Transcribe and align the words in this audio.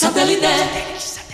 Satellite. 0.00 1.29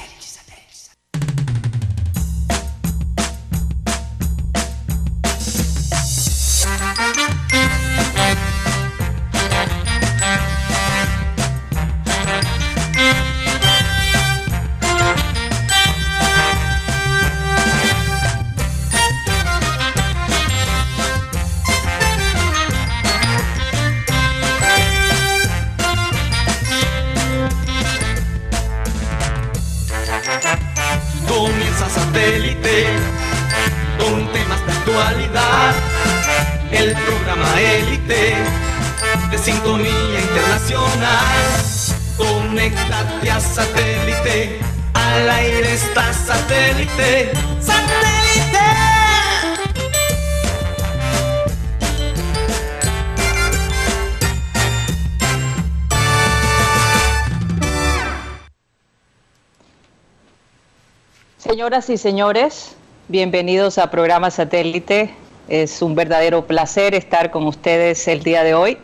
Señoras 61.76 61.90
y 61.90 61.98
señores, 61.98 62.74
bienvenidos 63.06 63.76
a 63.76 63.90
Programa 63.90 64.30
Satélite. 64.30 65.14
Es 65.46 65.82
un 65.82 65.94
verdadero 65.94 66.46
placer 66.46 66.94
estar 66.94 67.30
con 67.30 67.46
ustedes 67.46 68.08
el 68.08 68.22
día 68.22 68.42
de 68.44 68.54
hoy. 68.54 68.78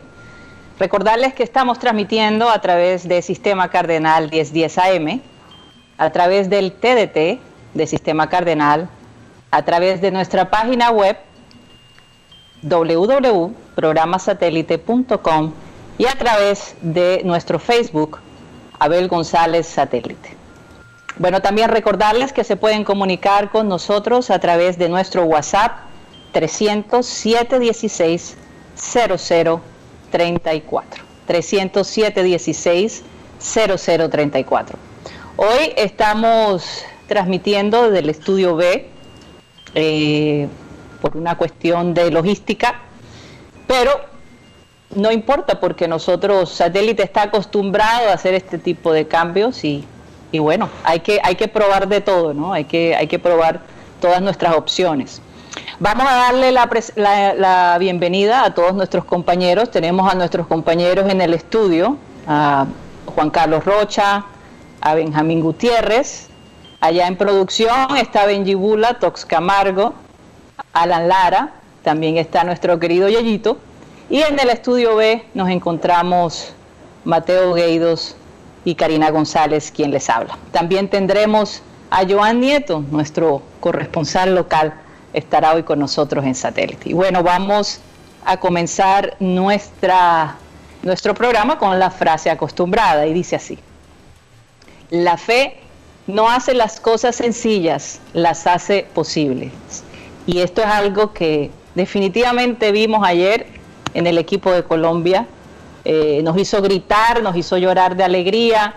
Recordarles 0.77 1.33
que 1.33 1.41
estamos 1.41 1.79
transmitiendo 1.79 2.51
a 2.51 2.61
través 2.61 3.07
de 3.07 3.23
Sistema 3.23 3.71
Cardenal 3.71 4.29
1010 4.29 4.77
AM, 4.77 5.21
a 5.97 6.11
través 6.11 6.51
del 6.51 6.71
TDT 6.71 7.39
de 7.73 7.87
Sistema 7.87 8.29
Cardenal, 8.29 8.87
a 9.49 9.65
través 9.65 9.99
de 9.99 10.11
nuestra 10.11 10.51
página 10.51 10.91
web 10.91 11.17
www.programasatélite.com 12.61 15.51
y 15.97 16.05
a 16.05 16.13
través 16.13 16.75
de 16.83 17.23
nuestro 17.25 17.57
Facebook, 17.57 18.19
Abel 18.77 19.07
González 19.07 19.65
Satélite. 19.65 20.42
Bueno, 21.17 21.43
también 21.43 21.69
recordarles 21.69 22.33
que 22.33 22.43
se 22.43 22.55
pueden 22.55 22.83
comunicar 22.83 23.51
con 23.51 23.67
nosotros 23.67 24.31
a 24.31 24.39
través 24.39 24.79
de 24.79 24.89
nuestro 24.89 25.25
WhatsApp 25.25 25.73
307 26.31 27.59
16 27.59 28.35
0034. 28.75 31.03
307 31.27 32.23
16 32.23 33.03
0034. 33.39 34.79
Hoy 35.35 35.73
estamos 35.75 36.83
transmitiendo 37.07 37.83
desde 37.83 37.99
el 37.99 38.09
estudio 38.09 38.55
B 38.55 38.89
eh, 39.75 40.47
por 40.99 41.15
una 41.15 41.37
cuestión 41.37 41.93
de 41.93 42.09
logística, 42.09 42.79
pero 43.67 43.91
no 44.95 45.11
importa 45.11 45.59
porque 45.59 45.87
nosotros, 45.87 46.49
satélite 46.49 47.03
está 47.03 47.21
acostumbrado 47.23 48.09
a 48.09 48.13
hacer 48.13 48.33
este 48.33 48.57
tipo 48.57 48.91
de 48.91 49.07
cambios 49.07 49.63
y 49.63 49.85
y 50.33 50.39
bueno, 50.39 50.67
hay 50.83 51.01
que, 51.01 51.21
hay 51.23 51.35
que 51.35 51.47
probar 51.47 51.87
de 51.87 52.01
todo, 52.01 52.33
¿no? 52.33 52.53
Hay 52.53 52.65
que, 52.65 52.95
hay 52.95 53.05
que 53.05 53.19
probar 53.19 53.61
todas 54.01 54.19
nuestras 54.19 54.55
opciones. 54.55 55.21
Vamos 55.77 56.07
a 56.09 56.15
darle 56.15 56.51
la, 56.51 57.77
bienvenida 57.79 58.43
a 58.43 58.55
todos 58.55 58.73
nuestros 58.73 59.05
compañeros. 59.05 59.69
Tenemos 59.69 60.11
a 60.11 60.15
nuestros 60.15 60.47
compañeros 60.47 61.07
en 61.11 61.21
el 61.21 61.35
estudio, 61.35 61.97
a 62.27 62.65
Juan 63.05 63.29
Carlos 63.29 63.63
Rocha, 63.63 64.25
a 64.81 64.95
Benjamín 64.95 65.39
Gutiérrez. 65.39 66.29
Allá 66.81 67.05
en 67.05 67.15
producción 67.15 67.95
está 67.95 68.25
Benji 68.25 68.55
Bula, 68.55 68.95
Tox 68.95 69.25
Camargo, 69.25 69.93
Alan 70.73 71.07
Lara, 71.07 71.53
también 71.83 72.17
está 72.17 72.43
nuestro 72.43 72.79
querido 72.79 73.07
Yayito. 73.07 73.59
Y 74.09 74.23
en 74.23 74.39
el 74.39 74.49
estudio 74.49 74.95
B 74.95 75.23
nos 75.35 75.49
encontramos 75.49 76.55
Mateo 77.05 77.53
Gueidos 77.53 78.15
y 78.65 78.75
Karina 78.75 79.09
González 79.09 79.71
quien 79.71 79.91
les 79.91 80.09
habla. 80.09 80.37
También 80.51 80.89
tendremos 80.89 81.61
a 81.89 82.07
Joan 82.07 82.39
Nieto, 82.39 82.83
nuestro 82.91 83.41
corresponsal 83.59 84.33
local, 84.33 84.73
estará 85.13 85.53
hoy 85.53 85.63
con 85.63 85.79
nosotros 85.79 86.25
en 86.25 86.35
satélite. 86.35 86.89
Y 86.89 86.93
bueno, 86.93 87.23
vamos 87.23 87.79
a 88.25 88.37
comenzar 88.37 89.15
nuestra, 89.19 90.35
nuestro 90.81 91.13
programa 91.13 91.57
con 91.57 91.77
la 91.77 91.91
frase 91.91 92.29
acostumbrada 92.29 93.05
y 93.05 93.13
dice 93.13 93.35
así. 93.35 93.59
La 94.89 95.17
fe 95.17 95.57
no 96.07 96.29
hace 96.29 96.53
las 96.53 96.79
cosas 96.79 97.15
sencillas, 97.15 97.99
las 98.13 98.47
hace 98.47 98.87
posibles. 98.93 99.51
Y 100.25 100.39
esto 100.39 100.61
es 100.61 100.67
algo 100.67 101.13
que 101.13 101.51
definitivamente 101.75 102.71
vimos 102.71 103.05
ayer 103.05 103.47
en 103.93 104.07
el 104.07 104.17
equipo 104.17 104.51
de 104.51 104.63
Colombia 104.63 105.27
eh, 105.85 106.21
nos 106.23 106.37
hizo 106.37 106.61
gritar, 106.61 107.21
nos 107.21 107.35
hizo 107.35 107.57
llorar 107.57 107.95
de 107.95 108.03
alegría. 108.03 108.75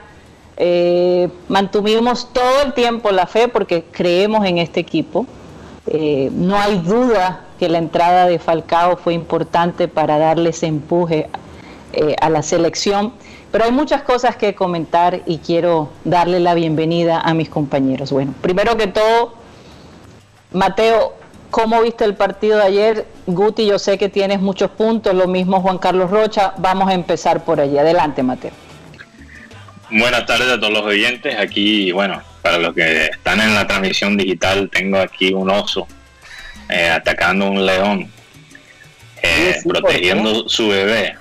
Eh, 0.56 1.28
mantuvimos 1.49 2.33
todo 2.33 2.62
el 2.62 2.72
tiempo 2.72 3.11
la 3.11 3.27
fe 3.27 3.49
porque 3.49 3.84
creemos 3.91 4.47
en 4.47 4.59
este 4.59 4.81
equipo. 4.81 5.27
Eh, 5.87 6.31
no 6.33 6.59
hay 6.59 6.78
duda 6.78 7.44
que 7.59 7.69
la 7.69 7.78
entrada 7.78 8.27
de 8.27 8.39
Falcao 8.39 8.97
fue 8.97 9.15
importante 9.15 9.89
para 9.89 10.19
darle 10.19 10.50
ese 10.50 10.67
empuje 10.67 11.28
a 12.21 12.28
la 12.28 12.43
selección, 12.43 13.15
pero 13.50 13.65
hay 13.65 13.73
muchas 13.73 14.03
cosas 14.03 14.37
que 14.37 14.55
comentar 14.55 15.23
y 15.25 15.38
quiero 15.38 15.88
darle 16.05 16.41
la 16.41 16.53
bienvenida 16.53 17.21
a 17.21 17.33
mis 17.33 17.49
compañeros. 17.49 18.12
Bueno, 18.12 18.34
primero 18.43 18.77
que 18.77 18.87
todo, 18.88 19.33
Mateo, 20.53 21.15
¿Cómo 21.50 21.81
viste 21.81 22.05
el 22.05 22.15
partido 22.15 22.59
de 22.59 22.65
ayer? 22.65 23.06
Guti, 23.26 23.66
yo 23.66 23.78
sé 23.78 23.98
que 23.98 24.09
tienes 24.09 24.41
muchos 24.41 24.70
puntos, 24.70 25.14
lo 25.14 25.26
mismo 25.26 25.60
Juan 25.60 25.78
Carlos 25.78 26.10
Rocha. 26.10 26.54
Vamos 26.59 26.88
a 26.88 26.94
empezar 26.94 27.44
por 27.44 27.60
allí. 27.60 27.76
Adelante, 27.76 28.22
Mateo. 28.22 28.53
Buenas 29.91 30.26
tardes 30.26 30.48
a 30.48 30.60
todos 30.60 30.72
los 30.72 30.82
oyentes. 30.82 31.37
Aquí, 31.37 31.91
bueno, 31.91 32.22
para 32.42 32.59
los 32.59 32.75
que 32.75 33.06
están 33.06 33.41
en 33.41 33.54
la 33.54 33.66
transmisión 33.66 34.16
digital, 34.16 34.70
tengo 34.72 34.98
aquí 34.98 35.32
un 35.32 35.50
oso 35.50 35.88
eh, 36.69 36.88
atacando 36.88 37.50
un 37.50 37.66
león, 37.66 38.10
eh, 39.22 39.56
protegiendo 39.66 40.48
su 40.48 40.69
bebé. 40.69 41.16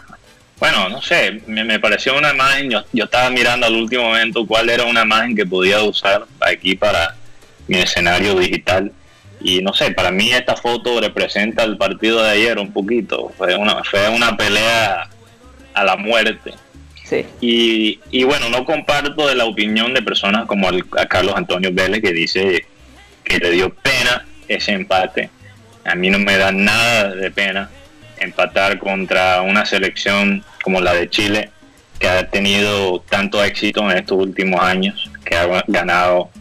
Bueno, 0.59 0.89
no 0.89 1.01
sé, 1.01 1.41
me, 1.47 1.79
pareció 1.79 2.17
una 2.17 2.33
imagen, 2.33 2.69
yo, 2.69 2.83
yo, 2.93 3.05
estaba 3.05 3.29
mirando 3.29 3.65
al 3.65 3.75
último 3.75 4.03
momento 4.03 4.45
cuál 4.47 4.69
era 4.69 4.85
una 4.85 5.01
imagen 5.01 5.35
que 5.35 5.45
podía 5.45 5.83
usar 5.83 6.25
aquí 6.39 6.75
para 6.75 7.15
mi 7.67 7.79
escenario 7.79 8.35
digital 8.35 8.91
y 9.45 9.61
no 9.61 9.73
sé, 9.73 9.91
para 9.91 10.09
mí 10.09 10.31
esta 10.31 10.55
foto 10.55 10.99
representa 10.99 11.63
el 11.63 11.77
partido 11.77 12.23
de 12.23 12.31
ayer 12.31 12.57
un 12.57 12.73
poquito. 12.73 13.31
Fue 13.37 13.55
una, 13.55 13.83
fue 13.83 14.09
una 14.09 14.35
pelea 14.35 15.07
a 15.75 15.83
la 15.83 15.95
muerte. 15.97 16.55
Sí. 17.03 17.23
Y, 17.41 17.99
y, 18.09 18.23
bueno, 18.23 18.49
no 18.49 18.65
comparto 18.65 19.27
de 19.27 19.35
la 19.35 19.45
opinión 19.45 19.93
de 19.93 20.01
personas 20.01 20.47
como 20.47 20.67
a 20.67 21.05
Carlos 21.05 21.35
Antonio 21.37 21.69
Vélez 21.71 22.01
que 22.01 22.11
dice 22.11 22.65
que 23.23 23.37
le 23.37 23.51
dio 23.51 23.71
pena 23.71 24.25
ese 24.47 24.71
empate. 24.71 25.29
A 25.83 25.93
mí 25.93 26.09
no 26.09 26.17
me 26.17 26.37
da 26.37 26.51
nada 26.51 27.13
de 27.13 27.29
pena 27.29 27.69
empatar 28.17 28.79
contra 28.79 29.43
una 29.43 29.63
selección 29.67 30.43
como 30.63 30.81
la 30.81 30.95
de 30.95 31.07
Chile 31.07 31.51
que 31.99 32.07
ha 32.07 32.27
tenido 32.31 32.99
tanto 33.01 33.43
éxito 33.43 33.91
en 33.91 33.97
estos 33.99 34.17
últimos 34.17 34.59
años, 34.59 35.11
que 35.23 35.35
ha 35.35 35.63
ganado 35.67 36.31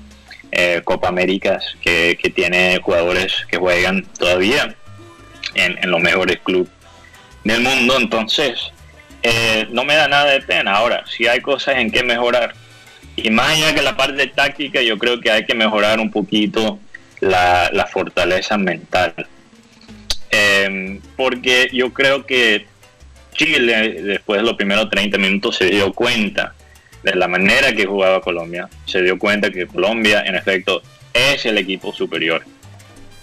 eh, 0.57 0.83
Copa 0.85 1.09
Américas 1.09 1.77
que, 1.83 2.17
tiene 2.33 2.79
jugadores 2.81 3.45
que 3.51 3.57
juegan 3.57 4.07
todavía 4.17 4.77
en, 5.55 5.91
los 5.91 6.01
mejores 6.01 6.39
clubes 6.45 6.71
del 7.43 7.61
mundo. 7.61 7.97
Entonces, 7.99 8.71
eh, 9.25 9.67
no 9.71 9.85
me 9.85 9.97
da 9.97 10.07
nada 10.07 10.31
de 10.31 10.41
pena. 10.43 10.77
Ahora, 10.77 11.05
si 11.07 11.27
hay 11.27 11.41
cosas 11.41 11.79
en 11.79 11.91
que 11.91 12.05
mejorar. 12.05 12.55
Y 13.17 13.31
más 13.31 13.51
allá 13.51 13.75
que 13.75 13.83
la 13.83 13.97
parte 13.97 14.29
táctica, 14.29 14.81
yo 14.81 14.97
creo 14.97 15.21
que 15.21 15.31
hay 15.31 15.45
que 15.45 15.55
mejorar 15.55 15.99
un 15.99 16.13
poquito 16.13 16.79
la, 17.21 17.89
fortaleza 17.93 18.57
mental. 18.57 19.13
Em, 20.31 21.01
porque 21.17 21.69
yo 21.73 21.93
creo 21.93 22.27
que 22.27 22.67
Chile, 23.33 24.03
después 24.03 24.41
de 24.41 24.47
los 24.47 24.55
primeros 24.55 24.89
30 24.89 25.19
minutos, 25.19 25.57
se 25.57 25.67
dio 25.67 25.93
cuenta 25.93 26.55
de 27.05 27.15
la 27.15 27.29
manera 27.29 27.73
que 27.75 27.85
jugaba 27.85 28.21
Colombia, 28.21 28.69
se 28.87 29.03
dio 29.03 29.19
cuenta 29.19 29.51
que 29.51 29.67
Colombia, 29.67 30.25
en 30.27 30.35
efecto, 30.35 30.83
es 31.13 31.45
el 31.45 31.59
equipo 31.59 31.93
superior. 31.93 32.43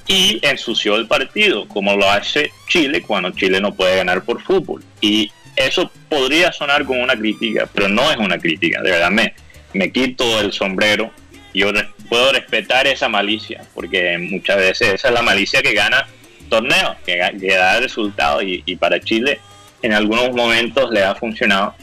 Y 0.08 0.40
ensució 0.44 0.96
el 0.96 1.08
partido, 1.08 1.68
como 1.68 1.96
lo 1.96 2.10
hace 2.10 2.52
Chile 2.68 3.02
cuando 3.02 3.32
Chile 3.32 3.60
no 3.60 3.74
puede 3.74 3.98
ganar 3.98 4.24
por 4.24 4.42
fútbol. 4.42 4.84
Y 5.00 5.32
eso 5.56 5.92
podría 6.10 6.52
sonar 6.52 6.86
como 6.86 7.02
una 7.02 7.16
crítica, 7.16 7.68
pero 7.74 7.88
no 7.88 8.10
es 8.12 8.18
una 8.18 8.38
crítica, 8.38 8.82
de 8.82 8.92
verdad 8.92 9.12
me, 9.12 9.34
me 9.74 9.92
quito 9.92 10.40
el 10.40 10.54
sombrero, 10.54 11.12
yo 11.54 11.72
puedo 12.08 12.32
respetar 12.32 12.88
esa 12.88 13.10
malicia, 13.10 13.64
porque 13.74 14.18
muchas 14.18 14.58
veces 14.58 14.94
esa 14.94 15.08
es 15.10 15.14
la 15.14 15.22
malicia 15.22 15.62
que 15.62 15.74
gana 15.74 16.08
torneos, 16.50 16.98
que, 17.06 17.18
da 17.18 17.80
resultados 17.80 18.44
y, 18.44 18.64
y, 18.66 18.76
para 18.76 19.00
Chile 19.00 19.40
en 19.82 19.94
algunos 19.94 20.32
momentos 20.34 20.92
le 20.92 21.04
ha 21.04 21.16
funcionado 21.16 21.76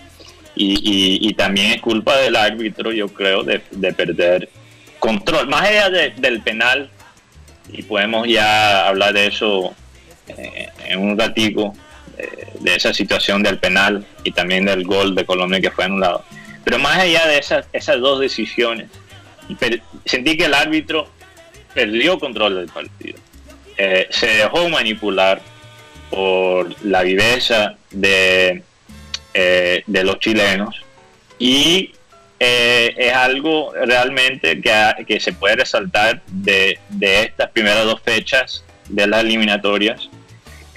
y, 0.55 1.33
también 1.35 1.73
es 1.73 1.81
culpa 1.81 2.17
del 2.17 2.37
árbitro, 2.37 2.93
yo 2.93 3.09
creo, 3.09 3.43
de, 3.45 3.61
perder 3.93 4.49
control. 4.99 5.49
Más 5.49 5.63
allá 5.63 5.91
del 5.91 6.43
penal, 6.43 6.91
y 7.73 7.83
podemos 7.83 8.27
ya 8.27 8.89
hablar 8.89 9.13
de 9.13 9.27
eso 9.27 9.75
eh, 10.29 10.69
en 10.87 11.01
un 11.01 11.19
ratico, 11.19 11.75
eh, 12.19 12.49
de 12.61 12.75
esa 12.75 12.93
situación 12.93 13.43
del 13.43 13.59
penal 13.59 14.05
y 14.25 14.33
también 14.33 14.65
del 14.65 14.85
gol 14.85 15.15
de 15.15 15.25
Colombia 15.25 15.61
que 15.61 15.71
fue 15.71 15.85
anulado. 15.85 16.25
Pero 16.65 16.79
más 16.79 16.99
allá 16.99 17.27
de 17.27 17.39
esas, 17.39 17.67
esas 17.73 18.01
dos 18.01 18.21
decisiones, 18.21 18.89
sentí 20.05 20.37
que 20.37 20.47
el 20.47 20.55
árbitro 20.55 21.09
perdió 21.73 22.19
control 22.19 22.57
del 22.57 22.67
partido. 22.67 23.19
Eh, 23.77 24.09
se 24.11 24.27
dejó 24.27 24.69
manipular 24.69 25.41
por 26.11 26.75
la 26.85 27.03
viveza 27.03 27.77
de 27.91 28.63
eh, 29.35 29.83
de 29.87 30.05
los 30.05 30.19
chilenos 30.19 30.85
y 31.39 31.93
eh, 32.41 32.95
es 32.97 33.13
algo 33.13 33.73
realmente 33.75 34.61
que, 34.61 34.73
que, 35.07 35.21
se 35.21 35.33
puede 35.33 35.57
resaltar 35.57 36.23
de, 36.29 36.79
de, 36.89 37.23
estas 37.25 37.51
primeras 37.51 37.85
dos 37.85 38.01
fechas 38.01 38.65
de 38.89 39.07
las 39.07 39.25
eliminatorias 39.25 40.09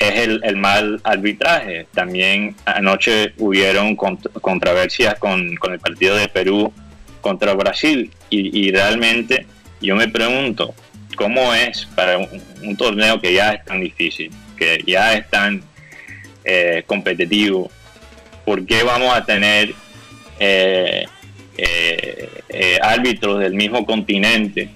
es 0.02 0.28
el, 0.44 0.58
mal 0.58 1.00
arbitraje. 1.04 1.86
También 1.94 2.56
anoche 2.66 3.34
hubieron 3.38 3.96
controversias 3.96 5.20
con, 5.20 5.56
con, 5.58 5.74
el 5.74 5.80
partido 5.80 6.16
de 6.16 6.28
Perú 6.28 6.74
contra 7.22 7.54
Brasil 7.54 8.12
y, 8.30 8.68
y, 8.68 8.72
realmente 8.72 9.46
yo 9.80 9.96
me 9.96 10.08
pregunto 10.08 10.74
cómo 11.16 11.54
es 11.54 11.86
para 11.96 12.18
un, 12.18 12.76
torneo 12.78 13.22
que 13.22 13.34
ya 13.34 13.54
es 13.54 13.66
tan 13.66 13.80
difícil, 13.82 14.32
que 14.58 14.84
ya 14.88 15.14
es 15.14 15.30
tan 15.30 15.62
eh, 16.44 16.84
competitivo, 16.88 17.70
¿por 18.46 18.66
qué 18.66 18.84
vamos 18.84 19.14
a 19.16 19.24
tener 19.26 19.74
eh, 20.40 21.06
eh, 21.58 22.30
eh, 22.50 22.80
árbitros 22.82 23.40
del 23.40 23.54
mismo 23.54 23.86
continente, 23.86 24.70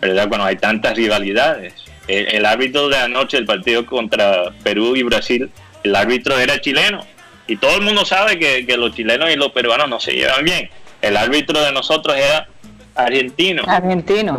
¿verdad? 0.00 0.28
Cuando 0.28 0.46
hay 0.46 0.56
tantas 0.56 0.96
rivalidades. 0.96 1.74
El, 2.06 2.44
árbitro 2.44 2.88
de 2.88 2.96
anoche 2.96 3.36
del 3.36 3.46
partido 3.46 3.86
contra 3.86 4.50
Perú 4.64 4.96
y 4.96 5.02
Brasil, 5.04 5.48
el 5.84 5.94
árbitro 5.94 6.38
era 6.38 6.60
chileno. 6.60 7.06
Y 7.46 7.56
todo 7.56 7.76
el 7.76 7.82
mundo 7.82 8.04
sabe 8.04 8.38
que, 8.38 8.76
los 8.76 8.94
chilenos 8.94 9.30
y 9.30 9.36
los 9.36 9.52
peruanos 9.52 9.88
no 9.88 10.00
se 10.00 10.12
llevan 10.12 10.44
bien. 10.44 10.70
El 11.02 11.16
árbitro 11.16 11.60
de 11.60 11.72
nosotros 11.72 12.16
era 12.16 12.48
argentino. 12.94 13.62
Argentino, 13.66 14.38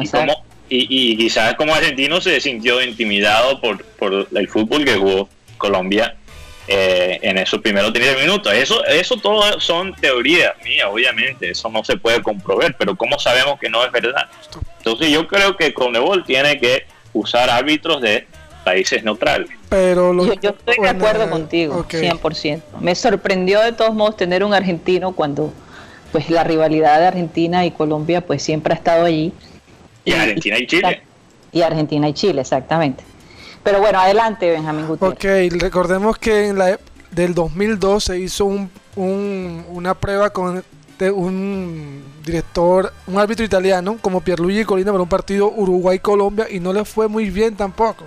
y, 0.70 0.88
y, 0.90 1.18
quizás 1.18 1.56
como 1.56 1.74
argentino 1.74 2.22
se 2.22 2.40
sintió 2.40 2.82
intimidado 2.82 3.60
por, 3.60 3.84
por 3.84 4.28
el 4.34 4.48
fútbol 4.48 4.86
que 4.86 4.96
jugó 4.96 5.28
Colombia 5.58 6.16
eh, 6.68 7.20
en 7.22 7.38
esos 7.38 7.60
primeros 7.62 7.92
30 7.92 8.20
minutos. 8.22 8.54
Eso, 8.54 8.84
eso 8.86 9.18
todo 9.18 9.60
son 9.60 9.94
teorías 9.96 10.54
mías, 10.64 10.88
obviamente, 10.90 11.52
eso 11.52 11.70
no 11.70 11.84
se 11.84 11.98
puede 11.98 12.22
comprobar, 12.22 12.76
pero 12.78 12.96
¿cómo 12.96 13.20
sabemos 13.20 13.60
que 13.60 13.70
no 13.70 13.84
es 13.84 13.92
verdad? 13.92 14.30
Entonces 14.78 15.10
yo 15.10 15.28
creo 15.28 15.58
que 15.58 15.74
Conebol 15.74 16.24
tiene 16.24 16.60
que 16.60 16.86
usar 17.14 17.50
árbitros 17.50 18.02
de 18.02 18.28
países 18.64 19.04
neutrales. 19.04 19.50
Pero 19.70 20.14
yo, 20.26 20.52
estoy 20.52 20.76
de 20.82 20.90
acuerdo 20.90 21.30
contigo, 21.30 21.86
100%. 21.88 22.62
Me 22.80 22.96
sorprendió 22.96 23.62
de 23.62 23.72
todos 23.72 23.94
modos 23.94 24.18
tener 24.18 24.44
un 24.44 24.54
argentino 24.54 25.14
cuando 25.14 25.52
pues 26.12 26.30
la 26.30 26.44
rivalidad 26.44 27.00
de 27.00 27.08
Argentina 27.08 27.66
y 27.66 27.72
Colombia 27.72 28.22
pues 28.22 28.44
siempre 28.44 28.74
ha 28.74 28.78
estado 28.78 29.06
allí. 29.06 29.34
Y, 30.04 30.12
Argentina 30.14 30.58
y 30.60 30.68
Chile. 30.68 31.02
Y 31.52 31.62
Argentina 31.62 32.10
y 32.10 32.14
Chile, 32.14 32.42
exactamente. 32.42 33.04
Pero 33.64 33.80
bueno, 33.80 34.00
adelante, 34.00 34.50
Benjamín 34.50 34.88
Gutiérrez. 34.88 35.54
Ok, 35.54 35.62
recordemos 35.62 36.18
que 36.18 36.48
en 36.48 36.58
la 36.58 36.80
del 37.12 37.34
2002 37.34 38.04
se 38.04 38.20
hizo 38.20 38.46
un, 38.46 38.70
una 38.96 39.94
prueba 39.94 40.30
con 40.32 40.64
un 41.10 42.04
director, 42.24 42.94
un 43.08 43.18
árbitro 43.18 43.44
italiano 43.44 43.98
como 44.02 44.22
Pierluigi 44.22 44.66
Colina 44.66 44.92
para 44.92 45.04
un 45.04 45.10
partido 45.10 45.52
Uruguay-Colombia 45.52 46.48
y 46.50 46.60
no 46.60 46.74
le 46.74 46.86
fue 46.86 47.08
muy 47.08 47.30
bien 47.30 47.56
tampoco. 47.56 48.06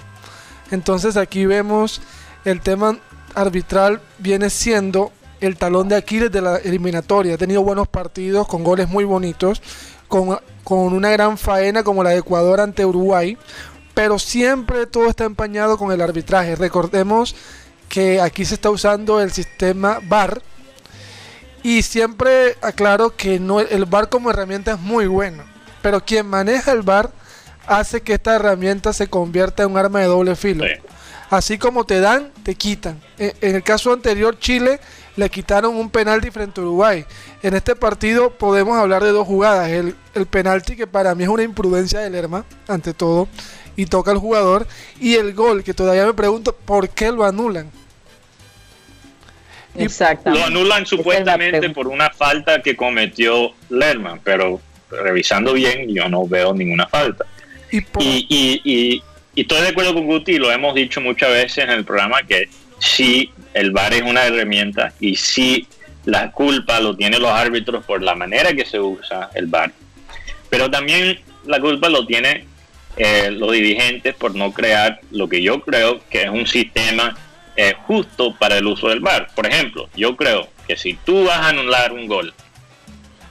Entonces 0.70 1.16
aquí 1.16 1.44
vemos 1.46 2.00
el 2.44 2.60
tema 2.60 2.98
arbitral 3.34 4.00
viene 4.18 4.48
siendo 4.50 5.10
el 5.40 5.56
talón 5.56 5.88
de 5.88 5.96
Aquiles 5.96 6.30
de 6.30 6.40
la 6.40 6.56
eliminatoria. 6.56 7.34
Ha 7.34 7.38
tenido 7.38 7.62
buenos 7.62 7.88
partidos 7.88 8.46
con 8.46 8.62
goles 8.62 8.88
muy 8.88 9.04
bonitos, 9.04 9.60
con 10.08 10.38
una 10.64 11.10
gran 11.10 11.36
faena 11.36 11.82
como 11.82 12.04
la 12.04 12.10
de 12.10 12.18
Ecuador 12.18 12.60
ante 12.60 12.86
Uruguay, 12.86 13.36
pero 13.94 14.18
siempre 14.18 14.86
todo 14.86 15.08
está 15.08 15.24
empañado 15.24 15.78
con 15.78 15.92
el 15.92 16.00
arbitraje. 16.00 16.56
Recordemos 16.56 17.34
que 17.88 18.20
aquí 18.20 18.44
se 18.44 18.54
está 18.54 18.70
usando 18.70 19.20
el 19.20 19.30
sistema 19.30 20.00
VAR 20.02 20.42
y 21.62 21.82
siempre 21.82 22.56
aclaro 22.60 23.16
que 23.16 23.38
no, 23.38 23.60
el 23.60 23.84
VAR 23.86 24.08
como 24.08 24.30
herramienta 24.30 24.72
es 24.72 24.80
muy 24.80 25.06
bueno, 25.06 25.44
pero 25.80 26.04
quien 26.04 26.26
maneja 26.26 26.72
el 26.72 26.82
VAR 26.82 27.10
hace 27.66 28.02
que 28.02 28.14
esta 28.14 28.34
herramienta 28.34 28.92
se 28.92 29.08
convierta 29.08 29.62
en 29.62 29.70
un 29.70 29.78
arma 29.78 30.00
de 30.00 30.06
doble 30.06 30.36
filo. 30.36 30.64
Así 31.30 31.56
como 31.56 31.84
te 31.84 32.00
dan, 32.00 32.30
te 32.42 32.54
quitan. 32.54 33.00
E, 33.18 33.34
en 33.40 33.56
el 33.56 33.62
caso 33.62 33.92
anterior, 33.92 34.38
Chile 34.38 34.80
le 35.16 35.30
quitaron 35.30 35.76
un 35.76 35.90
penalti 35.90 36.30
frente 36.30 36.60
a 36.60 36.64
Uruguay. 36.64 37.04
En 37.42 37.54
este 37.54 37.76
partido 37.76 38.30
podemos 38.30 38.76
hablar 38.76 39.02
de 39.02 39.10
dos 39.10 39.26
jugadas. 39.26 39.70
El, 39.70 39.94
el 40.14 40.26
penalti 40.26 40.76
que 40.76 40.86
para 40.86 41.14
mí 41.14 41.24
es 41.24 41.28
una 41.28 41.42
imprudencia 41.42 42.00
del 42.00 42.12
Lerma, 42.12 42.44
ante 42.68 42.94
todo, 42.94 43.28
y 43.76 43.86
toca 43.86 44.10
al 44.10 44.18
jugador. 44.18 44.66
Y 45.00 45.14
el 45.14 45.34
gol, 45.34 45.62
que 45.62 45.74
todavía 45.74 46.06
me 46.06 46.14
pregunto 46.14 46.54
por 46.54 46.88
qué 46.88 47.12
lo 47.12 47.24
anulan. 47.24 47.70
Exacto. 49.76 50.30
Lo 50.30 50.44
anulan 50.44 50.86
supuestamente 50.86 51.70
por 51.70 51.88
una 51.88 52.10
falta 52.10 52.62
que 52.62 52.76
cometió 52.76 53.52
Lerman, 53.70 54.20
pero 54.22 54.60
revisando 54.90 55.52
bien 55.52 55.92
yo 55.92 56.08
no 56.08 56.26
veo 56.26 56.54
ninguna 56.54 56.86
falta. 56.86 57.24
Y, 57.70 57.82
y, 58.28 59.02
estoy 59.34 59.62
de 59.62 59.68
acuerdo 59.68 59.94
con 59.94 60.06
Guti, 60.06 60.38
lo 60.38 60.50
hemos 60.52 60.74
dicho 60.74 61.00
muchas 61.00 61.30
veces 61.30 61.64
en 61.64 61.70
el 61.70 61.84
programa, 61.84 62.22
que 62.22 62.48
sí, 62.78 63.32
el 63.54 63.70
VAR 63.70 63.94
es 63.94 64.02
una 64.02 64.24
herramienta 64.24 64.92
y 65.00 65.16
sí, 65.16 65.66
la 66.04 66.32
culpa 66.32 66.80
lo 66.80 66.94
tienen 66.96 67.22
los 67.22 67.30
árbitros 67.30 67.84
por 67.84 68.02
la 68.02 68.14
manera 68.14 68.52
que 68.52 68.66
se 68.66 68.78
usa 68.78 69.30
el 69.34 69.46
VAR. 69.46 69.72
Pero 70.50 70.70
también 70.70 71.18
la 71.46 71.60
culpa 71.60 71.88
lo 71.88 72.06
tiene 72.06 72.46
eh, 72.96 73.30
los 73.30 73.52
dirigentes 73.52 74.14
por 74.14 74.34
no 74.34 74.52
crear 74.52 75.00
lo 75.10 75.28
que 75.28 75.42
yo 75.42 75.60
creo 75.62 76.00
que 76.10 76.24
es 76.24 76.28
un 76.28 76.46
sistema 76.46 77.16
eh, 77.56 77.74
justo 77.86 78.34
para 78.36 78.58
el 78.58 78.66
uso 78.66 78.88
del 78.88 79.00
VAR. 79.00 79.28
Por 79.34 79.46
ejemplo, 79.46 79.88
yo 79.96 80.16
creo 80.16 80.48
que 80.66 80.76
si 80.76 80.94
tú 80.94 81.24
vas 81.24 81.38
a 81.38 81.48
anular 81.48 81.92
un 81.92 82.06
gol, 82.06 82.34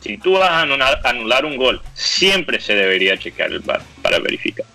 si 0.02 0.18
tú 0.18 0.34
vas 0.34 0.50
a 0.50 0.62
anular, 1.10 1.46
un 1.46 1.56
gol, 1.56 1.82
siempre 1.94 2.60
se 2.60 2.76
debería 2.76 3.18
chequear 3.18 3.52
el 3.52 3.60
VAR 3.60 3.82
para 4.02 4.20
verificar. 4.20 4.66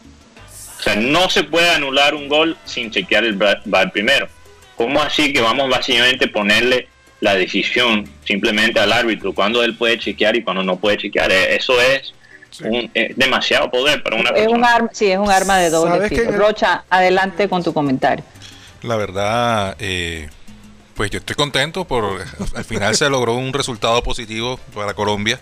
O 0.78 0.82
sea, 0.82 0.94
no 0.94 1.28
se 1.28 1.44
puede 1.44 1.68
anular 1.70 2.14
un 2.14 2.28
gol 2.28 2.56
sin 2.64 2.90
chequear 2.90 3.24
el 3.24 3.34
VAR 3.34 3.92
primero. 3.92 4.28
¿Cómo 4.78 5.02
así 5.02 5.32
que 5.32 5.40
vamos 5.40 5.68
básicamente 5.68 6.26
a 6.26 6.32
ponerle 6.32 6.88
la 7.20 7.34
decisión 7.34 8.08
simplemente 8.24 8.78
al 8.78 8.92
árbitro 8.92 9.34
cuando 9.34 9.62
él 9.64 9.76
puede 9.76 9.98
chequear 9.98 10.36
y 10.36 10.44
cuando 10.44 10.62
no 10.62 10.76
puede 10.76 10.96
chequear? 10.96 11.32
Eh, 11.32 11.56
eso 11.56 11.78
es 11.80 12.14
eh, 12.62 13.12
demasiado 13.16 13.70
poder 13.70 14.02
para 14.02 14.16
una 14.16 14.30
es 14.30 14.46
Un 14.46 14.64
arma, 14.64 14.88
sí, 14.92 15.10
es 15.10 15.18
un 15.18 15.30
arma 15.30 15.58
de 15.58 15.70
doble 15.70 16.08
filo. 16.08 16.30
Rocha, 16.30 16.84
adelante 16.88 17.48
con 17.48 17.64
tu 17.64 17.74
comentario. 17.74 18.24
La 18.82 18.94
verdad, 18.94 19.76
eh, 19.80 20.28
pues 20.94 21.10
yo 21.10 21.18
estoy 21.18 21.34
contento 21.34 21.84
por 21.84 22.24
al 22.54 22.64
final 22.64 22.94
se 22.94 23.10
logró 23.10 23.34
un 23.34 23.52
resultado 23.52 24.00
positivo 24.02 24.58
para 24.74 24.94
Colombia, 24.94 25.40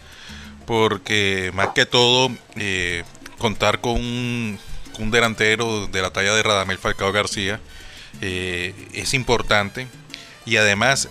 porque 0.64 1.50
más 1.54 1.68
que 1.68 1.84
todo 1.84 2.30
eh, 2.56 3.04
contar 3.36 3.80
con 3.80 3.92
un, 3.92 4.58
un, 4.98 5.10
delantero 5.10 5.86
de 5.88 6.00
la 6.02 6.10
talla 6.10 6.34
de 6.34 6.42
Radamel 6.42 6.78
Falcao 6.78 7.12
García 7.12 7.60
es 8.20 9.14
importante 9.14 9.86
y 10.44 10.56
además 10.56 11.08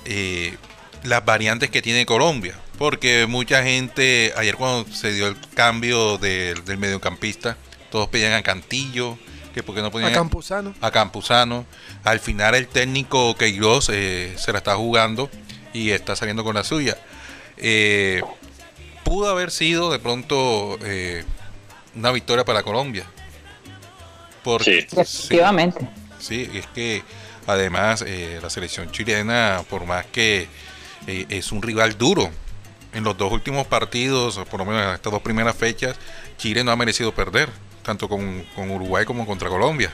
las 1.04 1.26
variantes 1.26 1.70
que 1.70 1.82
tiene 1.82 2.06
Colombia 2.06 2.56
porque 2.78 3.26
mucha 3.28 3.64
gente, 3.64 4.34
ayer 4.36 4.56
cuando 4.56 4.92
se 4.94 5.14
dio 5.14 5.28
el 5.28 5.38
cambio 5.54 6.18
del 6.18 6.78
mediocampista, 6.78 7.58
todos 7.90 8.10
pedían 8.10 8.34
a 8.34 8.44
Cantillo, 8.44 9.18
que 9.54 9.64
porque 9.64 9.82
no 9.82 9.92
ponían 9.92 10.12
a 10.12 10.14
Campuzano. 10.14 10.74
A 10.82 10.92
Campuzano. 10.92 11.66
Al 12.04 12.20
final 12.20 12.56
el 12.56 12.68
técnico 12.68 13.36
Queiroz 13.36 13.90
eh, 13.90 14.34
se 14.38 14.52
la 14.52 14.58
está 14.58 14.76
jugando 14.76 15.30
y 15.74 15.92
está 15.92 16.16
saliendo 16.16 16.44
con 16.44 16.56
la 16.56 16.64
suya. 16.64 16.98
Eh, 17.58 18.22
pudo 19.04 19.30
haber 19.30 19.52
sido 19.52 19.92
de 19.92 20.00
pronto 20.00 20.78
eh, 20.84 21.24
una 21.96 22.12
victoria 22.12 22.44
para 22.44 22.64
Colombia. 22.64 23.06
Porque, 24.44 24.82
sí. 24.90 25.00
Efectivamente. 25.00 25.80
Sí, 25.80 25.88
es 26.32 26.68
que 26.68 27.04
además 27.48 28.04
la 28.42 28.50
selección 28.50 28.92
chilena, 28.92 29.62
por 29.70 29.86
más 29.86 30.06
que 30.06 30.48
es 31.08 31.52
un 31.52 31.62
rival 31.62 31.98
duro, 31.98 32.32
en 32.96 33.04
los 33.04 33.18
dos 33.18 33.32
últimos 33.32 33.68
partidos, 33.68 34.40
por 34.50 34.62
lo 34.62 34.66
menos 34.66 34.82
en 34.84 34.94
estas 34.96 35.12
dos 35.12 35.22
primeras 35.22 35.56
fechas, 35.56 35.98
Chile 36.38 36.64
no 36.64 36.72
ha 36.72 36.76
merecido 36.78 37.14
perder, 37.14 37.50
tanto 37.84 38.08
con, 38.08 38.44
con 38.56 38.72
Uruguay 38.72 39.06
como 39.06 39.28
contra 39.28 39.50
Colombia. 39.50 39.92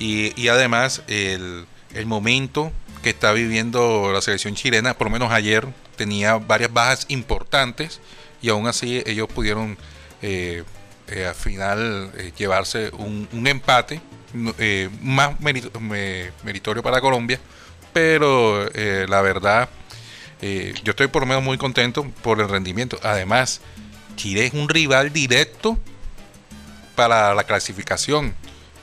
Y, 0.00 0.32
y 0.40 0.48
además 0.48 1.02
el, 1.06 1.66
el, 1.92 2.06
momento 2.06 2.72
que 3.02 3.10
está 3.10 3.32
viviendo 3.32 4.10
la 4.12 4.22
selección 4.22 4.54
chilena, 4.54 4.94
por 4.94 5.06
lo 5.06 5.10
menos 5.12 5.30
ayer, 5.32 5.66
tenía 5.96 6.36
varias 6.36 6.72
bajas 6.72 7.04
importantes 7.08 8.00
y 8.40 8.48
aún 8.48 8.66
así 8.66 9.02
ellos 9.06 9.28
pudieron 9.28 9.76
eh, 10.22 10.64
eh, 11.08 11.26
al 11.26 11.34
final 11.34 12.10
eh, 12.16 12.32
llevarse 12.36 12.90
un, 12.96 13.28
un 13.32 13.46
empate 13.46 14.00
eh, 14.58 14.90
más 15.00 15.40
me, 15.40 16.32
meritorio 16.42 16.82
para 16.82 17.00
Colombia, 17.00 17.40
pero 17.92 18.68
eh, 18.74 19.06
la 19.08 19.22
verdad 19.22 19.68
eh, 20.42 20.74
yo 20.82 20.90
estoy 20.90 21.06
por 21.06 21.22
lo 21.22 21.26
menos 21.26 21.42
muy 21.42 21.56
contento 21.56 22.04
por 22.22 22.40
el 22.40 22.48
rendimiento. 22.48 22.98
Además, 23.02 23.60
Chile 24.16 24.46
es 24.46 24.52
un 24.52 24.68
rival 24.68 25.12
directo 25.12 25.78
para 26.94 27.34
la 27.34 27.44
clasificación, 27.44 28.34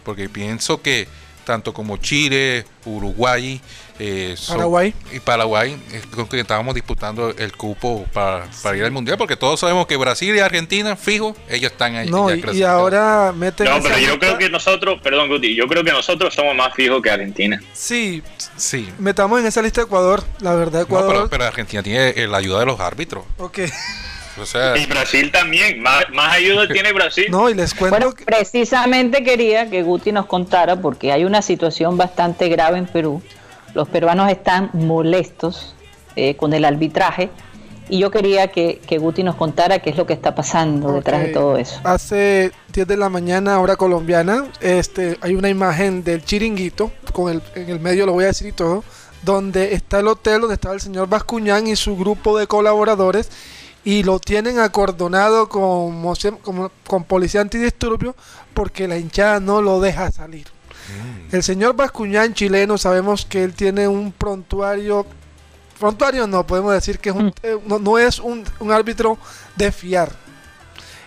porque 0.03 0.29
pienso 0.29 0.81
que 0.81 1.07
tanto 1.45 1.73
como 1.73 1.97
Chile, 1.97 2.65
Uruguay, 2.85 3.61
eh, 4.03 4.35
Paraguay. 4.47 4.93
y 5.13 5.19
Paraguay, 5.19 5.77
eh, 5.91 6.01
con 6.15 6.27
que 6.27 6.39
estábamos 6.39 6.73
disputando 6.73 7.29
el 7.37 7.55
cupo 7.55 8.05
para, 8.11 8.47
para 8.63 8.75
ir 8.75 8.83
al 8.83 8.91
mundial, 8.91 9.15
porque 9.17 9.35
todos 9.35 9.59
sabemos 9.59 9.85
que 9.85 9.95
Brasil 9.95 10.35
y 10.35 10.39
Argentina, 10.39 10.95
fijo, 10.95 11.35
ellos 11.47 11.71
están 11.71 11.95
ahí. 11.95 12.09
No, 12.09 12.33
y, 12.33 12.63
ahora 12.63 13.31
meten. 13.35 13.67
No, 13.67 13.79
pero 13.81 13.97
yo 13.99 14.17
creo 14.17 14.37
que 14.39 14.49
nosotros, 14.49 14.99
perdón, 15.03 15.29
Guti, 15.29 15.55
yo 15.55 15.67
creo 15.67 15.83
que 15.83 15.91
nosotros 15.91 16.33
somos 16.33 16.55
más 16.55 16.73
fijos 16.73 16.99
que 17.01 17.11
Argentina. 17.11 17.61
Sí, 17.73 18.23
sí. 18.57 18.89
metamos 18.97 19.39
en 19.39 19.45
esa 19.45 19.61
lista 19.61 19.81
Ecuador. 19.81 20.23
La 20.39 20.55
verdad, 20.55 20.79
No, 20.79 20.85
Ecuador. 20.85 21.13
pero, 21.13 21.29
pero 21.29 21.43
Argentina 21.45 21.83
tiene 21.83 22.09
eh, 22.15 22.27
la 22.27 22.37
ayuda 22.37 22.59
de 22.61 22.65
los 22.65 22.79
árbitros. 22.79 23.23
ok. 23.37 23.59
O 24.39 24.45
sea, 24.45 24.77
Y 24.77 24.85
Brasil 24.85 25.29
también, 25.29 25.81
más, 25.83 26.05
más 26.13 26.33
ayuda 26.33 26.65
tiene 26.67 26.93
Brasil. 26.93 27.25
No, 27.29 27.49
y 27.49 27.53
les 27.53 27.73
cuento 27.73 27.97
Bueno, 27.97 28.15
que. 28.15 28.23
precisamente 28.23 29.23
quería 29.23 29.69
que 29.69 29.83
Guti 29.83 30.11
nos 30.13 30.25
contara, 30.25 30.77
porque 30.77 31.11
hay 31.11 31.25
una 31.25 31.41
situación 31.41 31.97
bastante 31.97 32.47
grave 32.47 32.77
en 32.77 32.85
Perú. 32.87 33.21
Los 33.73 33.87
peruanos 33.87 34.29
están 34.29 34.69
molestos 34.73 35.75
eh, 36.15 36.35
con 36.35 36.53
el 36.53 36.65
arbitraje 36.65 37.29
y 37.91 37.99
yo 37.99 38.09
quería 38.09 38.47
que, 38.47 38.79
que 38.87 38.97
Guti 38.97 39.21
nos 39.21 39.35
contara 39.35 39.79
qué 39.79 39.89
es 39.89 39.97
lo 39.97 40.05
que 40.05 40.13
está 40.13 40.33
pasando 40.33 40.93
detrás 40.93 41.23
de 41.23 41.29
todo 41.29 41.57
eso. 41.57 41.81
Hace 41.83 42.51
10 42.73 42.87
de 42.87 42.97
la 42.97 43.09
mañana, 43.09 43.59
hora 43.59 43.75
colombiana, 43.75 44.45
este, 44.61 45.17
hay 45.21 45.35
una 45.35 45.49
imagen 45.49 46.03
del 46.03 46.23
chiringuito, 46.23 46.91
con 47.11 47.31
el, 47.31 47.41
en 47.53 47.69
el 47.69 47.81
medio 47.81 48.05
lo 48.05 48.13
voy 48.13 48.23
a 48.23 48.27
decir 48.27 48.47
y 48.47 48.51
todo, 48.53 48.85
donde 49.23 49.73
está 49.73 49.99
el 49.99 50.07
hotel 50.07 50.39
donde 50.39 50.55
estaba 50.55 50.73
el 50.73 50.79
señor 50.79 51.09
Bascuñán 51.09 51.67
y 51.67 51.75
su 51.75 51.97
grupo 51.97 52.37
de 52.37 52.47
colaboradores, 52.47 53.29
y 53.83 54.03
lo 54.03 54.19
tienen 54.19 54.59
acordonado 54.59 55.49
con 55.49 57.03
policía 57.07 57.41
antidisturbio 57.41 58.15
porque 58.53 58.87
la 58.87 58.97
hinchada 58.97 59.39
no 59.39 59.61
lo 59.61 59.81
deja 59.81 60.11
salir. 60.11 60.47
El 61.31 61.43
señor 61.43 61.75
Bascuñán 61.75 62.33
chileno, 62.33 62.77
sabemos 62.77 63.25
que 63.25 63.43
él 63.43 63.53
tiene 63.53 63.87
un 63.87 64.11
prontuario, 64.11 65.05
prontuario 65.79 66.27
no, 66.27 66.45
podemos 66.45 66.73
decir 66.73 66.99
que 66.99 67.09
es 67.09 67.15
un- 67.15 67.27
Mm. 67.27 67.33
eh, 67.43 67.57
no, 67.65 67.79
no 67.79 67.97
es 67.97 68.19
un, 68.19 68.43
un 68.59 68.71
árbitro 68.71 69.17
de 69.55 69.71
fiar. 69.71 70.11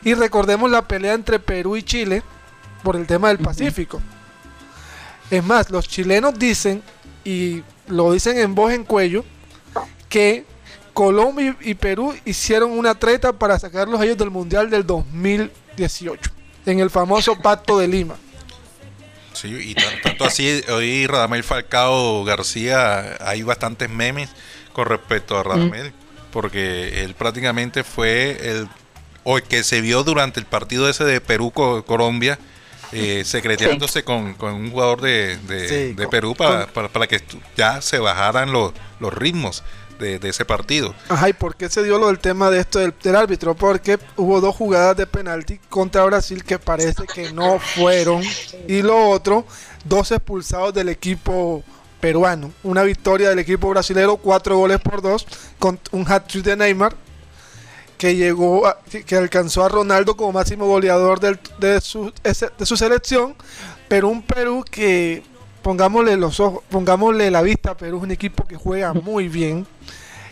Y 0.03 0.15
recordemos 0.15 0.71
la 0.71 0.87
pelea 0.87 1.15
entre 1.15 1.39
Perú 1.39 1.77
y 1.77 1.83
Chile 1.83 2.23
por 2.83 2.97
el 2.97 3.07
tema 3.07 3.29
del 3.29 3.39
Pacífico. 3.39 4.01
Es 5.31 5.43
más, 5.45 5.71
los 5.71 5.89
chilenos 5.89 6.39
dicen, 6.39 6.83
y 7.25 7.63
lo 7.89 8.13
dicen 8.13 8.39
en 8.39 8.55
voz 8.55 8.73
en 8.73 8.85
cuello, 8.85 9.25
que 10.09 10.45
Colombia 10.93 11.57
y 11.61 11.71
y 11.71 11.75
Perú 11.75 12.15
hicieron 12.25 12.71
una 12.79 12.95
treta 12.95 13.33
para 13.33 13.59
sacarlos 13.59 14.01
ellos 14.03 14.17
del 14.19 14.31
Mundial 14.31 14.71
del 14.71 14.87
2018, 14.87 16.31
en 16.67 16.79
el 16.81 16.91
famoso 16.91 17.35
Pacto 17.37 17.79
de 17.79 17.89
Lima. 17.89 18.15
Sí, 19.35 19.49
y 19.71 19.75
tan- 19.75 20.01
tanto 20.03 20.25
así, 20.25 20.63
hoy 20.71 21.07
Radamel 21.07 21.45
Falcao 21.45 22.25
García, 22.25 23.17
hay 23.21 23.43
bastantes 23.43 23.91
memes 23.91 24.31
con 24.73 24.87
respecto 24.87 25.39
a 25.39 25.43
Radamel, 25.43 25.93
porque 26.33 27.05
él 27.05 27.15
prácticamente 27.15 27.85
fue 27.85 28.39
el, 28.41 28.69
o 29.23 29.37
el 29.39 29.43
que 29.45 29.63
se 29.63 29.81
vio 29.81 30.03
durante 30.05 30.41
el 30.41 30.47
partido 30.47 30.89
ese 30.89 31.05
de 31.05 31.21
Perú-Colombia, 31.21 32.39
eh, 32.93 33.23
secreteándose 33.25 34.05
con, 34.05 34.35
con 34.35 34.55
un 34.55 34.71
jugador 34.71 35.01
de, 35.01 35.37
de- 35.39 35.69
Sí, 35.69 35.75
de 35.95 36.05
con- 36.05 36.11
Perú 36.11 36.35
para, 36.37 36.65
con- 36.67 36.73
para, 36.75 36.89
para 36.89 37.07
que 37.07 37.21
ya 37.57 37.81
se 37.83 37.99
bajaran 37.99 38.53
los, 38.53 38.73
los 39.01 39.13
ritmos 39.13 39.63
de, 39.99 40.29
ese 40.29 40.45
partido. 40.45 40.95
Ajá, 41.09 41.29
¿y 41.29 41.33
por 41.33 41.57
qué 41.57 41.69
se 41.69 41.83
dio 41.83 41.99
lo 41.99 42.09
del 42.09 42.19
tema 42.19 42.51
de 42.51 42.61
esto 42.61 42.79
del, 42.79 43.17
árbitro? 43.17 43.55
Porque 43.55 43.99
hubo 44.17 44.41
dos 44.41 44.55
jugadas 44.55 44.97
de 44.97 45.07
penalti 45.07 45.59
contra 45.69 46.05
Brasil 46.05 46.45
que 46.45 46.59
parece 46.59 47.05
que 47.13 47.33
no 47.33 47.59
fueron. 47.59 48.23
Y 48.69 48.83
lo 48.83 49.09
otro, 49.09 49.47
dos 49.85 50.11
expulsados 50.11 50.75
del 50.75 50.89
equipo 50.89 51.63
peruano. 52.01 52.53
Una 52.63 52.83
victoria 52.83 53.31
del 53.31 53.39
equipo 53.39 53.71
brasilero, 53.71 54.17
cuatro 54.17 54.59
goles 54.59 54.81
por 54.81 55.01
dos, 55.01 55.27
con 55.59 55.81
un 55.93 56.05
hat-trick 56.11 56.45
de 56.45 56.57
Neymar, 56.57 56.95
que 57.97 58.17
llegó 58.17 58.67
a- 58.67 58.79
que, 59.07 59.17
alcanzó 59.17 59.65
a 59.65 59.69
Ronaldo 59.69 60.17
como 60.17 60.33
máximo 60.33 60.67
goleador 60.67 61.21
de, 61.21 61.81
su, 61.81 62.13
de 62.23 62.67
su 62.67 62.77
selección. 62.77 63.35
Pero 63.89 64.09
un 64.09 64.23
Perú 64.23 64.65
que, 64.71 65.23
pongámosle 65.65 66.17
los 66.19 66.39
ojos, 66.41 66.63
pongámosle 66.69 67.31
la 67.31 67.41
vista 67.43 67.71
a 67.71 67.77
Perú, 67.77 67.97
es 67.97 68.03
un 68.05 68.11
equipo 68.13 68.47
que 68.47 68.55
juega 68.55 68.93
muy 68.93 69.29
bien. 69.29 69.67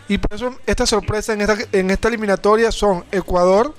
Y 0.06 0.18
por 0.18 0.36
eso 0.36 0.54
esta 0.66 0.86
sorpresa 0.86 1.32
en 1.32 1.40
esta, 1.40 1.56
en 1.72 1.90
esta 1.90 2.08
eliminatoria 2.08 2.70
son 2.70 3.04
Ecuador, 3.10 3.74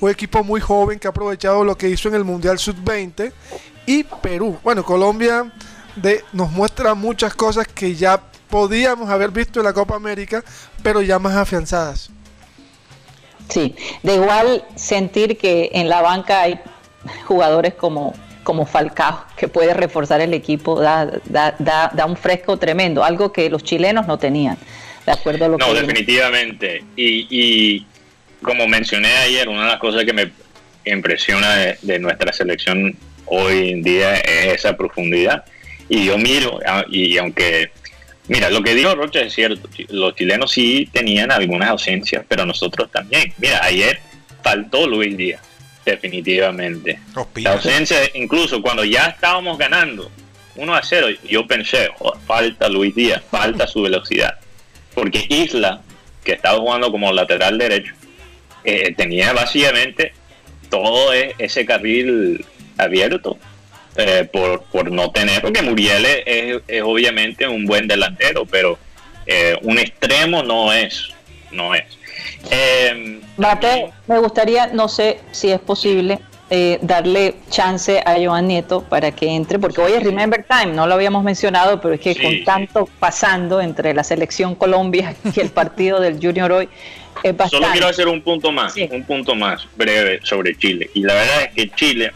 un 0.00 0.10
equipo 0.10 0.44
muy 0.44 0.60
joven 0.60 0.98
que 0.98 1.08
ha 1.08 1.10
aprovechado 1.10 1.64
lo 1.64 1.76
que 1.76 1.88
hizo 1.88 2.08
en 2.08 2.14
el 2.14 2.24
Mundial 2.24 2.58
Sub-20, 2.58 3.32
y 3.86 4.04
Perú. 4.04 4.58
Bueno, 4.62 4.84
Colombia 4.84 5.50
de, 5.96 6.24
nos 6.32 6.50
muestra 6.50 6.94
muchas 6.94 7.34
cosas 7.34 7.66
que 7.66 7.94
ya 7.94 8.22
podíamos 8.50 9.08
haber 9.08 9.30
visto 9.30 9.60
en 9.60 9.64
la 9.64 9.72
Copa 9.72 9.96
América, 9.96 10.44
pero 10.82 11.00
ya 11.00 11.18
más 11.18 11.34
afianzadas. 11.34 12.10
Sí, 13.48 13.74
de 14.02 14.14
igual 14.14 14.64
sentir 14.76 15.38
que 15.38 15.70
en 15.72 15.88
la 15.88 16.02
banca 16.02 16.42
hay 16.42 16.60
jugadores 17.26 17.74
como, 17.74 18.14
como 18.42 18.66
Falcao, 18.66 19.24
que 19.36 19.48
puede 19.48 19.74
reforzar 19.74 20.20
el 20.20 20.34
equipo, 20.34 20.80
da, 20.80 21.06
da, 21.24 21.54
da, 21.58 21.90
da 21.94 22.06
un 22.06 22.16
fresco 22.16 22.56
tremendo, 22.56 23.04
algo 23.04 23.32
que 23.32 23.48
los 23.50 23.62
chilenos 23.62 24.06
no 24.06 24.18
tenían, 24.18 24.58
de 25.06 25.12
acuerdo 25.12 25.44
a 25.44 25.48
lo 25.48 25.58
No, 25.58 25.72
que... 25.72 25.80
definitivamente. 25.80 26.84
Y, 26.96 27.26
y 27.30 27.86
como 28.42 28.66
mencioné 28.66 29.08
ayer, 29.18 29.48
una 29.48 29.62
de 29.62 29.68
las 29.68 29.78
cosas 29.78 30.04
que 30.04 30.12
me 30.12 30.32
impresiona 30.84 31.54
de, 31.56 31.78
de 31.82 31.98
nuestra 31.98 32.32
selección 32.32 32.96
hoy 33.26 33.70
en 33.70 33.82
día 33.82 34.16
es 34.16 34.54
esa 34.54 34.76
profundidad. 34.76 35.44
Y 35.88 36.06
yo 36.06 36.16
miro, 36.18 36.58
y 36.90 37.18
aunque, 37.18 37.70
mira, 38.28 38.48
lo 38.50 38.62
que 38.62 38.74
dijo 38.74 38.94
Rocha 38.94 39.20
es 39.20 39.32
cierto, 39.34 39.68
los 39.90 40.14
chilenos 40.14 40.50
sí 40.50 40.88
tenían 40.92 41.30
algunas 41.30 41.68
ausencias, 41.68 42.24
pero 42.28 42.46
nosotros 42.46 42.90
también. 42.90 43.32
Mira, 43.38 43.62
ayer 43.62 44.00
faltó 44.42 44.86
Luis 44.86 45.16
Díaz, 45.16 45.42
definitivamente. 45.84 46.98
La 47.42 47.52
ausencia, 47.52 47.98
incluso 48.14 48.60
cuando 48.62 48.84
ya 48.84 49.06
estábamos 49.06 49.58
ganando 49.58 50.10
1 50.56 50.74
a 50.74 50.82
0, 50.82 51.08
yo 51.28 51.46
pensé, 51.46 51.88
"Jo, 51.98 52.16
falta 52.26 52.68
Luis 52.68 52.94
Díaz, 52.94 53.22
falta 53.30 53.66
su 53.66 53.82
velocidad. 53.82 54.38
Porque 54.94 55.24
Isla, 55.28 55.80
que 56.24 56.32
estaba 56.32 56.58
jugando 56.58 56.90
como 56.90 57.12
lateral 57.12 57.56
derecho, 57.58 57.94
eh, 58.64 58.94
tenía 58.96 59.32
básicamente 59.32 60.12
todo 60.70 61.12
e- 61.14 61.34
ese 61.38 61.64
carril 61.66 62.44
abierto 62.78 63.38
eh, 63.96 64.26
por, 64.32 64.62
por 64.64 64.90
no 64.90 65.10
tener, 65.10 65.42
porque 65.42 65.60
Muriel 65.62 66.04
es, 66.06 66.22
es- 66.26 66.62
es 66.66 66.82
obviamente 66.82 67.46
un 67.46 67.66
buen 67.66 67.86
delantero, 67.88 68.46
pero 68.46 68.78
eh, 69.26 69.56
un 69.62 69.78
extremo 69.78 70.42
no 70.42 70.72
es, 70.72 71.08
no 71.50 71.74
es. 71.74 71.84
Eh, 72.50 73.20
Mate, 73.36 73.92
me 74.06 74.18
gustaría, 74.18 74.66
no 74.68 74.88
sé 74.88 75.20
si 75.32 75.50
es 75.50 75.60
posible, 75.60 76.18
eh, 76.50 76.78
darle 76.82 77.36
chance 77.48 78.02
a 78.04 78.16
Joan 78.22 78.46
Nieto 78.46 78.82
para 78.82 79.10
que 79.12 79.26
entre, 79.26 79.58
porque 79.58 79.80
hoy 79.80 79.92
es 79.92 80.02
Remember 80.02 80.44
Time, 80.46 80.74
no 80.74 80.86
lo 80.86 80.94
habíamos 80.94 81.24
mencionado, 81.24 81.80
pero 81.80 81.94
es 81.94 82.00
que 82.00 82.12
Sí, 82.14 82.20
con 82.20 82.44
tanto 82.44 82.88
pasando 82.98 83.60
entre 83.60 83.94
la 83.94 84.04
selección 84.04 84.54
Colombia 84.54 85.14
y 85.34 85.40
el 85.40 85.48
partido 85.48 85.98
del 85.98 86.18
Junior 86.20 86.52
hoy, 86.52 86.68
es 87.22 87.34
bastante. 87.36 87.64
Solo 87.64 87.72
quiero 87.72 87.88
hacer 87.88 88.08
un 88.08 88.20
punto 88.22 88.52
más, 88.52 88.74
Sí. 88.74 88.86
un 88.92 89.02
punto 89.04 89.34
más 89.34 89.66
breve 89.76 90.20
sobre 90.24 90.54
Chile. 90.58 90.90
Y 90.92 91.02
la 91.02 91.14
verdad 91.14 91.42
es 91.44 91.54
que 91.54 91.70
Chile, 91.70 92.12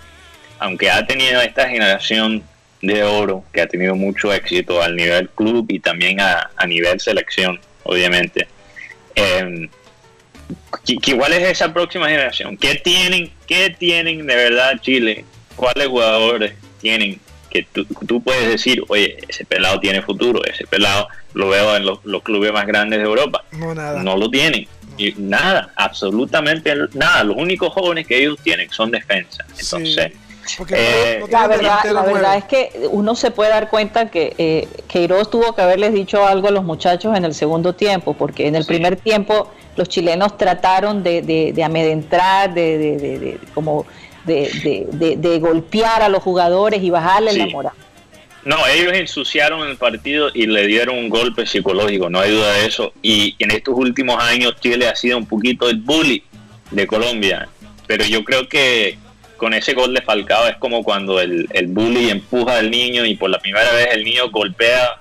aunque 0.59 0.91
ha 0.91 1.07
tenido 1.07 1.41
esta 1.41 1.69
generación 1.69 2.43
de 2.83 3.03
oro, 3.05 3.43
que 3.55 3.63
ha 3.63 3.67
tenido 3.67 3.95
mucho 3.95 4.33
éxito 4.35 4.83
al 4.83 4.97
nivel 4.97 5.31
club 5.31 5.65
y 5.71 5.81
también 5.81 6.21
a, 6.21 6.51
a 6.57 6.67
nivel 6.67 7.01
selección, 7.01 7.59
obviamente, 7.85 8.47
eh, 9.15 9.69
¿qui- 10.85 10.99
qui- 11.01 11.17
¿cuál 11.17 11.33
es 11.33 11.43
esa 11.49 11.73
próxima 11.73 12.07
generación? 12.09 12.57
¿Qué 12.57 12.75
tienen, 12.77 13.31
qué 13.47 13.71
tienen 13.71 14.27
de 14.27 14.35
verdad 14.37 14.81
Chile? 14.81 15.25
¿Cuáles 15.57 15.89
jugadores 15.89 16.55
tienen 16.81 17.19
que 17.51 17.63
tú, 17.73 17.85
tú 18.07 18.23
puedes 18.23 18.49
decir, 18.49 18.83
oye, 18.89 19.17
ese 19.29 19.45
pelado 19.45 19.81
tiene 19.81 20.03
futuro, 20.03 20.45
ese 20.45 20.67
pelado 20.67 21.09
lo 21.35 21.49
veo 21.49 21.77
en 21.77 21.87
los, 21.87 22.05
los 22.05 22.23
clubes 22.23 22.53
más 22.53 22.67
grandes 22.67 22.99
de 22.99 23.05
Europa? 23.05 23.45
No 23.53 23.75
nada. 23.75 24.03
No 24.03 24.17
lo 24.17 24.29
tienen. 24.31 24.67
Y 24.99 25.13
nada, 25.19 25.73
absolutamente 25.77 26.75
nada. 26.95 27.23
Los 27.25 27.37
únicos 27.37 27.73
jóvenes 27.73 28.07
que 28.07 28.19
ellos 28.19 28.39
tienen 28.43 28.71
son 28.71 28.91
defensa. 28.91 29.45
Entonces, 29.59 30.13
eh, 30.71 31.23
la, 31.31 31.47
verdad, 31.47 31.79
la 31.93 32.03
verdad 32.03 32.37
es 32.37 32.45
que 32.45 32.89
uno 32.91 33.15
se 33.15 33.31
puede 33.31 33.51
dar 33.51 33.69
cuenta 33.69 34.11
que 34.11 34.35
eh, 34.39 34.69
Queiroz 34.89 35.31
tuvo 35.31 35.55
que 35.55 35.63
haberles 35.63 35.93
dicho 35.93 36.27
algo 36.27 36.49
a 36.49 36.51
los 36.51 36.65
muchachos 36.65 37.17
en 37.17 37.25
el 37.25 37.35
segundo 37.35 37.75
tiempo, 37.75 38.15
porque 38.15 38.47
en 38.47 38.55
el 38.55 38.65
primer 38.65 38.97
tiempo 38.97 39.51
los 39.77 39.89
chilenos 39.89 40.37
trataron 40.39 41.03
de, 41.03 41.23
de, 41.23 41.53
de 41.53 41.65
amedrentar, 41.65 42.55
de, 42.55 42.79
de, 42.79 43.41
como 43.55 43.87
de, 44.25 45.39
golpear 45.41 46.03
a 46.03 46.09
los 46.09 46.23
jugadores 46.23 46.83
y 46.83 46.91
bajarle 46.91 47.33
la 47.35 47.47
moral. 47.47 47.73
No, 48.45 48.65
ellos 48.69 48.93
ensuciaron 48.93 49.67
el 49.67 49.77
partido 49.77 50.31
y 50.33 50.47
le 50.47 50.69
dieron 50.69 50.97
un 50.97 51.09
golpe 51.09 51.47
psicológico, 51.47 52.09
no 52.09 52.21
hay 52.21 52.31
duda 52.31 52.53
de 52.53 52.67
eso. 52.67 52.93
Y 53.03 53.35
en 53.41 53.51
estos 53.51 53.75
últimos 53.77 54.23
años 54.23 54.55
Chile 54.61 54.89
ha 54.89 54.95
sido 54.95 55.19
un 55.19 55.27
poquito 55.27 55.69
el 55.69 55.79
bully 55.79 56.23
de 56.71 56.87
Colombia. 56.87 57.49
Pero 57.89 58.05
yo 58.05 58.25
creo 58.25 58.49
que 58.49 58.99
con 59.37 59.55
ese 59.55 59.75
gol 59.75 59.95
de 59.95 60.03
Falcao 60.03 60.47
es 60.49 60.57
como 60.57 60.83
cuando 60.83 61.21
el, 61.21 61.49
el 61.53 61.67
bully 61.69 62.11
empuja 62.11 62.59
al 62.59 62.71
niño 62.71 63.05
y 63.05 63.17
por 63.17 63.31
la 63.31 63.39
primera 63.39 63.71
vez 63.73 63.89
el 63.93 64.05
niño 64.05 64.31
golpea 64.31 64.99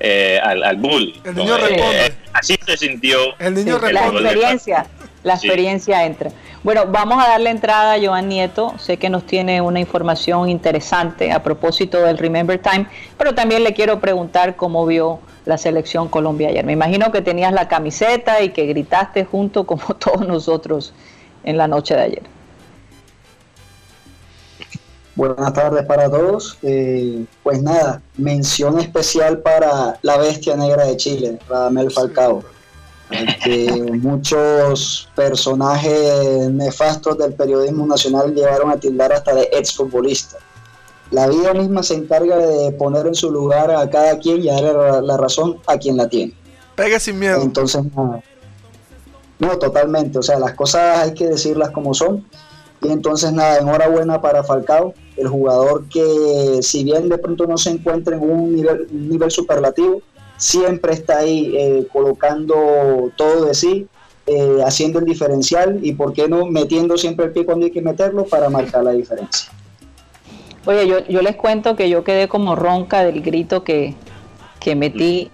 eh, 0.00 0.40
al, 0.42 0.62
al 0.64 0.76
bull. 0.76 1.14
El 1.24 1.34
niño 1.36 1.56
responde. 1.56 2.06
Eh, 2.06 2.12
así 2.32 2.58
se 2.66 2.76
sintió. 2.76 3.18
El 3.38 3.54
niño 3.54 3.78
La 3.78 4.08
experiencia, 4.08 4.86
la 5.22 5.34
experiencia 5.34 6.04
entra. 6.04 6.30
Bueno, 6.64 6.86
vamos 6.88 7.24
a 7.24 7.28
darle 7.28 7.50
entrada 7.50 7.94
a 7.94 8.00
Joan 8.00 8.28
Nieto. 8.28 8.74
Sé 8.78 8.96
que 8.96 9.10
nos 9.10 9.24
tiene 9.26 9.60
una 9.60 9.80
información 9.80 10.48
interesante 10.48 11.32
a 11.32 11.42
propósito 11.42 12.02
del 12.02 12.18
Remember 12.18 12.58
Time, 12.58 12.86
pero 13.16 13.34
también 13.34 13.64
le 13.64 13.74
quiero 13.74 14.00
preguntar 14.00 14.56
cómo 14.56 14.86
vio 14.86 15.20
la 15.44 15.58
selección 15.58 16.08
Colombia 16.08 16.48
ayer. 16.48 16.64
Me 16.64 16.72
imagino 16.72 17.10
que 17.12 17.20
tenías 17.20 17.52
la 17.52 17.68
camiseta 17.68 18.42
y 18.42 18.50
que 18.50 18.66
gritaste 18.66 19.24
junto 19.24 19.66
como 19.66 19.82
todos 19.98 20.26
nosotros 20.26 20.94
en 21.44 21.56
la 21.56 21.68
noche 21.68 21.94
de 21.94 22.02
ayer. 22.02 22.22
Buenas 25.14 25.52
tardes 25.52 25.84
para 25.84 26.10
todos. 26.10 26.58
Eh, 26.62 27.24
pues 27.42 27.62
nada, 27.62 28.00
mención 28.16 28.78
especial 28.78 29.38
para 29.38 29.98
la 30.02 30.16
bestia 30.18 30.56
negra 30.56 30.84
de 30.84 30.96
Chile, 30.96 31.38
Radamel 31.48 31.90
Falcao 31.90 32.42
que 33.44 33.70
muchos 34.02 35.08
personajes 35.14 36.50
nefastos 36.50 37.18
del 37.18 37.34
periodismo 37.34 37.86
nacional 37.86 38.34
llegaron 38.34 38.70
a 38.70 38.76
tildar 38.76 39.12
hasta 39.12 39.34
de 39.34 39.48
exfutbolista. 39.52 40.38
La 41.10 41.28
vida 41.28 41.52
misma 41.52 41.82
se 41.82 41.94
encarga 41.94 42.38
de 42.38 42.72
poner 42.72 43.06
en 43.06 43.14
su 43.14 43.30
lugar 43.30 43.70
a 43.70 43.88
cada 43.90 44.18
quien 44.18 44.42
y 44.42 44.46
darle 44.46 45.02
la 45.02 45.16
razón 45.18 45.58
a 45.66 45.76
quien 45.76 45.98
la 45.98 46.08
tiene. 46.08 46.32
Pega 46.74 46.98
sin 46.98 47.18
miedo. 47.18 47.42
Entonces, 47.42 47.82
no, 49.38 49.58
totalmente. 49.58 50.18
O 50.18 50.22
sea, 50.22 50.38
las 50.38 50.54
cosas 50.54 51.00
hay 51.00 51.12
que 51.12 51.28
decirlas 51.28 51.70
como 51.70 51.92
son. 51.92 52.26
Y 52.80 52.88
entonces, 52.88 53.30
nada, 53.30 53.58
enhorabuena 53.58 54.22
para 54.22 54.42
Falcao, 54.42 54.94
el 55.16 55.28
jugador 55.28 55.84
que, 55.88 56.58
si 56.62 56.84
bien 56.84 57.08
de 57.08 57.18
pronto 57.18 57.46
no 57.46 57.58
se 57.58 57.70
encuentra 57.70 58.16
en 58.16 58.22
un 58.22 58.56
nivel, 58.56 58.86
un 58.90 59.08
nivel 59.08 59.30
superlativo, 59.30 60.02
siempre 60.36 60.92
está 60.92 61.18
ahí 61.18 61.54
eh, 61.56 61.86
colocando 61.92 63.10
todo 63.16 63.46
de 63.46 63.54
sí, 63.54 63.86
eh, 64.26 64.58
haciendo 64.64 64.98
el 64.98 65.04
diferencial 65.04 65.80
y, 65.82 65.92
¿por 65.92 66.12
qué 66.12 66.28
no, 66.28 66.46
metiendo 66.46 66.96
siempre 66.96 67.26
el 67.26 67.32
pie 67.32 67.44
cuando 67.44 67.66
hay 67.66 67.72
que 67.72 67.82
meterlo 67.82 68.24
para 68.24 68.48
marcar 68.48 68.84
la 68.84 68.92
diferencia? 68.92 69.50
Oye, 70.64 70.86
yo, 70.86 71.04
yo 71.06 71.22
les 71.22 71.36
cuento 71.36 71.74
que 71.74 71.88
yo 71.88 72.04
quedé 72.04 72.28
como 72.28 72.54
ronca 72.54 73.04
del 73.04 73.20
grito 73.20 73.64
que, 73.64 73.94
que 74.60 74.76
metí 74.76 75.30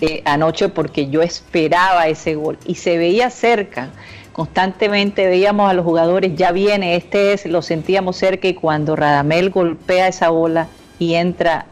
eh, 0.00 0.22
anoche 0.24 0.68
porque 0.68 1.08
yo 1.08 1.22
esperaba 1.22 2.08
ese 2.08 2.34
gol 2.34 2.58
y 2.66 2.74
se 2.74 2.98
veía 2.98 3.30
cerca. 3.30 3.90
Constantemente 4.34 5.28
veíamos 5.28 5.70
a 5.70 5.74
los 5.74 5.84
jugadores, 5.84 6.34
ya 6.34 6.50
viene, 6.50 6.96
este 6.96 7.34
es, 7.34 7.46
lo 7.46 7.62
sentíamos 7.62 8.16
cerca 8.16 8.48
y 8.48 8.54
cuando 8.54 8.96
Radamel 8.96 9.50
golpea 9.50 10.08
esa 10.08 10.30
bola 10.30 10.66
y 10.98 11.14
entra 11.14 11.66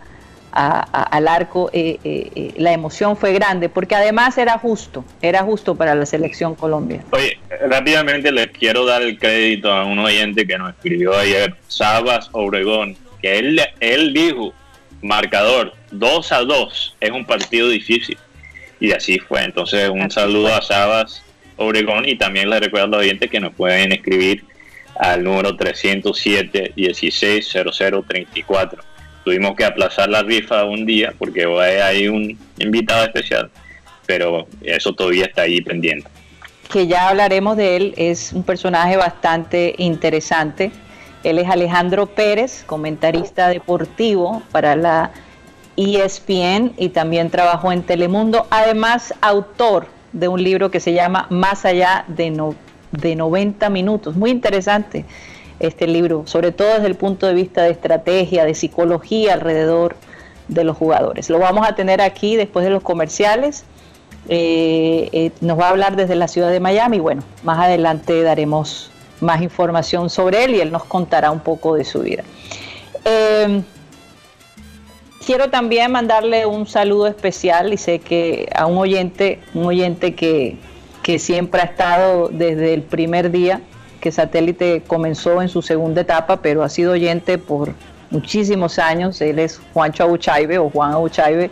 al 0.53 1.27
arco, 1.27 1.71
eh, 1.73 1.99
eh, 2.05 2.31
eh, 2.37 2.55
la 2.59 2.73
emoción 2.73 3.17
fue 3.17 3.33
grande, 3.33 3.69
porque 3.69 3.97
además 3.97 4.39
era 4.39 4.59
justo, 4.59 5.05
era 5.21 5.43
justo 5.43 5.75
para 5.75 5.97
la 5.97 6.07
selección 6.07 6.55
Colombia. 6.55 7.03
Oye, 7.11 7.37
rápidamente 7.69 8.31
les 8.31 8.47
quiero 8.53 8.87
dar 8.87 9.03
el 9.03 9.19
crédito 9.19 9.73
a 9.73 9.85
un 9.85 9.99
oyente 9.99 10.47
que 10.47 10.57
nos 10.57 10.71
escribió 10.71 11.19
ayer, 11.19 11.57
Sabas 11.67 12.29
Obregón, 12.31 12.97
que 13.21 13.41
él, 13.41 13.61
él 13.81 14.13
dijo, 14.13 14.55
marcador 15.03 15.75
2 15.91 16.31
a 16.31 16.45
2, 16.45 16.97
es 17.01 17.11
un 17.11 17.25
partido 17.25 17.69
difícil. 17.69 18.17
Y 18.79 18.93
así 18.93 19.19
fue. 19.19 19.43
Entonces, 19.43 19.89
un 19.89 20.11
saludo 20.13 20.55
a 20.55 20.63
Sabas 20.63 21.25
Obregón 21.65 22.09
y 22.09 22.17
también 22.17 22.51
les 22.51 22.61
recuerdo 22.61 22.87
a 22.87 22.91
los 22.91 23.01
oyentes 23.01 23.31
que 23.31 23.41
nos 23.41 23.55
pueden 23.55 23.93
escribir 23.93 24.45
al 24.97 25.25
número 25.25 25.57
307 25.57 26.73
16 26.77 27.57
0034 27.75 28.93
tuvimos 29.25 29.55
que 29.57 29.65
aplazar 29.65 30.09
la 30.09 30.23
rifa 30.23 30.65
un 30.65 30.85
día 30.85 31.15
porque 31.19 31.45
hay 31.83 32.09
un 32.09 32.39
invitado 32.59 33.05
especial, 33.05 33.51
pero 34.07 34.47
eso 34.63 34.93
todavía 34.93 35.27
está 35.27 35.43
ahí 35.43 35.61
pendiente. 35.61 36.09
Que 36.71 36.87
ya 36.87 37.09
hablaremos 37.09 37.57
de 37.57 37.77
él, 37.77 37.95
es 37.97 38.33
un 38.33 38.43
personaje 38.43 38.97
bastante 38.97 39.75
interesante. 39.79 40.71
Él 41.23 41.39
es 41.39 41.49
Alejandro 41.49 42.07
Pérez, 42.07 42.65
comentarista 42.67 43.49
deportivo 43.49 44.43
para 44.51 44.75
la 44.75 45.11
ESPN 45.77 46.73
y 46.79 46.89
también 46.91 47.31
trabajó 47.31 47.73
en 47.73 47.83
Telemundo, 47.83 48.47
además 48.51 49.15
autor 49.21 49.87
de 50.13 50.29
un 50.29 50.43
libro 50.43 50.71
que 50.71 50.81
se 50.81 50.93
llama 50.93 51.27
Más 51.31 51.65
allá 51.65 52.05
de, 52.09 52.31
no, 52.31 52.55
de 52.91 53.17
90 53.17 53.69
minutos, 53.71 54.17
muy 54.17 54.31
interesante 54.31 55.05
este 55.61 55.87
libro, 55.87 56.25
sobre 56.27 56.53
todo 56.53 56.75
desde 56.75 56.89
el 56.89 56.97
punto 56.97 57.27
de 57.27 57.35
vista 57.35 57.63
de 57.63 57.71
estrategia, 57.71 58.45
de 58.45 58.55
psicología 58.55 59.35
alrededor 59.35 59.97
de 60.49 60.65
los 60.65 60.77
jugadores. 60.77 61.31
Lo 61.31 61.39
vamos 61.39 61.67
a 61.67 61.75
tener 61.75 62.01
aquí 62.01 62.37
después 62.37 62.65
de 62.65 62.71
los 62.71 62.83
comerciales. 62.83 63.65
Eh, 64.29 65.09
eh, 65.13 65.31
nos 65.41 65.59
va 65.59 65.67
a 65.67 65.71
hablar 65.71 65.97
desde 65.97 66.15
la 66.15 66.29
ciudad 66.29 66.51
de 66.51 66.61
Miami. 66.61 66.99
Bueno, 66.99 67.23
más 67.45 67.59
adelante 67.59 68.23
daremos 68.23 68.91
más 69.21 69.41
información 69.41 70.11
sobre 70.11 70.45
él 70.45 70.55
y 70.55 70.61
él 70.61 70.73
nos 70.73 70.85
contará 70.85 71.31
un 71.31 71.41
poco 71.41 71.77
de 71.77 71.85
su 71.85 72.01
vida. 72.01 72.25
Eh, 73.05 73.63
quiero 75.25 75.51
también 75.51 75.93
mandarle 75.93 76.47
un 76.47 76.67
saludo 76.67 77.07
especial 77.07 77.73
y 77.73 77.77
sé 77.77 77.99
que 77.99 78.49
a 78.55 78.67
un 78.67 78.79
oyente, 78.79 79.41
un 79.55 79.67
oyente 79.67 80.15
que, 80.15 80.57
que 81.03 81.19
siempre 81.19 81.61
ha 81.61 81.65
estado 81.65 82.29
desde 82.29 82.75
el 82.75 82.83
primer 82.83 83.31
día 83.31 83.61
que 84.01 84.11
Satélite 84.11 84.83
comenzó 84.87 85.41
en 85.43 85.49
su 85.49 85.63
segunda 85.63 86.01
etapa, 86.01 86.43
pero 86.43 86.65
ha 86.65 86.69
sido 86.69 86.93
oyente 86.93 87.39
por 87.39 87.73
muchísimos 88.11 88.81
años. 88.81 89.21
Él 89.21 89.39
es 89.39 89.61
Juancho 89.73 90.03
Abuchaibe 90.03 90.59
o 90.59 90.69
Juan 90.71 90.93
Abuchaibe. 90.93 91.51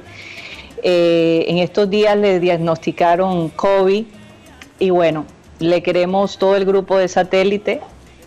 Eh, 0.83 1.45
en 1.47 1.59
estos 1.59 1.89
días 1.89 2.17
le 2.17 2.41
diagnosticaron 2.41 3.51
COVID 3.51 4.05
y 4.81 4.91
bueno, 4.91 5.27
le 5.61 5.83
queremos 5.83 6.39
todo 6.39 6.57
el 6.57 6.65
grupo 6.65 6.99
de 6.99 7.07
Satélite 7.07 7.81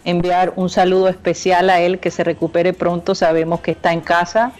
enviar 0.06 0.53
un 0.56 0.69
saludo 0.69 1.10
especial 1.10 1.69
a 1.69 1.82
él, 1.82 1.99
que 1.99 2.12
se 2.12 2.23
recupere 2.23 2.73
pronto. 2.73 3.15
Sabemos 3.15 3.60
que 3.60 3.71
está 3.71 3.91
en 3.91 4.01
casa, 4.01 4.53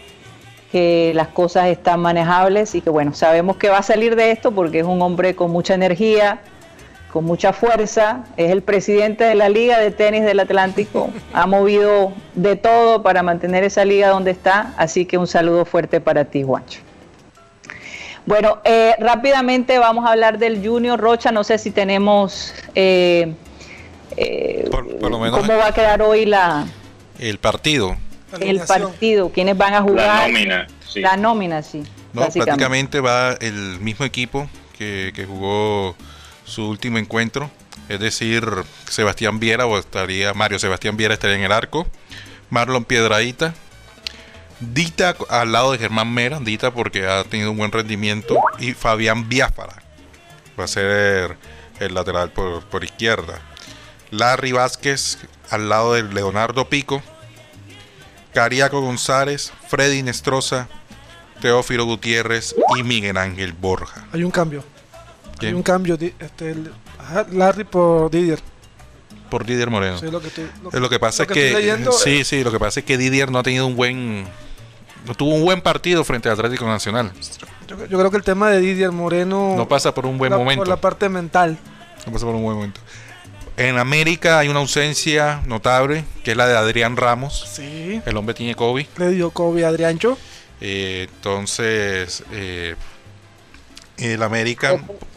que 0.74 1.12
las 1.14 1.28
cosas 1.28 1.68
están 1.68 2.00
manejables 2.00 2.74
y 2.74 2.82
que 2.82 2.90
bueno, 2.90 3.14
sabemos 3.14 3.58
que 3.58 3.70
va 3.70 3.78
a 3.78 3.84
salir 3.84 4.16
de 4.16 4.32
esto 4.32 4.52
porque 4.52 4.80
es 4.80 4.86
un 4.86 5.04
hombre 5.04 5.36
con 5.36 5.52
mucha 5.52 5.76
energía, 5.76 6.40
con 7.12 7.26
mucha 7.26 7.54
fuerza, 7.54 8.24
es 8.38 8.50
el 8.50 8.64
presidente 8.64 9.24
de 9.24 9.36
la 9.36 9.50
Liga 9.50 9.78
de 9.78 9.92
Tenis 9.92 10.24
del 10.24 10.40
Atlántico, 10.40 11.12
ha 11.34 11.46
movido 11.46 12.12
de 12.34 12.56
todo 12.56 13.04
para 13.04 13.22
mantener 13.22 13.64
esa 13.64 13.86
liga 13.86 14.10
donde 14.10 14.32
está, 14.32 14.74
así 14.76 15.06
que 15.06 15.20
un 15.20 15.28
saludo 15.28 15.64
fuerte 15.64 16.02
para 16.02 16.26
ti, 16.26 16.42
Juancho. 16.42 16.80
Bueno, 18.26 18.58
eh, 18.64 18.96
rápidamente 18.98 19.78
vamos 19.78 20.08
a 20.08 20.14
hablar 20.14 20.40
del 20.40 20.68
Junior 20.68 21.00
Rocha, 21.00 21.32
no 21.32 21.44
sé 21.44 21.60
si 21.60 21.70
tenemos... 21.70 22.52
Eh, 22.74 23.32
eh, 24.18 24.68
¿Cómo 24.72 25.20
va 25.20 25.68
a 25.68 25.72
quedar 25.72 26.02
hoy 26.02 26.26
la... 26.26 26.66
El 27.20 27.38
partido. 27.38 27.96
El 28.39 28.60
partido, 28.62 29.32
quiénes 29.32 29.58
van 29.58 29.74
a 29.74 29.82
jugar. 29.82 30.08
La 30.08 30.28
nómina, 30.28 30.67
sí. 30.88 31.02
La 31.02 31.17
nómina, 31.17 31.63
sí. 31.63 31.84
No, 32.13 32.28
prácticamente 32.28 33.00
va 33.00 33.34
el 33.34 33.80
mismo 33.80 34.06
equipo 34.06 34.50
que, 34.78 35.12
que 35.15 35.26
jugó 35.26 35.96
su 36.46 36.69
último 36.69 36.98
encuentro. 36.98 37.50
Es 37.89 38.00
decir, 38.00 38.46
Sebastián 38.89 39.39
Viera 39.39 39.65
o 39.65 39.78
estaría 39.78 40.34
Mario 40.34 40.60
Sebastián 40.60 40.96
Viera 40.98 41.13
estaría 41.13 41.36
en 41.36 41.43
el 41.43 41.52
arco. 41.52 41.88
Marlon 42.50 42.86
Piedradita. 42.86 43.54
Dita 44.60 45.15
al 45.30 45.52
lado 45.52 45.72
de 45.72 45.80
Germán 45.80 46.13
Mera. 46.13 46.39
Dita 46.39 46.72
porque 46.72 47.08
ha 47.08 47.24
tenido 47.24 47.52
un 47.52 47.58
buen 47.58 47.72
rendimiento. 47.72 48.39
Y 48.60 48.74
Fabián 48.74 49.28
Biafara. 49.28 49.82
Va 50.60 50.65
a 50.65 50.67
ser 50.67 51.38
el 51.80 51.93
lateral 51.93 52.32
por, 52.32 52.63
por 52.65 52.84
izquierda. 52.84 53.41
Larry 54.12 54.52
Vázquez 54.52 55.17
al 55.50 55.69
lado 55.69 55.93
de 55.93 56.04
Leonardo 56.04 56.69
Pico. 56.69 57.02
Cariaco 58.34 58.82
González. 58.82 59.52
Freddy 59.67 60.04
Nestroza. 60.04 60.67
Teófilo 61.41 61.86
Gutiérrez 61.86 62.56
y 62.78 62.84
Miguel 62.84 63.17
Ángel 63.17 63.52
Borja. 63.52 64.06
Hay 64.13 64.24
un 64.24 64.32
cambio. 64.32 64.63
Hay 65.41 65.52
un 65.54 65.62
cambio. 65.63 65.98
Este, 66.00 66.56
Larry 67.32 67.65
por 67.65 68.10
Didier. 68.10 68.39
Por 69.30 69.46
Didier 69.46 69.69
Moreno. 69.69 69.98
Sí, 69.98 70.10
lo, 70.10 70.22
que 70.22 70.28
estoy, 70.28 70.48
lo, 70.72 70.80
lo, 70.80 70.89
que 70.89 71.00
pasa 71.00 71.24
lo 71.24 71.30
es 71.30 71.34
que, 71.34 71.54
leyendo, 71.54 71.91
sí, 71.91 72.19
eh, 72.22 72.24
sí, 72.24 72.43
lo 72.43 72.52
que 72.52 72.60
pasa 72.60 72.80
es 72.80 72.86
que 72.86 72.98
Didier 72.98 73.30
no 73.32 73.39
ha 73.39 73.43
tenido 73.43 73.67
un 73.67 73.76
buen 73.76 74.26
no 75.06 75.15
tuvo 75.15 75.36
un 75.36 75.43
buen 75.43 75.62
partido 75.62 76.04
frente 76.06 76.30
al 76.30 76.36
Atlético 76.36 76.65
Nacional. 76.65 77.12
yo, 77.67 77.78
yo 77.88 77.98
creo 77.98 78.10
que 78.12 78.17
el 78.17 78.24
tema 78.24 78.50
de 78.50 78.60
Didier 78.62 78.91
Moreno 78.91 79.56
No 79.58 79.67
pasa 79.67 79.93
por 79.93 80.06
un 80.06 80.17
buen 80.17 80.32
la- 80.32 80.38
momento. 80.38 80.62
por 80.62 80.67
la 80.69 80.78
parte 80.78 81.10
mental. 81.10 81.58
No 82.06 82.13
pasa 82.13 82.26
por 82.26 82.36
un 82.36 82.43
buen 82.43 82.56
momento. 82.56 82.80
En 83.56 83.78
América 83.78 84.39
hay 84.39 84.48
una 84.50 84.60
ausencia 84.60 85.42
notable, 85.46 86.06
que 86.24 86.32
es 86.32 86.38
la 86.38 86.48
de 86.48 86.58
Adrián 86.58 86.98
Ramos. 86.98 87.48
Sí. 87.56 88.02
El 88.06 88.18
hombre 88.18 88.34
tiene 88.34 88.56
COVID. 88.56 88.86
Le 88.98 89.10
dio 89.10 89.30
COVID 89.30 89.63
a 89.63 89.68
Adriancho. 89.68 90.18
Eh, 90.60 91.08
entonces, 91.13 92.24
eh, 92.32 92.76
el 93.98 94.24
América 94.24 94.74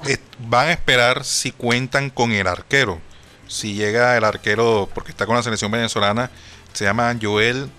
eh, 0.07 0.19
van 0.39 0.69
a 0.69 0.73
esperar 0.73 1.25
si 1.25 1.51
cuentan 1.53 2.11
con 2.11 2.33
el 2.33 2.47
arquero. 2.47 3.01
Si 3.49 3.75
llega 3.75 4.17
el 4.17 4.25
arquero, 4.25 4.89
porque 4.95 5.11
está 5.13 5.25
con 5.25 5.37
la 5.37 5.43
selección 5.43 5.71
venezolana, 5.71 6.31
se 6.75 6.85
llama 6.85 7.17
Joel 7.21 7.71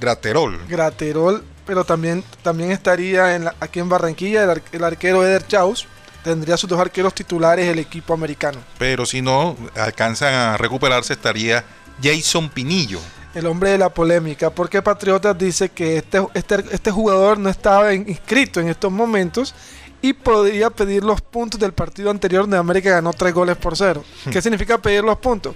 Graterol. 0.00 0.60
Graterol, 0.68 1.42
pero 1.66 1.84
también, 1.84 2.22
también 2.42 2.70
estaría 2.72 3.34
en 3.34 3.44
la- 3.46 3.54
aquí 3.60 3.78
en 3.80 3.88
Barranquilla 3.88 4.42
el, 4.44 4.50
ar- 4.50 4.62
el 4.72 4.84
arquero 4.84 5.24
Eder 5.24 5.46
Chaus. 5.46 5.86
Tendría 6.22 6.56
sus 6.56 6.68
dos 6.68 6.78
arqueros 6.78 7.14
titulares 7.14 7.66
el 7.66 7.78
equipo 7.78 8.12
americano. 8.12 8.58
Pero 8.78 9.06
si 9.06 9.22
no 9.22 9.56
alcanzan 9.74 10.34
a 10.34 10.56
recuperarse, 10.56 11.14
estaría 11.14 11.64
Jason 12.02 12.48
Pinillo. 12.50 13.00
El 13.34 13.46
hombre 13.46 13.70
de 13.70 13.78
la 13.78 13.90
polémica, 13.90 14.50
porque 14.50 14.82
Patriotas 14.82 15.38
dice 15.38 15.68
que 15.68 15.98
este, 15.98 16.20
este, 16.34 16.64
este 16.72 16.90
jugador 16.90 17.38
no 17.38 17.48
estaba 17.48 17.94
inscrito 17.94 18.60
en 18.60 18.68
estos 18.68 18.90
momentos 18.90 19.54
y 20.02 20.12
podría 20.12 20.70
pedir 20.70 21.04
los 21.04 21.20
puntos 21.20 21.60
del 21.60 21.72
partido 21.72 22.10
anterior 22.10 22.42
donde 22.42 22.56
América 22.56 22.90
ganó 22.90 23.12
tres 23.12 23.32
goles 23.32 23.56
por 23.56 23.76
cero. 23.76 24.02
¿Qué 24.30 24.40
significa 24.42 24.78
pedir 24.78 25.04
los 25.04 25.18
puntos? 25.18 25.54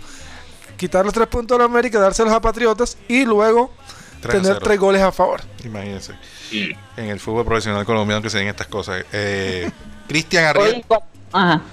Quitar 0.76 1.04
los 1.04 1.14
tres 1.14 1.28
puntos 1.28 1.56
a 1.56 1.58
la 1.58 1.64
América, 1.64 1.98
dárselos 1.98 2.32
a 2.32 2.40
Patriotas 2.40 2.96
y 3.08 3.24
luego 3.24 3.72
Tener 4.28 4.58
tres 4.58 4.78
goles 4.78 5.02
a 5.02 5.12
favor. 5.12 5.42
Imagínense. 5.64 6.14
En 6.96 7.08
el 7.08 7.20
fútbol 7.20 7.44
profesional 7.44 7.84
colombiano 7.84 8.22
que 8.22 8.30
se 8.30 8.38
den 8.38 8.48
estas 8.48 8.66
cosas. 8.66 9.04
Eh, 9.12 9.70
Cristian 10.08 10.44
Arrieta. 10.44 11.00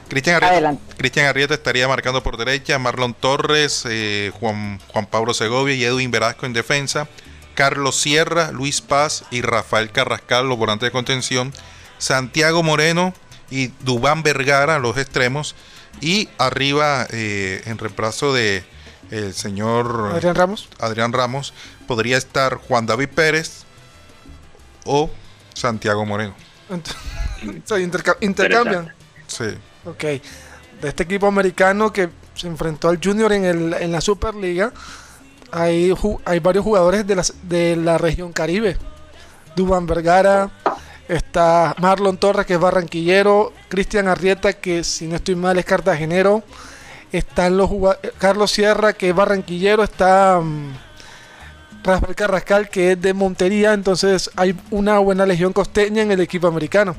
Cristian 0.08 0.38
Arrieta, 0.38 0.54
Adelante. 0.54 0.96
Cristian 0.98 1.28
Arrieta 1.28 1.54
estaría 1.54 1.88
marcando 1.88 2.24
por 2.24 2.38
derecha, 2.38 2.80
Marlon 2.80 3.14
Torres, 3.14 3.84
eh, 3.88 4.32
Juan, 4.40 4.80
Juan 4.88 5.06
Pablo 5.06 5.34
Segovia 5.34 5.76
y 5.76 5.84
Edwin 5.84 6.10
Velasco 6.10 6.48
en 6.48 6.54
defensa, 6.54 7.08
Carlos 7.54 7.96
Sierra, 8.00 8.52
Luis 8.52 8.82
Paz 8.82 9.24
y 9.30 9.42
Rafael 9.42 9.92
Carrascal, 9.92 10.50
los 10.50 10.58
volantes 10.58 10.88
de 10.88 10.92
contención, 10.92 11.54
Santiago 12.00 12.64
Moreno 12.64 13.14
y 13.52 13.68
Dubán 13.82 14.24
Vergara, 14.24 14.80
los 14.80 14.98
extremos, 14.98 15.56
y 16.00 16.30
arriba, 16.40 17.06
eh, 17.12 17.62
en 17.66 17.78
reemplazo 17.78 18.34
de 18.34 18.64
el 19.12 19.34
señor 19.34 20.12
Adrián 20.14 20.36
Ramos. 20.36 20.70
Adrián 20.80 21.14
Ramos, 21.14 21.54
podría 21.91 22.17
estar 22.17 22.56
Juan 22.56 22.86
David 22.86 23.10
Pérez 23.13 23.63
o 24.86 25.10
Santiago 25.54 26.06
Moreno. 26.06 26.34
Ent- 26.69 27.63
se 27.65 27.82
interca- 27.82 28.15
intercambian. 28.21 28.93
Sí. 29.27 29.43
Ok. 29.84 30.04
De 30.82 30.88
este 30.88 31.04
equipo 31.04 31.27
americano 31.27 31.91
que 31.91 32.10
se 32.34 32.47
enfrentó 32.47 32.88
al 32.88 33.01
Junior 33.04 33.34
en, 33.34 33.43
el, 33.43 33.73
en 33.73 33.91
la 33.91 33.99
Superliga, 33.99 34.71
hay, 35.51 35.93
hay 36.23 36.39
varios 36.39 36.63
jugadores 36.63 37.06
de, 37.06 37.15
las, 37.15 37.34
de 37.43 37.75
la 37.75 37.97
región 37.97 38.32
Caribe. 38.32 38.77
Duban 39.58 39.86
Vergara, 39.86 40.49
está 41.10 41.75
Marlon 41.77 42.15
Torres, 42.15 42.45
que 42.45 42.54
es 42.54 42.60
barranquillero, 42.60 43.51
Cristian 43.67 44.08
Arrieta, 44.08 44.54
que 44.54 44.86
si 44.86 45.08
no 45.08 45.17
estoy 45.17 45.36
mal 45.36 45.58
es 45.60 45.65
cartagenero, 45.65 46.41
están 47.12 47.58
los 47.58 47.69
Carlos 48.17 48.49
Sierra, 48.49 48.93
que 48.93 49.10
es 49.10 49.15
barranquillero, 49.15 49.84
está 49.84 50.39
mm, 50.41 50.71
Rafael 51.84 52.15
Carrascal, 52.15 52.70
que 52.70 52.91
es 52.94 53.02
de 53.02 53.13
Montería, 53.13 53.74
entonces 53.74 54.30
hay 54.36 54.56
una 54.70 55.00
buena 55.00 55.26
legión 55.26 55.52
costeña 55.54 56.02
en 56.04 56.12
el 56.12 56.22
equipo 56.22 56.48
americano. 56.48 56.96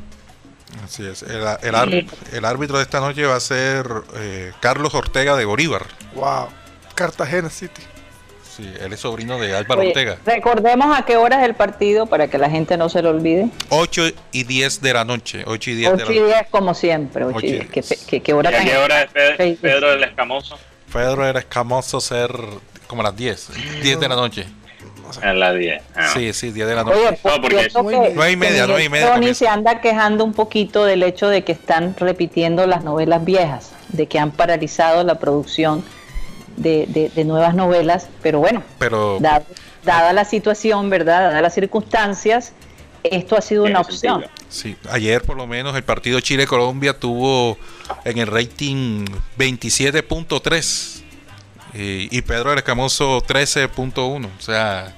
Así 0.85 1.07
es. 1.07 1.23
El, 1.23 1.43
el 1.63 1.75
ar- 1.75 2.05
el 2.33 2.45
árbitro 2.45 2.79
de 2.79 2.83
esta 2.83 2.99
noche 3.01 3.25
va 3.27 3.37
a 3.37 3.41
ser 3.41 3.87
eh, 4.17 4.53
Carlos 4.61 4.95
Ortega 4.95 5.37
de 5.37 5.45
Bolívar. 5.45 5.83
Wow, 6.15 6.49
Cartagena 6.95 7.51
City. 7.51 7.83
Sí, 8.57 8.71
él 8.81 8.93
es 8.93 9.01
sobrino 9.01 9.39
de 9.39 9.55
Álvaro 9.57 9.81
Oye, 9.81 9.91
Ortega. 9.91 10.19
recordemos 10.27 10.99
a 10.99 11.05
qué 11.07 11.17
hora 11.17 11.41
es 11.41 11.49
el 11.49 11.55
partido 11.55 12.05
para 12.07 12.29
que 12.29 12.37
la 12.37 12.51
gente 12.51 12.77
no 12.77 12.89
se 12.91 13.01
lo 13.01 13.11
olvide. 13.11 13.49
8 13.71 14.03
y 14.33 14.45
10 14.45 14.83
de 14.83 14.93
la 14.93 15.05
noche. 15.07 15.43
8 15.47 15.71
y 15.71 15.75
10 15.75 15.91
de 15.91 15.95
8 16.03 16.05
la 16.07 16.13
y 16.17 16.21
noche. 16.21 16.35
10 16.35 16.47
como 16.51 16.75
siempre. 16.75 17.25
8 17.25 17.33
y 17.35 17.37
Ocho 17.39 17.47
y 17.47 17.53
10. 17.53 17.67
¿Qué, 17.71 17.81
diez. 17.83 18.05
qué- 18.07 18.21
qué 18.21 18.33
hora 18.35 18.51
¿Y 18.51 18.55
a 18.55 18.65
qué 18.65 18.77
hora 18.77 19.03
es 19.03 19.11
Pe- 19.11 19.37
Sí, 19.39 19.51
sí. 19.53 19.59
Pedro 19.63 19.91
del 19.93 20.05
Escamoso? 20.05 20.59
Pedro 20.93 21.27
era 21.27 21.39
escamoso 21.39 22.01
ser 22.01 22.31
como 22.87 23.03
las 23.03 23.17
10. 23.17 23.49
10 23.83 23.99
de 24.01 24.09
la 24.09 24.17
noche. 24.17 24.47
A 25.23 25.33
las 25.33 25.57
10. 25.57 25.83
Ah, 25.95 26.09
Sí, 26.15 26.33
sí, 26.33 26.51
10 26.53 26.67
de 26.69 26.75
la 26.75 26.85
noche. 26.85 26.97
Oye, 26.99 27.19
por 27.23 27.33
No, 27.33 27.41
porque 27.41 28.11
y 28.33 28.37
media, 28.37 28.67
media 28.67 28.67
Tony 28.67 28.89
comienza. 29.15 29.35
se 29.39 29.49
anda 29.49 29.81
quejando 29.81 30.25
un 30.25 30.33
poquito 30.33 30.85
del 30.85 31.03
hecho 31.03 31.29
de 31.29 31.43
que 31.45 31.53
están 31.53 31.95
repitiendo 31.99 32.67
las 32.67 32.85
novelas 32.85 33.25
viejas, 33.25 33.73
de 33.89 34.07
que 34.07 34.19
han 34.19 34.31
paralizado 34.31 35.05
la 35.05 35.17
producción 35.19 35.85
de, 36.57 36.87
de- 36.89 37.09
de 37.09 37.25
nuevas 37.25 37.55
novelas, 37.55 38.09
pero 38.23 38.39
bueno, 38.39 38.63
Pero 38.79 39.19
dado- 39.21 39.45
dada 39.85 40.13
la 40.13 40.25
situación, 40.25 40.91
¿verdad? 40.91 41.29
Dadas 41.31 41.43
las 41.43 41.55
circunstancias, 41.55 42.53
esto 43.03 43.37
ha 43.37 43.41
sido 43.41 43.65
una 43.65 43.81
opción. 43.81 44.21
sentido. 44.21 44.31
sí, 44.49 44.77
ayer 44.91 45.23
por 45.23 45.37
lo 45.37 45.47
menos 45.47 45.75
el 45.75 45.83
partido 45.83 46.21
Chile-Colombia 46.21 46.99
tuvo 46.99 47.57
en 48.05 48.19
el 48.19 48.27
rating 48.29 49.07
27.3 49.39 51.02
y, 51.75 52.09
y 52.17 52.23
Pedro 52.23 52.51
del 52.51 52.59
Escamoso 52.59 53.21
13.1. 53.23 54.27
O 54.27 54.41
sea, 54.41 54.93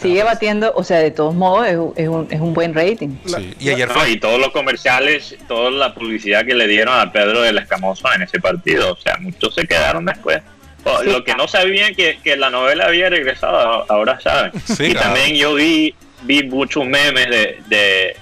Sigue 0.00 0.22
batiendo, 0.22 0.72
o 0.74 0.82
sea, 0.82 0.98
de 0.98 1.10
todos 1.10 1.34
modos 1.34 1.66
es, 1.68 1.76
un- 1.76 1.92
es 1.94 2.08
un, 2.08 2.26
es 2.30 2.40
un 2.40 2.54
buen 2.54 2.72
rating. 2.74 3.16
sí. 3.26 3.54
Y 3.60 3.68
ayer 3.68 3.86
No, 3.88 3.94
fue 3.94 4.10
y 4.12 4.18
todos 4.18 4.40
los 4.40 4.48
comerciales, 4.50 5.36
toda 5.46 5.70
la 5.70 5.94
publicidad 5.94 6.46
que 6.46 6.54
le 6.54 6.66
dieron 6.66 6.98
a 6.98 7.12
Pedro 7.12 7.42
del 7.42 7.58
Escamoso 7.58 8.10
en 8.14 8.22
ese 8.22 8.40
partido, 8.40 8.92
o 8.92 8.96
sea, 8.96 9.16
muchos 9.20 9.54
se 9.54 9.66
quedaron 9.66 10.06
después. 10.06 10.38
O- 10.84 11.02
Sí. 11.02 11.10
Lo 11.10 11.22
que 11.22 11.34
no 11.34 11.46
sabían 11.46 11.94
que, 11.94 12.18
que 12.24 12.36
la 12.36 12.48
novela 12.48 12.86
había 12.86 13.10
regresado, 13.10 13.84
ahora 13.92 14.18
saben. 14.20 14.52
Sí, 14.64 14.84
y 14.84 14.92
claro. 14.92 15.08
también 15.12 15.36
yo 15.36 15.54
vi, 15.54 15.94
vi 16.22 16.44
muchos 16.44 16.86
memes 16.86 17.28
de, 17.28 17.58
de, 17.68 18.16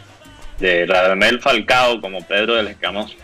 de 0.58 0.86
Radamel 0.86 1.40
Falcao 1.40 2.00
como 2.00 2.20
Pedro 2.22 2.54
del 2.56 2.68
Escamoso. 2.68 3.14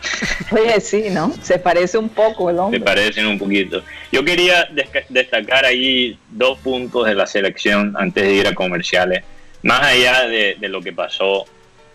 Oye, 0.51 0.79
sí, 0.79 1.05
¿no? 1.11 1.33
Se 1.41 1.59
parece 1.59 1.97
un 1.97 2.09
poco 2.09 2.49
el 2.49 2.55
Se 2.55 2.61
hombre. 2.61 2.79
parecen 2.79 3.25
un 3.27 3.37
poquito. 3.37 3.83
Yo 4.11 4.23
quería 4.23 4.67
destacar 5.09 5.65
ahí 5.65 6.17
dos 6.29 6.57
puntos 6.59 7.05
de 7.05 7.15
la 7.15 7.27
selección 7.27 7.93
antes 7.97 8.23
de 8.23 8.33
ir 8.33 8.47
a 8.47 8.53
comerciales. 8.55 9.23
Más 9.63 9.81
allá 9.81 10.27
de, 10.27 10.55
de 10.59 10.69
lo 10.69 10.81
que 10.81 10.93
pasó 10.93 11.45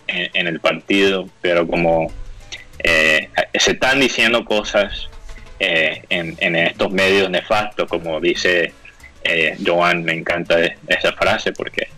en, 0.07 0.31
en 0.35 0.47
el 0.47 0.61
partido, 0.61 1.29
pero 1.41 1.67
como 1.67 2.13
eh, 2.83 3.29
se 3.55 3.73
están 3.73 4.01
diciendo 4.01 4.45
cosas 4.45 5.09
eh, 5.59 6.03
en, 6.11 6.37
en 6.41 6.57
estos 6.57 6.91
medios 6.91 7.31
nefastos, 7.31 7.89
como 7.89 8.21
dice 8.21 8.73
eh, 9.25 9.57
Joan, 9.65 10.03
me 10.03 10.13
encanta 10.15 10.59
esa 10.89 11.13
frase 11.13 11.53
porque 11.53 11.89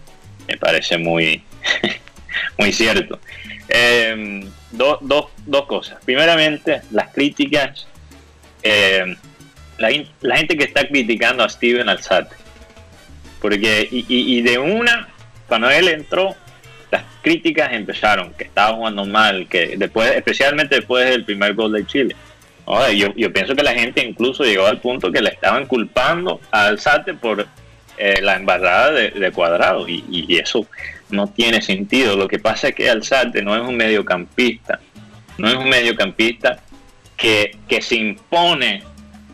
me 0.49 0.57
parece 0.59 0.99
muy, 0.99 1.43
muy 2.59 2.73
cierto. 2.73 3.19
Eh, 3.69 4.45
do- 4.71 4.99
dos- 5.03 5.67
cosas. 5.67 5.99
Primeramente, 6.05 6.83
las 6.91 7.09
críticas 7.13 7.87
eh, 8.63 9.17
la, 9.79 9.91
la 10.21 10.37
gente 10.37 10.57
que 10.57 10.65
está 10.65 10.87
criticando 10.87 11.43
a 11.43 11.49
Steven 11.49 11.89
Alzate. 11.89 12.37
Porque, 13.41 13.89
y, 13.91 14.05
y- 14.09 14.39
y 14.39 14.43
de 14.43 14.59
una, 14.59 15.09
cuando 15.49 15.69
él 15.71 15.89
entró, 15.89 16.37
las 16.91 17.03
críticas 17.23 17.73
empezaron, 17.73 18.33
que 18.35 18.45
estaba 18.45 18.77
jugando 18.77 19.05
mal, 19.05 19.49
que 19.49 19.77
después, 19.77 20.13
especialmente 20.13 20.77
después 20.77 21.09
del 21.11 21.25
primer 21.25 21.55
gol 21.55 21.73
de 21.73 21.87
Chile. 21.87 22.15
Yo, 22.97 23.13
yo 23.17 23.33
pienso 23.33 23.57
que 23.57 23.63
la 23.65 23.75
gente 23.75 24.05
incluso 24.07 24.45
llegó 24.45 24.67
al 24.67 24.79
punto 24.81 25.11
que 25.11 25.21
le 25.21 25.31
estaban 25.31 25.67
culpando 25.67 26.41
a 26.53 26.67
Alzate 26.67 27.15
por 27.15 27.47
eh, 27.99 28.21
la 28.23 28.37
embarrada 28.37 28.93
de, 28.93 29.11
cuadrado, 29.33 29.89
y 29.89 30.37
eso 30.39 30.67
no 31.13 31.29
tiene 31.29 31.63
sentido. 31.63 32.17
Lo 32.17 32.27
que 32.27 32.39
pasa 32.39 32.69
es 32.69 32.75
que 32.75 32.91
Alzate 32.91 33.43
no 33.43 33.55
es 33.55 33.63
un 33.63 33.77
mediocampista, 33.77 34.81
no 35.39 35.49
es 35.49 35.55
un 35.55 35.69
mediocampista 35.69 36.59
que, 37.17 37.57
que 37.69 37.81
se 37.81 37.97
impone 37.97 38.83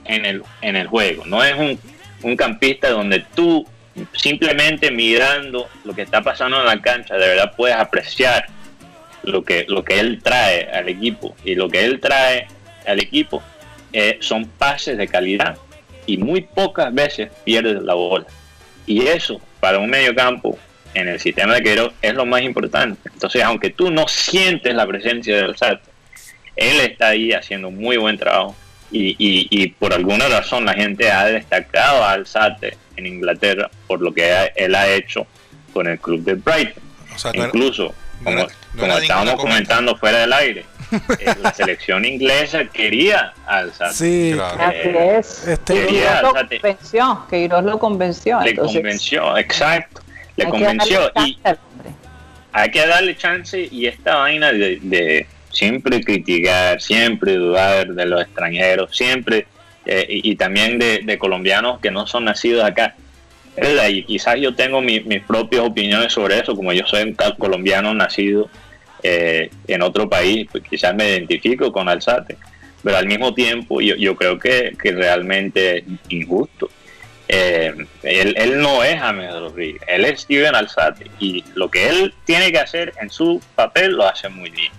en 0.04 0.26
el, 0.26 0.42
en 0.60 0.76
el 0.76 0.86
juego. 0.86 1.24
No 1.24 1.42
es 1.42 1.54
un, 1.54 1.78
un 2.22 2.36
campista 2.36 2.90
donde 2.90 3.24
tú 3.34 3.66
simplemente 4.12 4.90
mirando 4.90 5.68
lo 5.84 5.94
que 5.94 6.02
está 6.02 6.22
pasando 6.22 6.60
en 6.60 6.66
la 6.66 6.80
cancha, 6.80 7.14
de 7.16 7.28
verdad 7.28 7.52
puedes 7.56 7.76
apreciar 7.76 8.46
lo 9.22 9.42
que, 9.42 9.64
lo 9.68 9.84
que 9.84 10.00
él 10.00 10.20
trae 10.22 10.68
al 10.70 10.88
equipo. 10.88 11.34
Y 11.44 11.54
lo 11.54 11.68
que 11.68 11.84
él 11.84 12.00
trae 12.00 12.46
al 12.86 13.00
equipo 13.00 13.42
eh, 13.92 14.18
son 14.20 14.46
pases 14.46 14.98
de 14.98 15.08
calidad. 15.08 15.56
Y 16.06 16.16
muy 16.16 16.42
pocas 16.42 16.92
veces 16.92 17.30
pierde 17.44 17.80
la 17.80 17.94
bola. 17.94 18.26
Y 18.86 19.06
eso, 19.06 19.40
para 19.60 19.78
un 19.78 19.90
mediocampo 19.90 20.58
en 20.98 21.08
el 21.08 21.20
sistema 21.20 21.54
de 21.54 21.62
Queiroz, 21.62 21.92
es 22.02 22.14
lo 22.14 22.26
más 22.26 22.42
importante. 22.42 23.08
Entonces, 23.12 23.42
aunque 23.42 23.70
tú 23.70 23.90
no 23.90 24.08
sientes 24.08 24.74
la 24.74 24.86
presencia 24.86 25.36
del 25.36 25.56
salto, 25.56 25.88
Él 26.56 26.80
está 26.80 27.08
ahí 27.08 27.32
haciendo 27.32 27.70
muy 27.70 27.96
buen 27.96 28.18
trabajo 28.18 28.56
y, 28.90 29.16
y, 29.50 29.68
por 29.68 29.92
alguna 29.92 30.28
razón 30.28 30.64
la 30.64 30.72
gente 30.72 31.10
ha 31.10 31.26
destacado 31.26 32.02
a 32.02 32.12
Alzate 32.12 32.76
en 32.96 33.06
Inglaterra 33.06 33.70
por 33.86 34.00
lo 34.00 34.14
que 34.14 34.50
él 34.56 34.74
ha 34.74 34.88
hecho 34.88 35.26
con 35.72 35.86
el 35.86 35.98
club 36.00 36.22
de 36.24 36.34
Brighton. 36.34 36.82
Incluso, 37.34 37.94
como, 38.24 38.46
estábamos 38.98 39.34
comentando 39.34 39.94
fuera 39.96 40.20
del 40.20 40.32
aire, 40.32 40.64
eh, 41.18 41.34
la 41.42 41.52
selección 41.52 42.04
inglesa 42.06 42.64
quería 42.64 43.34
a 43.46 43.58
Alzate. 43.58 43.94
Sí, 43.94 44.34
eh, 44.34 45.16
es. 45.18 45.46
Este, 45.46 45.74
quería 45.74 46.22
lo 46.22 46.32
convenció, 46.32 47.26
que 47.28 47.48
lo 47.48 47.78
convenció. 47.78 48.40
Le 48.40 48.56
convenció, 48.56 49.36
exacto. 49.36 50.00
Le 50.38 50.44
convenció. 50.48 51.12
Y 51.24 51.38
hay 52.52 52.70
que 52.70 52.86
darle 52.86 53.16
chance 53.16 53.68
y 53.70 53.86
esta 53.86 54.16
vaina 54.16 54.52
de 54.52 55.26
siempre 55.50 56.00
criticar, 56.00 56.80
siempre 56.80 57.34
dudar 57.34 57.88
de 57.88 58.06
los 58.06 58.22
extranjeros, 58.22 58.96
siempre, 58.96 59.46
eh, 59.86 60.06
y, 60.08 60.36
también 60.36 60.78
de, 60.78 61.18
colombianos 61.18 61.80
que 61.80 61.90
no 61.90 62.06
son 62.06 62.24
nacidos 62.26 62.64
acá. 62.64 62.94
Y 63.90 64.04
quizás 64.04 64.36
yo 64.38 64.54
tengo 64.54 64.80
mis 64.80 65.22
propias 65.26 65.62
opiniones 65.62 66.12
sobre 66.12 66.38
eso, 66.38 66.54
como 66.54 66.72
yo 66.72 66.86
soy 66.86 67.02
un 67.02 67.16
colombiano 67.36 67.92
nacido 67.92 68.48
eh, 69.02 69.50
en 69.66 69.82
otro 69.82 70.08
país, 70.08 70.46
pues 70.50 70.62
quizás 70.62 70.94
me 70.94 71.08
identifico 71.10 71.72
con 71.72 71.88
Alzate, 71.88 72.36
pero 72.84 72.96
al 72.96 73.06
mismo 73.06 73.34
tiempo 73.34 73.80
yo, 73.80 73.96
yo 73.96 74.14
creo 74.14 74.38
que, 74.38 74.76
que 74.80 74.92
realmente 74.92 75.78
es 75.78 75.84
injusto. 76.10 76.70
Eh, 77.30 77.74
él, 78.04 78.58
no 78.58 78.82
es 78.82 78.98
James 78.98 79.30
Rodríguez, 79.34 79.82
él 79.86 80.06
es 80.06 80.22
Steven 80.22 80.54
Alzate 80.54 81.10
y 81.20 81.44
lo 81.54 81.70
que 81.70 81.86
él 81.86 82.14
tiene 82.24 82.50
que 82.50 82.58
hacer 82.58 82.94
en 83.02 83.10
su 83.10 83.42
papel 83.54 83.92
lo 83.92 84.08
hace 84.08 84.30
muy 84.30 84.48
bien. 84.48 84.72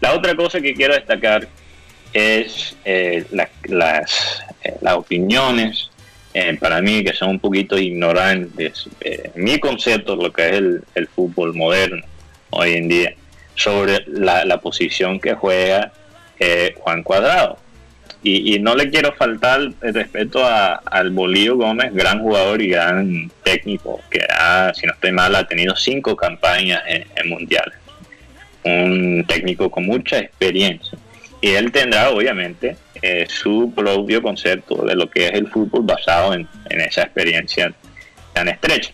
La 0.00 0.14
otra 0.14 0.34
cosa 0.34 0.62
que 0.62 0.72
quiero 0.72 0.94
destacar 0.94 1.46
es 2.14 2.74
eh, 2.86 3.26
las, 3.30 4.42
eh, 4.64 4.74
las 4.80 4.94
opiniones, 4.94 5.90
para 6.60 6.80
mí 6.80 7.04
que 7.04 7.12
son 7.12 7.30
un 7.30 7.40
poquito 7.40 7.76
ignorantes, 7.76 8.88
mi 9.34 9.58
concepto, 9.58 10.14
lo 10.14 10.32
que 10.32 10.48
es 10.48 10.54
el, 10.94 11.08
fútbol 11.08 11.54
moderno 11.54 12.06
hoy 12.50 12.74
en 12.74 12.88
día, 12.88 13.14
sobre 13.56 14.04
la, 14.06 14.56
posición 14.58 15.18
que 15.18 15.34
juega 15.34 15.92
Juan 16.76 17.02
Cuadrado. 17.02 17.58
Y, 18.22 18.58
no 18.58 18.74
le 18.74 18.90
quiero 18.90 19.14
faltar 19.14 19.60
el 19.80 19.94
respeto 19.94 20.44
a, 20.44 20.74
al 20.74 21.10
Bolío 21.10 21.56
Gómez, 21.56 21.94
gran 21.94 22.20
jugador 22.20 22.60
y 22.60 22.68
gran 22.68 23.30
técnico, 23.42 24.00
que 24.10 24.20
ha, 24.30 24.72
si 24.74 24.86
no 24.86 24.92
estoy 24.92 25.12
mal, 25.12 25.34
ha 25.34 25.48
tenido 25.48 25.74
cinco 25.74 26.14
campañas 26.14 26.82
en 26.86 27.28
mundiales 27.28 27.80
un 28.64 29.24
técnico 29.26 29.70
con 29.70 29.86
mucha 29.86 30.18
experiencia. 30.18 30.98
Y 31.40 31.50
él 31.50 31.72
tendrá, 31.72 32.10
obviamente, 32.10 32.76
eh, 33.00 33.26
su 33.28 33.72
propio 33.74 34.22
concepto 34.22 34.84
de 34.84 34.94
lo 34.94 35.08
que 35.08 35.26
es 35.26 35.32
el 35.32 35.48
fútbol 35.48 35.82
basado 35.84 36.34
en, 36.34 36.48
esa 36.68 37.02
experiencia 37.02 37.72
tan 38.34 38.48
estrecha. 38.48 38.92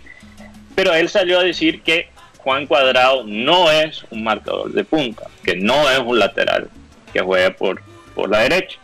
Pero 0.74 0.94
él 0.94 1.08
salió 1.08 1.40
a 1.40 1.44
decir 1.44 1.82
que 1.82 2.08
Juan 2.38 2.66
Cuadrado 2.66 3.24
no 3.24 3.70
es 3.70 4.04
un 4.10 4.22
marcador 4.22 4.72
de 4.72 4.84
punta, 4.84 5.26
que 5.42 5.56
no 5.56 5.90
es 5.90 5.98
un 5.98 6.18
lateral 6.18 6.68
que 7.12 7.20
juega 7.20 7.50
por, 7.50 7.82
por 8.14 8.30
la 8.30 8.40
derecha. 8.40 8.78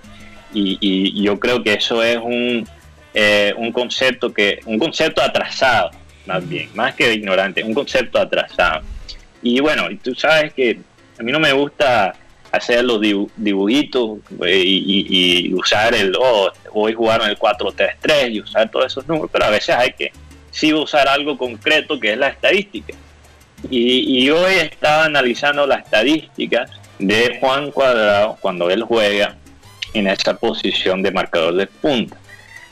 Y, 0.54 1.22
yo 1.22 1.38
creo 1.38 1.62
que 1.62 1.74
eso 1.74 2.02
es 2.02 2.18
un, 2.18 2.66
eh, 3.14 3.54
un 3.56 3.72
concepto 3.72 4.32
que 4.32 4.60
un 4.66 4.78
concepto 4.78 5.22
atrasado, 5.22 5.90
más 6.26 6.46
bien, 6.48 6.68
más 6.74 6.94
que 6.94 7.12
ignorante, 7.12 7.62
un 7.62 7.74
concepto 7.74 8.18
atrasado. 8.18 8.82
Y 9.42 9.60
bueno, 9.60 9.88
tú 10.02 10.14
sabes 10.14 10.52
que 10.52 10.78
a 11.18 11.22
mí 11.22 11.32
no 11.32 11.40
me 11.40 11.52
gusta 11.52 12.14
hacer 12.52 12.84
los 12.84 13.00
dibujitos 13.00 14.18
eh, 14.44 14.62
y, 14.64 15.52
usar 15.54 15.94
el, 15.94 16.14
oh, 16.18 16.52
hoy 16.72 16.92
jugaron 16.92 17.28
el 17.28 17.38
4-3-3 17.38 18.30
y 18.30 18.40
usar 18.40 18.70
todos 18.70 18.86
esos 18.86 19.08
números, 19.08 19.30
pero 19.32 19.46
a 19.46 19.50
veces 19.50 19.74
hay 19.74 19.92
que 19.92 20.12
sí 20.50 20.72
usar 20.72 21.08
algo 21.08 21.36
concreto 21.38 21.98
que 21.98 22.12
es 22.12 22.18
la 22.18 22.28
estadística. 22.28 22.94
Y, 23.70 24.28
hoy 24.30 24.54
estaba 24.54 25.04
analizando 25.04 25.66
las 25.66 25.84
estadísticas 25.84 26.70
de 26.98 27.38
Juan 27.40 27.70
Cuadrado 27.70 28.36
cuando 28.40 28.68
él 28.70 28.82
juega 28.82 29.36
en 29.94 30.06
esa 30.06 30.36
posición 30.36 31.02
de 31.02 31.10
marcador 31.10 31.54
de 31.54 31.66
punta. 31.66 32.16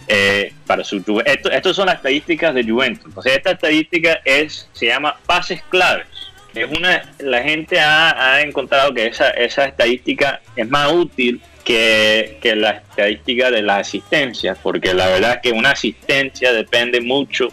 Eh, 0.09 0.53
para 0.67 0.83
su 0.83 0.97
esto, 1.25 1.51
Estas 1.51 1.77
son 1.77 1.87
las 1.87 1.97
estadísticas 1.97 2.55
de 2.55 2.65
Juventus. 2.65 3.07
Entonces, 3.07 3.37
esta 3.37 3.53
estadística 3.53 4.21
es, 4.25 4.69
se 4.73 4.87
llama 4.87 5.17
pases 5.27 5.63
claves 5.69 6.07
es 6.55 6.67
una, 6.77 7.03
la 7.19 7.43
gente 7.43 7.79
ha, 7.79 8.41
encontrado 8.43 8.93
que 8.93 9.07
esa, 9.07 9.31
esa 9.31 9.67
estadística 9.67 10.41
es 10.57 10.69
más 10.69 10.93
útil 10.93 11.41
que, 11.65 12.39
la 12.57 12.71
estadística 12.71 13.51
de 13.51 13.63
las 13.63 13.89
asistencias, 13.89 14.59
porque 14.63 14.93
la 14.95 15.07
verdad 15.07 15.35
es 15.35 15.43
que 15.43 15.53
una 15.53 15.71
asistencia 15.71 16.53
depende 16.53 17.01
mucho 17.01 17.49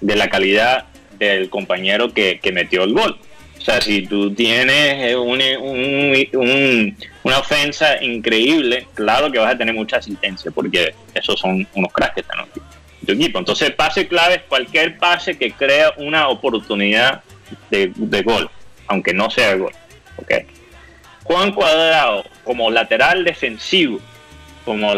de 0.00 0.16
la 0.16 0.30
calidad 0.30 0.86
del 1.18 1.50
compañero 1.50 2.12
que, 2.12 2.40
metió 2.52 2.84
el 2.84 2.94
gol. 2.94 3.18
O 3.58 3.60
sea, 3.60 3.80
si 3.80 4.06
tú 4.06 4.32
tienes 4.32 5.14
un, 5.16 6.96
una 7.22 7.38
ofensa 7.38 8.02
increíble, 8.02 8.86
claro 8.94 9.30
que 9.32 9.38
vas 9.38 9.54
a 9.54 9.58
tener 9.58 9.74
mucha 9.74 9.96
asistencia, 9.96 10.50
porque 10.50 10.94
esos 11.12 11.38
son 11.40 11.66
unos 11.74 11.92
cracks 11.92 12.14
que 12.14 12.20
están 12.20 12.40
en 12.40 13.06
tu 13.06 13.12
equipo. 13.12 13.38
Entonces, 13.38 13.72
pase 13.72 14.06
clave 14.06 14.36
es 14.36 14.42
cualquier 14.42 14.96
pase 14.96 15.36
que 15.36 15.52
crea 15.52 15.92
una 15.96 16.28
oportunidad 16.28 17.22
de, 17.70 18.22
gol, 18.22 18.48
aunque 18.86 19.12
no 19.12 19.28
sea 19.28 19.56
gol. 19.56 19.72
¿okay? 20.16 20.46
Juan 21.24 21.52
Cuadrado, 21.52 22.24
como 22.44 22.70
lateral 22.70 23.24
defensivo, 23.24 24.00
como 24.64 24.94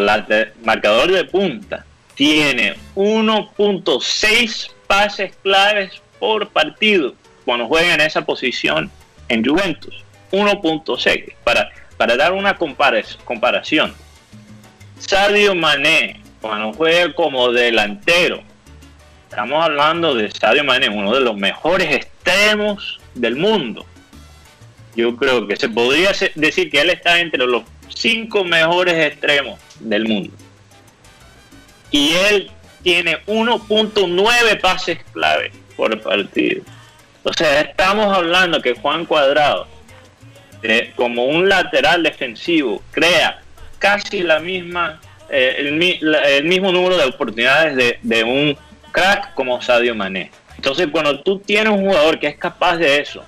marcador 0.62 1.10
de 1.10 1.24
punta, 1.24 1.86
tiene 2.14 2.74
1.6 2.94 4.70
pases 4.86 5.34
claves 5.42 6.02
por 6.18 6.48
partido 6.50 7.14
cuando 7.50 7.66
juega 7.66 7.94
en 7.94 8.00
esa 8.00 8.24
posición 8.24 8.88
en 9.28 9.44
Juventus. 9.44 10.04
1.6. 10.30 11.34
Para, 11.42 11.68
para 11.96 12.16
dar 12.16 12.30
una 12.30 12.56
comparación, 12.56 13.92
Sadio 15.00 15.56
Mané, 15.56 16.20
cuando 16.40 16.72
juega 16.72 17.12
como 17.12 17.50
delantero, 17.50 18.40
estamos 19.28 19.64
hablando 19.64 20.14
de 20.14 20.30
Sadio 20.30 20.62
Mané, 20.62 20.90
uno 20.90 21.12
de 21.12 21.22
los 21.22 21.36
mejores 21.36 21.92
extremos 21.92 23.00
del 23.16 23.34
mundo. 23.34 23.84
Yo 24.94 25.16
creo 25.16 25.48
que 25.48 25.56
se 25.56 25.68
podría 25.68 26.12
decir 26.36 26.70
que 26.70 26.80
él 26.80 26.90
está 26.90 27.18
entre 27.18 27.44
los 27.48 27.64
cinco 27.88 28.44
mejores 28.44 28.94
extremos 28.94 29.58
del 29.80 30.06
mundo. 30.06 30.32
Y 31.90 32.12
él 32.12 32.48
tiene 32.84 33.18
1.9 33.26 34.60
pases 34.60 35.00
clave 35.12 35.50
por 35.76 36.00
partido. 36.00 36.62
Sea, 37.36 37.60
estamos 37.60 38.16
hablando 38.16 38.60
que 38.60 38.74
Juan 38.74 39.04
Cuadrado, 39.04 39.66
eh, 40.62 40.92
como 40.96 41.26
un 41.26 41.48
lateral 41.48 42.02
defensivo, 42.02 42.82
crea 42.90 43.40
casi 43.78 44.22
la 44.22 44.40
misma, 44.40 45.00
eh, 45.28 45.56
el, 45.58 46.44
mismo 46.44 46.72
número 46.72 46.96
de 46.96 47.04
oportunidades 47.04 47.76
de, 47.76 47.98
de 48.02 48.24
un 48.24 48.56
crack 48.90 49.34
como 49.34 49.60
Sadio 49.60 49.94
Mané. 49.94 50.30
Entonces, 50.56 50.88
cuando 50.90 51.20
tú 51.20 51.38
tienes 51.38 51.72
un 51.72 51.86
jugador 51.86 52.18
que 52.18 52.26
es 52.26 52.36
capaz 52.36 52.76
de 52.76 53.00
eso 53.00 53.22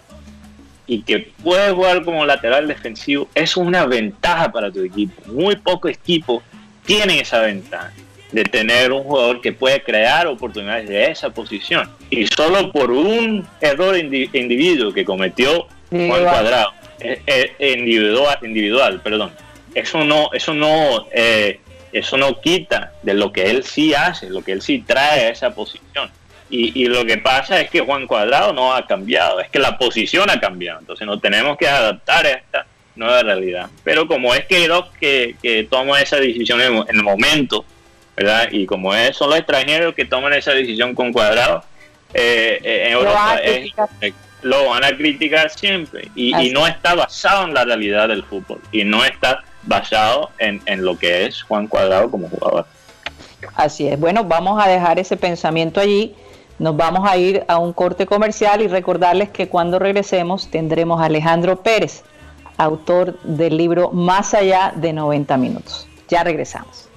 y 0.87 1.03
que 1.03 1.31
puede 1.43 1.73
jugar 1.73 2.05
como 2.05 2.27
lateral 2.27 2.69
defensivo, 2.69 3.29
eso 3.35 3.61
es 3.61 3.67
una 3.67 3.87
ventaja 3.87 4.51
para 4.51 4.71
tu 4.71 4.81
equipo. 4.81 5.23
Muy 5.31 5.57
pocos 5.57 5.93
equipos 5.93 6.43
tienen 6.85 7.21
esa 7.21 7.41
ventaja 7.41 7.93
de 8.33 8.45
tener 8.45 8.93
un 8.93 9.05
jugador 9.05 9.41
que 9.41 9.53
puede 9.53 9.83
crear 9.83 10.27
oportunidades 10.27 10.89
de 10.89 11.11
esa 11.11 11.31
posición. 11.31 11.89
Y 12.11 12.27
solo 12.27 12.73
por 12.73 12.91
un 12.91 13.47
error 13.61 13.97
individuo 13.97 14.93
que 14.93 15.05
cometió 15.05 15.67
Juan 15.91 16.09
Cuadrado, 16.09 16.73
eh, 17.01 17.21
eh, 17.27 17.75
individual, 17.77 18.39
individual, 18.43 19.01
perdón, 19.01 19.33
eso 19.75 20.05
no, 20.05 20.31
eso 20.33 20.55
no, 20.55 21.07
eh, 21.13 21.61
eso 21.93 22.17
no 22.17 22.41
quita 22.41 22.93
de 23.03 23.15
lo 23.15 23.33
que 23.33 23.51
él 23.51 23.65
sí 23.65 23.95
hace, 23.95 24.31
lo 24.31 24.43
que 24.43 24.53
él 24.53 24.63
sí 24.63 24.83
trae 24.87 25.27
a 25.27 25.29
esa 25.29 25.55
posición. 25.55 26.11
Y, 26.55 26.85
lo 26.85 27.07
que 27.07 27.17
pasa 27.17 27.63
es 27.63 27.71
que 27.71 27.81
Juan 27.81 28.07
Cuadrado 28.07 28.53
no 28.53 28.75
ha 28.75 28.87
cambiado, 28.87 29.41
es 29.41 29.49
que 29.49 29.59
la 29.59 29.79
posición 29.79 30.29
ha 30.29 30.39
cambiado. 30.39 30.81
Entonces 30.81 31.07
nos 31.07 31.19
tenemos 31.23 31.57
que 31.57 31.67
adaptar 31.67 32.27
a 32.27 32.31
esta 32.31 32.67
nueva 32.95 33.23
realidad. 33.23 33.71
Pero 33.83 34.07
como 34.07 34.35
es 34.35 34.45
que 34.45 34.69
que, 35.01 35.35
que 35.43 35.65
toma 35.65 36.03
esa 36.03 36.19
decisión 36.19 36.61
en, 36.61 36.85
el 36.91 37.03
momento, 37.03 37.65
¿verdad? 38.23 38.49
Y 38.51 38.67
como 38.67 38.95
es, 38.95 39.17
son 39.17 39.31
los 39.31 39.39
extranjeros 39.39 39.95
que 39.95 40.05
toman 40.05 40.33
esa 40.33 40.53
decisión 40.53 40.95
con 40.95 41.13
Cuadrado, 41.13 41.65
eh, 42.15 42.61
eh, 42.63 42.85
en 42.87 42.93
Europa 42.93 43.39
lo 44.43 44.71
van 44.71 44.85
a 44.85 44.97
criticar 44.97 45.51
siempre. 45.51 46.11
Y, 46.17 46.37
y, 46.37 46.51
no 46.51 46.67
está 46.67 46.95
basado 46.95 47.45
en 47.45 47.55
la 47.55 47.65
realidad 47.65 48.09
del 48.09 48.25
fútbol. 48.25 48.61
Y 48.73 48.85
no 48.85 49.05
está 49.05 49.45
basado 49.63 50.31
en, 50.39 50.61
en 50.67 50.85
lo 50.85 50.99
que 50.99 51.27
es 51.27 51.43
Juan 51.43 51.69
Cuadrado 51.69 52.11
como 52.11 52.29
jugador. 52.29 52.67
Así 53.55 53.87
es. 53.87 53.99
Bueno, 53.99 54.25
vamos 54.25 54.61
a 54.61 54.69
dejar 54.69 54.99
ese 54.99 55.17
pensamiento 55.17 55.81
allí. 55.81 56.17
Nos 56.59 56.77
vamos 56.77 57.09
a 57.09 57.17
ir 57.17 57.45
a 57.47 57.59
un 57.59 57.73
corte 57.73 58.07
comercial 58.07 58.63
y 58.63 58.67
recordarles 58.67 59.31
que 59.31 59.49
cuando 59.49 59.79
regresemos 59.79 60.51
tendremos 60.51 61.01
a 61.01 61.05
Alejandro 61.05 61.63
Pérez 61.63 62.03
autor 62.57 63.19
del 63.23 63.57
libro 63.57 63.91
Más 63.91 64.35
allá 64.35 64.73
de 64.75 64.93
90 64.93 65.37
minutos. 65.37 65.89
Ya 66.09 66.23
regresamos. 66.23 66.89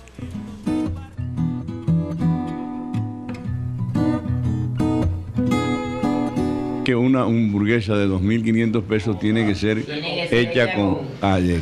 Que 6.86 6.95
una 6.95 7.24
hamburguesa 7.24 7.98
de 7.98 8.08
2.500 8.08 8.84
pesos 8.84 9.19
tiene 9.19 9.45
que 9.45 9.56
ser 9.56 9.84
hecha 10.32 10.74
con 10.74 11.00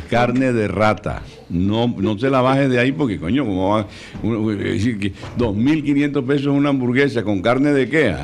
carne 0.08 0.52
de 0.52 0.68
rata. 0.68 1.22
No, 1.48 1.88
no 1.88 2.18
se 2.18 2.30
la 2.30 2.42
bajes 2.42 2.70
de 2.70 2.78
ahí 2.78 2.92
porque, 2.92 3.18
coño, 3.18 3.44
¿cómo 3.44 3.70
va 3.70 3.80
a 3.80 4.56
decir 4.56 4.98
que 4.98 5.12
2.500 5.38 6.26
pesos 6.26 6.46
una 6.48 6.68
hamburguesa 6.68 7.24
con 7.24 7.42
carne 7.42 7.72
de 7.72 7.88
qué? 7.88 8.14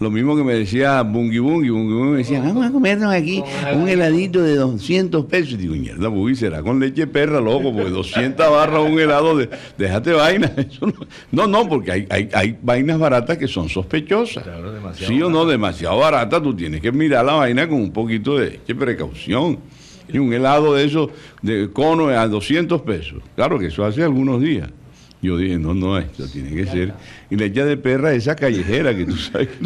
Lo 0.00 0.10
mismo 0.10 0.34
que 0.34 0.42
me 0.42 0.54
decía 0.54 1.02
Bungi 1.02 1.38
Bungi, 1.40 1.68
Bungi 1.68 1.92
Bungi 1.92 2.10
me 2.10 2.16
decía, 2.18 2.40
vamos 2.40 2.64
a 2.64 2.72
comernos 2.72 3.12
aquí 3.12 3.44
un 3.74 3.86
heladito 3.86 4.42
de 4.42 4.54
200 4.54 5.26
pesos. 5.26 5.52
Y 5.52 5.56
digo, 5.58 5.74
mierda, 5.74 6.08
Bungi, 6.08 6.34
será 6.34 6.62
con 6.62 6.80
leche 6.80 7.06
perra, 7.06 7.38
loco, 7.38 7.70
porque 7.70 7.90
200 7.90 8.50
barras 8.50 8.80
un 8.80 8.98
helado 8.98 9.36
de, 9.36 9.50
déjate 9.76 10.12
vaina. 10.14 10.50
no, 11.32 11.46
no, 11.46 11.68
porque 11.68 11.92
hay, 11.92 12.06
hay, 12.08 12.30
hay, 12.32 12.58
vainas 12.62 12.98
baratas 12.98 13.36
que 13.36 13.46
son 13.46 13.68
sospechosas. 13.68 14.42
sí 14.94 15.20
o 15.20 15.28
no, 15.28 15.44
demasiado 15.44 15.98
barata, 15.98 16.42
tú 16.42 16.56
tienes 16.56 16.80
que 16.80 16.90
mirar 16.90 17.26
la 17.26 17.34
vaina 17.34 17.68
con 17.68 17.78
un 17.78 17.92
poquito 17.92 18.38
de, 18.38 18.58
de 18.66 18.74
precaución. 18.74 19.58
Y 20.10 20.18
un 20.18 20.32
helado 20.32 20.74
de 20.74 20.86
esos, 20.86 21.10
de 21.42 21.70
cono 21.70 22.08
a 22.08 22.26
200 22.26 22.80
pesos. 22.80 23.22
Claro 23.36 23.58
que 23.58 23.66
eso 23.66 23.84
hace 23.84 24.02
algunos 24.02 24.40
días. 24.40 24.70
Yo 25.22 25.36
dije, 25.36 25.58
no, 25.58 25.74
no, 25.74 25.98
esto 25.98 26.26
tiene 26.28 26.50
que 26.50 26.66
ser. 26.66 26.94
Y 27.28 27.36
leche 27.36 27.64
de 27.64 27.76
perra, 27.76 28.14
esa 28.14 28.34
callejera 28.34 28.96
que 28.96 29.04
tú 29.04 29.16
sabes 29.16 29.48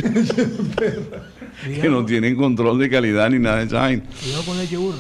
que, 1.81 1.89
no 1.89 2.05
tienen 2.05 2.35
control 2.35 2.81
de 2.81 2.91
calidad 2.91 3.31
ni 3.31 3.39
nada 3.39 3.59
de 3.59 3.65
esa 3.67 3.81
vaina. 3.81 4.03
con 4.45 4.59
leche 4.59 4.77
burra. 4.77 4.99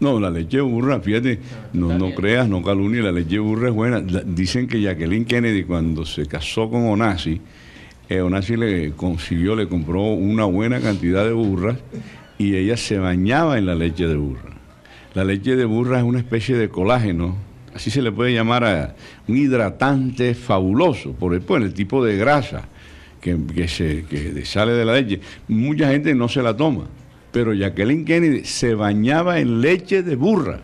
no, 0.00 0.18
la 0.18 0.30
leche 0.30 0.60
burra, 0.60 1.00
fíjate, 1.00 1.38
no, 1.72 1.96
no 1.96 2.12
creas, 2.12 2.48
no 2.48 2.60
calumnies, 2.60 3.04
la 3.04 3.12
leche 3.12 3.38
burra 3.38 3.68
es 3.68 3.74
buena. 3.74 4.00
dicen 4.00 4.66
que 4.66 4.80
Jacqueline 4.80 5.24
Kennedy, 5.24 5.62
cuando 5.62 6.04
se 6.04 6.26
casó 6.26 6.68
con 6.68 6.84
Onasi, 6.88 7.40
eh, 8.08 8.20
Onasi 8.20 8.56
le 8.56 8.92
consiguió, 8.92 9.54
le 9.54 9.68
compró 9.68 10.02
una 10.02 10.44
buena 10.44 10.80
cantidad 10.80 11.24
de 11.24 11.32
burras 11.32 11.78
y 12.36 12.56
ella 12.56 12.76
se 12.76 12.98
bañaba 12.98 13.58
en 13.58 13.66
la 13.66 13.76
leche 13.76 14.08
de 14.08 14.16
burra. 14.16 14.56
La 15.14 15.24
leche 15.24 15.54
de 15.54 15.64
burra 15.64 15.98
es 15.98 16.04
una 16.04 16.18
especie 16.18 16.56
de 16.56 16.68
colágeno 16.68 17.45
así 17.76 17.90
se 17.90 18.02
le 18.02 18.10
puede 18.10 18.32
llamar 18.32 18.64
a 18.64 18.94
un 19.28 19.36
hidratante 19.36 20.34
fabuloso 20.34 21.12
por 21.12 21.34
el, 21.34 21.44
el 21.62 21.74
tipo 21.74 22.04
de 22.04 22.16
grasa 22.16 22.64
que, 23.20 23.68
se, 23.68 24.44
sale 24.44 24.72
de 24.72 24.84
la 24.84 24.94
leche. 24.94 25.20
Mucha 25.48 25.90
gente 25.90 26.14
no 26.14 26.28
se 26.28 26.42
la 26.42 26.56
toma, 26.56 26.84
pero 27.32 27.52
Jacqueline 27.52 28.04
Kennedy 28.04 28.44
se 28.44 28.74
bañaba 28.74 29.40
en 29.40 29.60
leche 29.60 30.02
de 30.02 30.16
burra. 30.16 30.60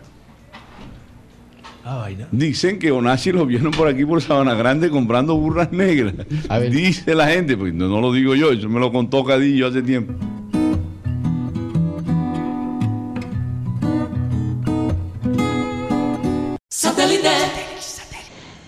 Ah, 1.85 2.09
Dicen 2.31 2.79
que 2.79 2.93
Onasi 2.93 3.33
lo 3.33 3.45
vieron 3.45 3.73
por 3.73 3.89
aquí 3.89 4.05
por 4.05 4.23
Sabana 4.23 4.55
Grande 4.55 4.89
comprando 4.89 5.37
burras 5.37 5.73
negras. 5.73 6.15
Dice 6.71 7.15
la 7.15 7.27
gente, 7.27 7.57
pues 7.57 7.75
no, 7.75 7.89
no, 7.89 8.01
lo 8.01 8.13
digo 8.13 8.35
yo, 8.37 8.53
eso 8.53 8.69
me 8.69 8.79
lo 8.79 8.93
contó 8.93 9.25
Cadillo 9.25 9.67
hace 9.67 9.83
tiempo. 9.83 10.15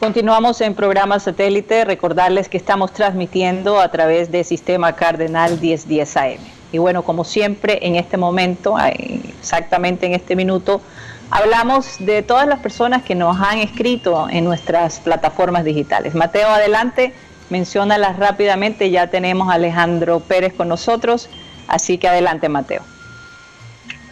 Continuamos 0.05 0.61
en 0.61 0.75
programa 0.75 1.19
satélite. 1.19 1.87
Recordarles 1.87 2.51
que 2.51 2.59
estamos 2.59 2.93
transmitiendo 2.93 3.81
a 3.81 3.91
través 3.91 4.31
de 4.31 4.45
Sistema 4.45 4.95
Cardenal 4.97 5.59
1010 5.59 6.17
AM. 6.19 6.39
Y 6.73 6.77
bueno, 6.77 7.03
como 7.05 7.25
siempre, 7.25 7.79
en 7.81 7.97
este 7.97 8.19
momento, 8.19 8.77
exactamente 8.79 10.05
en 10.05 10.13
este 10.13 10.37
minuto, 10.37 10.83
hablamos 11.31 11.97
de 12.01 12.23
todas 12.23 12.47
las 12.47 12.61
personas 12.61 13.03
que 13.03 13.15
nos 13.15 13.41
han 13.41 13.61
escrito 13.61 14.29
en 14.31 14.45
nuestras 14.45 15.01
plataformas 15.01 15.65
digitales. 15.65 16.15
Mateo, 16.15 16.51
adelante, 16.51 17.15
menciónalas 17.49 18.19
rápidamente. 18.19 18.91
Ya 18.91 19.07
tenemos 19.07 19.49
a 19.49 19.55
Alejandro 19.55 20.21
Pérez 20.21 20.53
con 20.53 20.69
nosotros, 20.69 21.31
así 21.67 21.97
que 21.97 22.09
adelante, 22.09 22.51
Mateo. 22.51 22.83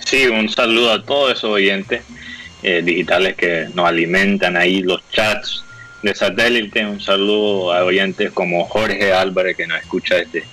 Sí, 0.06 0.26
un 0.26 0.48
saludo 0.48 0.90
a 0.90 1.04
todos 1.04 1.32
esos 1.32 1.50
oyentes 1.50 2.02
eh, 2.62 2.80
digitales 2.82 3.36
que 3.36 3.68
nos 3.74 3.86
alimentan 3.86 4.56
ahí 4.56 4.80
los 4.80 5.06
chats 5.10 5.62
de 6.02 6.14
satélite. 6.14 6.84
Un 6.84 7.00
saludo 7.00 7.72
a 7.72 7.84
oyentes 7.84 8.30
como 8.32 8.64
Jorge 8.66 9.12
Álvarez, 9.12 9.56
que 9.56 9.66
nos 9.66 9.80
escucha 9.80 10.16
desde 10.16 10.44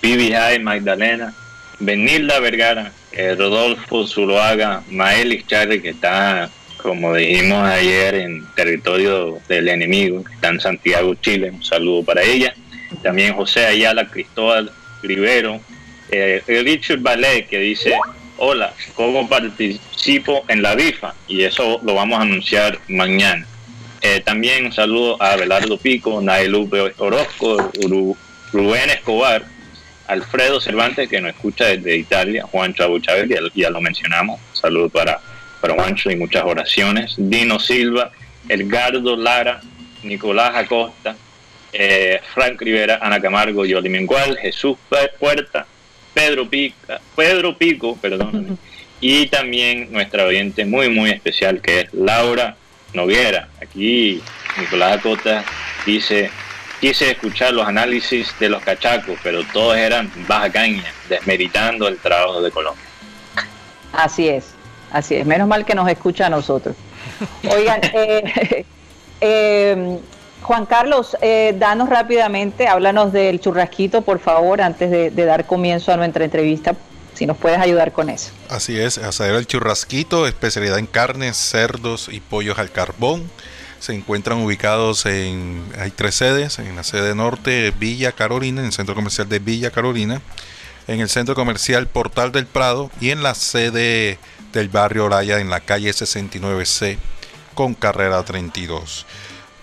PBI, 0.00 0.58
Magdalena, 0.60 1.34
Benilda 1.78 2.40
Vergara, 2.40 2.92
eh, 3.12 3.34
Rodolfo 3.36 4.06
Zuloaga, 4.06 4.82
Maelis 4.90 5.46
Charri, 5.46 5.80
que 5.80 5.90
está, 5.90 6.50
como 6.76 7.14
dijimos 7.14 7.66
ayer, 7.68 8.14
en 8.16 8.46
territorio 8.54 9.38
del 9.48 9.68
enemigo, 9.68 10.24
que 10.24 10.34
está 10.34 10.48
en 10.48 10.60
Santiago, 10.60 11.14
Chile. 11.16 11.50
Un 11.50 11.64
saludo 11.64 12.04
para 12.04 12.22
ella. 12.22 12.54
También 13.02 13.34
José 13.34 13.66
Ayala, 13.66 14.08
Cristóbal 14.08 14.70
Rivero, 15.02 15.60
eh, 16.10 16.42
Richard 16.46 17.00
Ballet, 17.00 17.46
que 17.48 17.58
dice, 17.58 17.94
hola, 18.36 18.72
¿cómo 18.94 19.28
participo 19.28 20.44
en 20.48 20.62
la 20.62 20.74
BIFA? 20.74 21.14
Y 21.26 21.42
eso 21.42 21.80
lo 21.84 21.94
vamos 21.94 22.18
a 22.18 22.22
anunciar 22.22 22.78
mañana. 22.88 23.46
Eh, 24.00 24.20
también 24.20 24.66
un 24.66 24.72
saludo 24.72 25.20
a 25.22 25.32
Abelardo 25.32 25.78
Pico, 25.78 26.20
Nailupe 26.20 26.92
Orozco, 26.98 27.70
Rubén 28.52 28.90
Escobar, 28.90 29.44
Alfredo 30.06 30.60
Cervantes, 30.60 31.08
que 31.08 31.20
nos 31.20 31.32
escucha 31.32 31.66
desde 31.66 31.96
Italia, 31.96 32.44
Juancho 32.44 32.84
Abu 32.84 33.00
Chávez, 33.00 33.28
ya, 33.54 33.70
lo 33.70 33.80
mencionamos. 33.80 34.40
Saludo 34.52 34.88
para, 34.88 35.20
para 35.60 35.74
Juancho 35.74 36.10
y 36.10 36.16
muchas 36.16 36.44
oraciones. 36.44 37.14
Dino 37.16 37.58
Silva, 37.58 38.12
Edgardo 38.48 39.16
Lara, 39.16 39.60
Nicolás 40.02 40.54
Acosta, 40.54 41.16
eh, 41.72 42.20
Frank 42.34 42.60
Rivera, 42.60 42.98
Ana 43.02 43.20
Camargo, 43.20 43.64
Yoli 43.64 43.88
Mengual, 43.88 44.38
Jesús 44.38 44.76
Puerta, 45.18 45.66
Pedro, 46.14 46.48
Pica, 46.48 47.00
Pedro 47.14 47.56
Pico, 47.56 47.96
perdón, 48.00 48.58
y 49.00 49.26
también 49.26 49.92
nuestra 49.92 50.24
oyente 50.24 50.64
muy, 50.64 50.88
muy 50.88 51.10
especial 51.10 51.60
que 51.60 51.80
es 51.80 51.94
Laura 51.94 52.56
Noguera. 52.96 53.48
Aquí 53.62 54.22
Nicolás 54.58 54.98
Acota 54.98 55.44
dice, 55.84 56.30
quise 56.80 57.10
escuchar 57.12 57.52
los 57.52 57.68
análisis 57.68 58.34
de 58.40 58.48
los 58.48 58.62
cachacos, 58.62 59.18
pero 59.22 59.44
todos 59.52 59.76
eran 59.76 60.10
baja 60.26 60.50
caña, 60.50 60.84
desmeritando 61.08 61.86
el 61.86 61.98
trabajo 61.98 62.42
de 62.42 62.50
Colombia. 62.50 62.82
Así 63.92 64.28
es, 64.28 64.54
así 64.90 65.14
es. 65.14 65.26
Menos 65.26 65.46
mal 65.46 65.64
que 65.64 65.74
nos 65.74 65.88
escucha 65.88 66.26
a 66.26 66.30
nosotros. 66.30 66.74
Oigan, 67.48 67.80
eh, 67.94 68.64
eh, 69.20 69.98
Juan 70.42 70.66
Carlos, 70.66 71.16
eh, 71.20 71.54
danos 71.58 71.88
rápidamente, 71.88 72.66
háblanos 72.66 73.12
del 73.12 73.40
churrasquito, 73.40 74.02
por 74.02 74.18
favor, 74.18 74.60
antes 74.60 74.90
de 74.90 75.24
dar 75.24 75.46
comienzo 75.46 75.92
a 75.92 75.96
nuestra 75.96 76.24
entrevista, 76.24 76.74
si 77.16 77.26
nos 77.26 77.38
puedes 77.38 77.58
ayudar 77.58 77.92
con 77.92 78.10
eso. 78.10 78.30
Así 78.48 78.78
es, 78.78 78.98
asadero 78.98 79.38
el 79.38 79.46
churrasquito, 79.46 80.26
especialidad 80.26 80.78
en 80.78 80.86
carnes, 80.86 81.36
cerdos 81.36 82.08
y 82.10 82.20
pollos 82.20 82.58
al 82.58 82.70
carbón. 82.70 83.30
Se 83.80 83.94
encuentran 83.94 84.38
ubicados 84.38 85.06
en, 85.06 85.64
hay 85.78 85.90
tres 85.90 86.16
sedes, 86.16 86.58
en 86.58 86.76
la 86.76 86.84
sede 86.84 87.14
norte 87.14 87.72
Villa 87.78 88.12
Carolina, 88.12 88.60
en 88.60 88.66
el 88.66 88.72
centro 88.72 88.94
comercial 88.94 89.28
de 89.28 89.38
Villa 89.38 89.70
Carolina, 89.70 90.20
en 90.88 91.00
el 91.00 91.08
centro 91.08 91.34
comercial 91.34 91.86
Portal 91.86 92.32
del 92.32 92.46
Prado 92.46 92.90
y 93.00 93.10
en 93.10 93.22
la 93.22 93.34
sede 93.34 94.18
del 94.52 94.68
barrio 94.68 95.06
Oraya 95.06 95.40
en 95.40 95.48
la 95.50 95.60
calle 95.60 95.90
69C 95.90 96.98
con 97.54 97.74
carrera 97.74 98.22
32. 98.22 99.06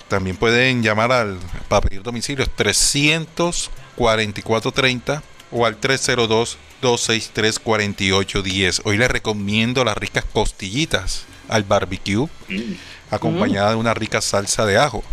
También 0.07 0.37
pueden 0.37 0.81
llamar 0.83 1.11
al, 1.11 1.39
para 1.67 1.81
pedir 1.81 2.03
domicilios 2.03 2.49
34430 2.55 5.23
o 5.51 5.65
al 5.65 5.77
302 5.77 6.57
263-4810. 6.83 8.81
Hoy 8.83 8.97
les 8.97 9.09
recomiendo 9.09 9.83
las 9.83 9.97
ricas 9.97 10.25
costillitas 10.25 11.25
al 11.47 11.63
barbecue, 11.63 12.27
mm. 12.49 12.73
acompañada 13.09 13.71
de 13.71 13.77
una 13.77 13.95
rica 13.95 14.21
salsa 14.21 14.65
de 14.65 14.77
ajo. 14.77 15.03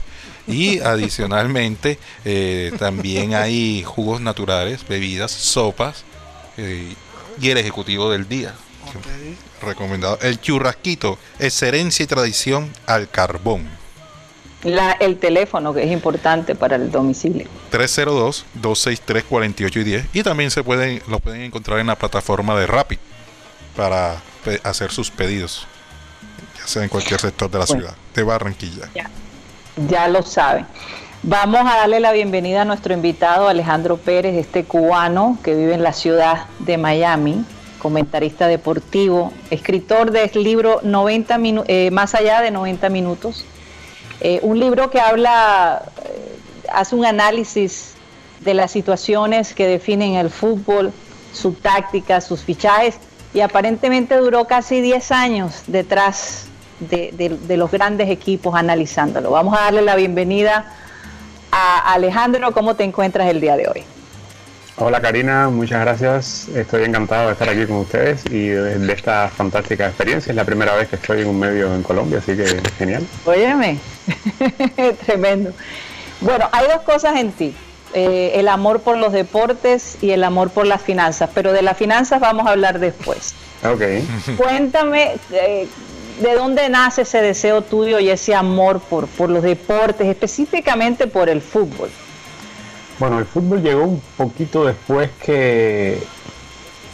Y 0.46 0.78
adicionalmente 0.84 1.98
eh, 2.24 2.72
también 2.78 3.34
hay 3.34 3.82
jugos 3.84 4.20
naturales, 4.20 4.86
bebidas, 4.86 5.30
sopas 5.30 6.04
eh, 6.56 6.94
y 7.40 7.50
el 7.50 7.58
ejecutivo 7.58 8.10
del 8.10 8.28
día. 8.28 8.54
Recomendado. 9.62 10.18
El 10.20 10.40
churrasquito, 10.40 11.18
excelencia 11.38 12.02
y 12.02 12.06
tradición 12.06 12.72
al 12.86 13.08
carbón 13.08 13.79
el 14.62 15.18
teléfono 15.18 15.72
que 15.72 15.84
es 15.84 15.90
importante 15.90 16.54
para 16.54 16.76
el 16.76 16.90
domicilio. 16.90 17.46
302-263-4810 17.72 20.08
y 20.12 20.22
también 20.22 20.50
se 20.50 20.62
pueden, 20.62 21.00
lo 21.08 21.20
pueden 21.20 21.40
encontrar 21.42 21.78
en 21.78 21.86
la 21.86 21.96
plataforma 21.96 22.58
de 22.58 22.66
Rapid 22.66 22.98
para 23.76 24.16
hacer 24.62 24.90
sus 24.90 25.10
pedidos, 25.10 25.66
ya 26.58 26.66
sea 26.66 26.82
en 26.82 26.88
cualquier 26.88 27.20
sector 27.20 27.50
de 27.50 27.58
la 27.58 27.66
ciudad, 27.66 27.94
de 28.14 28.22
Barranquilla. 28.22 28.88
Ya, 29.88 30.08
lo 30.08 30.22
saben. 30.22 30.66
Vamos 31.22 31.60
a 31.60 31.76
darle 31.76 32.00
la 32.00 32.12
bienvenida 32.12 32.62
a 32.62 32.64
nuestro 32.64 32.94
invitado 32.94 33.48
Alejandro 33.48 33.98
Pérez, 33.98 34.34
este 34.36 34.64
cubano 34.64 35.38
que 35.42 35.54
vive 35.54 35.74
en 35.74 35.82
la 35.82 35.92
ciudad 35.92 36.46
de 36.58 36.78
Miami. 36.78 37.44
comentarista 37.78 38.46
deportivo, 38.46 39.32
escritor 39.50 40.10
del 40.10 40.30
libro 40.34 40.80
90 40.82 41.38
eh, 41.66 41.90
Más 41.90 42.14
allá 42.14 42.42
de 42.42 42.50
90 42.50 42.90
minutos, 42.90 43.46
eh, 44.20 44.40
un 44.42 44.58
libro 44.58 44.90
que 44.90 45.00
habla, 45.00 45.82
eh, 46.04 46.38
hace 46.72 46.94
un 46.94 47.04
análisis 47.04 47.94
de 48.40 48.54
las 48.54 48.70
situaciones 48.70 49.54
que 49.54 49.66
definen 49.66 50.14
el 50.14 50.30
fútbol, 50.30 50.92
su 51.32 51.52
táctica, 51.52 52.20
sus 52.20 52.42
fichajes, 52.42 52.96
y 53.32 53.40
aparentemente 53.40 54.16
duró 54.16 54.46
casi 54.46 54.80
10 54.80 55.12
años 55.12 55.62
detrás 55.66 56.46
de, 56.80 57.12
de 57.12 57.56
los 57.56 57.70
grandes 57.70 58.08
equipos 58.08 58.54
analizándolo. 58.54 59.30
Vamos 59.30 59.56
a 59.56 59.62
darle 59.62 59.82
la 59.82 59.94
bienvenida 59.94 60.72
a 61.52 61.92
Alejandro. 61.92 62.52
¿Cómo 62.52 62.74
te 62.74 62.84
encuentras 62.84 63.28
el 63.28 63.40
día 63.40 63.56
de 63.56 63.68
hoy? 63.68 63.84
Hola 64.82 64.98
Karina, 65.02 65.50
muchas 65.50 65.82
gracias. 65.82 66.48
Estoy 66.56 66.84
encantado 66.84 67.26
de 67.26 67.34
estar 67.34 67.50
aquí 67.50 67.66
con 67.66 67.76
ustedes 67.76 68.24
y 68.30 68.48
de, 68.48 68.90
esta 68.94 69.28
fantástica 69.28 69.86
experiencia. 69.86 70.30
Es 70.30 70.36
la 70.36 70.46
primera 70.46 70.74
vez 70.74 70.88
que 70.88 70.96
estoy 70.96 71.20
en 71.20 71.28
un 71.28 71.38
medio 71.38 71.74
en 71.74 71.82
Colombia, 71.82 72.20
así 72.20 72.34
que 72.34 72.62
genial. 72.78 73.06
Óyeme, 73.26 73.76
tremendo. 75.04 75.52
Bueno, 76.22 76.48
hay 76.50 76.66
dos 76.68 76.80
cosas 76.80 77.16
en 77.16 77.30
ti. 77.32 77.54
Eh, 77.92 78.32
el 78.36 78.48
amor 78.48 78.80
por 78.80 78.96
los 78.96 79.12
deportes 79.12 79.98
y 80.00 80.12
el 80.12 80.24
amor 80.24 80.48
por 80.48 80.66
las 80.66 80.80
finanzas, 80.80 81.28
pero 81.34 81.52
de 81.52 81.60
las 81.60 81.76
finanzas 81.76 82.18
vamos 82.18 82.46
a 82.46 82.52
hablar 82.52 82.78
después. 82.78 83.34
Ok. 83.62 83.82
Cuéntame, 84.38 85.16
eh, 85.30 85.68
¿de 86.22 86.34
dónde 86.34 86.70
nace 86.70 87.02
ese 87.02 87.20
deseo 87.20 87.60
tuyo 87.60 87.98
y 87.98 88.08
ese 88.08 88.34
amor 88.34 88.80
por, 88.80 89.08
por 89.08 89.28
los 89.28 89.42
deportes, 89.42 90.06
específicamente 90.06 91.06
por 91.06 91.28
el 91.28 91.42
fútbol? 91.42 91.90
Bueno, 93.00 93.18
el 93.18 93.24
fútbol 93.24 93.62
llegó 93.62 93.84
un 93.84 94.02
poquito 94.18 94.66
después 94.66 95.08
que 95.24 96.02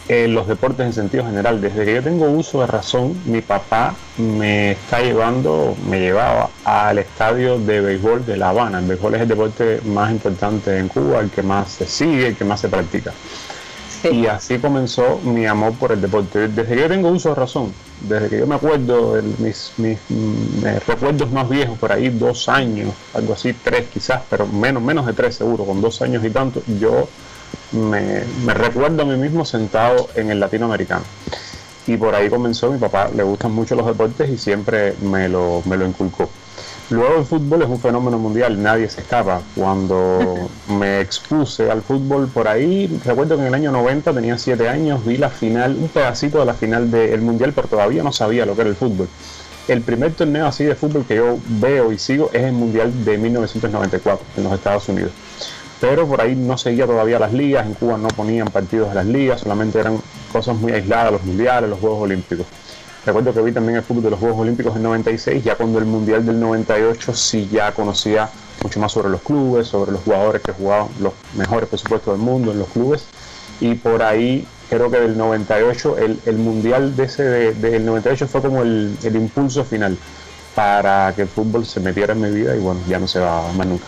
eh, 0.08 0.28
los 0.28 0.46
deportes 0.46 0.86
en 0.86 0.92
sentido 0.92 1.24
general. 1.24 1.60
Desde 1.60 1.84
que 1.84 1.94
yo 1.94 2.00
tengo 2.00 2.26
uso 2.26 2.60
de 2.60 2.68
razón, 2.68 3.20
mi 3.24 3.40
papá 3.40 3.92
me 4.16 4.70
está 4.70 5.00
llevando, 5.00 5.76
me 5.90 5.98
llevaba 5.98 6.50
al 6.64 6.98
estadio 6.98 7.58
de 7.58 7.80
béisbol 7.80 8.24
de 8.24 8.36
La 8.36 8.50
Habana. 8.50 8.78
El 8.78 8.86
béisbol 8.86 9.16
es 9.16 9.22
el 9.22 9.28
deporte 9.28 9.80
más 9.84 10.12
importante 10.12 10.78
en 10.78 10.86
Cuba, 10.86 11.18
el 11.18 11.30
que 11.30 11.42
más 11.42 11.72
se 11.72 11.86
sigue, 11.86 12.28
el 12.28 12.36
que 12.36 12.44
más 12.44 12.60
se 12.60 12.68
practica. 12.68 13.12
Y 14.12 14.26
así 14.26 14.58
comenzó 14.58 15.18
mi 15.24 15.46
amor 15.46 15.72
por 15.74 15.92
el 15.92 16.00
deporte. 16.00 16.48
Desde 16.48 16.74
que 16.74 16.80
yo 16.80 16.88
tengo 16.88 17.08
uso 17.08 17.30
de 17.30 17.34
razón, 17.34 17.72
desde 18.00 18.28
que 18.28 18.38
yo 18.38 18.46
me 18.46 18.54
acuerdo 18.54 19.14
de 19.14 19.22
mis, 19.38 19.72
mis, 19.76 19.98
recuerdos 20.86 21.30
más 21.30 21.48
viejos, 21.48 21.78
por 21.78 21.92
ahí 21.92 22.08
dos 22.08 22.48
años, 22.48 22.92
algo 23.14 23.34
así, 23.34 23.52
tres 23.52 23.86
quizás, 23.92 24.22
pero 24.28 24.46
menos, 24.46 24.82
menos 24.82 25.06
de 25.06 25.12
tres 25.12 25.36
seguro, 25.36 25.64
con 25.64 25.80
dos 25.80 26.02
años 26.02 26.24
y 26.24 26.30
tanto, 26.30 26.62
yo 26.80 27.08
me, 27.72 28.22
me 28.44 28.54
recuerdo 28.54 29.02
a 29.02 29.04
mí 29.04 29.16
mismo 29.16 29.44
sentado 29.44 30.08
en 30.14 30.30
el 30.30 30.40
latinoamericano. 30.40 31.04
Y 31.86 31.96
por 31.96 32.14
ahí 32.14 32.28
comenzó, 32.28 32.70
mi 32.70 32.78
papá 32.78 33.10
le 33.14 33.22
gustan 33.22 33.52
mucho 33.52 33.76
los 33.76 33.86
deportes 33.86 34.28
y 34.28 34.38
siempre 34.38 34.94
me 35.02 35.28
lo, 35.28 35.62
me 35.66 35.76
lo 35.76 35.86
inculcó. 35.86 36.28
Luego 36.88 37.18
el 37.18 37.24
fútbol 37.24 37.62
es 37.62 37.68
un 37.68 37.80
fenómeno 37.80 38.16
mundial, 38.16 38.62
nadie 38.62 38.88
se 38.88 39.00
escapa. 39.00 39.40
Cuando 39.56 40.48
me 40.68 41.00
expuse 41.00 41.68
al 41.68 41.82
fútbol 41.82 42.28
por 42.28 42.46
ahí, 42.46 42.86
recuerdo 43.04 43.34
que 43.36 43.42
en 43.42 43.48
el 43.48 43.54
año 43.54 43.72
90 43.72 44.12
tenía 44.12 44.38
7 44.38 44.68
años, 44.68 45.04
vi 45.04 45.16
la 45.16 45.30
final, 45.30 45.76
un 45.76 45.88
pedacito 45.88 46.38
de 46.38 46.44
la 46.46 46.54
final 46.54 46.90
del 46.90 47.20
mundial, 47.22 47.52
pero 47.52 47.66
todavía 47.66 48.04
no 48.04 48.12
sabía 48.12 48.46
lo 48.46 48.54
que 48.54 48.60
era 48.60 48.70
el 48.70 48.76
fútbol. 48.76 49.08
El 49.66 49.82
primer 49.82 50.12
torneo 50.12 50.46
así 50.46 50.62
de 50.62 50.76
fútbol 50.76 51.04
que 51.04 51.16
yo 51.16 51.38
veo 51.48 51.90
y 51.90 51.98
sigo 51.98 52.30
es 52.32 52.44
el 52.44 52.52
mundial 52.52 53.04
de 53.04 53.18
1994 53.18 54.24
en 54.36 54.44
los 54.44 54.52
Estados 54.52 54.88
Unidos. 54.88 55.10
Pero 55.80 56.06
por 56.06 56.20
ahí 56.20 56.36
no 56.36 56.56
seguía 56.56 56.86
todavía 56.86 57.18
las 57.18 57.32
ligas, 57.32 57.66
en 57.66 57.74
Cuba 57.74 57.98
no 57.98 58.08
ponían 58.08 58.46
partidos 58.46 58.90
de 58.90 58.94
las 58.94 59.06
ligas, 59.06 59.40
solamente 59.40 59.80
eran 59.80 60.00
cosas 60.32 60.56
muy 60.56 60.72
aisladas, 60.72 61.12
los 61.12 61.24
mundiales, 61.24 61.68
los 61.68 61.80
Juegos 61.80 62.02
Olímpicos. 62.02 62.46
Recuerdo 63.06 63.32
que 63.32 63.40
vi 63.40 63.52
también 63.52 63.76
el 63.76 63.84
fútbol 63.84 64.02
de 64.02 64.10
los 64.10 64.18
Juegos 64.18 64.40
Olímpicos 64.40 64.74
en 64.74 64.82
96, 64.82 65.44
ya 65.44 65.54
cuando 65.54 65.78
el 65.78 65.84
Mundial 65.84 66.26
del 66.26 66.40
98 66.40 67.14
sí 67.14 67.48
ya 67.52 67.70
conocía 67.70 68.28
mucho 68.64 68.80
más 68.80 68.90
sobre 68.90 69.10
los 69.10 69.22
clubes, 69.22 69.68
sobre 69.68 69.92
los 69.92 70.02
jugadores 70.02 70.42
que 70.42 70.50
jugaban 70.50 70.88
los 70.98 71.12
mejores 71.36 71.68
presupuestos 71.68 72.14
del 72.14 72.20
mundo 72.20 72.50
en 72.50 72.58
los 72.58 72.68
clubes. 72.68 73.04
Y 73.60 73.74
por 73.74 74.02
ahí 74.02 74.44
creo 74.68 74.90
que 74.90 74.98
del 74.98 75.16
98, 75.16 75.98
el, 75.98 76.18
el 76.26 76.36
Mundial 76.36 76.96
de 76.96 77.04
ese 77.04 77.22
del 77.54 77.86
98 77.86 78.26
fue 78.26 78.42
como 78.42 78.62
el, 78.62 78.98
el, 79.04 79.14
impulso 79.14 79.62
final 79.62 79.96
para 80.56 81.12
que 81.14 81.22
el 81.22 81.28
fútbol 81.28 81.64
se 81.64 81.78
metiera 81.78 82.12
en 82.12 82.22
mi 82.22 82.30
vida 82.30 82.56
y 82.56 82.58
bueno, 82.58 82.80
ya 82.88 82.98
no 82.98 83.06
se 83.06 83.20
va 83.20 83.52
más 83.52 83.68
nunca. 83.68 83.86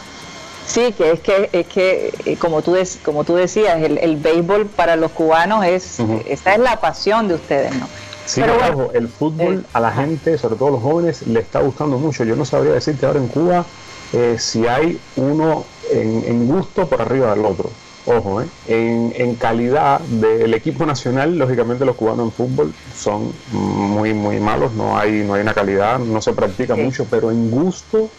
Sí, 0.64 0.93
que 0.93 1.11
es 1.11 1.21
que, 1.21 1.51
es 1.53 1.66
que 1.66 2.14
eh, 2.25 2.37
como, 2.37 2.62
tú 2.62 2.77
como 3.05 3.25
tú 3.25 3.35
decías, 3.35 3.83
el, 3.83 3.99
el 3.99 4.16
béisbol 4.16 4.66
para 4.66 4.95
los 4.95 5.11
cubanos 5.11 5.64
es, 5.64 5.99
esta 6.27 6.55
es 6.55 6.61
la 6.61 6.79
pasión 6.81 7.27
de 7.27 7.35
ustedes, 7.35 7.75
¿no? 7.75 7.89
Sí, 8.29 8.43
Pero 8.43 8.93
el 8.93 9.09
fútbol 9.09 9.61
eh, 9.64 9.70
a 9.72 9.81
la 9.81 9.91
gente, 9.91 10.37
sobre 10.37 10.57
todo 10.57 10.68
a 10.68 10.72
los 10.72 10.83
jóvenes, 10.83 11.26
le 11.26 11.41
está 11.41 11.61
gustando 11.61 11.97
mucho. 11.97 12.24
Yo 12.24 12.37
no 12.37 12.45
sabría 12.45 12.72
decirte 12.72 13.07
ahora 13.07 13.20
en 13.20 13.29
Cuba 13.29 13.64
eh, 14.12 14.37
si 14.39 14.66
hay 14.66 15.01
uno 15.16 15.64
en, 15.91 16.47
gusto 16.47 16.87
por 16.87 17.01
arriba 17.01 17.35
del 17.35 17.47
otro. 17.47 17.70
Ojo, 18.05 18.43
eh, 18.43 18.47
en, 18.66 19.14
en, 19.16 19.35
calidad 19.37 20.01
del 20.01 20.53
equipo 20.53 20.85
nacional, 20.85 21.39
lógicamente 21.39 21.87
los 21.87 21.97
cubanos 21.97 22.26
en 22.26 22.33
fútbol 22.33 22.74
son 22.95 23.33
muy, 23.51 24.12
muy 24.12 24.41
malos. 24.41 24.72
No 24.74 24.99
hay, 24.99 25.24
no 25.24 25.33
hay 25.33 25.41
una 25.41 25.55
calidad, 25.55 25.99
no 25.99 26.20
se 26.20 26.35
practica 26.35 26.76
mucho, 26.76 27.07
pero 27.11 27.31
en 27.31 27.51
gusto 27.51 28.11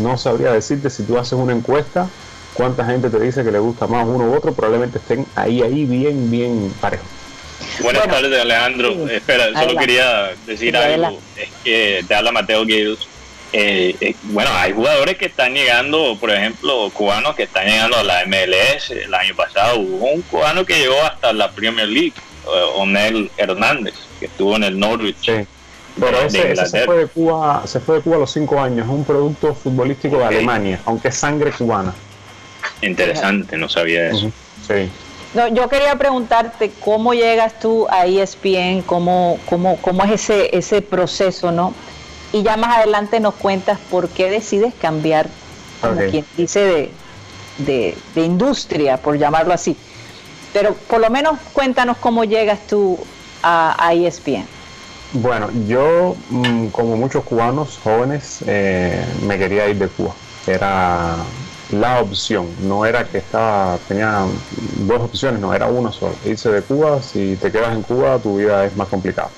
no 0.00 0.18
sabría 0.18 0.52
decirte 0.52 0.90
si 0.90 1.04
tú 1.04 1.18
haces 1.18 1.34
una 1.34 1.52
encuesta 1.52 2.08
cuánta 2.54 2.84
gente 2.84 3.10
te 3.10 3.20
dice 3.20 3.44
que 3.44 3.52
le 3.52 3.60
gusta 3.60 3.86
más 3.86 4.04
uno 4.08 4.24
u 4.24 4.34
otro, 4.34 4.54
probablemente 4.54 4.98
estén 4.98 5.24
ahí, 5.36 5.62
ahí 5.62 5.84
bien, 5.84 6.30
bien 6.32 6.72
parejos. 6.80 7.19
Buenas 7.80 8.06
tardes, 8.06 8.40
Alejandro. 8.40 9.08
Espera, 9.08 9.52
solo 9.52 9.76
quería 9.78 10.30
decir 10.46 10.76
algo. 10.76 11.18
Es 11.36 11.48
que 11.64 12.04
te 12.06 12.14
habla 12.14 12.32
Mateo 12.32 12.64
Guidos. 12.64 13.08
Eh, 13.52 13.96
eh, 14.00 14.14
bueno, 14.24 14.50
hay 14.54 14.72
jugadores 14.72 15.16
que 15.16 15.26
están 15.26 15.54
llegando, 15.54 16.16
por 16.20 16.30
ejemplo, 16.30 16.88
cubanos 16.94 17.34
que 17.34 17.44
están 17.44 17.66
llegando 17.66 17.96
a 17.96 18.04
la 18.04 18.24
MLS. 18.26 18.90
El 18.90 19.12
año 19.12 19.34
pasado 19.34 19.80
hubo 19.80 20.06
un 20.12 20.22
cubano 20.22 20.64
que 20.64 20.78
llegó 20.78 21.02
hasta 21.02 21.32
la 21.32 21.50
Premier 21.50 21.88
League, 21.88 22.14
eh, 22.44 22.72
Onel 22.76 23.30
Hernández, 23.36 23.94
que 24.20 24.26
estuvo 24.26 24.54
en 24.56 24.64
el 24.64 24.78
Norwich. 24.78 25.16
Sí. 25.20 25.46
Pero 25.98 26.20
ese, 26.22 26.54
se, 26.54 26.84
fue 26.84 26.98
de 26.98 27.06
Cuba, 27.08 27.62
se 27.66 27.80
fue 27.80 27.96
de 27.96 28.02
Cuba 28.02 28.16
a 28.16 28.20
los 28.20 28.32
cinco 28.32 28.60
años, 28.60 28.86
es 28.86 28.92
un 28.92 29.04
producto 29.04 29.54
futbolístico 29.54 30.18
de 30.18 30.24
Alemania, 30.24 30.80
aunque 30.84 31.08
es 31.08 31.16
sangre 31.16 31.50
cubana. 31.50 31.92
Interesante, 32.80 33.56
no 33.56 33.68
sabía 33.68 34.08
eso. 34.08 34.30
Sí. 34.66 34.88
No, 35.32 35.46
yo 35.48 35.68
quería 35.68 35.96
preguntarte 35.96 36.72
cómo 36.84 37.14
llegas 37.14 37.58
tú 37.60 37.86
a 37.88 38.06
ESPN, 38.06 38.82
cómo, 38.82 39.38
cómo, 39.48 39.76
cómo 39.76 40.02
es 40.04 40.12
ese, 40.12 40.56
ese 40.56 40.82
proceso, 40.82 41.52
¿no? 41.52 41.72
Y 42.32 42.42
ya 42.42 42.56
más 42.56 42.78
adelante 42.78 43.20
nos 43.20 43.34
cuentas 43.34 43.78
por 43.90 44.08
qué 44.08 44.28
decides 44.28 44.74
cambiar, 44.74 45.28
como 45.80 46.00
quien 46.10 46.24
dice, 46.36 46.90
de, 47.58 47.96
de, 48.14 48.20
industria, 48.20 48.96
por 48.96 49.18
llamarlo 49.18 49.54
así. 49.54 49.76
Pero 50.52 50.74
por 50.74 51.00
lo 51.00 51.10
menos 51.10 51.38
cuéntanos 51.52 51.96
cómo 51.98 52.24
llegas 52.24 52.66
tú 52.66 52.98
a, 53.42 53.76
a 53.78 53.94
ESPN. 53.94 54.46
Bueno, 55.12 55.48
yo, 55.66 56.16
mm, 56.30 56.66
como 56.68 56.96
muchos 56.96 57.24
cubanos 57.24 57.78
jóvenes, 57.82 58.44
eh, 58.46 59.04
me 59.22 59.38
quería 59.38 59.68
ir 59.68 59.76
de 59.76 59.88
Cuba. 59.88 60.14
Era 60.46 61.16
la 61.72 62.00
opción, 62.00 62.48
no 62.62 62.84
era 62.84 63.04
que 63.04 63.18
estaba, 63.18 63.78
tenía 63.88 64.24
dos 64.86 65.00
opciones, 65.02 65.40
no 65.40 65.54
era 65.54 65.66
una 65.66 65.92
sola, 65.92 66.14
irse 66.24 66.50
de 66.50 66.62
Cuba, 66.62 67.02
si 67.02 67.36
te 67.36 67.52
quedas 67.52 67.74
en 67.74 67.82
Cuba 67.82 68.18
tu 68.18 68.38
vida 68.38 68.64
es 68.64 68.76
más 68.76 68.88
complicada. 68.88 69.30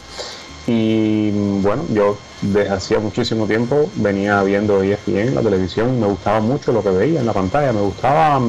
Y 0.67 1.31
bueno, 1.61 1.85
yo 1.93 2.17
desde 2.41 2.71
hacía 2.71 2.99
muchísimo 3.01 3.47
tiempo 3.47 3.91
venía 3.97 4.43
viendo 4.43 4.83
ESPN 4.83 5.19
en 5.19 5.35
la 5.35 5.43
televisión, 5.43 6.01
me 6.01 6.07
gustaba 6.07 6.41
mucho 6.41 6.73
lo 6.73 6.83
que 6.83 6.91
veía 6.91 7.21
en 7.21 7.27
la 7.27 7.33
pantalla, 7.33 7.73
me 7.73 7.81
gustaba, 7.81 8.41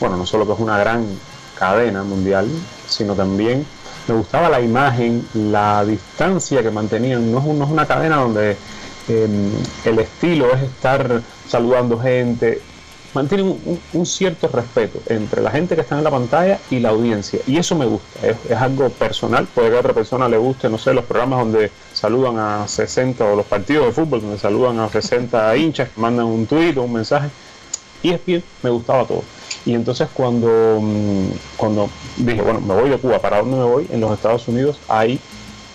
bueno, 0.00 0.16
no 0.16 0.26
solo 0.26 0.46
que 0.46 0.52
es 0.52 0.58
una 0.58 0.78
gran 0.78 1.06
cadena 1.58 2.04
mundial, 2.04 2.48
sino 2.86 3.14
también 3.14 3.66
me 4.08 4.14
gustaba 4.14 4.48
la 4.48 4.60
imagen, 4.60 5.26
la 5.34 5.84
distancia 5.84 6.62
que 6.62 6.70
mantenían, 6.70 7.30
no 7.30 7.38
es, 7.38 7.44
no 7.44 7.64
es 7.64 7.70
una 7.70 7.86
cadena 7.86 8.16
donde 8.16 8.56
em, 9.08 9.50
el 9.84 9.98
estilo 9.98 10.54
es 10.54 10.62
estar 10.62 11.22
saludando 11.46 11.98
gente, 11.98 12.62
mantienen 13.18 13.80
un, 13.94 14.06
cierto 14.06 14.46
respeto 14.46 15.00
entre 15.06 15.42
la 15.42 15.50
gente 15.50 15.74
que 15.74 15.80
está 15.80 15.98
en 15.98 16.04
la 16.04 16.10
pantalla 16.10 16.60
y 16.70 16.78
la 16.78 16.90
audiencia. 16.90 17.40
Y 17.48 17.56
eso 17.56 17.74
me 17.74 17.84
gusta, 17.84 18.28
es, 18.28 18.56
algo 18.56 18.90
personal, 18.90 19.48
puede 19.52 19.70
que 19.70 19.76
a 19.76 19.80
otra 19.80 19.92
persona 19.92 20.28
le 20.28 20.38
guste, 20.38 20.68
no 20.68 20.78
sé, 20.78 20.94
los 20.94 21.04
programas 21.04 21.40
donde 21.40 21.72
saludan 21.92 22.38
a 22.38 22.68
60 22.68 23.24
o 23.24 23.34
los 23.34 23.46
partidos 23.46 23.86
de 23.86 23.92
fútbol 23.92 24.20
donde 24.20 24.38
saludan 24.38 24.78
a 24.78 24.88
60 24.88 25.56
hinchas 25.56 25.88
que 25.88 26.00
mandan 26.00 26.26
un 26.26 26.46
tuit 26.46 26.76
o 26.78 26.84
un 26.84 26.92
mensaje. 26.92 27.28
Y 28.04 28.10
es 28.12 28.24
bien, 28.24 28.44
me 28.62 28.70
gustaba 28.70 29.04
todo. 29.04 29.24
Y 29.66 29.74
entonces 29.74 30.08
cuando, 30.14 30.78
mm, 30.80 31.30
cuando 31.56 31.90
dije, 32.18 32.40
bueno, 32.40 32.60
me 32.60 32.74
voy 32.74 32.88
de 32.88 32.98
Cuba, 32.98 33.18
¿para 33.18 33.38
dónde 33.38 33.56
me 33.56 33.64
voy? 33.64 33.88
En 33.90 34.00
los 34.00 34.12
Estados 34.12 34.46
Unidos 34.46 34.78
hay 34.86 35.18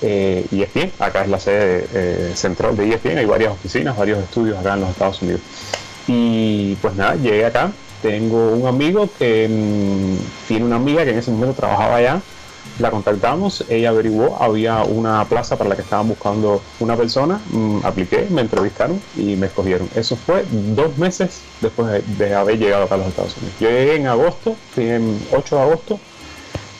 eh, 0.01 0.45
ESPN, 0.49 0.93
acá 0.99 1.23
es 1.23 1.29
la 1.29 1.39
sede 1.41 1.87
eh, 1.93 2.31
central 2.35 2.77
de 2.77 2.93
ESPN, 2.93 3.17
hay 3.17 3.25
varias 3.25 3.51
oficinas, 3.51 3.97
varios 3.97 4.19
estudios 4.19 4.57
acá 4.57 4.75
en 4.75 4.79
los 4.79 4.91
Estados 4.91 5.21
Unidos. 5.21 5.41
Y 6.07 6.75
pues 6.75 6.95
nada, 6.95 7.15
llegué 7.15 7.45
acá. 7.45 7.71
Tengo 8.01 8.51
un 8.51 8.67
amigo 8.67 9.09
que 9.17 9.47
mm, 9.47 10.47
tiene 10.47 10.65
una 10.65 10.75
amiga 10.75 11.03
que 11.03 11.11
en 11.11 11.19
ese 11.19 11.31
momento 11.31 11.55
trabajaba 11.55 11.95
allá 11.95 12.21
la 12.79 12.89
contactamos, 12.89 13.63
ella 13.69 13.89
averiguó, 13.89 14.37
había 14.39 14.83
una 14.83 15.23
plaza 15.25 15.57
para 15.57 15.69
la 15.69 15.75
que 15.75 15.83
estaban 15.83 16.07
buscando 16.07 16.61
una 16.79 16.95
persona, 16.95 17.39
mm, 17.51 17.79
apliqué, 17.83 18.27
me 18.29 18.41
entrevistaron 18.41 18.99
y 19.15 19.35
me 19.35 19.47
escogieron. 19.47 19.89
Eso 19.95 20.15
fue 20.15 20.45
dos 20.49 20.97
meses 20.97 21.41
después 21.61 22.03
de, 22.17 22.33
haber 22.33 22.57
llegado 22.57 22.85
acá 22.85 22.95
a 22.95 22.99
los 22.99 23.07
Estados 23.07 23.37
Unidos. 23.37 23.55
Yo 23.59 23.69
llegué 23.69 23.95
en 23.95 24.07
agosto, 24.07 24.55
en 24.75 25.19
8 25.31 25.55
de 25.55 25.61
agosto, 25.61 25.99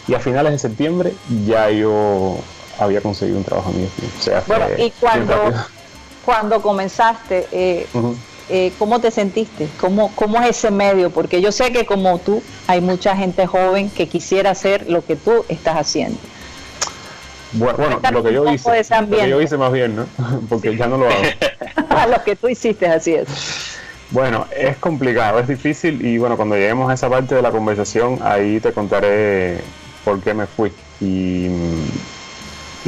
y 0.07 0.15
a 0.15 0.19
finales 0.19 0.53
de 0.53 0.59
septiembre 0.59 1.13
ya 1.45 1.69
yo 1.69 2.38
había 2.80 2.99
conseguido 3.01 3.38
un 3.38 3.43
trabajo 3.43 3.71
en 3.71 3.86
O 3.86 4.21
sea, 4.21 4.43
bueno, 4.47 4.65
y 4.78 4.91
cuando, 4.99 5.36
cuando 6.26 6.61
comenzaste, 6.61 7.47
eh, 7.51 7.88
eh, 8.50 8.72
¿cómo 8.78 9.00
te 9.00 9.12
sentiste? 9.12 9.68
¿Cómo, 9.80 10.12
¿Cómo 10.16 10.41
es 10.41 10.50
ese 10.50 10.72
medio? 10.72 11.10
Porque 11.10 11.41
yo 11.41 11.52
sé 11.52 11.72
que 11.72 11.86
como 11.86 12.20
tú, 12.20 12.41
hay 12.68 12.82
mucha 12.82 13.16
gente 13.16 13.48
joven 13.48 13.89
que 13.89 14.08
quisiera 14.08 14.52
hacer 14.52 14.89
lo 14.89 15.06
que 15.06 15.16
tú 15.16 15.46
estás 15.50 15.78
haciendo. 15.78 16.18
Bueno, 17.54 18.00
lo, 18.12 18.24
que 18.24 18.34
yo 18.34 18.52
hice, 18.52 18.84
lo 19.02 19.18
que 19.18 19.30
yo 19.30 19.41
hice 19.41 19.58
más 19.58 19.72
bien, 19.72 19.96
¿no? 19.96 20.08
Porque 20.50 20.76
ya 20.76 20.88
no 20.88 20.98
lo 20.98 21.08
hago. 21.08 21.24
lo 22.12 22.24
que 22.24 22.36
tú 22.36 22.50
hiciste, 22.50 22.88
así 22.88 23.14
es. 23.14 23.28
Bueno, 24.10 24.46
es 24.56 24.78
complicado, 24.78 25.39
es 25.39 25.48
difícil 25.48 26.06
y 26.06 26.18
bueno, 26.18 26.36
cuando 26.36 26.56
lleguemos 26.56 26.89
a 26.89 26.94
esa 26.94 27.10
parte 27.10 27.36
de 27.36 27.41
la 27.41 27.52
conversación, 27.52 28.20
ahí 28.22 28.60
te 28.60 28.72
contaré 28.72 29.60
por 30.04 30.20
qué 30.22 30.34
me 30.34 30.46
fui. 30.46 30.72
Y 31.00 31.48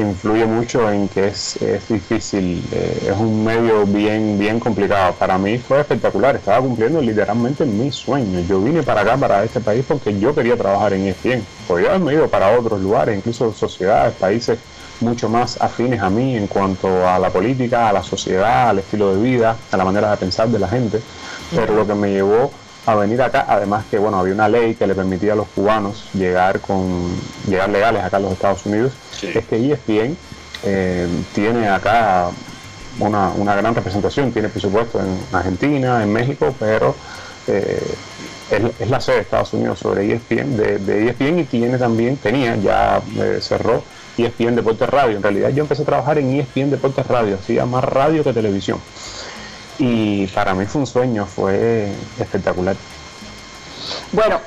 influye 0.01 0.45
mucho 0.45 0.91
en 0.91 1.07
que 1.07 1.27
es, 1.27 1.55
es 1.61 1.87
difícil, 1.87 2.63
eh, 2.71 3.09
es 3.11 3.17
un 3.17 3.43
medio 3.43 3.85
bien, 3.85 4.37
bien 4.37 4.59
complicado. 4.59 5.13
Para 5.13 5.37
mí 5.37 5.57
fue 5.57 5.81
espectacular, 5.81 6.35
estaba 6.35 6.59
cumpliendo 6.59 7.01
literalmente 7.01 7.65
mi 7.65 7.91
sueño. 7.91 8.41
Yo 8.41 8.61
vine 8.61 8.83
para 8.83 9.01
acá, 9.01 9.17
para 9.17 9.43
este 9.43 9.59
país, 9.59 9.85
porque 9.87 10.17
yo 10.19 10.33
quería 10.33 10.57
trabajar 10.57 10.93
en 10.93 11.07
ESPN. 11.07 11.45
Podría 11.67 11.89
haberme 11.89 12.13
ido 12.13 12.27
para 12.27 12.57
otros 12.57 12.81
lugares, 12.81 13.17
incluso 13.17 13.53
sociedades, 13.53 14.13
países 14.15 14.59
mucho 15.01 15.27
más 15.29 15.61
afines 15.61 16.01
a 16.01 16.09
mí 16.09 16.37
en 16.37 16.47
cuanto 16.47 17.07
a 17.07 17.19
la 17.19 17.29
política, 17.29 17.89
a 17.89 17.93
la 17.93 18.03
sociedad, 18.03 18.69
al 18.69 18.79
estilo 18.79 19.15
de 19.15 19.21
vida, 19.21 19.55
a 19.71 19.77
la 19.77 19.85
manera 19.85 20.11
de 20.11 20.17
pensar 20.17 20.47
de 20.47 20.59
la 20.59 20.67
gente. 20.67 21.01
Pero 21.53 21.75
lo 21.75 21.85
que 21.85 21.95
me 21.95 22.11
llevó 22.11 22.51
a 22.85 22.95
venir 22.95 23.21
acá, 23.21 23.45
además 23.47 23.85
que 23.89 23.97
bueno, 23.97 24.19
había 24.19 24.33
una 24.33 24.47
ley 24.47 24.75
que 24.75 24.85
le 24.85 24.93
permitía 24.93 25.33
a 25.33 25.35
los 25.35 25.47
cubanos 25.47 26.05
llegar 26.13 26.59
con 26.59 27.09
llegar 27.47 27.69
legales 27.69 28.03
acá 28.03 28.17
a 28.17 28.19
los 28.19 28.31
Estados 28.33 28.65
Unidos, 28.65 28.91
es 29.21 29.45
que 29.45 29.71
ESPN 29.71 30.17
eh, 30.63 31.07
tiene 31.33 31.67
acá 31.69 32.29
una, 32.99 33.29
una, 33.31 33.55
gran 33.55 33.75
representación, 33.75 34.31
tiene 34.31 34.49
por 34.49 34.61
supuesto 34.61 34.99
en 34.99 35.19
Argentina, 35.31 36.01
en 36.01 36.11
México, 36.11 36.55
pero 36.59 36.95
eh, 37.47 37.95
es, 38.79 38.89
la 38.89 39.01
sede 39.01 39.17
de 39.17 39.21
Estados 39.23 39.53
Unidos 39.53 39.79
sobre 39.79 40.13
ESPN, 40.13 40.57
de, 40.57 40.79
de 40.79 41.09
ESPN 41.09 41.39
y 41.39 41.43
tiene 41.43 41.77
también, 41.77 42.17
tenía, 42.17 42.55
ya 42.55 43.01
eh, 43.17 43.39
cerró 43.41 43.83
ESPN 44.17 44.55
Deportes 44.55 44.89
Radio. 44.89 45.17
En 45.17 45.23
realidad 45.23 45.49
yo 45.49 45.63
empecé 45.63 45.81
a 45.83 45.85
trabajar 45.85 46.17
en 46.17 46.39
ESPN 46.39 46.69
Deportes 46.69 47.05
Radio, 47.07 47.35
hacía 47.35 47.65
más 47.65 47.83
radio 47.83 48.23
que 48.23 48.33
televisión 48.33 48.79
y 49.77 50.27
para 50.27 50.53
mí 50.53 50.65
fue 50.65 50.81
un 50.81 50.87
sueño, 50.87 51.25
fue 51.25 51.91
espectacular. 52.19 52.75
Bueno, 54.11 54.39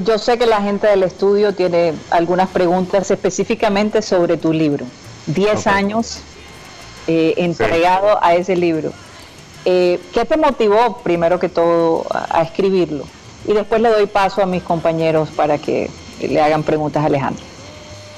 yo 0.00 0.18
sé 0.18 0.38
que 0.38 0.46
la 0.46 0.62
gente 0.62 0.86
del 0.86 1.02
estudio 1.02 1.54
tiene 1.54 1.94
algunas 2.10 2.48
preguntas 2.48 3.10
específicamente 3.10 4.02
sobre 4.02 4.36
tu 4.36 4.52
libro. 4.52 4.86
Diez 5.26 5.66
años 5.66 6.20
eh, 7.06 7.34
entregado 7.36 8.22
a 8.22 8.34
ese 8.34 8.56
libro. 8.56 8.92
Eh, 9.64 10.00
¿Qué 10.12 10.24
te 10.24 10.36
motivó 10.36 10.98
primero 10.98 11.38
que 11.38 11.48
todo 11.48 12.06
a, 12.10 12.42
escribirlo? 12.42 13.04
Y 13.46 13.52
después 13.52 13.80
le 13.80 13.90
doy 13.90 14.06
paso 14.06 14.42
a 14.42 14.46
mis 14.46 14.62
compañeros 14.62 15.30
para 15.30 15.58
que 15.58 15.90
le 16.20 16.40
hagan 16.40 16.62
preguntas 16.62 17.02
a 17.02 17.06
Alejandro. 17.06 17.44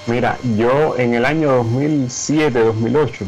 Mira, 0.06 0.38
yo 0.56 0.96
en 0.98 1.14
el 1.14 1.24
año 1.24 1.64
2007-2008 1.64 3.24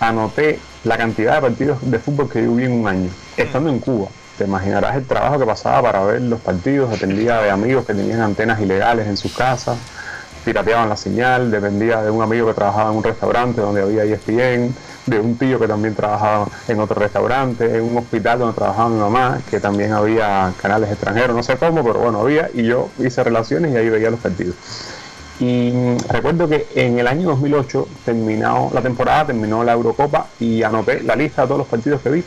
anoté 0.00 0.58
la 0.84 0.98
cantidad 0.98 1.36
de 1.36 1.40
partidos 1.40 1.78
de 1.82 1.98
fútbol 1.98 2.30
que 2.30 2.42
yo 2.42 2.54
vi 2.54 2.64
en 2.64 2.72
un 2.72 2.88
año, 2.88 3.10
estando 3.36 3.70
en 3.70 3.78
Cuba. 3.78 4.08
Te 4.38 4.44
imaginarás 4.44 4.96
el 4.96 5.04
trabajo 5.06 5.38
que 5.38 5.46
pasaba 5.46 5.82
para 5.82 6.04
ver 6.04 6.22
los 6.22 6.40
partidos, 6.40 6.90
dependía 6.90 7.40
de 7.40 7.50
amigos 7.50 7.86
que 7.86 7.94
tenían 7.94 8.20
antenas 8.20 8.60
ilegales 8.60 9.06
en 9.06 9.16
sus 9.16 9.32
casas, 9.32 9.78
pirateaban 10.44 10.88
la 10.88 10.96
señal, 10.96 11.50
dependía 11.50 12.02
de 12.02 12.10
un 12.10 12.22
amigo 12.22 12.48
que 12.48 12.54
trabajaba 12.54 12.90
en 12.90 12.96
un 12.96 13.04
restaurante 13.04 13.60
donde 13.60 13.82
había 13.82 14.04
ESPN, 14.04 14.74
de 15.06 15.20
un 15.20 15.36
tío 15.36 15.60
que 15.60 15.68
también 15.68 15.94
trabajaba 15.94 16.48
en 16.66 16.80
otro 16.80 17.00
restaurante, 17.00 17.76
en 17.76 17.82
un 17.82 17.96
hospital 17.98 18.40
donde 18.40 18.54
trabajaba 18.54 18.88
mi 18.88 18.98
mamá, 18.98 19.40
que 19.48 19.60
también 19.60 19.92
había 19.92 20.52
canales 20.60 20.90
extranjeros, 20.90 21.36
no 21.36 21.42
sé 21.42 21.56
cómo, 21.56 21.84
pero 21.84 22.00
bueno, 22.00 22.20
había, 22.20 22.50
y 22.52 22.64
yo 22.64 22.88
hice 22.98 23.22
relaciones 23.22 23.72
y 23.72 23.76
ahí 23.76 23.88
veía 23.88 24.10
los 24.10 24.20
partidos. 24.20 24.56
Y 25.40 25.72
recuerdo 26.08 26.48
que 26.48 26.66
en 26.74 26.98
el 26.98 27.06
año 27.06 27.28
2008, 27.30 27.88
terminado 28.04 28.70
la 28.72 28.80
temporada, 28.80 29.26
terminó 29.26 29.64
la 29.64 29.72
Eurocopa 29.72 30.28
y 30.38 30.62
anoté 30.62 31.02
la 31.02 31.16
lista 31.16 31.42
de 31.42 31.48
todos 31.48 31.58
los 31.58 31.68
partidos 31.68 32.00
que 32.02 32.10
vi, 32.10 32.22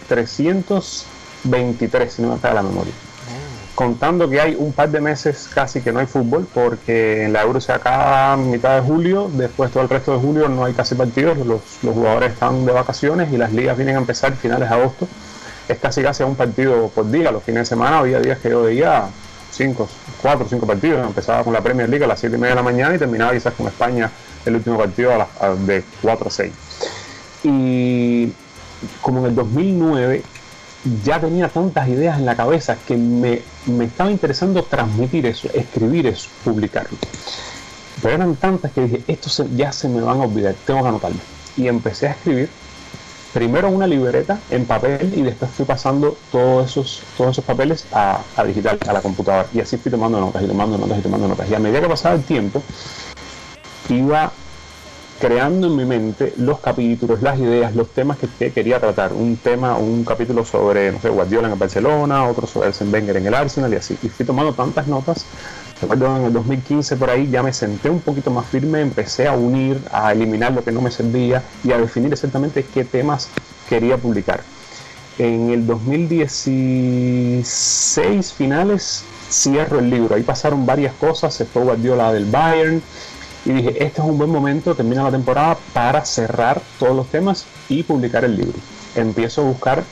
323, 1.43 2.11
si 2.11 2.21
no 2.21 2.29
me 2.29 2.37
falla 2.37 2.55
la 2.55 2.63
memoria. 2.63 2.93
Contando 3.75 4.27
que 4.27 4.41
hay 4.41 4.55
un 4.57 4.73
par 4.73 4.89
de 4.89 4.99
meses 4.99 5.49
casi 5.53 5.81
que 5.81 5.91
no 5.91 5.99
hay 5.99 6.07
fútbol, 6.07 6.47
porque 6.51 7.25
en 7.25 7.33
la 7.33 7.43
Euro 7.43 7.61
se 7.61 7.71
acaba 7.71 8.35
mitad 8.35 8.75
de 8.75 8.81
julio, 8.81 9.29
después 9.31 9.71
todo 9.71 9.83
el 9.83 9.89
resto 9.89 10.13
de 10.13 10.19
julio 10.19 10.49
no 10.49 10.65
hay 10.65 10.73
casi 10.73 10.95
partidos, 10.95 11.37
los, 11.37 11.61
los 11.83 11.93
jugadores 11.93 12.33
están 12.33 12.65
de 12.65 12.71
vacaciones 12.71 13.31
y 13.31 13.37
las 13.37 13.53
ligas 13.53 13.77
vienen 13.77 13.95
a 13.95 13.99
empezar 13.99 14.33
finales 14.35 14.69
de 14.69 14.75
agosto. 14.75 15.07
Es 15.67 15.77
casi 15.77 16.01
casi 16.01 16.23
un 16.23 16.35
partido 16.35 16.87
por 16.89 17.11
día, 17.11 17.31
los 17.31 17.43
fines 17.43 17.61
de 17.61 17.65
semana 17.65 17.99
había 17.99 18.19
días 18.19 18.39
que 18.39 18.49
yo 18.49 18.63
veía 18.63 19.09
cinco, 19.51 19.87
cuatro 20.21 20.45
o 20.45 20.49
cinco 20.49 20.65
partidos. 20.65 21.05
Empezaba 21.05 21.43
con 21.43 21.53
la 21.53 21.61
Premier 21.61 21.89
League 21.89 22.05
a 22.05 22.07
las 22.07 22.19
7 22.19 22.35
y 22.35 22.39
media 22.39 22.51
de 22.51 22.55
la 22.55 22.63
mañana 22.63 22.95
y 22.95 22.97
terminaba 22.97 23.33
quizás 23.33 23.53
con 23.53 23.67
España 23.67 24.09
el 24.45 24.55
último 24.55 24.77
partido 24.77 25.13
a 25.13 25.17
las, 25.17 25.67
de 25.67 25.83
4 26.01 26.27
a 26.27 26.31
6. 26.31 26.53
Y 27.43 28.31
como 29.01 29.19
en 29.19 29.25
el 29.27 29.35
2009 29.35 30.23
ya 31.03 31.19
tenía 31.19 31.49
tantas 31.49 31.87
ideas 31.87 32.17
en 32.17 32.25
la 32.25 32.35
cabeza 32.35 32.77
que 32.87 32.97
me, 32.97 33.41
me 33.65 33.85
estaba 33.85 34.11
interesando 34.11 34.63
transmitir 34.63 35.25
eso, 35.25 35.49
escribir 35.53 36.07
eso, 36.07 36.29
publicarlo. 36.43 36.97
Pero 38.01 38.15
eran 38.15 38.35
tantas 38.35 38.71
que 38.71 38.81
dije, 38.81 39.03
esto 39.07 39.47
ya 39.55 39.71
se 39.71 39.89
me 39.89 40.01
van 40.01 40.21
a 40.21 40.23
olvidar, 40.23 40.55
tengo 40.65 40.83
que 40.83 40.89
anotarlo. 40.89 41.19
Y 41.55 41.67
empecé 41.67 42.07
a 42.07 42.11
escribir 42.11 42.49
primero 43.33 43.69
una 43.69 43.87
libreta 43.87 44.39
en 44.49 44.65
papel 44.65 45.13
y 45.15 45.21
después 45.21 45.51
fui 45.51 45.65
pasando 45.65 46.17
todos 46.31 46.71
esos, 46.71 47.03
todos 47.17 47.31
esos 47.31 47.45
papeles 47.45 47.85
a, 47.91 48.21
digital, 48.45 48.79
a 48.87 48.93
la 48.93 49.01
computadora. 49.01 49.47
Y 49.53 49.59
así 49.59 49.77
fui 49.77 49.91
tomando 49.91 50.19
notas 50.19 50.43
y 50.43 50.47
tomando 50.47 50.77
notas 50.77 50.99
y 50.99 51.01
tomando 51.01 51.27
notas. 51.27 51.49
Y 51.49 51.55
a 51.55 51.59
medida 51.59 51.81
que 51.81 51.87
pasaba 51.87 52.15
el 52.15 52.23
tiempo, 52.23 52.61
iba 53.89 54.31
creando 55.19 55.67
en 55.67 55.75
mi 55.75 55.85
mente 55.85 56.33
los 56.37 56.59
capítulos, 56.59 57.21
las 57.21 57.39
ideas, 57.39 57.75
los 57.75 57.89
temas 57.89 58.17
que, 58.17 58.51
quería 58.51 58.79
tratar. 58.79 59.13
Un 59.13 59.37
tema, 59.37 59.77
un 59.77 60.03
capítulo 60.03 60.45
sobre, 60.45 60.91
no 60.91 61.01
sé, 61.01 61.09
Guardiola 61.09 61.47
en 61.47 61.53
el 61.53 61.59
Barcelona, 61.59 62.25
otro 62.25 62.47
sobre 62.47 62.69
el 62.69 62.93
Wenger 62.93 63.17
en 63.17 63.27
el 63.27 63.33
Arsenal 63.33 63.73
y 63.73 63.77
así. 63.77 63.97
Y 64.03 64.09
fui 64.09 64.25
tomando 64.25 64.53
tantas 64.53 64.87
notas 64.87 65.25
Recuerdo 65.81 66.17
en 66.17 66.25
el 66.25 66.33
2015 66.33 66.97
por 66.97 67.09
ahí 67.11 67.29
ya 67.29 67.43
me 67.43 67.53
senté 67.53 67.89
un 67.89 68.01
poquito 68.01 68.31
más 68.31 68.47
firme, 68.47 68.81
empecé 68.81 69.27
a 69.27 69.33
unir, 69.33 69.79
a 69.91 70.11
eliminar 70.11 70.51
lo 70.51 70.63
que 70.63 70.71
no 70.71 70.81
me 70.81 70.89
servía 70.89 71.43
y 71.63 71.71
a 71.71 71.77
definir 71.77 72.11
exactamente 72.11 72.65
qué 72.73 72.83
temas 72.83 73.29
quería 73.69 73.97
publicar. 73.97 74.41
En 75.19 75.51
el 75.51 75.67
2016 75.67 78.33
finales 78.33 79.03
cierro 79.29 79.77
el 79.77 79.91
libro, 79.91 80.15
ahí 80.15 80.23
pasaron 80.23 80.65
varias 80.65 80.95
cosas, 80.95 81.35
se 81.35 81.45
fue 81.45 81.61
Guardiola 81.61 82.11
del 82.11 82.25
Bayern 82.25 82.81
y 83.47 83.53
dije, 83.53 83.69
este 83.81 84.01
es 84.01 84.07
un 84.07 84.17
buen 84.17 84.29
momento, 84.29 84.75
termina 84.75 85.03
la 85.03 85.11
temporada 85.11 85.57
para 85.73 86.03
cerrar 86.03 86.61
todos 86.77 86.93
los 86.93 87.07
temas 87.07 87.45
y 87.69 87.81
publicar 87.81 88.25
el 88.25 88.35
libro. 88.35 88.59
Empiezo 88.93 89.39
a 89.39 89.45
buscar 89.45 89.83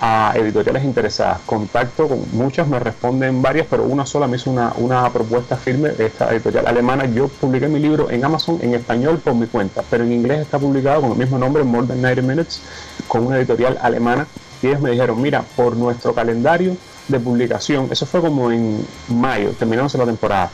a 0.00 0.32
editoriales 0.34 0.82
interesadas. 0.82 1.40
Contacto 1.44 2.08
con 2.08 2.24
muchas, 2.32 2.66
me 2.66 2.78
responden 2.78 3.42
varias, 3.42 3.66
pero 3.68 3.82
una 3.82 4.06
sola 4.06 4.26
me 4.26 4.38
hizo 4.38 4.50
una, 4.50 4.72
una 4.78 5.12
propuesta 5.12 5.58
firme, 5.58 5.90
esta 5.98 6.32
editorial 6.32 6.66
alemana. 6.66 7.04
Yo 7.04 7.28
publiqué 7.28 7.68
mi 7.68 7.80
libro 7.80 8.10
en 8.10 8.24
Amazon 8.24 8.58
en 8.62 8.72
español 8.72 9.18
por 9.18 9.34
mi 9.34 9.46
cuenta, 9.46 9.84
pero 9.90 10.04
en 10.04 10.12
inglés 10.12 10.40
está 10.40 10.58
publicado 10.58 11.02
con 11.02 11.12
el 11.12 11.18
mismo 11.18 11.36
nombre, 11.36 11.64
More 11.64 11.86
Than 11.86 12.00
90 12.00 12.22
Minutes, 12.22 12.62
con 13.08 13.26
una 13.26 13.36
editorial 13.36 13.78
alemana. 13.82 14.26
Y 14.62 14.68
ellos 14.68 14.80
me 14.80 14.90
dijeron, 14.90 15.20
mira, 15.20 15.44
por 15.54 15.76
nuestro 15.76 16.14
calendario 16.14 16.78
de 17.08 17.20
publicación, 17.20 17.88
eso 17.90 18.06
fue 18.06 18.22
como 18.22 18.50
en 18.50 18.82
mayo, 19.08 19.50
terminamos 19.50 19.94
la 19.96 20.06
temporada. 20.06 20.50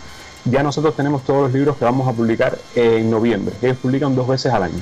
Ya 0.50 0.62
nosotros 0.62 0.96
tenemos 0.96 1.24
todos 1.24 1.42
los 1.42 1.52
libros 1.52 1.76
que 1.76 1.84
vamos 1.84 2.08
a 2.08 2.12
publicar 2.12 2.58
en 2.74 3.10
noviembre. 3.10 3.54
Ellos 3.62 3.76
publican 3.78 4.14
dos 4.14 4.28
veces 4.28 4.52
al 4.52 4.64
año. 4.64 4.80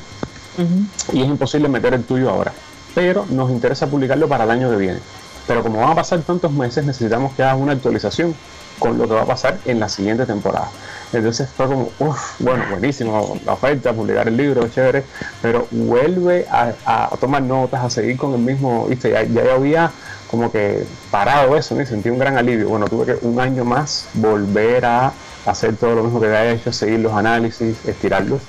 Y 1.12 1.22
es 1.22 1.28
imposible 1.28 1.68
meter 1.68 1.92
el 1.94 2.04
tuyo 2.04 2.30
ahora 2.30 2.52
pero 2.96 3.26
nos 3.28 3.50
interesa 3.50 3.86
publicarlo 3.88 4.26
para 4.26 4.44
el 4.44 4.50
año 4.50 4.70
que 4.70 4.76
viene. 4.76 4.98
Pero 5.46 5.62
como 5.62 5.80
van 5.80 5.90
a 5.90 5.94
pasar 5.94 6.18
tantos 6.20 6.50
meses, 6.50 6.82
necesitamos 6.82 7.34
que 7.34 7.42
hagas 7.42 7.60
una 7.60 7.72
actualización 7.72 8.34
con 8.78 8.96
lo 8.96 9.06
que 9.06 9.12
va 9.12 9.20
a 9.20 9.26
pasar 9.26 9.58
en 9.66 9.78
la 9.78 9.90
siguiente 9.90 10.24
temporada. 10.24 10.70
Entonces 11.12 11.46
fue 11.54 11.66
como, 11.66 11.90
uff, 11.98 12.40
bueno, 12.40 12.64
buenísimo 12.70 13.38
la 13.44 13.52
oferta, 13.52 13.92
publicar 13.92 14.28
el 14.28 14.38
libro, 14.38 14.66
chévere, 14.68 15.04
pero 15.42 15.68
vuelve 15.70 16.46
a, 16.50 17.10
tomar 17.20 17.42
notas, 17.42 17.84
a 17.84 17.90
seguir 17.90 18.16
con 18.16 18.32
el 18.32 18.40
mismo, 18.40 18.86
¿viste? 18.86 19.10
Ya, 19.10 19.24
ya 19.24 19.54
había 19.54 19.92
como 20.30 20.50
que 20.50 20.86
parado 21.10 21.54
eso, 21.54 21.78
y 21.78 21.84
sentí 21.84 22.08
un 22.08 22.18
gran 22.18 22.38
alivio. 22.38 22.70
Bueno, 22.70 22.86
tuve 22.86 23.04
que 23.04 23.26
un 23.26 23.38
año 23.38 23.66
más 23.66 24.08
volver 24.14 24.86
a 24.86 25.12
hacer 25.46 25.76
todo 25.76 25.94
lo 25.94 26.04
mismo 26.04 26.20
que 26.20 26.26
había 26.26 26.52
hecho, 26.52 26.72
seguir 26.72 27.00
los 27.00 27.12
análisis, 27.12 27.76
estirarlos. 27.86 28.42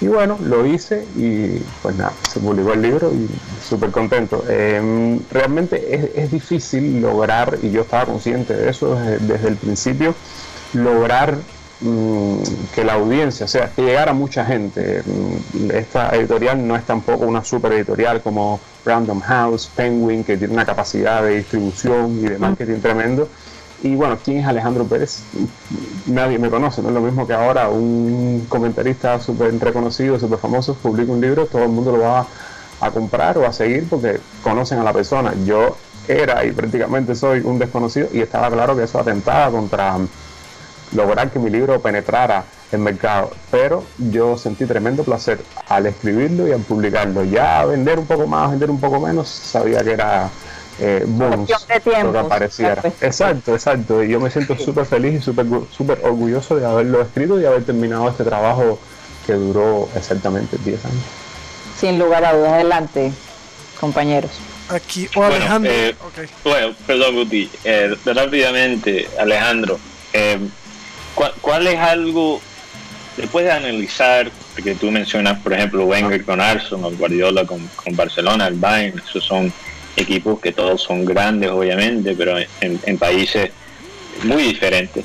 Y 0.00 0.06
bueno, 0.06 0.38
lo 0.42 0.64
hice 0.64 1.06
y 1.14 1.58
pues 1.82 1.94
nada, 1.96 2.12
se 2.32 2.40
publicó 2.40 2.72
el 2.72 2.80
libro 2.80 3.12
y 3.12 3.28
súper 3.62 3.90
contento. 3.90 4.42
Em, 4.48 5.20
realmente 5.30 5.94
es, 5.94 6.10
es, 6.14 6.30
difícil 6.30 7.02
lograr, 7.02 7.58
y 7.62 7.70
yo 7.70 7.82
estaba 7.82 8.06
consciente 8.06 8.54
de 8.54 8.70
eso 8.70 8.94
desde, 8.94 9.18
desde 9.18 9.48
el 9.48 9.56
principio, 9.56 10.14
lograr 10.72 11.36
Mm, 11.82 12.42
que 12.74 12.84
la 12.84 12.92
audiencia, 12.92 13.46
o 13.46 13.48
sea, 13.48 13.70
que 13.70 13.82
llegara 13.82 14.12
mucha 14.12 14.44
gente. 14.44 15.02
Mm, 15.02 15.70
esta 15.70 16.10
editorial 16.10 16.66
no 16.66 16.76
es 16.76 16.84
tampoco 16.84 17.24
una 17.24 17.42
super 17.42 17.72
editorial 17.72 18.20
como 18.20 18.60
Random 18.84 19.20
House, 19.20 19.70
Penguin, 19.74 20.22
que 20.22 20.36
tiene 20.36 20.52
una 20.52 20.66
capacidad 20.66 21.22
de 21.22 21.36
distribución 21.36 22.18
y 22.18 22.28
de 22.28 22.38
marketing 22.38 22.80
tremendo. 22.80 23.28
Y 23.82 23.94
bueno, 23.94 24.18
¿quién 24.22 24.38
es 24.38 24.46
Alejandro 24.46 24.84
Pérez? 24.84 25.22
Nadie 26.06 26.38
me 26.38 26.50
conoce, 26.50 26.82
no 26.82 26.88
es 26.88 26.94
lo 26.94 27.00
mismo 27.00 27.26
que 27.26 27.32
ahora 27.32 27.68
un 27.70 28.46
comentarista 28.48 29.18
súper 29.20 29.58
reconocido, 29.58 30.18
súper 30.18 30.38
famoso, 30.38 30.74
publica 30.74 31.10
un 31.12 31.20
libro, 31.20 31.46
todo 31.46 31.62
el 31.62 31.70
mundo 31.70 31.96
lo 31.96 32.02
va 32.02 32.26
a 32.80 32.90
comprar 32.90 33.38
o 33.38 33.46
a 33.46 33.52
seguir 33.52 33.86
porque 33.88 34.20
conocen 34.42 34.78
a 34.78 34.84
la 34.84 34.92
persona. 34.92 35.32
Yo 35.44 35.76
era 36.08 36.44
y 36.44 36.52
prácticamente 36.52 37.14
soy 37.14 37.40
un 37.40 37.58
desconocido 37.58 38.08
y 38.12 38.20
estaba 38.20 38.50
claro 38.50 38.76
que 38.76 38.84
eso 38.84 38.98
atentaba 38.98 39.50
contra 39.50 39.96
lograr 40.92 41.30
que 41.30 41.38
mi 41.38 41.50
libro 41.50 41.80
penetrara 41.80 42.44
el 42.72 42.80
mercado. 42.80 43.30
Pero 43.50 43.84
yo 43.96 44.36
sentí 44.36 44.66
tremendo 44.66 45.04
placer 45.04 45.40
al 45.68 45.86
escribirlo 45.86 46.48
y 46.48 46.52
al 46.52 46.60
publicarlo. 46.60 47.24
Ya 47.24 47.64
vender 47.64 47.98
un 47.98 48.06
poco 48.06 48.26
más, 48.26 48.50
vender 48.50 48.70
un 48.70 48.80
poco 48.80 49.00
menos, 49.00 49.28
sabía 49.28 49.82
que 49.82 49.92
era 49.92 50.28
eh, 50.80 51.04
bonus 51.06 51.50
lo 51.84 52.12
que 52.12 52.18
apareciera. 52.18 52.82
Exacto, 53.00 53.54
exacto. 53.54 54.02
Y 54.02 54.08
yo 54.08 54.20
me 54.20 54.30
siento 54.30 54.56
súper 54.56 54.86
feliz 54.86 55.20
y 55.20 55.22
súper 55.22 55.46
super 55.76 56.00
orgulloso 56.02 56.56
de 56.56 56.66
haberlo 56.66 57.02
escrito 57.02 57.40
y 57.40 57.44
haber 57.44 57.64
terminado 57.64 58.08
este 58.08 58.24
trabajo 58.24 58.78
que 59.26 59.34
duró 59.34 59.88
exactamente 59.94 60.56
10 60.64 60.84
años. 60.84 61.02
Sin 61.78 61.98
lugar 61.98 62.24
a 62.24 62.34
dudas, 62.34 62.52
adelante, 62.52 63.12
compañeros. 63.78 64.30
Aquí, 64.68 65.08
o 65.14 65.22
Alejandro. 65.24 65.72
Eh, 65.72 65.94
bueno, 66.44 66.74
perdón, 66.86 67.14
Guti. 67.16 67.50
Eh, 67.64 67.94
rápidamente, 68.04 69.08
Alejandro. 69.18 69.78
Eh, 70.12 70.38
¿Cuál, 71.40 71.66
es 71.66 71.78
algo, 71.78 72.40
después 73.16 73.44
de 73.44 73.52
analizar, 73.52 74.30
porque 74.54 74.74
tú 74.74 74.90
mencionas, 74.90 75.40
por 75.40 75.52
ejemplo, 75.52 75.84
Wenger 75.84 76.24
con 76.24 76.40
Arsenal, 76.40 76.96
Guardiola 76.96 77.44
con, 77.44 77.68
Barcelona, 77.92 78.46
el 78.46 78.54
Bayern, 78.54 78.98
esos 78.98 79.24
son 79.24 79.52
equipos 79.96 80.40
que 80.40 80.52
todos 80.52 80.82
son 80.82 81.04
grandes, 81.04 81.50
obviamente, 81.50 82.14
pero 82.14 82.36
en, 82.60 82.98
países 82.98 83.50
muy 84.22 84.42
diferentes. 84.42 85.04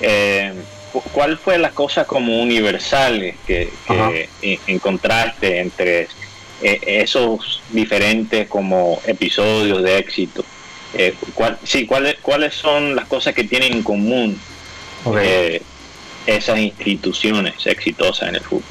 Eh, 0.00 0.52
¿Cuál 1.12 1.38
fue 1.38 1.58
las 1.58 1.72
cosas 1.72 2.06
como 2.06 2.40
universales 2.40 3.36
que, 3.46 3.70
encontraste 4.66 5.60
entre 5.60 6.08
eh, 6.62 6.80
esos 6.86 7.62
diferentes 7.70 8.48
como 8.48 9.00
episodios 9.06 9.82
de 9.82 9.98
éxito? 9.98 10.44
Eh, 10.94 11.14
sí, 11.64 11.86
¿cuáles, 11.86 12.16
¿cuáles 12.22 12.54
son 12.54 12.94
las 12.94 13.06
cosas 13.06 13.34
que 13.34 13.44
tienen 13.44 13.72
en 13.72 13.82
común 13.82 14.38
eh, 15.20 15.60
esas 16.26 16.58
instituciones 16.58 17.66
exitosas 17.66 18.28
en 18.28 18.36
el 18.36 18.40
fútbol. 18.40 18.64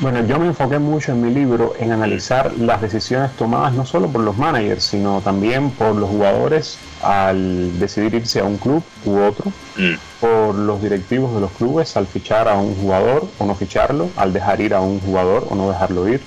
Bueno, 0.00 0.24
yo 0.24 0.38
me 0.38 0.46
enfoqué 0.46 0.78
mucho 0.78 1.10
en 1.10 1.22
mi 1.22 1.34
libro 1.34 1.74
en 1.76 1.90
analizar 1.90 2.52
las 2.56 2.80
decisiones 2.80 3.32
tomadas 3.32 3.72
no 3.72 3.84
solo 3.84 4.08
por 4.08 4.22
los 4.22 4.36
managers, 4.36 4.84
sino 4.84 5.20
también 5.22 5.70
por 5.70 5.96
los 5.96 6.08
jugadores 6.08 6.78
al 7.02 7.76
decidir 7.80 8.14
irse 8.14 8.38
a 8.38 8.44
un 8.44 8.58
club 8.58 8.84
u 9.04 9.18
otro, 9.18 9.50
mm. 9.76 9.94
por 10.20 10.54
los 10.54 10.80
directivos 10.80 11.34
de 11.34 11.40
los 11.40 11.50
clubes 11.50 11.96
al 11.96 12.06
fichar 12.06 12.46
a 12.46 12.54
un 12.54 12.76
jugador 12.76 13.26
o 13.38 13.44
no 13.44 13.56
ficharlo, 13.56 14.08
al 14.16 14.32
dejar 14.32 14.60
ir 14.60 14.72
a 14.72 14.80
un 14.80 15.00
jugador 15.00 15.48
o 15.50 15.56
no 15.56 15.68
dejarlo 15.68 16.08
ir, 16.08 16.20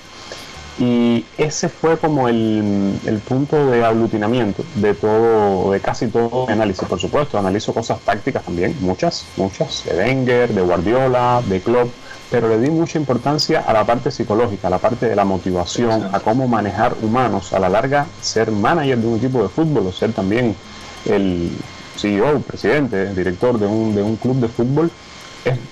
y 0.79 1.25
ese 1.37 1.69
fue 1.69 1.97
como 1.97 2.27
el, 2.27 3.21
punto 3.27 3.67
de 3.67 3.85
aglutinamiento 3.85 4.63
de 4.75 4.93
todo, 4.95 5.71
de 5.71 5.79
casi 5.79 6.07
todo 6.07 6.47
mi 6.47 6.53
análisis. 6.53 6.87
Por 6.87 6.99
supuesto, 6.99 7.37
analizo 7.37 7.73
cosas 7.73 7.99
tácticas 7.99 8.43
también, 8.43 8.75
muchas, 8.81 9.25
muchas, 9.37 9.83
de 9.85 9.95
Wenger, 9.95 10.49
de 10.49 10.61
Guardiola, 10.61 11.41
de 11.47 11.61
Klopp, 11.61 11.91
pero 12.31 12.47
le 12.47 12.57
di 12.57 12.71
mucha 12.71 12.97
importancia 12.97 13.59
a 13.59 13.73
la 13.73 13.85
parte 13.85 14.09
psicológica, 14.09 14.67
a 14.67 14.69
la 14.71 14.77
parte 14.77 15.09
de 15.09 15.15
la 15.17 15.25
motivación, 15.25 16.09
a 16.13 16.21
cómo 16.21 16.47
manejar 16.47 16.95
humanos. 17.01 17.51
A 17.51 17.59
la 17.59 17.67
larga, 17.67 18.07
ser 18.21 18.49
manager 18.51 18.97
de 18.97 19.07
un 19.07 19.17
equipo 19.17 19.43
de 19.43 19.49
fútbol 19.49 19.87
o 19.87 19.91
ser 19.91 20.13
también 20.13 20.55
el 21.03 21.51
CEO, 21.97 22.39
presidente, 22.39 23.13
director 23.13 23.59
de 23.59 23.67
un, 23.67 23.93
de 23.93 24.01
un 24.01 24.15
club 24.15 24.37
de 24.37 24.47
fútbol, 24.47 24.89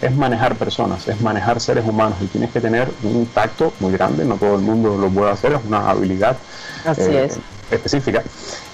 es, 0.01 0.15
manejar 0.15 0.55
personas, 0.55 1.07
es 1.07 1.21
manejar 1.21 1.61
seres 1.61 1.85
humanos 1.87 2.17
y 2.21 2.25
tienes 2.25 2.51
que 2.51 2.59
tener 2.59 2.89
un 3.03 3.25
tacto 3.27 3.71
muy 3.79 3.93
grande, 3.93 4.25
no 4.25 4.35
todo 4.35 4.55
el 4.55 4.61
mundo 4.61 4.97
lo 4.97 5.09
puede 5.09 5.31
hacer, 5.31 5.53
es 5.53 5.61
una 5.65 5.89
habilidad 5.89 6.35
eh, 6.97 7.29
específica. 7.71 8.21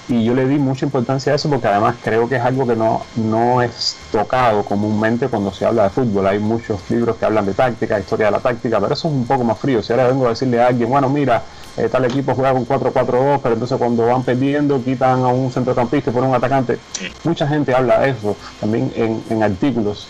Y 0.08 0.24
yo 0.24 0.34
le 0.34 0.46
di 0.46 0.56
mucha 0.58 0.84
importancia 0.84 1.32
a 1.32 1.36
eso 1.36 1.50
porque 1.50 1.66
además 1.66 1.96
creo 2.02 2.28
que 2.28 2.36
es 2.36 2.42
algo 2.42 2.64
que 2.64 2.76
no, 2.76 3.02
no 3.16 3.60
es 3.60 3.96
tocado 4.12 4.62
comúnmente 4.64 5.26
cuando 5.28 5.52
se 5.52 5.66
habla 5.66 5.84
de 5.84 5.90
fútbol. 5.90 6.26
Hay 6.28 6.38
muchos 6.38 6.80
libros 6.88 7.16
que 7.16 7.24
hablan 7.24 7.44
de 7.44 7.54
táctica, 7.54 7.98
historia 7.98 8.26
de 8.26 8.32
la 8.32 8.40
táctica, 8.40 8.80
pero 8.80 8.94
eso 8.94 9.08
es 9.08 9.14
un 9.14 9.26
poco 9.26 9.42
más 9.42 9.58
frío. 9.58 9.82
Si 9.82 9.92
ahora 9.92 10.06
vengo 10.06 10.26
a 10.26 10.30
decirle 10.30 10.62
a 10.62 10.68
alguien, 10.68 10.88
bueno, 10.88 11.08
mira, 11.08 11.42
eh, 11.76 11.88
tal 11.90 12.04
equipo 12.04 12.34
juega 12.34 12.52
con 12.52 12.66
4-4-2, 12.66 13.40
pero 13.42 13.54
entonces 13.54 13.76
cuando 13.78 14.06
van 14.06 14.22
perdiendo 14.22 14.82
quitan 14.82 15.24
a 15.24 15.28
un 15.28 15.50
centrocampista 15.50 16.10
y 16.10 16.12
ponen 16.12 16.30
un 16.30 16.36
atacante. 16.36 16.78
Mucha 17.24 17.48
gente 17.48 17.74
habla 17.74 17.98
de 18.00 18.10
eso 18.10 18.36
también 18.60 18.92
en, 18.94 19.22
en 19.28 19.42
artículos 19.42 20.06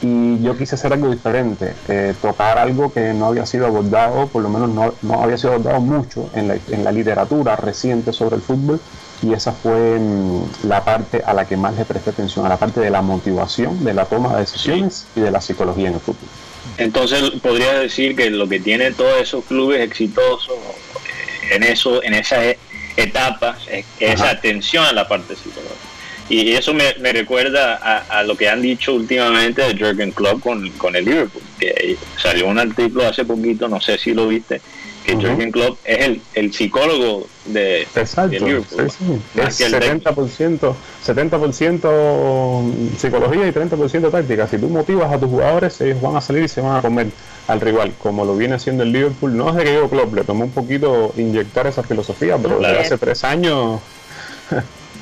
y 0.00 0.40
yo 0.42 0.56
quise 0.56 0.76
hacer 0.76 0.92
algo 0.92 1.10
diferente, 1.10 1.74
eh, 1.88 2.14
tocar 2.22 2.58
algo 2.58 2.92
que 2.92 3.12
no 3.14 3.26
había 3.26 3.46
sido 3.46 3.66
abordado, 3.66 4.28
por 4.28 4.42
lo 4.42 4.48
menos 4.48 4.70
no, 4.70 4.94
no 5.02 5.22
había 5.22 5.36
sido 5.36 5.54
abordado 5.54 5.80
mucho 5.80 6.30
en 6.34 6.48
la, 6.48 6.58
en 6.70 6.84
la, 6.84 6.92
literatura 6.92 7.56
reciente 7.56 8.12
sobre 8.12 8.36
el 8.36 8.42
fútbol 8.42 8.80
y 9.22 9.32
esa 9.32 9.52
fue 9.52 9.98
mm, 9.98 10.66
la 10.68 10.84
parte 10.84 11.22
a 11.26 11.34
la 11.34 11.46
que 11.46 11.56
más 11.56 11.76
le 11.76 11.84
presté 11.84 12.10
atención, 12.10 12.46
a 12.46 12.48
la 12.48 12.56
parte 12.56 12.80
de 12.80 12.90
la 12.90 13.02
motivación, 13.02 13.84
de 13.84 13.94
la 13.94 14.04
toma 14.04 14.34
de 14.34 14.40
decisiones 14.40 15.06
y 15.16 15.20
de 15.20 15.30
la 15.32 15.40
psicología 15.40 15.88
en 15.88 15.94
el 15.94 16.00
fútbol. 16.00 16.28
Entonces 16.76 17.30
podría 17.42 17.80
decir 17.80 18.14
que 18.14 18.30
lo 18.30 18.48
que 18.48 18.60
tiene 18.60 18.92
todos 18.92 19.20
esos 19.20 19.44
clubes 19.44 19.80
exitosos 19.80 20.54
eh, 20.54 21.56
en 21.56 21.64
eso, 21.64 22.02
en 22.04 22.14
esas 22.14 22.38
e, 22.44 22.58
etapas, 22.96 23.58
es 23.68 23.84
esa 23.98 24.30
atención 24.30 24.84
a 24.84 24.92
la 24.92 25.08
parte 25.08 25.34
psicológica. 25.34 25.97
Y 26.28 26.52
eso 26.52 26.74
me, 26.74 26.92
recuerda 26.92 27.76
a, 27.76 28.22
lo 28.22 28.36
que 28.36 28.48
han 28.48 28.60
dicho 28.60 28.94
últimamente 28.94 29.62
de 29.62 29.74
Jürgen 29.74 30.12
Klopp 30.12 30.42
con, 30.42 30.68
con 30.72 30.94
el 30.94 31.06
Liverpool, 31.06 31.42
que 31.58 31.96
salió 32.16 32.46
un 32.48 32.58
artículo 32.58 33.06
hace 33.06 33.24
poquito, 33.24 33.66
no 33.66 33.80
sé 33.80 33.96
si 33.96 34.12
lo 34.12 34.28
viste, 34.28 34.60
que 35.06 35.16
Jürgen 35.16 35.50
Klopp 35.50 35.78
es 35.84 35.98
el, 36.00 36.20
el 36.34 36.52
psicólogo 36.52 37.26
de, 37.46 37.86
Liverpool. 38.30 38.90
Es 39.36 39.58
70%, 39.58 40.74
70% 41.06 42.98
psicología 42.98 43.48
y 43.48 43.52
30% 43.52 44.10
táctica. 44.10 44.46
Si 44.46 44.58
tú 44.58 44.68
motivas 44.68 45.10
a 45.10 45.18
tus 45.18 45.30
jugadores, 45.30 45.80
ellos 45.80 46.02
van 46.02 46.16
a 46.16 46.20
salir 46.20 46.44
y 46.44 46.48
se 46.48 46.60
van 46.60 46.76
a 46.76 46.82
comer 46.82 47.06
al 47.46 47.60
rival, 47.62 47.94
como 47.98 48.26
lo 48.26 48.36
viene 48.36 48.56
haciendo 48.56 48.82
el 48.82 48.92
Liverpool. 48.92 49.34
No 49.34 49.48
es 49.48 49.56
de 49.56 49.64
que 49.64 49.72
yo 49.72 49.88
Klopp 49.88 50.12
le 50.14 50.24
tomó 50.24 50.44
un 50.44 50.50
poquito 50.50 51.14
inyectar 51.16 51.66
esa 51.66 51.82
filosofía, 51.82 52.36
pero 52.36 52.58
desde 52.58 52.78
hace 52.80 52.98
tres 52.98 53.24
años 53.24 53.80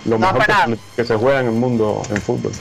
lo 0.07 0.19
mejor 0.19 0.45
que, 0.95 1.05
se 1.05 1.17
juega 1.17 1.41
en 1.41 1.47
el 1.47 1.53
mundo 1.53 2.03
en 2.11 2.21
fútbol. 2.21 2.53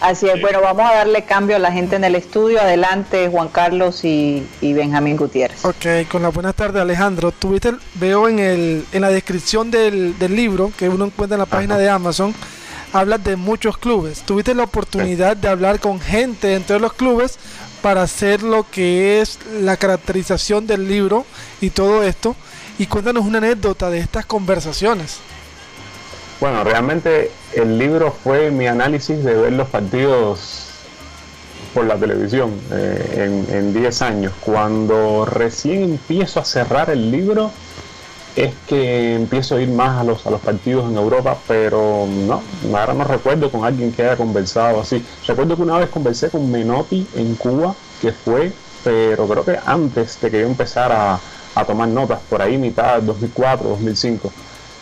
Así 0.00 0.28
es, 0.28 0.40
bueno, 0.42 0.60
vamos 0.60 0.90
a 0.90 0.94
darle 0.94 1.24
cambio 1.24 1.56
a 1.56 1.58
la 1.58 1.72
gente 1.72 1.96
en 1.96 2.04
el 2.04 2.14
estudio. 2.14 2.60
Adelante, 2.60 3.28
Juan 3.28 3.48
Carlos 3.48 4.04
y, 4.04 4.46
Benjamín 4.60 5.16
Gutiérrez. 5.16 5.64
Ok, 5.64 6.08
con 6.10 6.22
la 6.22 6.28
buenas 6.28 6.54
tardes, 6.54 6.82
Alejandro. 6.82 7.32
Tuviste, 7.32 7.72
veo 7.94 8.28
en, 8.28 8.38
el, 8.38 8.84
en 8.92 9.00
la 9.00 9.08
descripción 9.08 9.70
del, 9.70 10.14
libro 10.18 10.70
que 10.76 10.88
uno 10.88 11.06
encuentra 11.06 11.36
en 11.36 11.40
la 11.40 11.46
página 11.46 11.78
de 11.78 11.88
Amazon, 11.88 12.34
hablas 12.92 13.24
de 13.24 13.36
muchos 13.36 13.78
clubes. 13.78 14.20
Tuviste 14.20 14.54
la 14.54 14.64
oportunidad 14.64 15.36
de 15.36 15.48
hablar 15.48 15.80
con 15.80 15.98
gente 15.98 16.54
entre 16.54 16.78
los 16.78 16.92
clubes 16.92 17.38
para 17.80 18.02
hacer 18.02 18.42
lo 18.42 18.68
que 18.70 19.22
es 19.22 19.38
la 19.60 19.78
caracterización 19.78 20.66
del 20.66 20.88
libro 20.88 21.24
y 21.62 21.70
todo 21.70 22.02
esto. 22.02 22.36
Y 22.78 22.86
cuéntanos 22.86 23.24
una 23.24 23.38
anécdota 23.38 23.88
de 23.88 24.00
estas 24.00 24.26
conversaciones. 24.26 25.20
Bueno, 26.38 26.64
realmente 26.64 27.30
el 27.54 27.78
libro 27.78 28.12
fue 28.12 28.50
mi 28.50 28.66
análisis 28.66 29.24
de 29.24 29.34
ver 29.34 29.52
los 29.54 29.68
partidos 29.68 30.66
por 31.72 31.86
la 31.86 31.96
televisión 31.96 32.52
eh, 32.70 33.44
en 33.48 33.72
10 33.72 34.02
años. 34.02 34.32
Cuando 34.40 35.24
recién 35.24 35.82
empiezo 35.84 36.40
a 36.40 36.44
cerrar 36.44 36.90
el 36.90 37.10
libro 37.10 37.50
es 38.36 38.52
que 38.68 39.14
empiezo 39.14 39.56
a 39.56 39.62
ir 39.62 39.70
más 39.70 39.98
a 39.98 40.04
los, 40.04 40.26
a 40.26 40.30
los 40.30 40.42
partidos 40.42 40.90
en 40.90 40.96
Europa, 40.98 41.38
pero 41.48 42.06
no, 42.06 42.42
ahora 42.74 42.92
no 42.92 43.04
recuerdo 43.04 43.50
con 43.50 43.64
alguien 43.64 43.92
que 43.92 44.02
haya 44.02 44.16
conversado 44.16 44.80
así. 44.80 45.02
Recuerdo 45.26 45.56
que 45.56 45.62
una 45.62 45.78
vez 45.78 45.88
conversé 45.88 46.28
con 46.28 46.50
Menotti 46.50 47.06
en 47.16 47.34
Cuba, 47.36 47.74
que 48.02 48.12
fue, 48.12 48.52
pero 48.84 49.26
creo 49.26 49.42
que 49.42 49.58
antes 49.64 50.20
de 50.20 50.30
que 50.30 50.40
yo 50.40 50.46
empezara 50.46 51.14
a, 51.14 51.20
a 51.54 51.64
tomar 51.64 51.88
notas, 51.88 52.20
por 52.28 52.42
ahí 52.42 52.58
mitad 52.58 53.00
2004, 53.00 53.70
2005 53.70 54.30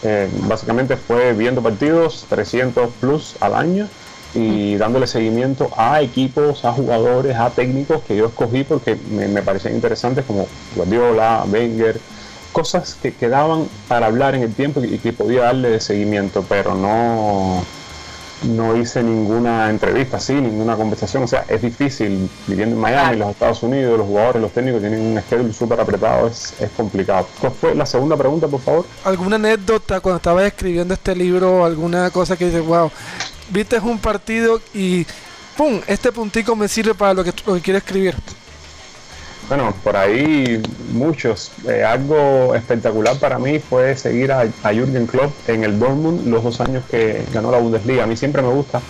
Eh, 0.05 0.29
básicamente 0.43 0.97
fue 0.97 1.33
viendo 1.33 1.63
partidos 1.63 2.27
300 2.29 2.91
plus 3.01 3.37
al 3.41 3.55
año 3.55 3.89
y 4.35 4.77
dándole 4.77 5.07
seguimiento 5.07 5.71
a 5.77 6.03
equipos, 6.03 6.65
a 6.65 6.73
jugadores, 6.73 7.37
a 7.37 7.51
técnicos 7.51 8.03
que 8.03 8.17
yo 8.17 8.27
escogí 8.27 8.65
porque 8.65 8.97
me, 9.11 9.29
me 9.29 9.43
parecían 9.43 9.75
interesantes 9.75 10.25
como 10.27 10.47
Guardiola, 10.77 11.45
Wenger, 11.51 11.99
cosas 12.53 12.97
que 13.01 13.15
quedaban 13.15 13.67
para 13.89 14.07
hablar 14.07 14.35
en 14.35 14.43
el 14.43 14.55
tiempo 14.55 14.83
y 14.85 14.99
que 14.99 15.13
podía 15.13 15.45
darle 15.45 15.71
de 15.71 15.81
seguimiento, 15.81 16.45
pero 16.49 16.75
no, 16.75 17.65
no 18.43 18.77
hice 18.77 19.03
ninguna 19.03 19.71
entrevista 19.71 20.19
así, 20.19 20.35
ninguna 20.35 20.77
conversación. 20.77 21.23
O 21.23 21.27
sea, 21.27 21.45
es 21.49 21.63
difícil 21.63 22.29
viviendo 22.47 22.77
en 22.77 22.81
Miami, 22.81 23.17
los 23.19 23.31
Estados 23.31 23.63
Unidos, 23.63 23.99
los 23.99 24.07
jugadores, 24.07 24.43
los 24.43 24.53
técnicos 24.53 24.81
tienen 24.81 25.01
un 25.01 25.21
schedule 25.23 25.53
súper 25.53 25.81
apretado, 25.81 26.27
es, 26.29 26.55
es 26.61 26.71
complicado. 26.71 27.27
¿Cuál 27.41 27.53
fue 27.53 27.75
la 27.75 27.87
segunda 27.87 28.17
pregunta, 28.17 28.49
por 28.49 28.61
favor? 28.61 28.87
¿Alguna 29.05 29.37
anécdota 29.37 30.01
cuando 30.01 30.17
estabas 30.17 30.45
escribiendo 30.45 30.95
este 30.95 31.15
libro, 31.15 31.65
alguna 31.65 32.11
cosa 32.11 32.37
que 32.37 32.47
dices, 32.47 32.65
wow, 32.65 32.91
viste 33.51 33.79
un 33.79 33.99
partido 33.99 34.61
y 34.73 35.07
¡pum! 35.57 35.81
Este 35.87 36.13
puntico 36.13 36.57
me 36.57 36.69
sirve 36.69 36.95
para 36.95 37.15
lo 37.15 37.25
que, 37.25 37.33
lo 37.47 37.55
que 37.55 37.61
quiero 37.61 37.79
escribir. 37.79 38.15
Bueno, 39.49 39.75
por 39.83 39.97
ahí 39.97 40.63
muchos. 40.93 41.53
Eh, 41.69 41.85
algo 41.85 42.55
espectacular 42.55 43.19
para 43.19 43.39
mí 43.39 43.59
fue 43.59 43.95
seguir 43.97 44.33
a, 44.33 44.47
a 44.63 44.73
Jürgen 44.73 45.07
Klopp 45.07 45.33
en 45.49 45.65
el 45.65 45.79
Dortmund 45.79 46.27
los 46.27 46.43
dos 46.43 46.61
años 46.61 46.85
que 46.91 47.25
ganó 47.33 47.51
la 47.51 47.59
Bundesliga. 47.59 48.05
A 48.05 48.07
mí 48.07 48.17
siempre 48.17 48.43
me 48.43 48.49
gusta 48.49 48.81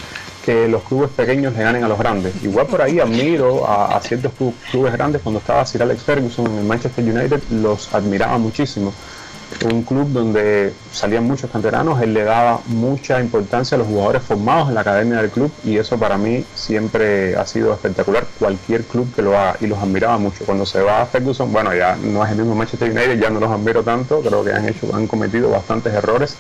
que 0.45 0.69
los 0.69 0.83
clubes 0.83 1.11
pequeños 1.11 1.55
le 1.55 1.63
ganen 1.63 1.85
a 1.85 1.89
los 1.89 1.99
grandes. 1.99 2.35
Igual 2.43 2.67
por 2.67 2.83
ahí 2.83 3.01
admiro 3.01 3.69
a, 3.69 3.99
ciertos 4.01 4.33
clubes 4.71 4.93
grandes. 4.93 5.23
Cuando 5.23 5.41
estaba 5.41 5.65
Sir 5.65 5.83
Alex 5.83 6.03
Ferguson 6.03 6.47
en 6.47 6.59
el 6.59 6.65
Manchester 6.65 7.03
United, 7.03 7.43
los 7.51 7.93
admiraba 7.95 8.37
muchísimo 8.39 8.93
un 9.65 9.83
club 9.83 10.09
donde 10.11 10.73
salían 10.93 11.25
muchos 11.25 11.51
canteranos, 11.51 12.01
él 12.03 12.15
le 12.15 12.25
daba 12.25 12.61
mucha 12.67 13.21
importancia 13.21 13.77
a 13.77 13.79
los 13.79 13.87
jugadores 13.87 14.23
formados 14.23 14.69
en 14.69 14.75
la 14.75 14.81
academia 14.81 15.19
del 15.19 15.31
club 15.31 15.53
y 15.65 15.77
eso 15.77 15.99
para 15.99 16.19
mí 16.19 16.45
siempre 16.55 17.37
ha 17.37 17.47
sido 17.47 17.73
espectacular, 17.73 18.27
cualquier 18.39 18.85
club 18.85 19.15
que 19.15 19.23
lo 19.23 19.39
haga 19.39 19.57
y 19.61 19.67
los 19.67 19.79
admiraba 19.79 20.19
mucho. 20.19 20.45
Cuando 20.45 20.67
se 20.67 20.81
va 20.81 21.03
a 21.03 21.07
Ferguson, 21.07 21.53
bueno, 21.53 21.75
ya 21.75 21.97
no 21.97 22.25
es 22.25 22.31
el 22.31 22.39
mismo 22.39 22.55
Manchester 22.55 22.91
United, 22.91 23.21
ya 23.21 23.31
no 23.31 23.41
los 23.41 23.51
admiro 23.51 23.83
tanto, 23.83 24.21
creo 24.21 24.45
que 24.45 24.53
han 24.53 24.69
hecho, 24.69 24.95
han 24.95 25.07
cometido 25.07 25.51
bastantes 25.51 25.93
errores 25.95 26.37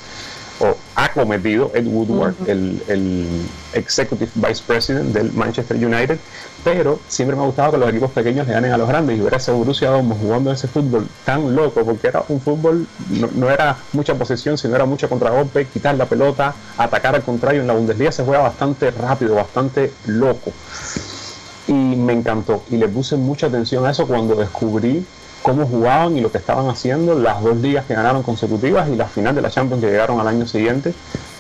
o 0.61 0.77
ha 0.95 1.13
cometido 1.13 1.71
Ed 1.75 1.87
Woodward, 1.87 2.35
el, 2.47 2.83
el, 2.89 3.43
Executive 3.73 4.31
Vice 4.37 4.63
President 4.65 5.13
del 5.13 5.33
Manchester 5.33 5.77
United, 5.77 6.17
pero 6.63 7.01
siempre 7.09 7.37
me 7.37 7.43
ha 7.43 7.47
gustado 7.47 7.73
que 7.73 7.79
los 7.79 7.89
equipos 7.89 8.13
pequeños 8.13 8.47
le 8.47 8.53
ganen 8.53 8.73
a 8.73 8.79
los 8.79 8.89
grandes 8.89 9.19
y 9.19 9.21
ver 9.21 9.35
a 9.35 9.39
ese 9.39 9.51
Borussia 9.51 9.91
Dortmund 9.91 10.21
jugando 10.21 10.53
ese 10.53 10.69
fútbol 10.69 11.09
tan 11.25 11.57
loco, 11.57 11.85
porque 11.85 12.07
era 12.07 12.23
un 12.29 12.41
fútbol, 12.41 12.87
no, 13.11 13.29
no, 13.35 13.51
era 13.51 13.77
mucha 13.93 14.15
posesión, 14.15 14.57
sino 14.57 14.77
era 14.77 14.85
mucho 14.85 15.09
contragolpe, 15.09 15.67
quitar 15.67 15.97
la 15.97 16.07
pelota, 16.07 16.55
atacar 16.79 17.17
al 17.17 17.23
contrario. 17.23 17.63
En 17.63 17.67
la 17.67 17.75
Bundesliga 17.75 18.13
se 18.13 18.25
juega 18.25 18.43
bastante 18.43 18.93
rápido, 18.93 19.35
bastante 19.35 19.93
loco. 20.07 20.53
Y 21.67 21.73
me 21.73 22.13
encantó 22.13 22.63
y 22.71 22.77
le 22.77 22.89
puse 22.89 23.17
mucha 23.17 23.49
atención 23.49 23.85
a 23.87 23.91
eso 23.91 24.07
cuando 24.07 24.37
descubrí 24.37 25.05
cómo 25.45 25.67
jugaban 25.67 26.17
y 26.17 26.23
lo 26.23 26.33
que 26.33 26.39
estaban 26.39 26.71
haciendo, 26.71 27.19
las 27.19 27.43
dos 27.43 27.59
ligas 27.59 27.85
que 27.85 27.95
ganaron 27.95 28.23
consecutivas 28.23 28.89
y 28.89 28.97
la 28.97 29.07
final 29.07 29.35
de 29.35 29.43
la 29.43 29.51
Champions 29.51 29.85
que 29.85 29.91
llegaron 29.91 30.19
al 30.19 30.27
año 30.27 30.47
siguiente, 30.47 30.95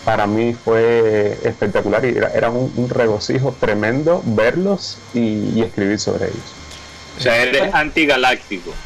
para 0.04 0.26
mí 0.26 0.52
fue 0.52 1.38
espectacular 1.42 2.04
y 2.04 2.08
era, 2.08 2.28
era 2.28 2.50
un, 2.50 2.70
un, 2.76 2.90
regocijo 2.90 3.56
tremendo 3.58 4.22
verlos 4.26 4.98
y, 5.14 5.52
y, 5.54 5.62
escribir 5.62 5.98
sobre 5.98 6.26
ellos. 6.26 6.52
O 7.16 7.22
sea, 7.22 7.42
eres 7.42 7.72
antigaláctico. 7.74 8.70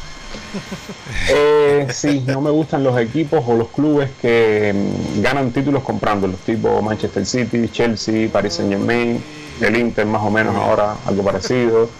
Eh, 1.31 1.87
sí, 1.91 2.23
no 2.25 2.41
me 2.41 2.49
gustan 2.49 2.83
los 2.83 2.99
equipos 2.99 3.43
o 3.47 3.55
los 3.55 3.69
clubes 3.69 4.09
que 4.21 4.73
mm, 4.73 5.21
ganan 5.21 5.51
títulos 5.51 5.83
comprándolos, 5.83 6.39
tipo 6.41 6.81
Manchester 6.81 7.25
City, 7.25 7.69
Chelsea, 7.69 8.29
Paris 8.29 8.53
Saint 8.53 8.71
Germain, 8.71 9.23
el 9.61 9.77
Inter 9.77 10.05
más 10.05 10.21
o 10.21 10.29
menos 10.29 10.55
ahora 10.55 10.95
algo 11.05 11.23
parecido. 11.23 11.89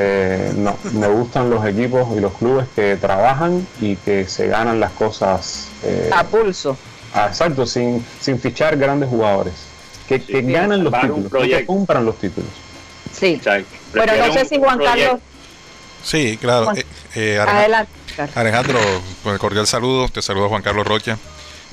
Eh, 0.00 0.52
no, 0.54 0.76
me 0.92 1.08
gustan 1.08 1.50
los 1.50 1.66
equipos 1.66 2.06
y 2.16 2.20
los 2.20 2.32
clubes 2.34 2.68
que 2.76 2.96
trabajan 2.96 3.66
y 3.80 3.96
que 3.96 4.28
se 4.28 4.46
ganan 4.46 4.78
las 4.78 4.92
cosas 4.92 5.66
eh, 5.82 6.10
a 6.14 6.22
pulso. 6.22 6.76
Ah, 7.12 7.26
exacto, 7.28 7.66
sin, 7.66 8.04
sin 8.20 8.38
fichar 8.38 8.76
grandes 8.76 9.08
jugadores. 9.08 9.54
Que, 10.06 10.22
que 10.22 10.42
ganan 10.42 10.84
los 10.84 10.92
títulos, 11.00 11.32
que 11.42 11.66
compran 11.66 12.04
los 12.04 12.16
títulos. 12.18 12.50
Sí. 13.12 13.40
Pero 13.92 14.26
no 14.26 14.32
sé 14.32 14.44
si 14.44 14.58
Juan 14.58 14.78
Carlos. 14.78 15.20
Sí, 16.04 16.38
claro. 16.40 16.66
Juan... 16.66 16.78
Eh, 16.78 16.84
eh, 17.14 17.38
Adelante. 17.38 17.92
Alejandro, 18.34 18.78
con 19.22 19.32
el 19.32 19.38
cordial 19.38 19.66
saludo, 19.66 20.08
te 20.08 20.22
saluda 20.22 20.48
Juan 20.48 20.62
Carlos 20.62 20.86
Rocha. 20.86 21.18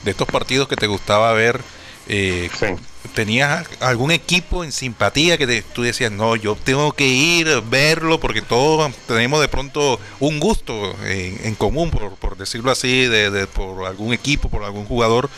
De 0.03 0.11
estos 0.11 0.28
partidos 0.28 0.67
que 0.67 0.76
te 0.76 0.88
gustaba 0.88 1.34
ver, 1.34 1.61
eh, 2.07 2.49
sí. 2.59 2.67
¿Tenías 3.14 3.68
algún 3.80 4.12
equipo 4.12 4.64
en 4.64 4.72
simpatía 4.72 5.38
que 5.38 5.47
te, 5.47 5.62
tú 5.62 5.84
decías, 5.84 6.12
no, 6.12 6.36
yo 6.36 6.56
tengo 6.56 6.91
que 6.93 7.08
ir, 7.08 7.62
verlo, 7.70 8.20
porque 8.20 8.41
todos 8.41 8.93
tenemos 9.08 9.41
de 9.41 9.47
pronto 9.47 9.99
un 10.20 10.39
gusto 10.39 10.95
en, 11.03 11.39
en 11.43 11.56
común, 11.56 11.91
por, 11.91 12.16
por, 12.16 12.38
decirlo 12.38 12.72
así, 12.72 13.06
de, 13.06 13.32
de, 13.32 13.47
por 13.47 13.86
algún 13.86 14.14
equipo, 14.14 14.49
por 14.49 14.64
algún 14.64 14.86
jugador? 14.86 15.30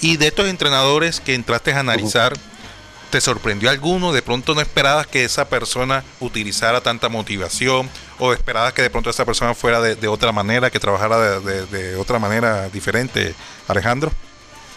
Y 0.00 0.16
de 0.16 0.28
estos 0.28 0.48
entrenadores 0.48 1.20
que 1.20 1.34
entraste 1.34 1.72
a 1.72 1.80
analizar, 1.80 2.32
uh 2.32 2.36
-huh. 2.36 3.10
¿te 3.10 3.20
sorprendió 3.20 3.70
alguno? 3.70 4.12
¿De 4.12 4.22
pronto 4.22 4.54
no 4.54 4.60
esperabas 4.60 5.06
que 5.06 5.24
esa 5.24 5.48
persona 5.48 6.04
utilizara 6.20 6.80
tanta 6.80 7.08
motivación? 7.08 7.88
¿O 8.18 8.32
esperabas 8.32 8.72
que 8.72 8.82
de 8.82 8.90
pronto 8.90 9.10
esa 9.10 9.24
persona 9.24 9.54
fuera 9.54 9.80
de, 9.80 9.94
de 9.94 10.08
otra 10.08 10.32
manera, 10.32 10.70
que 10.70 10.80
trabajara 10.80 11.40
de, 11.40 11.66
de 11.66 11.96
otra 11.96 12.18
manera 12.18 12.68
diferente, 12.68 13.34
Alejandro? 13.68 14.12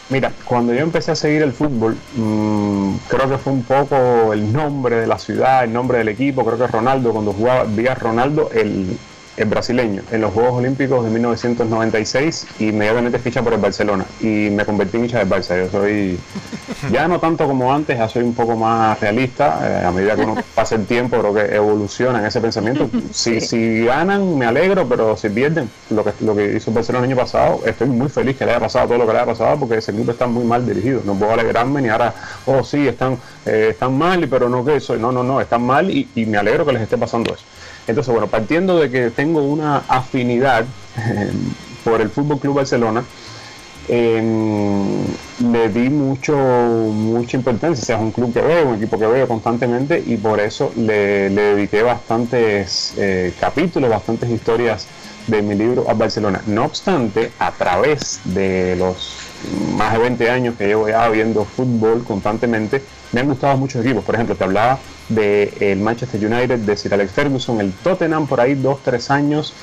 Mira, 0.10 0.32
cuando 0.43 0.74
yo 0.74 0.80
empecé 0.82 1.12
a 1.12 1.16
seguir 1.16 1.43
el 1.43 1.53
fútbol, 1.53 1.95
mmm, 2.16 2.95
creo 3.07 3.30
que 3.30 3.38
fue 3.38 3.53
un 3.53 3.64
poco 3.64 4.34
el 4.34 4.51
nombre 4.51 4.95
de 4.97 5.07
la 5.07 5.20
ciudad, 5.20 5.64
el 5.64 5.72
nombre 5.72 5.99
del 5.99 6.10
equipo. 6.10 6.43
Creo 6.43 6.57
que 6.57 6.68
Ronaldo, 6.68 7.14
cuando 7.14 7.32
jugaba, 7.32 7.66
vi 7.66 7.86
a 7.88 7.93
Ronaldo, 7.93 8.49
el, 8.51 8.99
el 9.39 9.47
brasileño, 9.47 10.03
en 10.11 10.19
los 10.19 10.33
Juegos 10.33 10.55
Olímpicos 10.55 11.03
de 11.05 11.11
1996, 11.11 12.45
inmediatamente 12.59 13.19
ficha 13.19 13.41
por 13.41 13.53
el 13.53 13.59
Barcelona 13.59 14.05
y 14.19 14.49
me 14.49 14.65
convertí 14.65 14.97
en 14.97 15.05
hincha 15.05 15.19
del 15.19 15.29
Barça. 15.29 15.57
Yo 15.57 15.71
soy, 15.71 16.19
ya 16.91 17.07
no 17.07 17.21
tanto 17.21 17.47
como 17.47 17.73
antes, 17.73 17.97
ya 17.97 18.09
soy 18.09 18.23
un 18.23 18.33
poco 18.33 18.57
más 18.57 18.99
realista. 18.99 19.59
Eh, 19.63 19.85
a 19.85 19.91
medida 19.91 20.15
que 20.15 20.23
uno 20.23 20.35
pasa 20.55 20.75
el 20.75 20.85
tiempo, 20.85 21.17
creo 21.19 21.33
que 21.33 21.55
evoluciona 21.55 22.19
en 22.19 22.25
ese 22.25 22.41
pensamiento. 22.41 22.89
Si, 23.11 23.41
si 23.41 23.85
ganan, 23.85 24.37
me 24.37 24.45
alegro, 24.45 24.87
pero 24.87 25.17
si 25.17 25.29
pierden, 25.29 25.69
lo 25.89 26.03
que, 26.03 26.13
lo 26.21 26.35
que 26.35 26.55
hizo 26.55 26.69
el 26.69 26.75
Barcelona 26.75 27.05
el 27.05 27.11
año 27.11 27.21
pasado, 27.21 27.61
estoy 27.65 27.87
muy 27.87 28.07
feliz 28.07 28.37
que 28.37 28.45
le 28.45 28.51
haya 28.51 28.59
pasado 28.59 28.87
todo 28.87 28.97
lo 28.97 29.05
que 29.05 29.13
le 29.13 29.19
haya 29.19 29.25
pasado 29.25 29.59
porque 29.59 29.77
ese 29.77 29.91
grupo 29.91 30.11
está 30.11 30.27
muy 30.27 30.43
mal 30.43 30.65
dirigido. 30.65 31.01
No 31.05 31.15
puedo 31.15 31.33
alegrarme 31.33 31.81
ni 31.81 31.89
ahora, 31.89 32.13
oh 32.45 32.63
sí, 32.63 32.87
están, 32.87 33.17
eh, 33.45 33.69
están 33.71 33.97
mal, 33.97 34.27
pero 34.29 34.47
no 34.47 34.63
que 34.63 34.79
soy. 34.79 34.99
No, 34.99 35.11
no, 35.11 35.23
no, 35.23 35.41
están 35.41 35.63
mal 35.63 35.89
y, 35.89 36.07
y 36.15 36.25
me 36.25 36.37
alegro 36.37 36.65
que 36.65 36.73
les 36.73 36.83
esté 36.83 36.97
pasando 36.97 37.33
eso. 37.33 37.43
Entonces, 37.88 38.11
bueno, 38.11 38.27
partiendo 38.27 38.80
de 38.80 38.89
que 38.89 39.09
tengo 39.09 39.41
una 39.41 39.77
afinidad 39.88 40.65
eh, 40.97 41.32
por 41.84 42.01
el 42.01 42.09
Fútbol 42.09 42.39
Club 42.39 42.55
Barcelona, 42.55 43.03
eh, 43.91 44.21
le 45.51 45.69
di 45.69 45.89
mucho, 45.89 46.36
mucha 46.36 47.38
importancia. 47.38 47.82
O 47.82 47.86
sea, 47.86 47.95
es 47.95 48.01
un 48.01 48.11
club 48.11 48.32
que 48.32 48.41
veo, 48.41 48.69
un 48.69 48.75
equipo 48.75 48.99
que 48.99 49.07
veo 49.07 49.27
constantemente 49.27 50.01
y 50.05 50.17
por 50.17 50.39
eso 50.39 50.71
le, 50.75 51.30
le 51.32 51.41
dediqué 51.55 51.82
bastantes 51.82 52.93
eh, 52.97 53.34
capítulos, 53.39 53.89
bastantes 53.89 54.30
historias 54.30 54.86
de 55.25 55.41
mi 55.41 55.55
libro 55.55 55.89
a 55.89 55.93
Barcelona. 55.93 56.41
No 56.45 56.65
obstante, 56.65 57.32
a 57.39 57.51
través 57.51 58.19
de 58.25 58.75
los 58.75 59.17
más 59.75 59.93
de 59.93 59.99
20 59.99 60.30
años 60.30 60.55
que 60.55 60.67
llevo 60.67 60.88
ya 60.88 61.07
viendo 61.09 61.45
fútbol 61.45 62.03
constantemente, 62.03 62.84
me 63.11 63.21
han 63.21 63.27
gustado 63.27 63.57
muchos 63.57 63.84
equipos. 63.84 64.03
Por 64.03 64.15
ejemplo, 64.15 64.36
te 64.36 64.43
hablaba 64.43 64.77
del 65.10 65.51
de 65.57 65.76
Manchester 65.76 66.24
United, 66.24 66.60
de 66.60 66.78
Sir 66.78 66.93
Alex 66.93 67.12
Ferguson, 67.12 67.60
el 67.60 67.74
Tottenham 67.74 68.28
por 68.28 68.39
ahí 68.39 68.55
dos, 68.55 68.80
tres 68.84 69.10
años, 69.10 69.53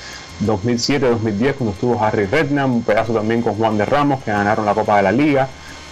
2007-2010 0.45 1.53
cuando 1.53 1.71
estuvo 1.71 2.03
Harry 2.03 2.25
Redknapp, 2.25 2.69
un 2.69 2.83
pedazo 2.83 3.13
también 3.13 3.41
con 3.41 3.55
Juan 3.55 3.77
de 3.77 3.85
Ramos 3.85 4.23
que 4.23 4.31
ganaron 4.31 4.65
la 4.65 4.73
Copa 4.73 4.97
de 4.97 5.03
la 5.03 5.11
Liga. 5.11 5.47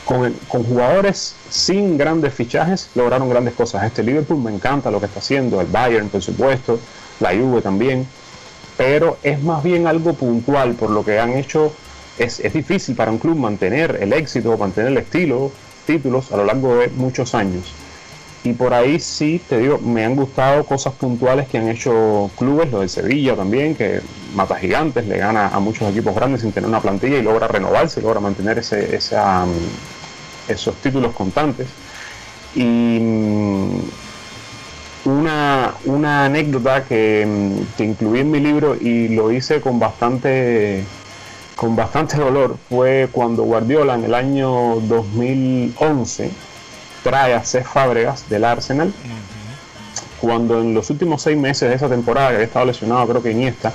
Con, 0.06 0.34
con, 0.48 0.64
jugadores 0.64 1.36
sin 1.50 1.98
grandes 1.98 2.32
fichajes 2.32 2.90
lograron 2.94 3.28
grandes 3.28 3.56
cosas. 3.56 3.86
Este 3.86 4.04
Liverpool 4.04 4.38
me 4.38 4.54
encanta 4.54 4.92
lo 4.92 5.00
que 5.00 5.08
está 5.08 5.18
haciendo, 5.18 5.60
el 5.60 5.68
Bayern 5.68 6.10
por 6.10 6.22
supuesto, 6.22 6.80
la 7.20 7.32
Juve 7.32 7.64
también, 7.64 8.06
pero 8.78 9.18
es 9.24 9.42
más 9.42 9.64
bien 9.64 9.88
algo 9.88 10.14
puntual 10.14 10.76
por 10.76 10.92
lo 10.92 11.04
que 11.04 11.20
han 11.20 11.32
hecho. 11.32 11.74
Es, 12.20 12.40
es 12.40 12.54
difícil 12.54 12.96
para 12.96 13.10
un 13.10 13.18
club 13.18 13.36
mantener 13.36 13.98
el 14.00 14.14
éxito, 14.14 14.56
mantener 14.60 14.92
el 14.92 14.98
estilo, 14.98 15.52
títulos 15.88 16.32
a 16.32 16.38
lo 16.38 16.46
largo 16.46 16.76
de 16.76 16.90
muchos 16.90 17.34
años. 17.34 17.74
Y 18.46 18.54
por 18.54 18.76
ahí 18.76 19.00
sí, 19.00 19.42
te 19.50 19.58
digo, 19.58 19.80
me 19.80 20.06
han 20.06 20.16
gustado 20.16 20.64
cosas 20.66 20.94
puntuales 20.94 21.48
que 21.48 21.58
han 21.58 21.68
hecho 21.68 22.30
clubes, 22.38 22.72
lo 22.72 22.82
de 22.82 22.88
Sevilla 22.88 23.36
también, 23.36 23.74
que 23.74 24.02
mata 24.36 24.56
gigantes, 24.56 25.08
le 25.08 25.18
gana 25.18 25.48
a 25.48 25.60
muchos 25.60 25.90
equipos 25.90 26.14
grandes 26.14 26.42
sin 26.42 26.52
tener 26.52 26.70
una 26.70 26.80
plantilla 26.80 27.18
y 27.18 27.24
logra 27.24 27.48
renovarse, 27.48 28.02
logra 28.04 28.20
mantener 28.20 28.60
ese, 28.60 28.96
esa, 28.96 29.46
esos 30.48 30.76
títulos 30.76 31.16
constantes. 31.16 31.68
Y 32.54 33.00
una, 35.06 35.74
una 35.86 36.26
anécdota 36.26 36.84
que, 36.84 37.28
que 37.76 37.84
incluí 37.84 38.20
en 38.20 38.30
mi 38.30 38.40
libro 38.40 38.76
y 38.80 39.08
lo 39.08 39.32
hice 39.32 39.60
con 39.60 39.80
bastante 39.80 40.84
con 41.56 41.76
bastante 41.76 42.18
dolor 42.18 42.58
fue 42.70 43.08
cuando 43.12 43.44
Guardiola 43.44 43.96
en 43.96 44.04
el 44.04 44.14
año 44.14 44.76
2011 44.82 46.30
trae 47.06 47.36
a 47.36 47.44
Cesc 47.44 47.68
Fábregas 47.68 48.28
del 48.30 48.44
Arsenal. 48.44 48.92
Cuando 50.20 50.60
en 50.60 50.74
los 50.74 50.90
últimos 50.90 51.22
seis 51.22 51.38
meses 51.38 51.70
de 51.70 51.76
esa 51.76 51.88
temporada, 51.88 52.30
que 52.30 52.36
había 52.36 52.48
estado 52.48 52.66
lesionado, 52.66 53.08
creo 53.08 53.22
que 53.22 53.30
Iniesta, 53.30 53.72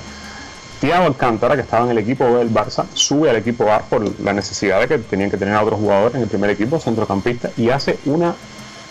Thiago 0.81 1.05
Alcántara, 1.05 1.55
que 1.55 1.61
estaba 1.61 1.85
en 1.85 1.91
el 1.91 1.99
equipo 1.99 2.25
B 2.25 2.39
del 2.39 2.53
Barça, 2.53 2.85
sube 2.93 3.29
al 3.29 3.37
equipo 3.37 3.71
A 3.71 3.79
por 3.79 4.19
la 4.19 4.33
necesidad 4.33 4.81
de 4.81 4.89
que 4.89 4.97
tenían 4.97 5.31
que 5.31 5.37
tener 5.37 5.53
a 5.53 5.63
otros 5.63 5.79
jugadores 5.79 6.15
en 6.15 6.23
el 6.23 6.27
primer 6.27 6.49
equipo, 6.49 6.77
centrocampista, 6.77 7.51
y 7.55 7.69
hace 7.69 7.99
una 8.05 8.35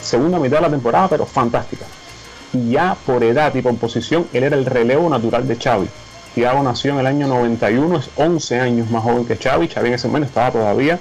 segunda 0.00 0.38
mitad 0.38 0.56
de 0.56 0.62
la 0.62 0.70
temporada, 0.70 1.08
pero 1.08 1.26
fantástica. 1.26 1.84
Y 2.54 2.70
ya 2.70 2.96
por 3.04 3.22
edad 3.22 3.54
y 3.54 3.60
por 3.60 3.76
posición, 3.76 4.26
él 4.32 4.44
era 4.44 4.56
el 4.56 4.64
relevo 4.64 5.10
natural 5.10 5.46
de 5.46 5.56
Xavi. 5.56 5.88
Thiago 6.34 6.62
nació 6.62 6.92
en 6.94 7.00
el 7.00 7.06
año 7.06 7.26
91, 7.26 7.98
es 7.98 8.08
11 8.16 8.60
años 8.60 8.90
más 8.90 9.02
joven 9.02 9.26
que 9.26 9.36
Xavi. 9.36 9.68
Xavi 9.68 9.88
en 9.88 9.94
ese 9.94 10.06
momento 10.06 10.28
estaba 10.28 10.50
todavía 10.50 10.98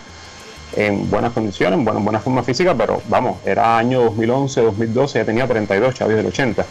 en 0.75 1.09
buenas 1.09 1.33
condiciones, 1.33 1.79
en 1.79 1.85
buena, 1.85 1.99
buena 1.99 2.19
forma 2.19 2.43
física, 2.43 2.75
pero 2.75 3.01
vamos, 3.09 3.37
era 3.45 3.77
año 3.77 4.01
2011, 4.01 4.61
2012, 4.61 5.19
ya 5.19 5.25
tenía 5.25 5.47
32, 5.47 5.95
Xavi 5.95 6.13
del 6.13 6.27
80. 6.27 6.65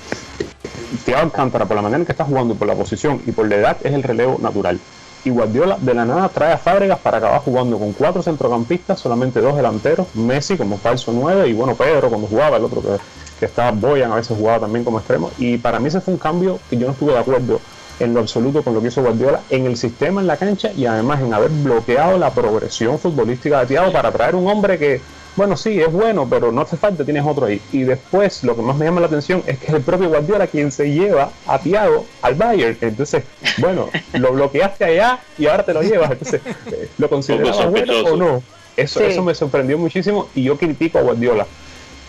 Thiago 1.05 1.23
Alcántara, 1.23 1.67
por 1.67 1.77
la 1.77 1.83
manera 1.83 1.99
en 2.01 2.07
que 2.07 2.13
está 2.13 2.25
jugando 2.25 2.55
por 2.55 2.67
la 2.67 2.75
posición 2.75 3.21
y 3.27 3.33
por 3.33 3.49
la 3.49 3.57
edad, 3.57 3.77
es 3.83 3.93
el 3.93 4.03
relevo 4.03 4.39
natural. 4.41 4.79
Y 5.25 5.31
Guardiola 5.31 5.77
de 5.81 5.95
la 5.95 6.05
nada 6.05 6.29
trae 6.29 6.53
a 6.53 6.59
Fábregas 6.59 6.99
para 7.01 7.19
acabar 7.19 7.41
jugando 7.41 7.79
con 7.79 7.93
cuatro 7.93 8.23
centrocampistas, 8.23 9.01
solamente 9.01 9.41
dos 9.41 9.57
delanteros, 9.57 10.15
Messi 10.15 10.57
como 10.57 10.79
falso 10.79 11.13
9 11.13 11.49
y 11.49 11.53
bueno, 11.53 11.75
Pedro 11.75 12.09
cuando 12.09 12.29
jugaba, 12.29 12.57
el 12.57 12.65
otro 12.65 12.81
que, 12.81 12.97
que 13.41 13.47
estaba 13.47 13.73
Boyan, 13.73 14.13
a 14.13 14.17
veces 14.17 14.37
jugaba 14.37 14.61
también 14.61 14.85
como 14.85 14.99
extremo. 14.99 15.31
Y 15.39 15.59
para 15.59 15.81
mí 15.81 15.89
ese 15.89 16.01
fue 16.01 16.15
un 16.15 16.21
cambio 16.21 16.59
que 16.71 16.77
yo 16.77 16.87
no 16.87 16.93
estuve 16.93 17.13
de 17.13 17.19
acuerdo 17.19 17.61
en 18.01 18.15
lo 18.15 18.21
absoluto 18.21 18.63
con 18.63 18.75
lo 18.75 18.81
que 18.83 18.89
hizo 18.89 19.03
Guardiola 19.03 19.41
en 19.51 19.67
el 19.67 19.77
sistema, 19.77 20.21
en 20.21 20.27
la 20.27 20.37
cancha 20.37 20.71
y 20.77 20.87
además 20.87 21.21
en 21.21 21.35
haber 21.35 21.51
bloqueado 21.51 22.19
la 22.19 22.31
progresión 22.33 22.99
futbolística 22.99 23.61
de 23.61 23.67
Thiago 23.67 23.93
para 23.93 24.13
traer 24.13 24.35
un 24.35 24.47
hombre 24.49 24.79
que, 24.79 25.01
bueno, 25.37 25.57
sí, 25.57 25.81
es 25.81 25.91
bueno, 25.93 26.27
pero 26.29 26.51
no 26.53 26.61
hace 26.63 26.77
falta, 26.77 27.05
tienes 27.05 27.25
otro 27.27 27.47
ahí. 27.47 27.61
Y 27.73 27.83
después 27.83 28.43
lo 28.45 28.57
que 28.57 28.63
más 28.63 28.77
me 28.77 28.85
llama 28.85 29.01
la 29.01 29.07
atención 29.07 29.43
es 29.47 29.59
que 29.59 29.67
es 29.67 29.75
el 29.75 29.83
propio 29.83 30.09
Guardiola 30.09 30.47
quien 30.47 30.71
se 30.73 30.91
lleva 30.93 31.31
a 31.47 31.59
Thiago 31.59 32.07
al 32.23 32.35
Bayern. 32.35 32.77
Entonces, 32.81 33.25
bueno, 33.59 33.89
lo 34.15 34.33
bloqueaste 34.33 34.85
allá 34.85 35.19
y 35.39 35.47
ahora 35.47 35.65
te 35.65 35.75
lo 35.75 35.83
llevas. 35.83 36.11
Entonces, 36.13 36.41
¿lo 36.99 37.09
considerabas 37.09 37.71
bueno 37.71 37.93
o 38.05 38.17
no? 38.17 38.43
Eso, 38.77 39.01
Sí. 39.01 39.07
eso 39.07 39.23
me 39.25 39.35
sorprendió 39.35 39.77
muchísimo 39.77 40.29
y 40.37 40.45
yo 40.45 40.57
critico 40.57 40.99
a 40.99 41.03
Guardiola 41.03 41.47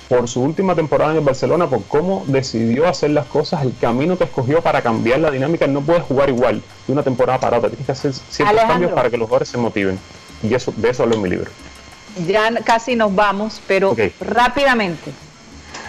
por 0.10 0.28
su 0.28 0.42
última 0.42 0.74
temporada 0.74 1.12
en 1.12 1.20
el 1.20 1.24
Barcelona, 1.24 1.68
por 1.68 1.84
cómo 1.84 2.24
decidió 2.28 2.90
hacer 2.90 3.12
las 3.12 3.28
cosas, 3.28 3.62
el 3.62 3.74
camino 3.80 4.18
que 4.18 4.24
escogió 4.24 4.62
para 4.62 4.82
cambiar 4.82 5.20
la 5.20 5.30
dinámica. 5.30 5.68
No 5.68 5.82
puedes 5.82 6.04
jugar 6.04 6.30
igual 6.30 6.64
de 6.88 6.94
una 6.94 7.04
temporada 7.04 7.40
para 7.40 7.60
otra, 7.60 7.70
tienes 7.70 7.86
que 7.86 7.92
hacer 7.92 8.14
ciertos 8.14 8.50
Alejandro. 8.50 8.74
cambios 8.74 8.92
para 8.94 9.10
que 9.12 9.18
los 9.18 9.28
jugadores 9.28 9.50
se 9.50 9.58
motiven. 9.60 10.00
Y 10.42 10.52
eso, 10.54 10.74
de 10.76 10.90
eso 10.90 11.04
hablo 11.04 11.16
en 11.16 11.22
mi 11.22 11.30
libro. 11.30 11.52
Ya 12.28 12.52
casi 12.64 12.96
nos 12.96 13.14
vamos, 13.14 13.62
pero 13.68 13.96
rápidamente, 14.20 15.12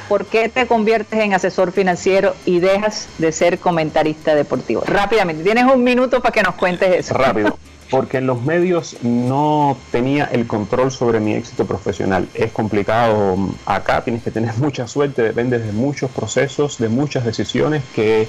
¿por 0.07 0.27
qué 0.27 0.51
te 0.51 0.67
conviertes 0.67 1.19
en 1.19 1.33
asesor 1.33 1.73
financiero 1.73 2.35
y 2.45 2.61
dejas 2.61 3.09
de 3.17 3.33
ser 3.33 3.59
comentarista 3.59 4.35
deportivo? 4.35 4.83
Rápidamente, 4.85 5.43
tienes 5.43 5.65
un 5.65 5.83
minuto 5.83 6.21
para 6.21 6.33
que 6.33 6.43
nos 6.43 6.57
cuentes 6.57 6.95
eso. 6.95 7.15
Rápido. 7.15 7.57
Porque 7.91 8.19
en 8.19 8.27
los 8.27 8.43
medios 8.43 8.97
no 9.03 9.77
tenía 9.91 10.25
el 10.27 10.47
control 10.47 10.93
sobre 10.93 11.19
mi 11.19 11.35
éxito 11.35 11.67
profesional. 11.67 12.29
Es 12.35 12.53
complicado 12.53 13.37
acá, 13.67 14.05
tienes 14.05 14.23
que 14.23 14.31
tener 14.31 14.55
mucha 14.59 14.87
suerte, 14.87 15.23
depende 15.23 15.59
de 15.59 15.73
muchos 15.73 16.11
procesos, 16.11 16.79
de 16.79 16.89
muchas 16.89 17.25
decisiones 17.25 17.83
que 17.95 18.29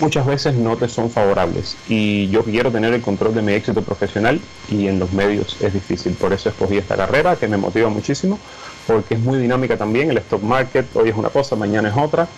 muchas 0.00 0.26
veces 0.26 0.54
no 0.54 0.76
te 0.76 0.88
son 0.88 1.10
favorables. 1.10 1.76
Y 1.88 2.28
yo 2.28 2.42
quiero 2.42 2.70
tener 2.70 2.92
el 2.94 3.02
control 3.02 3.34
de 3.34 3.42
mi 3.42 3.52
éxito 3.52 3.82
profesional 3.82 4.40
y 4.70 4.88
en 4.88 4.98
los 4.98 5.12
medios 5.12 5.56
es 5.60 5.72
difícil. 5.72 6.14
Por 6.14 6.32
eso 6.32 6.48
escogí 6.48 6.76
esta 6.78 6.96
carrera 6.96 7.36
que 7.36 7.48
me 7.48 7.56
motiva 7.56 7.88
muchísimo, 7.88 8.38
porque 8.86 9.14
es 9.14 9.20
muy 9.20 9.38
dinámica 9.38 9.76
también. 9.76 10.10
El 10.10 10.18
stock 10.18 10.42
market 10.42 10.86
hoy 10.94 11.10
es 11.10 11.16
una 11.16 11.30
cosa, 11.30 11.56
mañana 11.56 11.88
es 11.88 11.96
otra. 11.96 12.28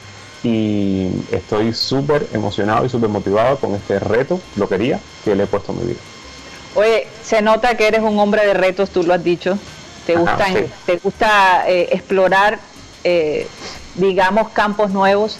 Y 0.44 1.09
estoy 1.32 1.74
súper 1.74 2.28
emocionado 2.32 2.86
y 2.86 2.88
súper 2.88 3.09
motivado 3.09 3.56
con 3.56 3.74
este 3.74 3.98
reto, 3.98 4.40
lo 4.56 4.68
quería, 4.68 5.00
que 5.24 5.34
le 5.34 5.44
he 5.44 5.46
puesto 5.46 5.72
a 5.72 5.74
mi 5.74 5.84
vida. 5.84 5.98
Oye, 6.78 7.08
se 7.24 7.42
nota 7.42 7.76
que 7.76 7.88
eres 7.88 8.02
un 8.02 8.16
hombre 8.20 8.46
de 8.46 8.54
retos, 8.54 8.90
tú 8.90 9.02
lo 9.02 9.12
has 9.12 9.24
dicho. 9.24 9.58
Te 10.06 10.14
Ajá, 10.14 10.20
gusta, 10.20 10.46
sí. 10.46 10.64
te 10.86 10.96
gusta 10.98 11.64
eh, 11.66 11.88
explorar, 11.90 12.60
eh, 13.02 13.48
digamos, 13.96 14.50
campos 14.50 14.90
nuevos. 14.90 15.38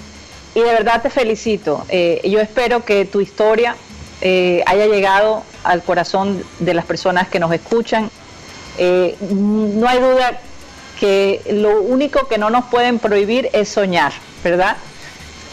Y 0.57 0.61
de 0.61 0.72
verdad 0.72 1.01
te 1.01 1.11
felicito. 1.11 1.84
Eh, 1.91 2.20
yo 2.28 2.41
espero 2.41 2.84
que 2.84 3.05
tu 3.05 3.20
historia 3.20 3.76
eh, 4.20 4.64
haya 4.66 4.86
llegado 4.86 5.45
al 5.62 5.80
corazón 5.84 6.43
de 6.59 6.74
las 6.74 6.84
personas 6.84 7.28
que 7.28 7.39
nos 7.39 7.53
escuchan. 7.53 8.11
Eh, 8.76 9.14
no 9.30 9.89
hay 9.89 10.01
duda 10.01 10.41
que 10.99 11.41
lo 11.53 11.82
único 11.82 12.26
que 12.26 12.36
no 12.36 12.51
nos 12.51 12.64
pueden 12.64 12.99
prohibir 12.99 13.49
es 13.53 13.68
soñar, 13.68 14.12
¿verdad? 14.43 14.76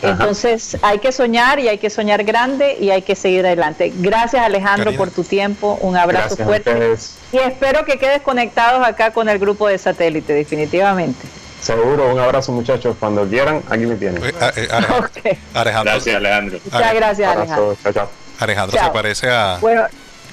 Ajá. 0.01 0.11
Entonces 0.11 0.77
hay 0.81 0.99
que 0.99 1.11
soñar 1.11 1.59
y 1.59 1.67
hay 1.67 1.77
que 1.77 1.89
soñar 1.89 2.23
grande 2.23 2.77
y 2.79 2.89
hay 2.91 3.01
que 3.01 3.15
seguir 3.15 3.45
adelante. 3.45 3.91
Gracias 3.95 4.43
Alejandro 4.43 4.85
Karina. 4.85 4.97
por 4.97 5.11
tu 5.11 5.23
tiempo, 5.23 5.77
un 5.81 5.95
abrazo 5.97 6.35
Gracias 6.35 6.47
fuerte 6.47 6.95
y 7.31 7.37
espero 7.37 7.85
que 7.85 7.97
quedes 7.97 8.21
conectados 8.21 8.85
acá 8.85 9.11
con 9.11 9.29
el 9.29 9.39
grupo 9.39 9.67
de 9.67 9.77
satélite, 9.77 10.33
definitivamente. 10.33 11.25
Seguro, 11.61 12.13
un 12.13 12.19
abrazo 12.19 12.51
muchachos. 12.51 12.95
Cuando 12.99 13.25
quieran, 13.27 13.63
aquí 13.69 13.85
me 13.87 13.95
tienen. 13.95 14.23
Eh, 14.23 14.31
eh, 14.55 14.67
Alejandro, 14.71 14.97
Ok, 15.25 15.37
Alejandro, 15.55 15.93
Gracias, 15.93 16.15
Alejandro. 16.15 16.59
muchas 16.63 16.93
gracias 16.93 17.35
Alejandro. 17.35 17.77
Chao, 17.81 17.93
chao. 17.93 18.09
Alejandro 18.39 18.77
se 18.77 18.83
Chao. 18.83 18.93
parece 18.93 19.29
a 19.29 19.57
Bueno, 19.61 19.83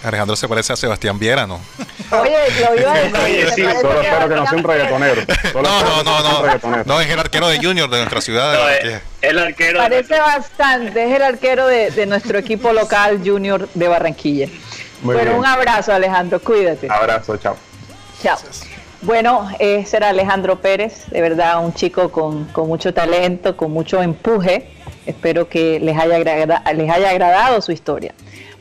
Alejandro 0.05 0.35
se 0.37 0.49
parece 0.49 0.73
a 0.73 0.77
Sebastián 0.77 1.19
Viera, 1.19 1.47
¿no? 1.47 1.61
oye, 2.11 2.37
lo 2.61 2.81
iba 2.81 2.93
a 2.93 2.99
decir. 3.01 3.17
Oye, 3.25 3.45
¿te 3.47 3.53
sí, 3.55 3.63
Solo 3.81 4.01
espero 4.03 4.29
que 4.29 4.35
no 4.35 4.47
sea 4.47 4.59
un 4.59 4.65
reggaetonero. 4.65 5.23
Solo 5.53 5.63
No, 5.69 6.03
no, 6.03 6.21
no, 6.23 6.43
no. 6.63 6.85
No, 6.85 7.01
es 7.01 7.09
el 7.11 7.19
arquero 7.19 7.49
de 7.49 7.59
Junior 7.59 7.89
de 7.89 7.99
nuestra 7.99 8.21
ciudad. 8.21 8.53
No, 8.55 8.67
de 8.67 8.75
es 8.77 8.83
Barranquilla. 8.83 9.03
el 9.23 9.39
arquero. 9.39 9.79
Parece 9.79 10.19
bastante, 10.19 11.05
es 11.09 11.17
el 11.17 11.23
arquero 11.23 11.67
de, 11.67 11.91
de 11.91 12.07
nuestro 12.07 12.39
equipo 12.39 12.73
local 12.73 13.21
junior 13.25 13.69
de 13.75 13.89
Barranquilla. 13.89 14.49
Muy 15.03 15.15
bueno, 15.15 15.31
bien. 15.31 15.39
un 15.41 15.47
abrazo 15.47 15.93
Alejandro, 15.93 16.41
cuídate. 16.41 16.89
Abrazo, 16.91 17.37
chao. 17.37 17.57
Chao. 18.23 18.39
Bueno, 19.03 19.51
ese 19.59 19.97
era 19.97 20.11
Alejandro 20.11 20.61
Pérez, 20.61 21.07
de 21.11 21.21
verdad 21.21 21.65
un 21.65 21.75
chico 21.75 22.13
con, 22.13 22.45
con 22.47 22.69
mucho 22.69 22.95
talento, 22.95 23.57
con 23.57 23.73
mucho 23.73 24.01
empuje. 24.01 24.71
Espero 25.07 25.49
que 25.49 25.81
les 25.81 25.99
haya, 25.99 26.15
agrada- 26.17 26.63
les 26.73 26.89
haya 26.89 27.11
agradado 27.11 27.61
su 27.61 27.73
historia. 27.73 28.15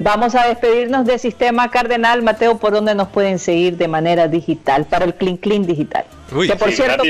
Vamos 0.04 0.34
a 0.34 0.48
despedirnos 0.48 1.06
de 1.06 1.20
Sistema 1.20 1.70
Cardenal. 1.70 2.24
Mateo, 2.24 2.58
¿por 2.58 2.74
dónde 2.74 2.96
nos 2.96 3.10
pueden 3.10 3.38
seguir 3.38 3.78
de 3.78 3.88
manera 3.88 4.28
digital 4.28 4.86
para 4.86 5.06
el 5.06 5.14
Clean 5.14 5.38
Clean 5.38 5.64
Digital? 5.64 6.06
Uy. 6.32 6.48
que 6.48 6.56
por 6.56 6.70
Sí, 6.70 6.78
cierto, 6.78 7.04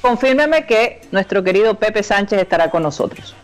confírmeme 0.00 0.64
que 0.64 1.00
nuestro 1.10 1.42
querido 1.42 1.74
Pepe 1.74 2.04
Sánchez 2.04 2.40
estará 2.40 2.70
con 2.70 2.84
nosotros. 2.84 3.34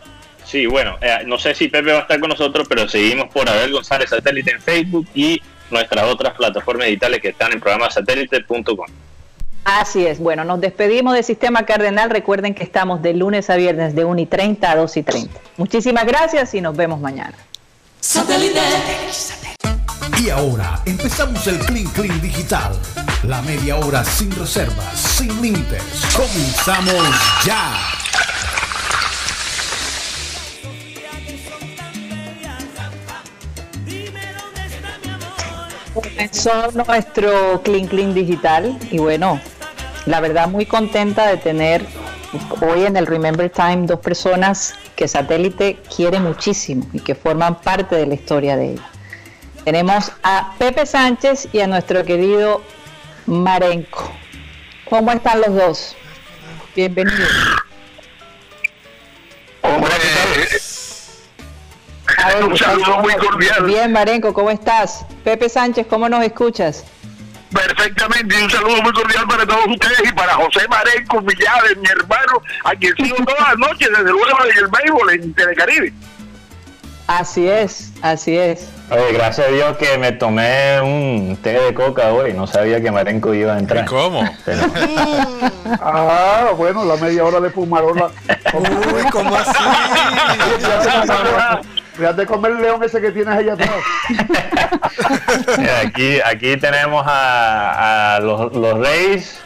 Sí, 0.45 0.67
bueno, 0.67 0.95
eh, 1.01 1.17
no 1.25 1.37
sé 1.37 1.53
si 1.53 1.67
Pepe 1.67 1.91
va 1.91 1.97
a 1.97 2.01
estar 2.03 2.17
con 2.21 2.29
nosotros, 2.29 2.65
pero 2.69 2.87
seguimos 2.87 3.27
por 3.27 3.49
Abel 3.49 3.73
González 3.73 4.09
Satélite 4.09 4.51
en 4.51 4.61
Facebook 4.61 5.05
y 5.13 5.41
nuestras 5.69 6.05
otras 6.05 6.33
plataformas 6.35 6.87
digitales 6.87 7.19
que 7.19 7.29
están 7.29 7.51
en 7.51 7.59
programasatélite.com. 7.59 8.87
Así 9.65 10.07
es. 10.07 10.19
Bueno, 10.19 10.45
nos 10.45 10.61
despedimos 10.61 11.13
de 11.13 11.23
Sistema 11.23 11.65
Cardenal. 11.65 12.09
Recuerden 12.09 12.53
que 12.53 12.63
estamos 12.63 13.01
de 13.01 13.15
lunes 13.15 13.49
a 13.49 13.57
viernes 13.57 13.95
de 13.95 14.05
1 14.05 14.21
y 14.21 14.25
30 14.27 14.71
a 14.71 14.75
2 14.77 14.97
y 14.97 15.03
30. 15.03 15.39
Muchísimas 15.57 16.05
gracias 16.05 16.53
y 16.53 16.61
nos 16.61 16.77
vemos 16.77 17.01
mañana. 17.01 17.35
Y 20.17 20.29
ahora 20.31 20.81
empezamos 20.85 21.45
el 21.45 21.59
Clean 21.59 21.85
Clean 21.89 22.19
Digital. 22.19 22.73
La 23.23 23.43
media 23.43 23.77
hora 23.77 24.03
sin 24.03 24.31
reservas, 24.31 24.99
sin 24.99 25.39
límites. 25.39 25.83
Comenzamos 26.15 26.95
ya. 27.45 27.71
Comenzó 35.93 36.71
nuestro 36.71 37.61
Clean 37.63 37.85
Clean 37.85 38.13
Digital 38.15 38.79
y 38.89 38.97
bueno, 38.97 39.39
la 40.07 40.19
verdad 40.21 40.47
muy 40.47 40.65
contenta 40.65 41.27
de 41.27 41.37
tener 41.37 41.85
hoy 42.61 42.85
en 42.85 42.95
el 42.97 43.07
Remember 43.07 43.49
Time 43.49 43.87
dos 43.87 43.99
personas 43.99 44.73
que 44.95 45.07
Satélite 45.07 45.79
quiere 45.95 46.19
muchísimo 46.19 46.85
y 46.93 46.99
que 46.99 47.15
forman 47.15 47.55
parte 47.61 47.95
de 47.95 48.05
la 48.05 48.13
historia 48.13 48.55
de 48.55 48.71
ella. 48.73 48.89
Tenemos 49.63 50.11
a 50.23 50.53
Pepe 50.57 50.85
Sánchez 50.85 51.49
y 51.53 51.59
a 51.59 51.67
nuestro 51.67 52.03
querido 52.03 52.61
Marenco. 53.27 54.11
¿Cómo 54.89 55.11
están 55.11 55.41
los 55.41 55.53
dos? 55.55 55.95
Bienvenidos. 56.75 57.29
A 62.17 62.27
ver, 62.27 62.43
Un 62.43 62.57
saludo 62.57 62.99
muy 62.99 63.13
cordial. 63.13 63.65
Bien, 63.65 63.91
Marenco, 63.91 64.33
¿cómo 64.33 64.49
estás? 64.51 65.05
Pepe 65.23 65.49
Sánchez, 65.49 65.87
¿cómo 65.87 66.09
nos 66.09 66.23
escuchas? 66.23 66.85
Perfectamente, 67.81 68.35
y 68.39 68.43
un 68.43 68.49
saludo 68.51 68.79
muy 68.83 68.93
cordial 68.93 69.27
para 69.27 69.43
todos 69.43 69.65
ustedes 69.67 70.03
y 70.07 70.13
para 70.13 70.33
José 70.33 70.67
Marenco 70.69 71.19
Villares, 71.21 71.75
mi 71.77 71.87
hermano, 71.89 72.39
a 72.63 72.75
quien 72.75 72.95
sigo 72.95 73.15
todas 73.25 73.39
las 73.49 73.57
noches 73.57 73.89
desde 73.89 74.03
luego 74.11 74.37
en 74.45 74.57
el 74.57 74.67
béisbol 74.67 75.09
en 75.13 75.33
Telecaribe. 75.33 75.91
Así 77.07 77.47
es, 77.47 77.91
así 78.03 78.37
es. 78.37 78.69
Oye, 78.91 79.13
gracias 79.13 79.47
a 79.47 79.51
Dios 79.51 79.77
que 79.77 79.97
me 79.97 80.11
tomé 80.11 80.79
un 80.81 81.35
té 81.41 81.53
de 81.59 81.73
coca 81.73 82.09
hoy. 82.13 82.33
No 82.33 82.45
sabía 82.45 82.79
que 82.81 82.91
Marenco 82.91 83.33
iba 83.33 83.55
a 83.55 83.59
entrar. 83.59 83.85
¿Cómo? 83.85 84.29
Pero- 84.45 84.61
Ah, 85.81 86.51
bueno, 86.55 86.85
la 86.85 86.97
media 86.97 87.23
hora 87.25 87.39
de 87.39 87.49
fumarola. 87.49 88.11
Uy, 88.53 89.09
¿cómo 89.11 89.35
así? 89.35 89.51
Fíjate 91.93 92.21
de 92.21 92.27
comer 92.27 92.51
el 92.53 92.61
león 92.61 92.81
ese 92.83 93.01
que 93.01 93.11
tienes 93.11 93.35
allá 93.35 93.53
atrás. 93.53 93.69
Aquí, 95.85 96.19
aquí 96.23 96.57
tenemos 96.57 97.03
a, 97.05 98.15
a 98.15 98.19
los, 98.19 98.53
los 98.55 98.79
Reyes, 98.79 99.39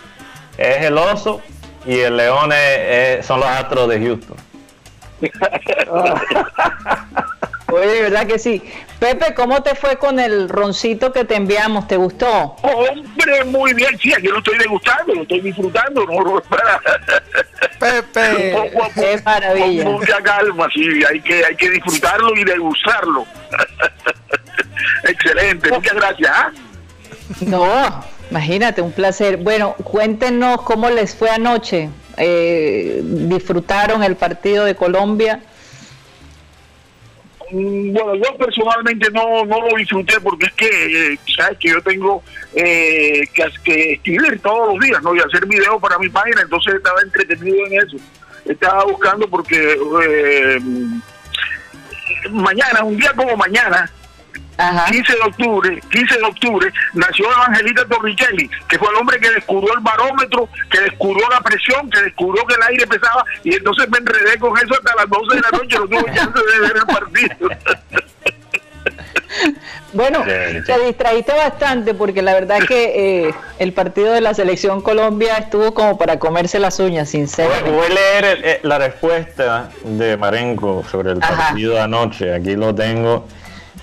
es 0.57 0.85
el 0.85 0.97
oso, 0.97 1.41
y 1.85 1.99
el 1.99 2.17
león 2.17 2.51
es- 2.51 3.19
es- 3.19 3.25
son 3.25 3.39
los 3.39 3.49
astros 3.49 3.89
de 3.89 3.99
Houston. 3.99 4.37
Oye, 7.71 8.01
¿verdad 8.03 8.27
que 8.27 8.37
sí? 8.37 8.61
Pepe, 8.99 9.33
¿cómo 9.33 9.63
te 9.63 9.73
fue 9.75 9.97
con 9.97 10.19
el 10.19 10.47
roncito 10.49 11.11
que 11.11 11.25
te 11.25 11.35
enviamos? 11.35 11.87
¿Te 11.87 11.97
gustó? 11.97 12.55
Hombre, 12.61 13.43
muy 13.45 13.73
bien, 13.73 13.97
sí, 13.99 14.13
aquí 14.13 14.27
lo 14.27 14.37
estoy 14.37 14.57
degustando, 14.59 15.15
lo 15.15 15.21
estoy 15.23 15.41
disfrutando, 15.41 16.05
no, 16.05 16.41
Pepe. 17.79 18.53
poco 18.53 18.83
a 18.83 18.87
poco, 18.89 19.01
Qué 19.01 19.21
maravilla. 19.25 19.83
con 19.83 19.93
mucha 19.93 20.21
calma, 20.21 20.67
sí, 20.73 20.87
hay 21.09 21.19
que, 21.21 21.43
hay 21.43 21.55
que 21.55 21.71
disfrutarlo 21.71 22.35
y 22.35 22.43
degustarlo. 22.43 23.25
Excelente, 25.03 25.71
muchas 25.71 25.95
gracias. 25.95 26.31
¿ah? 26.33 26.51
No, 27.41 28.03
imagínate, 28.29 28.81
un 28.81 28.91
placer. 28.91 29.37
Bueno, 29.37 29.73
cuéntenos 29.83 30.61
cómo 30.61 30.89
les 30.89 31.15
fue 31.15 31.29
anoche. 31.29 31.89
Eh, 32.17 33.01
¿Disfrutaron 33.03 34.03
el 34.03 34.15
partido 34.15 34.65
de 34.65 34.75
Colombia? 34.75 35.41
Bueno, 37.51 38.15
yo 38.15 38.37
personalmente 38.37 39.09
no, 39.11 39.45
no 39.45 39.67
lo 39.67 39.77
disfruté 39.77 40.19
porque 40.19 40.47
es 40.47 40.53
que, 40.53 41.13
eh, 41.13 41.19
sabes 41.35 41.57
que 41.59 41.69
yo 41.69 41.81
tengo 41.81 42.23
eh, 42.55 43.27
que, 43.33 43.43
que 43.63 43.93
escribir 43.93 44.39
todos 44.41 44.73
los 44.73 44.83
días, 44.83 45.01
¿no? 45.03 45.15
Y 45.15 45.19
hacer 45.19 45.45
videos 45.45 45.79
para 45.81 45.99
mi 45.99 46.09
página, 46.09 46.41
entonces 46.41 46.75
estaba 46.75 47.01
entretenido 47.01 47.65
en 47.67 47.73
eso. 47.73 47.97
Estaba 48.45 48.83
buscando 48.85 49.27
porque 49.27 49.77
eh, 50.03 50.59
mañana, 52.31 52.83
un 52.83 52.97
día 52.97 53.13
como 53.15 53.35
mañana, 53.37 53.89
15 54.57 55.13
de 55.13 55.19
octubre, 55.21 55.81
15 55.91 56.17
de 56.17 56.23
octubre, 56.23 56.71
nació 56.93 57.25
Evangelita 57.31 57.85
Torricelli, 57.85 58.49
que 58.69 58.77
fue 58.79 58.87
el 58.89 58.95
hombre 58.95 59.19
que 59.19 59.29
descubrió 59.31 59.73
el 59.73 59.79
barómetro, 59.81 60.47
que 60.69 60.79
descubrió 60.81 61.27
la 61.29 61.41
presión, 61.41 61.89
que 61.89 62.01
descubrió 62.01 62.45
que 62.45 62.55
el 62.55 62.61
aire 62.69 62.87
pesaba, 62.87 63.23
y 63.43 63.53
entonces 63.55 63.89
me 63.89 63.97
enredé 63.97 64.37
con 64.39 64.57
eso 64.57 64.73
hasta 64.73 64.95
las 64.95 65.09
12 65.09 65.35
de 65.35 65.41
la 65.41 65.49
noche, 65.57 65.77
no 65.77 65.87
tuve 65.87 66.13
chance 66.13 66.39
de 66.53 66.59
ver 66.59 66.73
el 66.77 66.85
partido. 66.85 67.49
Bueno, 69.93 70.23
te 70.23 70.79
distraíste 70.85 71.33
bastante 71.33 71.93
porque 71.93 72.21
la 72.21 72.33
verdad 72.33 72.59
que 72.67 73.27
eh, 73.27 73.33
el 73.59 73.73
partido 73.73 74.11
de 74.13 74.19
la 74.21 74.33
selección 74.33 74.81
Colombia 74.81 75.37
estuvo 75.37 75.73
como 75.73 75.97
para 75.97 76.19
comerse 76.19 76.59
las 76.59 76.79
uñas, 76.79 77.09
sinceramente. 77.09 77.69
voy 77.71 77.85
a 77.85 77.89
leer 77.89 78.25
el- 78.25 78.45
eh, 78.45 78.59
la 78.63 78.77
respuesta 78.77 79.69
de 79.83 80.17
Marenco 80.17 80.83
sobre 80.89 81.11
el 81.13 81.23
Ajá. 81.23 81.47
partido 81.47 81.73
de 81.75 81.81
anoche. 81.81 82.33
Aquí 82.33 82.55
lo 82.55 82.73
tengo 82.75 83.27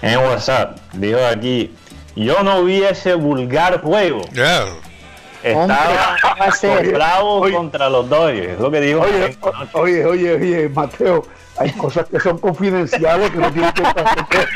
en 0.02 0.18
WhatsApp. 0.18 0.78
Dijo 0.92 1.18
aquí, 1.24 1.74
yo 2.16 2.42
no 2.42 2.64
vi 2.64 2.82
ese 2.82 3.14
vulgar 3.14 3.80
juego. 3.80 4.22
Hombre, 5.54 5.76
Estaba 6.48 6.80
bravo 6.92 7.50
contra 7.50 7.88
los 7.88 8.08
Dodgers. 8.08 8.52
Es 8.52 8.58
lo 8.60 8.70
que 8.70 8.80
dijo 8.80 9.00
Oye, 9.00 9.36
oye, 9.72 10.04
oye, 10.06 10.34
oye, 10.34 10.68
Mateo, 10.68 11.26
hay 11.58 11.70
cosas 11.72 12.06
que 12.08 12.20
son 12.20 12.38
confidenciales 12.38 13.30
que 13.30 13.38
no 13.38 13.50
tienen 13.50 13.72
que 13.72 13.82
trascender. 13.82 14.48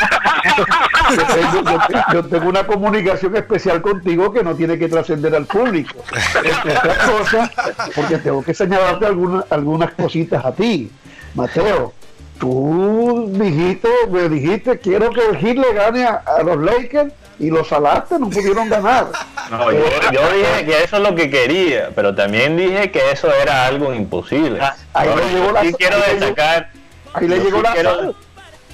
yo, 1.11 1.24
tengo, 1.26 1.70
yo 1.70 1.78
te- 1.88 2.14
yo 2.14 2.24
tengo 2.24 2.49
una 2.49 2.64
comunicación 2.66 3.34
especial 3.36 3.82
contigo 3.82 4.32
que 4.32 4.44
no 4.44 4.55
tiene 4.55 4.78
que 4.78 4.88
trascender 4.88 5.34
al 5.34 5.47
público. 5.47 6.05
Entre 6.44 6.76
otras 6.76 6.99
cosas, 6.99 7.51
porque 7.94 8.18
tengo 8.18 8.42
que 8.44 8.55
señalarte 8.55 9.07
algunas, 9.07 9.44
algunas 9.51 9.90
cositas 9.92 10.44
a 10.44 10.53
ti. 10.53 10.90
Mateo, 11.34 11.92
tú 12.39 13.28
dijiste, 13.32 13.89
me 14.11 14.28
dijiste, 14.28 14.78
quiero 14.78 15.11
que 15.11 15.20
el 15.26 15.37
Heat 15.39 15.57
le 15.57 15.72
gane 15.72 16.05
a, 16.05 16.22
a 16.26 16.43
los 16.43 16.59
Lakers 16.59 17.12
y 17.39 17.51
los 17.51 17.68
salaste, 17.68 18.18
no 18.18 18.30
pudieron 18.30 18.68
ganar. 18.68 19.07
No, 19.49 19.70
yo, 19.70 19.78
yo 20.11 20.32
dije 20.32 20.64
que 20.66 20.82
eso 20.82 20.97
es 20.97 21.03
lo 21.05 21.14
que 21.14 21.30
quería, 21.30 21.91
pero 21.95 22.16
también 22.16 22.57
dije 22.57 22.91
que 22.91 23.12
eso 23.12 23.32
era 23.32 23.66
algo 23.66 23.95
imposible. 23.95 24.59
ahí 24.93 25.09
Yo 25.09 25.16
le 25.16 25.32
llegó 25.32 25.53
la- 25.53 25.61
sí 25.61 25.72
quiero 25.74 25.97
ahí 25.99 26.18
destacar. 26.18 26.70
ahí 27.14 27.28
le 27.28 27.39
llegó 27.39 27.59
sí 27.59 27.62
la 27.62 27.72
quiero-. 27.72 28.14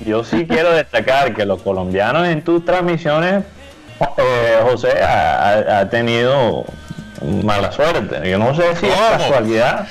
Yo 0.07 0.25
sí 0.25 0.47
quiero 0.49 0.73
destacar 0.73 1.35
que 1.35 1.45
los 1.45 1.61
colombianos 1.61 2.27
en 2.27 2.43
tus 2.43 2.65
transmisiones, 2.65 3.45
eh, 4.17 4.59
José, 4.63 5.03
ha, 5.03 5.87
tenido 5.91 6.65
mala 7.45 7.71
suerte. 7.71 8.27
Yo 8.31 8.39
no 8.39 8.55
sé 8.55 8.75
si 8.77 8.87
es 8.87 8.95
casualidad 8.95 9.87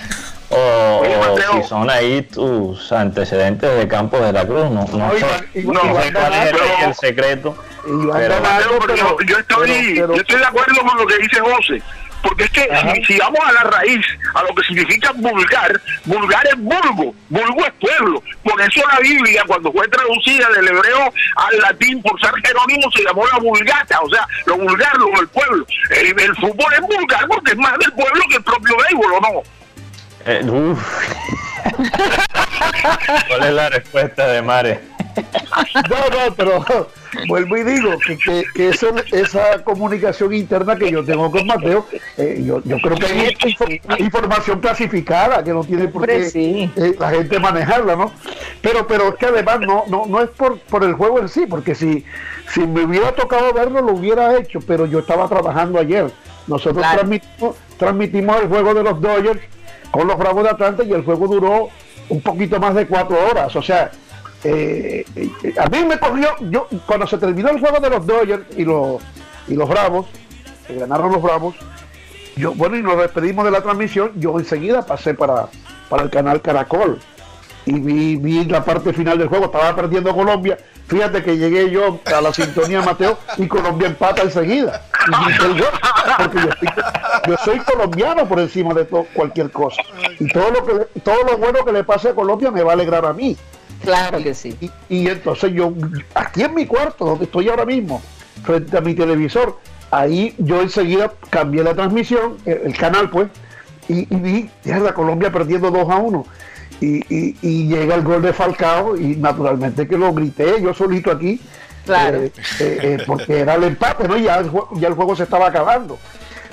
o, 0.52 1.00
Oye, 1.02 1.16
o 1.16 1.20
Mateo. 1.20 1.62
si 1.62 1.68
son 1.70 1.90
ahí 1.90 2.22
tus 2.24 2.92
antecedentes 2.92 3.78
de 3.78 3.88
Campos 3.88 4.22
de 4.22 4.34
la 4.34 4.46
Cruz. 4.46 4.70
No, 4.70 4.86
no 4.86 4.98
No, 4.98 5.12
sé, 5.14 5.64
no 5.64 6.02
sé 6.02 6.14
cuál 6.14 6.34
es 6.34 6.52
el, 6.52 6.88
el 6.88 6.96
secreto. 6.96 7.56
Pero- 7.84 8.42
Mateo, 8.42 8.80
pero 8.82 8.96
yo, 8.96 9.18
yo 9.28 9.38
estoy, 9.40 9.68
pero- 9.96 10.08
pero- 10.08 10.16
yo 10.16 10.22
estoy 10.22 10.40
de 10.40 10.46
acuerdo 10.46 10.82
con 10.86 10.98
lo 10.98 11.08
que 11.08 11.18
dice 11.18 11.40
José. 11.40 11.82
Porque 12.22 12.44
es 12.44 12.52
que 12.52 12.70
si, 12.94 13.04
si 13.06 13.18
vamos 13.20 13.40
a 13.44 13.52
la 13.52 13.64
raíz, 13.64 14.06
a 14.36 14.44
lo 14.44 14.54
que 14.54 14.62
significa 14.62 15.12
vulgar, 15.16 15.82
vulgar 16.06 16.46
es 16.46 16.56
vulgo, 16.56 17.16
vulgo 17.30 17.66
es 17.66 17.72
pueblo. 17.80 18.22
Por 18.44 18.62
eso 18.62 18.80
la 18.94 19.00
Biblia, 19.00 19.42
cuando 19.48 19.72
fue 19.72 19.88
traducida 19.88 20.48
del 20.50 20.68
hebreo 20.68 21.12
al 21.38 21.58
latín 21.60 22.00
por 22.04 22.22
San 22.22 22.36
Jerónimo, 22.44 22.92
se 22.92 23.04
llamó 23.04 23.26
la 23.26 23.40
vulgata, 23.40 24.00
o 24.02 24.10
sea, 24.12 24.28
lo 24.46 24.56
vulgar, 24.56 24.96
lo 24.98 25.08
del 25.18 25.28
pueblo. 25.30 25.66
El, 25.90 26.20
el 26.22 26.36
fútbol 26.36 26.72
es 26.76 26.82
vulgar 26.82 27.28
porque 27.28 27.54
es 27.54 27.58
más 27.58 27.76
del 27.80 27.92
pueblo 27.94 28.22
que 28.30 28.36
el 28.36 28.44
propio 28.44 28.76
béisbol, 28.78 29.14
¿o 29.14 29.20
no? 29.22 29.42
Eh, 30.26 30.44
uf. 30.50 31.10
¿Cuál 33.28 33.44
es 33.44 33.54
la 33.54 33.70
respuesta 33.70 34.28
de 34.28 34.42
Mare? 34.42 34.80
No, 35.90 36.28
no, 36.28 36.36
pero 36.36 36.88
vuelvo 37.28 37.58
y 37.58 37.64
digo 37.64 37.92
que, 38.06 38.18
que, 38.18 38.44
que 38.54 38.70
eso- 38.70 38.94
esa 39.12 39.62
comunicación 39.64 40.34
interna 40.34 40.76
que 40.78 40.90
yo 40.92 41.04
tengo 41.04 41.30
con 41.30 41.46
Mateo, 41.46 41.86
eh, 42.18 42.42
yo, 42.46 42.62
yo 42.64 42.78
creo 42.80 42.98
que 42.98 43.06
hay 43.08 43.36
info- 43.46 43.98
información 44.00 44.60
clasificada 44.62 45.44
que 45.44 45.52
no 45.52 45.64
tiene 45.66 45.88
por 45.90 46.06
qué 46.08 46.30
sí. 46.30 46.72
eh, 46.78 46.96
la 46.98 47.10
gente 47.10 47.40
manejarla, 47.40 47.96
¿no? 47.98 48.12
Pero, 48.62 48.88
pero 48.88 49.10
es 49.10 49.16
que 49.16 49.26
además 49.26 49.60
no, 49.60 49.84
no, 49.90 50.06
no 50.06 50.22
es 50.22 50.30
por, 50.30 50.60
por 50.60 50.84
el 50.84 50.94
juego 50.94 51.20
en 51.20 51.28
sí, 51.28 51.46
porque 51.50 51.76
si, 51.76 52.06
si 52.50 52.62
me 52.62 52.84
hubiera 52.86 53.12
tocado 53.14 53.52
verlo 53.54 53.82
lo 53.82 53.94
hubiera 53.94 54.38
hecho, 54.38 54.60
pero 54.66 54.86
yo 54.86 55.00
estaba 55.00 55.28
trabajando 55.28 55.80
ayer. 55.80 56.10
Nosotros 56.48 56.78
Claro. 56.78 57.00
transmitimos, 57.00 57.56
transmitimos 57.78 58.42
el 58.42 58.48
juego 58.48 58.74
de 58.74 58.84
los 58.84 59.00
Dodgers 59.02 59.42
con 59.92 60.08
los 60.08 60.18
Bravos 60.18 60.44
de 60.44 60.50
Atlanta 60.50 60.84
y 60.84 60.92
el 60.92 61.04
juego 61.04 61.28
duró 61.28 61.70
un 62.10 62.22
poquito 62.22 62.60
más 62.60 62.74
de 62.76 62.88
cuatro 62.88 63.18
horas. 63.30 63.56
O 63.56 63.62
sea, 63.62 63.92
eh, 64.44 65.06
eh, 65.16 65.54
a 65.60 65.68
mí 65.70 65.86
me 65.86 66.00
corrió, 66.00 66.30
yo 66.50 66.68
cuando 66.86 67.06
se 67.06 67.18
terminó 67.18 67.50
el 67.50 67.60
juego 67.60 67.80
de 67.80 67.90
los 67.90 68.06
Dodgers 68.08 68.46
y 68.58 68.66
los, 68.66 69.02
y 69.48 69.56
los 69.56 69.70
Bravos, 69.70 70.08
que 70.68 70.76
ganaron 70.76 71.12
los 71.12 71.22
Bravos, 71.22 71.56
yo, 72.36 72.54
bueno, 72.54 72.78
y 72.78 72.82
nos 72.82 72.98
despedimos 72.98 73.46
de 73.46 73.52
la 73.52 73.62
transmisión, 73.62 74.12
yo 74.16 74.40
enseguida 74.40 74.86
pasé 74.86 75.14
para, 75.14 75.48
para 75.90 76.04
el 76.04 76.10
canal 76.10 76.42
Caracol 76.42 77.00
y 77.66 77.74
vi, 77.80 78.16
vi 78.16 78.46
la 78.46 78.64
parte 78.64 78.94
final 78.94 79.18
del 79.18 79.28
juego, 79.28 79.46
estaba 79.46 79.76
perdiendo 79.76 80.16
Colombia, 80.16 80.58
fíjate 80.88 81.24
que 81.24 81.38
llegué 81.38 81.70
yo 81.72 82.00
a 82.06 82.22
la 82.22 82.34
sintonía 82.34 82.82
Mateo 82.82 83.18
y 83.38 83.48
Colombia 83.48 83.88
empata 83.88 84.22
enseguida. 84.24 84.82
Y 85.08 85.60
gol, 85.60 85.66
porque 86.18 86.38
yo, 86.38 86.50
estoy- 86.50 86.84
yo 87.28 87.38
soy 87.44 87.60
colombiano 87.60 88.28
por 88.28 88.40
encima 88.40 88.74
de 88.74 88.86
to- 88.86 89.08
cualquier 89.14 89.50
cosa. 89.52 89.82
Y 90.20 90.28
todo 90.28 90.52
lo 90.52 90.66
que 90.66 91.00
todo 91.02 91.24
lo 91.24 91.38
bueno 91.38 91.64
que 91.66 91.72
le 91.72 91.84
pase 91.84 92.10
a 92.10 92.14
Colombia 92.16 92.52
me 92.52 92.62
va 92.64 92.72
a 92.72 92.74
alegrar 92.74 93.06
a 93.06 93.14
mí. 93.14 93.36
Claro 93.84 94.20
que 94.22 94.34
sí. 94.36 94.56
Y, 94.62 94.70
y 94.90 95.08
entonces 95.08 95.52
yo, 95.54 95.74
aquí 96.14 96.44
en 96.44 96.54
mi 96.54 96.68
cuarto, 96.68 97.06
donde 97.06 97.26
estoy 97.26 97.50
ahora 97.50 97.66
mismo, 97.66 98.02
frente 98.44 98.78
a 98.78 98.82
mi 98.82 98.94
televisor, 98.94 99.58
ahí 99.90 100.36
yo 100.38 100.62
enseguida 100.62 101.12
cambié 101.32 101.64
la 101.64 101.74
transmisión, 101.74 102.38
el, 102.46 102.62
el 102.66 102.78
canal 102.78 103.10
pues, 103.10 103.30
y, 103.88 104.02
y 104.14 104.20
vi, 104.20 104.50
la 104.66 104.94
Colombia 104.94 105.32
perdiendo 105.32 105.72
2 105.72 105.90
a 105.90 105.96
1. 105.96 106.26
Y, 106.82 106.98
y- 107.16 107.38
y 107.44 107.68
llega 107.68 107.96
el 107.96 108.02
gol 108.02 108.22
de 108.24 108.34
Falcao 108.34 108.98
y 108.98 109.16
naturalmente 109.16 109.88
que 109.88 109.98
lo 109.98 110.12
grité 110.14 110.60
yo 110.62 110.74
solito 110.74 111.12
aquí, 111.12 111.40
Claro. 111.86 112.18
eh, 112.24 112.32
eh, 112.60 112.80
eh, 112.82 112.98
porque 113.06 113.40
era 113.40 113.56
el 113.56 113.64
empate, 113.66 114.08
¿no? 114.08 114.18
Y 114.18 114.24
ya 114.24 114.38
el, 114.40 114.52
ya 114.74 114.88
el 114.88 114.96
juego 114.96 115.16
se 115.16 115.24
estaba 115.24 115.48
acabando. 115.48 115.98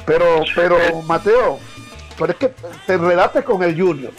Pero, 0.06 0.42
pero 0.54 0.76
Mateo, 1.06 1.58
pero 2.18 2.32
es 2.32 2.38
que 2.38 2.52
te 2.86 2.92
enredaste 2.94 3.42
con 3.42 3.62
el 3.62 3.78
Junior. 3.78 4.12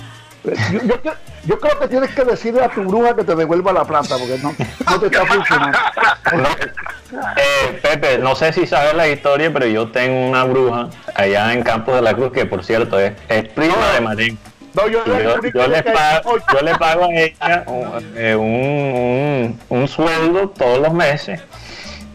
Yo, 0.71 0.81
yo, 0.83 1.01
creo- 1.01 1.15
yo 1.45 1.59
creo 1.59 1.79
que 1.79 1.87
tienes 1.89 2.09
que 2.11 2.23
decirle 2.23 2.63
a 2.63 2.69
tu 2.69 2.81
bruja 2.83 3.15
que 3.15 3.23
te 3.23 3.35
devuelva 3.35 3.73
la 3.73 3.83
plata 3.85 4.17
porque 4.17 4.37
no, 4.41 4.55
no 4.89 4.99
te 4.99 5.05
está 5.07 5.25
funcionando. 5.25 5.77
Eh, 7.11 7.79
Pepe, 7.81 8.17
no 8.19 8.35
sé 8.35 8.53
si 8.53 8.65
sabes 8.67 8.93
la 8.93 9.07
historia, 9.07 9.51
pero 9.51 9.65
yo 9.65 9.89
tengo 9.91 10.29
una 10.29 10.43
bruja 10.43 10.89
allá 11.15 11.53
en 11.53 11.63
Campos 11.63 11.95
de 11.95 12.01
la 12.01 12.13
Cruz 12.13 12.31
que, 12.31 12.45
por 12.45 12.63
cierto, 12.63 12.99
es, 12.99 13.13
es 13.27 13.47
prima 13.49 13.75
de 13.95 14.01
Marenco. 14.01 14.41
No, 14.73 14.87
yo, 14.87 15.03
yo, 15.05 15.41
yo 15.53 15.67
le 15.67 15.83
pago, 15.83 16.37
yo 16.53 16.61
le 16.61 16.75
pago 16.75 17.05
a 17.05 17.13
ella 17.13 17.65
eh, 18.15 18.35
un, 18.35 19.59
un, 19.69 19.79
un 19.79 19.87
sueldo 19.87 20.49
todos 20.49 20.79
los 20.79 20.93
meses 20.93 21.41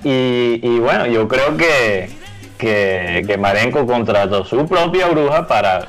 y, 0.04 0.60
y 0.62 0.78
bueno, 0.78 1.06
yo 1.06 1.26
creo 1.26 1.56
que, 1.56 2.10
que, 2.58 3.24
que 3.26 3.36
Marenco 3.38 3.86
contrató 3.86 4.44
su 4.44 4.66
propia 4.66 5.08
bruja 5.08 5.46
para 5.46 5.88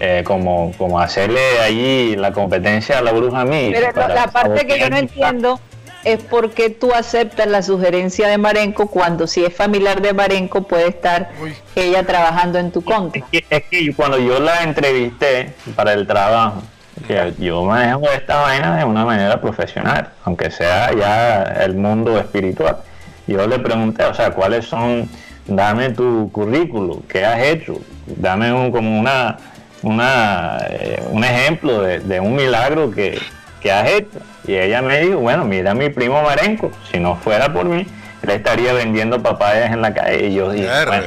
eh, 0.00 0.22
como, 0.24 0.72
como 0.78 0.98
hacerle 0.98 1.60
ahí 1.60 2.16
la 2.16 2.32
competencia 2.32 2.98
a 2.98 3.02
la 3.02 3.12
bruja 3.12 3.44
mí. 3.44 3.70
Pero 3.72 4.08
la 4.08 4.26
parte 4.26 4.66
que 4.66 4.78
yo 4.80 4.90
no 4.90 4.96
entiendo 4.96 5.60
es 6.04 6.22
por 6.22 6.50
qué 6.50 6.70
tú 6.70 6.92
aceptas 6.92 7.46
la 7.46 7.62
sugerencia 7.62 8.28
de 8.28 8.38
Marenco 8.38 8.88
cuando 8.88 9.26
si 9.26 9.44
es 9.44 9.54
familiar 9.54 10.02
de 10.02 10.12
Marenco 10.12 10.62
puede 10.62 10.88
estar 10.88 11.30
ella 11.74 12.04
trabajando 12.04 12.58
en 12.58 12.70
tu 12.72 12.82
contra. 12.82 13.22
Es 13.32 13.44
que, 13.44 13.56
es 13.56 13.64
que 13.64 13.94
cuando 13.94 14.18
yo 14.18 14.40
la 14.40 14.62
entrevisté 14.62 15.52
para 15.76 15.92
el 15.92 16.06
trabajo, 16.06 16.62
que 17.06 17.32
yo 17.38 17.64
manejo 17.64 18.02
esta 18.10 18.40
vaina 18.40 18.76
de 18.76 18.84
una 18.84 19.04
manera 19.04 19.40
profesional, 19.40 20.10
aunque 20.24 20.50
sea 20.50 20.92
ya 20.92 21.42
el 21.64 21.74
mundo 21.74 22.18
espiritual. 22.18 22.78
Yo 23.26 23.46
le 23.46 23.58
pregunté, 23.58 24.04
o 24.04 24.14
sea, 24.14 24.30
¿cuáles 24.30 24.66
son? 24.66 25.08
Dame 25.46 25.90
tu 25.90 26.30
currículum, 26.30 27.02
¿qué 27.08 27.24
has 27.24 27.42
hecho? 27.42 27.80
Dame 28.06 28.52
un, 28.52 28.70
como 28.70 28.98
una, 28.98 29.38
una, 29.82 30.58
eh, 30.68 31.02
un 31.10 31.24
ejemplo 31.24 31.82
de, 31.82 31.98
de 31.98 32.20
un 32.20 32.36
milagro 32.36 32.92
que, 32.92 33.18
que 33.62 33.70
has 33.72 33.88
hecho. 33.90 34.18
Y 34.46 34.54
ella 34.56 34.82
me 34.82 35.00
dijo, 35.00 35.18
bueno, 35.18 35.44
mira 35.44 35.70
a 35.70 35.74
mi 35.74 35.88
primo 35.88 36.22
Marenco, 36.22 36.72
si 36.90 36.98
no 36.98 37.16
fuera 37.16 37.52
por 37.52 37.64
mí, 37.64 37.86
él 38.22 38.30
estaría 38.30 38.72
vendiendo 38.72 39.22
papayas 39.22 39.70
en 39.72 39.82
la 39.82 39.94
calle. 39.94 40.26
Y 40.28 40.34
yo 40.34 40.50
dije, 40.50 40.68
bueno, 40.86 41.06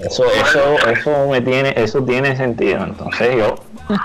eso, 0.00 0.24
eso, 0.32 0.88
eso 0.88 1.28
me 1.28 1.40
tiene, 1.40 1.74
eso 1.76 2.04
tiene 2.04 2.36
sentido. 2.36 2.84
Entonces 2.84 3.36
yo, 3.36 3.56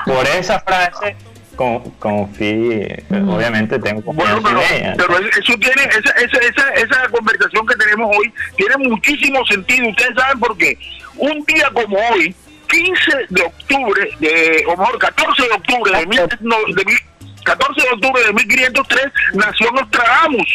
por 0.06 0.26
esa 0.40 0.60
frase, 0.62 1.16
con, 1.56 1.82
confío, 2.00 2.88
obviamente 3.28 3.78
tengo 3.78 4.02
confianza 4.04 4.40
Bueno, 4.40 4.60
pero, 4.60 4.62
en 4.80 4.86
ella. 4.86 4.94
pero 4.98 5.18
eso 5.20 5.54
tiene, 5.60 5.84
esa, 5.84 6.12
esa, 6.12 6.38
esa, 6.40 6.70
esa 6.74 7.10
conversación 7.10 7.68
que 7.68 7.76
tenemos 7.76 8.16
hoy 8.18 8.34
tiene 8.56 8.78
muchísimo 8.90 9.46
sentido. 9.46 9.90
Ustedes 9.90 10.16
saben 10.18 10.40
por 10.40 10.58
qué. 10.58 10.78
Un 11.18 11.44
día 11.46 11.70
como 11.74 11.98
hoy, 12.12 12.34
15 12.70 13.12
de 13.30 13.42
octubre, 13.44 14.10
de, 14.20 14.64
o 14.68 14.78
mejor, 14.78 14.98
14 14.98 15.44
de 15.44 15.52
octubre 15.52 15.92
de, 16.00 16.06
mil, 16.08 16.22
no, 16.40 16.56
de 16.74 16.86
mil- 16.86 16.98
14 17.44 17.82
de 17.82 17.90
octubre 17.96 18.24
de 18.24 18.34
1503, 18.34 19.06
nació 19.34 19.72
Nostradamus. 19.72 20.50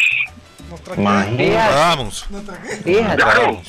Fíjate. 2.83 3.15
Claro. 3.15 3.61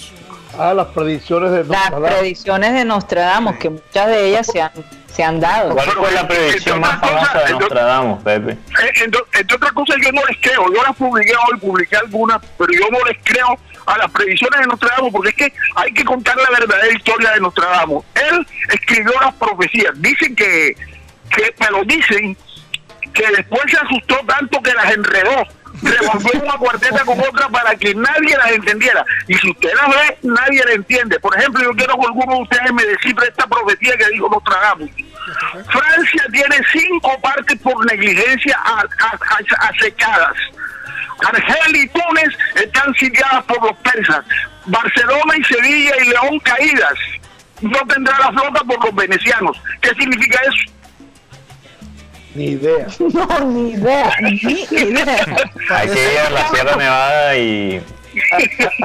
Ah, 0.59 0.75
las 0.75 0.89
predicciones 0.89 1.53
de 1.53 1.65
Las 1.65 1.91
predicciones 1.91 2.75
de 2.75 2.85
Nostradamus, 2.85 3.57
que 3.57 3.71
muchas 3.71 4.09
de 4.09 4.29
ellas 4.29 4.47
se 4.47 4.61
han, 4.61 4.73
se 5.07 5.23
han 5.23 5.39
dado. 5.39 5.75
¿Cuál 5.75 5.91
fue 5.91 6.11
la 6.11 6.27
predicción 6.27 6.81
más 6.81 6.99
famosa 6.99 7.45
de 7.47 7.53
Nostradamus, 7.53 8.23
Pepe? 8.25 8.53
Eh, 8.53 8.57
Entre, 9.05 9.21
entre 9.35 9.57
otras 9.57 9.73
cosas, 9.73 9.97
yo 10.03 10.11
no 10.11 10.21
les 10.27 10.37
creo. 10.41 10.65
Yo 10.75 10.83
las 10.83 10.97
publiqué 10.97 11.33
hoy, 11.33 11.59
publiqué 11.61 11.97
algunas, 11.97 12.41
pero 12.57 12.73
yo 12.73 12.89
no 12.91 12.99
les 13.07 13.19
creo 13.23 13.57
a 13.87 13.99
las 13.99 14.11
predicciones 14.11 14.61
de 14.61 14.67
Nostradamus, 14.67 15.13
porque 15.13 15.29
es 15.29 15.37
que 15.37 15.53
hay 15.77 15.93
que 15.93 16.05
contar 16.05 16.37
la 16.37 16.51
verdadera 16.59 16.93
historia 16.93 17.31
de 17.33 17.41
Nostradamus. 17.41 18.05
Él 18.15 18.47
escribió 18.73 19.13
las 19.21 19.35
profecías. 19.35 19.93
Dicen 19.97 20.35
que, 20.35 20.77
que 21.31 21.55
pero 21.57 21.85
dicen 21.85 22.37
que 23.13 23.27
después 23.37 23.63
se 23.71 23.79
asustó 23.79 24.17
tanto 24.27 24.61
que 24.63 24.73
las 24.75 24.93
enredó. 24.93 25.45
Revolvió 25.81 26.43
una 26.43 26.59
cuarteta 26.59 27.05
con 27.05 27.21
otra 27.21 27.49
para 27.49 27.75
que 27.77 27.95
nadie 27.95 28.37
las 28.37 28.51
entendiera. 28.51 29.05
Y 29.29 29.35
si 29.35 29.51
usted 29.51 29.71
las 29.75 29.89
ve, 29.89 30.19
nadie 30.23 30.65
la 30.65 30.73
entiende. 30.73 31.21
Por 31.21 31.37
ejemplo, 31.37 31.63
yo 31.63 31.71
quiero 31.71 31.95
que 31.95 32.07
alguno 32.07 32.35
de 32.35 32.43
ustedes 32.43 32.73
me 32.73 32.85
descifre 32.85 33.29
esta 33.29 33.47
profecía 33.47 33.97
que 33.97 34.11
dijo 34.11 34.29
Nostradamus. 34.29 34.91
Francia 35.71 36.25
tiene 36.33 36.57
cinco 36.73 37.21
partes 37.21 37.59
por 37.61 37.87
negligencia 37.87 38.59
acechadas. 39.61 40.37
Argel 41.27 41.77
y 41.77 41.89
Túnez 41.89 42.29
están 42.55 42.95
sitiadas 42.95 43.45
por 43.45 43.63
los 43.63 43.77
persas. 43.79 44.25
Barcelona 44.67 45.37
y 45.37 45.45
Sevilla 45.45 45.93
y 46.03 46.09
León 46.09 46.39
caídas. 46.41 46.99
No 47.61 47.79
tendrá 47.89 48.17
la 48.19 48.33
flota 48.33 48.61
por 48.65 48.85
los 48.85 48.95
venecianos. 48.95 49.61
¿Qué 49.81 49.91
significa 49.91 50.41
eso? 50.43 50.78
Ni 52.39 52.45
idea. 52.53 52.87
No, 52.99 53.41
ni 53.47 53.73
idea, 53.73 54.13
ni 54.21 54.37
idea. 54.71 55.27
Hay 55.71 55.89
que 55.89 56.13
ir 56.13 56.19
a 56.27 56.31
la 56.31 56.49
Sierra 56.51 56.77
Nevada 56.77 57.37
y, 57.37 57.83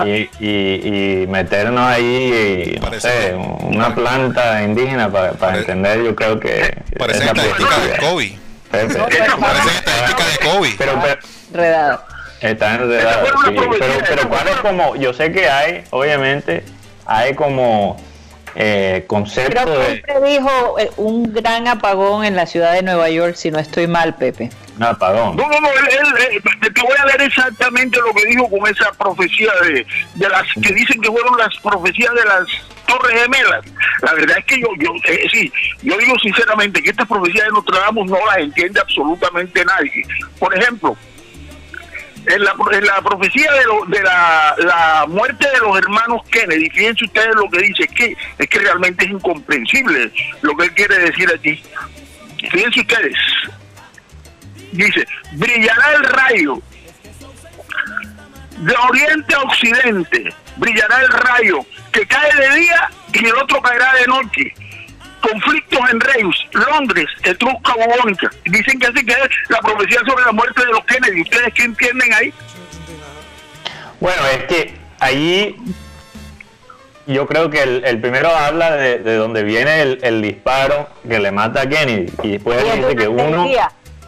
y, 0.05 0.29
y- 0.39 1.21
y 1.23 1.27
meternos 1.27 1.85
ahí, 1.87 2.79
no 2.81 2.99
sé, 2.99 3.35
una 3.35 3.93
planta 3.93 4.63
indígena 4.63 5.11
para, 5.11 5.33
para 5.33 5.59
entender, 5.59 6.03
yo 6.03 6.15
creo 6.15 6.39
que... 6.39 6.75
Parece 6.97 7.23
esa 7.23 7.31
estadística 7.31 7.79
de. 7.79 7.97
COVID. 7.99 8.31
Pepe. 8.71 8.95
Parece 8.95 9.69
estadística 9.77 10.23
de 10.25 10.51
COVID. 10.51 10.73
Pero, 10.79 10.99
pero 11.03 11.19
Enredado. 11.51 12.03
está 12.41 12.73
enredado, 12.75 13.25
sí. 13.45 13.51
Pero, 13.55 13.97
pero 14.09 14.29
cuál 14.29 14.47
es 14.47 14.55
como, 14.57 14.95
yo 14.95 15.13
sé 15.13 15.31
que 15.31 15.47
hay, 15.47 15.83
obviamente, 15.91 16.63
hay 17.05 17.35
como 17.35 18.01
eh, 18.55 19.05
concepto 19.07 19.51
Creo 19.51 19.65
que 19.65 19.71
de 19.71 19.91
él 19.93 20.01
predijo 20.01 20.79
eh, 20.79 20.91
un 20.97 21.33
gran 21.33 21.67
apagón 21.67 22.25
en 22.25 22.35
la 22.35 22.45
ciudad 22.45 22.73
de 22.73 22.83
Nueva 22.83 23.09
York, 23.09 23.35
si 23.35 23.51
no 23.51 23.59
estoy 23.59 23.87
mal, 23.87 24.15
Pepe. 24.15 24.49
un 24.77 24.83
apagón. 24.83 25.35
No, 25.35 25.47
no, 25.47 25.59
no, 25.59 25.67
él, 25.69 25.87
él, 25.89 26.37
eh, 26.37 26.69
te 26.73 26.81
voy 26.81 26.95
a 26.97 27.05
leer 27.05 27.21
exactamente 27.23 27.99
lo 27.99 28.13
que 28.13 28.25
dijo 28.27 28.49
con 28.49 28.69
esa 28.69 28.91
profecía 28.91 29.51
de, 29.63 29.85
de 30.15 30.29
las 30.29 30.43
que 30.61 30.73
dicen 30.73 31.01
que 31.01 31.09
fueron 31.09 31.37
las 31.37 31.55
profecías 31.57 32.13
de 32.13 32.25
las 32.25 32.45
Torres 32.85 33.21
Gemelas. 33.21 33.65
La 34.01 34.13
verdad 34.13 34.37
es 34.37 34.45
que 34.45 34.61
yo, 34.61 34.67
yo 34.79 34.91
eh, 35.05 35.27
sí, 35.31 35.51
yo 35.81 35.97
digo 35.97 36.17
sinceramente 36.19 36.81
que 36.81 36.89
estas 36.89 37.07
profecías 37.07 37.45
de 37.45 37.51
Nostradamus 37.51 38.09
no 38.09 38.17
las 38.27 38.37
entiende 38.37 38.79
absolutamente 38.79 39.63
nadie. 39.65 40.03
Por 40.39 40.55
ejemplo, 40.55 40.95
en 42.25 42.43
la, 42.43 42.55
en 42.71 42.85
la 42.85 43.01
profecía 43.01 43.51
de, 43.51 43.97
de 43.97 44.03
la, 44.03 44.55
la 44.57 45.05
muerte 45.07 45.47
de 45.49 45.59
los 45.59 45.77
hermanos 45.77 46.21
Kennedy, 46.31 46.69
fíjense 46.69 47.05
ustedes 47.05 47.35
lo 47.35 47.49
que 47.49 47.59
dice, 47.59 47.83
es 47.83 47.91
que, 47.91 48.17
es 48.37 48.49
que 48.49 48.59
realmente 48.59 49.05
es 49.05 49.11
incomprensible 49.11 50.11
lo 50.41 50.55
que 50.55 50.65
él 50.65 50.73
quiere 50.73 50.99
decir 50.99 51.29
aquí. 51.33 51.61
Fíjense 52.51 52.79
ustedes, 52.81 53.17
dice, 54.71 55.05
brillará 55.33 55.93
el 55.93 56.03
rayo 56.03 56.61
de 58.57 58.75
oriente 58.89 59.35
a 59.35 59.39
occidente, 59.39 60.33
brillará 60.57 61.01
el 61.01 61.07
rayo 61.09 61.65
que 61.91 62.05
cae 62.05 62.35
de 62.35 62.55
día 62.55 62.89
y 63.13 63.25
el 63.25 63.35
otro 63.35 63.61
caerá 63.61 63.93
de 63.95 64.07
noche. 64.07 64.53
Conflictos 65.23 65.79
en 65.91 65.99
Reus, 66.01 66.47
Londres, 66.51 67.05
Etrusca, 67.23 67.73
Bubónica. 67.75 68.29
Dicen 68.45 68.77
que 68.79 68.87
así 68.87 69.05
que 69.05 69.13
es 69.13 69.29
la 69.49 69.59
profecía 69.59 69.99
sobre 70.05 70.25
la 70.25 70.31
muerte 70.33 70.65
de 70.65 70.71
los 70.71 70.83
Kennedy. 70.85 71.21
¿Ustedes 71.21 71.53
qué 71.53 71.63
entienden 71.63 72.13
ahí? 72.13 72.33
Bueno, 74.01 74.21
es 74.27 74.43
que 74.43 74.75
ahí 74.99 75.55
yo 77.07 77.25
creo 77.25 77.49
que 77.49 77.61
el, 77.63 77.83
el 77.85 77.99
primero 78.01 78.29
habla 78.35 78.71
de, 78.75 78.99
de 78.99 79.15
donde 79.15 79.43
viene 79.43 79.81
el, 79.81 79.99
el 80.03 80.21
disparo 80.21 80.89
que 81.07 81.19
le 81.19 81.31
mata 81.31 81.61
a 81.61 81.69
Kennedy 81.69 82.11
y 82.23 82.31
después 82.31 82.61
dice 82.63 82.95
que 82.95 83.05
durante 83.05 83.07
uno, 83.07 83.45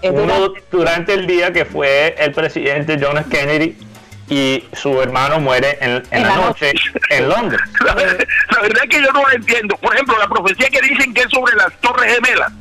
es 0.02 0.12
uno 0.12 0.22
durante- 0.40 0.64
durante 0.72 1.14
el 1.14 1.28
día 1.28 1.54
que 1.54 1.64
fue 1.66 2.16
el 2.20 2.34
presidente 2.34 2.98
John 3.02 3.18
F. 3.18 3.30
Kennedy 3.30 3.78
y 4.28 4.64
su 4.74 5.02
hermano 5.02 5.40
muere 5.40 5.78
en, 5.82 6.04
en 6.12 6.24
la 6.24 6.36
noche 6.36 6.74
en 7.10 7.30
Londres. 7.30 7.62
La, 7.86 7.94
ver- 7.94 8.28
la 8.50 8.62
verdad 8.62 8.84
es 8.84 8.90
que 8.90 9.02
yo 9.04 9.12
no 9.12 9.22
la 9.28 9.34
entiendo. 9.36 9.78
Por 9.78 9.94
ejemplo, 9.94 10.18
la 10.18 10.28
profecía 10.28 10.68
que 10.70 10.82
dicen 10.82 11.14
que 11.14 11.22
es 11.22 11.30
sobre 11.30 11.56
las 11.56 11.72
Torres 11.82 12.14
Gemelas. 12.16 12.52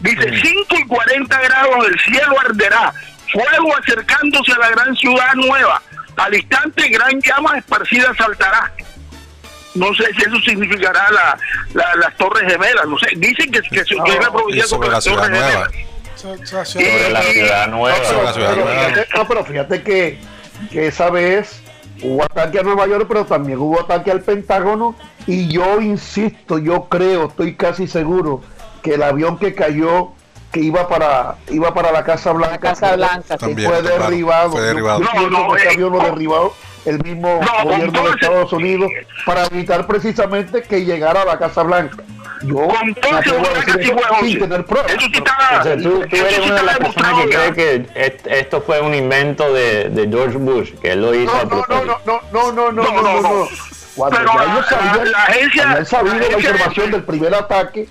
Dice, 0.00 0.30
5 0.40 0.76
y 0.78 0.86
40 0.86 1.40
grados 1.40 1.86
el 1.88 2.00
cielo 2.00 2.34
arderá, 2.40 2.94
fuego 3.32 3.76
acercándose 3.76 4.52
a 4.52 4.58
la 4.58 4.70
gran 4.70 4.94
ciudad 4.96 5.34
nueva. 5.34 5.82
Al 6.16 6.34
instante 6.34 6.88
gran 6.88 7.20
llama 7.20 7.58
esparcida 7.58 8.14
saltará. 8.16 8.72
No 9.74 9.92
sé 9.94 10.04
si 10.16 10.22
eso 10.22 10.40
significará 10.44 11.10
la, 11.10 11.38
la- 11.74 11.94
las 11.96 12.16
Torres 12.16 12.50
Gemelas. 12.50 12.86
No 12.86 12.96
sé, 12.98 13.08
dicen 13.16 13.50
que, 13.50 13.60
que, 13.62 13.82
que 13.82 14.12
es 14.12 14.20
la 14.20 14.30
profecía 14.32 14.64
sobre 14.66 14.88
la 14.90 15.00
ciudad 15.00 15.22
Torres 15.24 15.30
nueva. 15.40 15.68
Gemelas. 15.70 15.90
Sobre 16.16 17.10
la 17.10 17.22
ciudad 17.22 17.66
nueva. 17.68 18.04
Sobre 18.04 18.24
la 18.24 18.32
ciudad 18.32 18.56
nueva. 18.56 18.92
ah, 19.14 19.24
pero 19.28 19.44
fíjate 19.44 19.82
que, 19.82 20.18
que 20.70 20.86
esa 20.86 21.10
vez 21.10 21.62
hubo 22.02 22.22
ataque 22.22 22.58
a 22.58 22.62
Nueva 22.62 22.86
York, 22.86 23.06
pero 23.08 23.24
también 23.26 23.58
hubo 23.58 23.80
ataque 23.80 24.10
al 24.10 24.20
Pentágono. 24.20 24.94
Y 25.26 25.48
yo 25.48 25.80
insisto, 25.80 26.58
yo 26.58 26.88
creo, 26.88 27.26
estoy 27.28 27.54
casi 27.54 27.86
seguro 27.86 28.40
que 28.82 28.94
el 28.94 29.02
avión 29.02 29.38
que 29.38 29.54
cayó, 29.54 30.12
que 30.50 30.60
iba 30.60 30.88
para 30.88 31.36
iba 31.50 31.72
para 31.74 31.92
la 31.92 32.02
Casa 32.02 32.32
Blanca, 32.32 32.58
Casa 32.58 32.96
Blanca, 32.96 33.34
sí. 33.34 33.36
También, 33.38 33.70
fue 33.70 33.80
claro, 33.80 34.02
derribado. 34.04 34.50
fue 34.52 34.62
derribado. 34.62 35.00
yo 35.00 35.28
No, 35.28 35.48
no, 35.48 35.56
ese 35.56 35.66
eh, 35.68 35.70
avión 35.74 35.92
lo 35.92 35.98
con- 35.98 36.06
derribó 36.06 36.54
el 36.86 37.02
mismo 37.02 37.40
No, 37.42 37.64
gobierno 37.64 37.76
de 37.78 37.84
entonces- 37.86 38.14
Estados 38.22 38.52
Unidos 38.52 38.90
para 39.26 39.44
evitar 39.46 39.86
precisamente 39.86 40.62
que 40.62 40.84
llegara 40.84 41.22
a 41.22 41.24
la 41.24 41.38
Casa 41.38 41.62
Blanca. 41.62 42.02
Yo 42.42 42.62
a 42.62 42.84
decir 42.84 42.94
que 42.94 43.72
sí 43.84 43.90
eso 43.90 43.98
fue, 43.98 44.18
sin 44.20 44.38
José. 44.38 44.38
tener 44.38 44.64
pruebas. 44.64 44.90
Eso 44.92 45.00
sí 45.00 45.10
pero- 45.12 45.24
está, 45.26 45.60
O 45.60 45.62
sea, 45.62 45.76
tú, 45.76 45.82
tú 45.82 46.16
eso 46.16 46.26
eres 46.26 46.34
sí 46.36 46.40
una 46.40 46.54
de 46.54 46.60
está 46.60 46.62
las 46.62 46.78
personas 46.78 47.12
que 47.12 47.26
demostrado 47.26 47.52
cree 47.54 47.84
que 47.84 48.06
est- 48.06 48.26
esto 48.28 48.62
fue 48.62 48.80
un 48.80 48.94
invento 48.94 49.52
de, 49.52 49.90
de 49.90 50.08
George 50.08 50.38
Bush, 50.38 50.70
que 50.80 50.92
él 50.92 51.02
lo 51.02 51.14
hizo 51.14 51.32
No, 51.34 51.38
a 51.40 51.44
no, 51.44 51.50
no, 51.56 51.62
propósito. 51.64 52.00
no, 52.06 52.20
no, 52.32 52.52
no, 52.52 52.72
no, 52.72 52.82
no, 52.82 53.02
no, 53.02 53.20
no. 53.22 53.48
Cuando 53.94 54.16
Pero 54.18 54.32
ya 54.32 54.44
la- 54.44 54.52
ellos 54.54 54.66
sabían, 54.68 55.10
la- 55.12 55.18
agencia- 55.18 55.62
cuando 55.64 55.78
él 55.80 55.86
sabía 55.86 56.12
la 56.14 56.18
de 56.18 56.30
la 56.30 56.38
información 56.38 56.90
del 56.92 57.02
primer 57.02 57.34
ataque, 57.34 57.88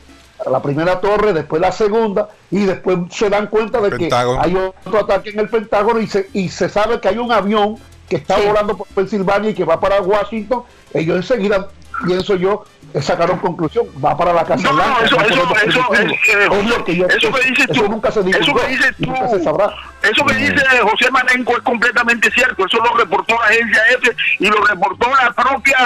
la 0.50 0.62
primera 0.64 1.00
torre, 1.02 1.34
después 1.34 1.62
la 1.62 1.72
segunda, 1.72 2.30
y 2.50 2.66
después 2.66 2.98
se 3.12 3.30
dan 3.30 3.48
cuenta 3.48 3.80
de 3.82 3.90
Pentágono. 3.92 4.42
que 4.42 4.48
hay 4.48 4.56
otro 4.56 5.00
ataque 5.02 5.30
en 5.30 5.40
el 5.42 5.50
Pentágono 5.50 6.00
y 6.00 6.08
se, 6.08 6.28
y 6.34 6.50
se 6.50 6.70
sabe 6.70 7.00
que 7.00 7.10
hay 7.10 7.18
un 7.20 7.32
avión 7.32 7.76
que 8.10 8.18
está 8.18 8.38
volando 8.38 8.76
por 8.76 8.88
Pensilvania 8.88 9.52
y 9.52 9.54
que 9.54 9.64
va 9.64 9.80
para 9.80 10.02
Washington. 10.02 10.64
Ellos 10.94 11.18
enseguida, 11.18 11.70
pienso 12.06 12.36
yo, 12.36 12.66
sacaron 13.02 13.40
conclusión, 13.40 13.86
va 14.04 14.18
para 14.18 14.34
la 14.34 14.44
Casa 14.46 14.64
No, 14.64 14.74
no, 14.74 14.84
Blanca. 14.84 15.06
eso, 15.06 15.22
eso, 15.22 15.56
eso, 15.68 15.94
es, 15.94 16.12
eh, 16.30 16.48
Obvio 16.50 16.84
que 16.84 16.96
yo- 16.96 17.08
eso 17.08 17.32
que 17.32 17.42
dices 17.50 17.68
eso 17.70 17.84
tú, 17.84 17.90
nunca 17.90 18.12
se 18.12 18.20
eso 18.22 18.30
divulgó, 18.30 18.62
que 18.62 18.68
dices 18.68 18.96
tú, 18.98 19.06
nunca 19.12 19.28
se 19.30 19.44
sabrá. 19.44 19.74
eso 20.02 20.26
que 20.26 20.34
dice 20.36 20.56
José 20.82 21.12
Manenco 21.12 21.54
es 21.54 21.60
completamente 21.64 22.32
cierto, 22.32 22.66
eso 22.66 22.78
lo 22.84 22.96
reportó 22.98 23.36
la 23.36 23.46
agencia 23.48 23.82
F 24.02 24.16
y 24.40 24.48
lo 24.48 24.64
reportó 24.66 25.08
la 25.10 25.32
propia 25.34 25.78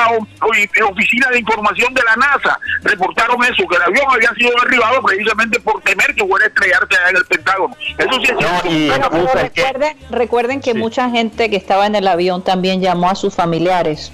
oficina 0.90 1.28
de 1.30 1.40
información 1.40 1.94
de 1.94 2.02
la 2.04 2.16
NASA, 2.16 2.60
reportaron 2.84 3.44
eso, 3.44 3.68
que 3.68 3.76
el 3.76 3.82
avión 3.84 4.06
había 4.10 4.32
sido 4.36 4.52
derribado 4.64 5.02
precisamente 5.04 5.60
por 5.60 5.82
temer 5.82 6.14
que 6.16 6.26
fuera 6.26 6.46
a 6.46 6.48
estrellarse 6.50 6.96
allá 6.96 7.10
en 7.10 7.18
el 7.18 7.26
Pentágono, 7.26 7.76
eso 7.98 8.14
sí 8.22 8.32
es 8.32 8.38
cierto. 8.38 8.70
Bueno, 8.70 9.10
pero 9.12 9.34
recuerden, 9.34 9.98
recuerden 10.10 10.62
que 10.62 10.74
mucha 10.74 11.10
gente 11.10 11.50
que 11.50 11.56
estaba 11.58 11.86
en 11.86 11.96
el 11.96 12.08
avión 12.08 12.44
también 12.44 12.82
llamó 12.82 13.10
a 13.10 13.16
sus 13.16 13.34
familiares. 13.36 14.12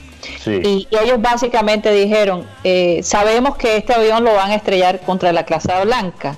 Y, 0.64 0.88
y 0.92 0.98
ellos 1.04 1.22
básicamente 1.22 1.92
dijeron, 1.92 2.46
eh, 2.64 3.02
sabemos 3.04 3.56
que 3.58 3.78
este 3.78 3.94
avión 3.94 4.24
lo 4.24 4.34
van 4.34 4.52
a 4.52 4.56
estrellar 4.56 5.00
contra 5.02 5.32
la 5.32 5.46
Casa 5.46 5.84
Blanca. 5.84 6.38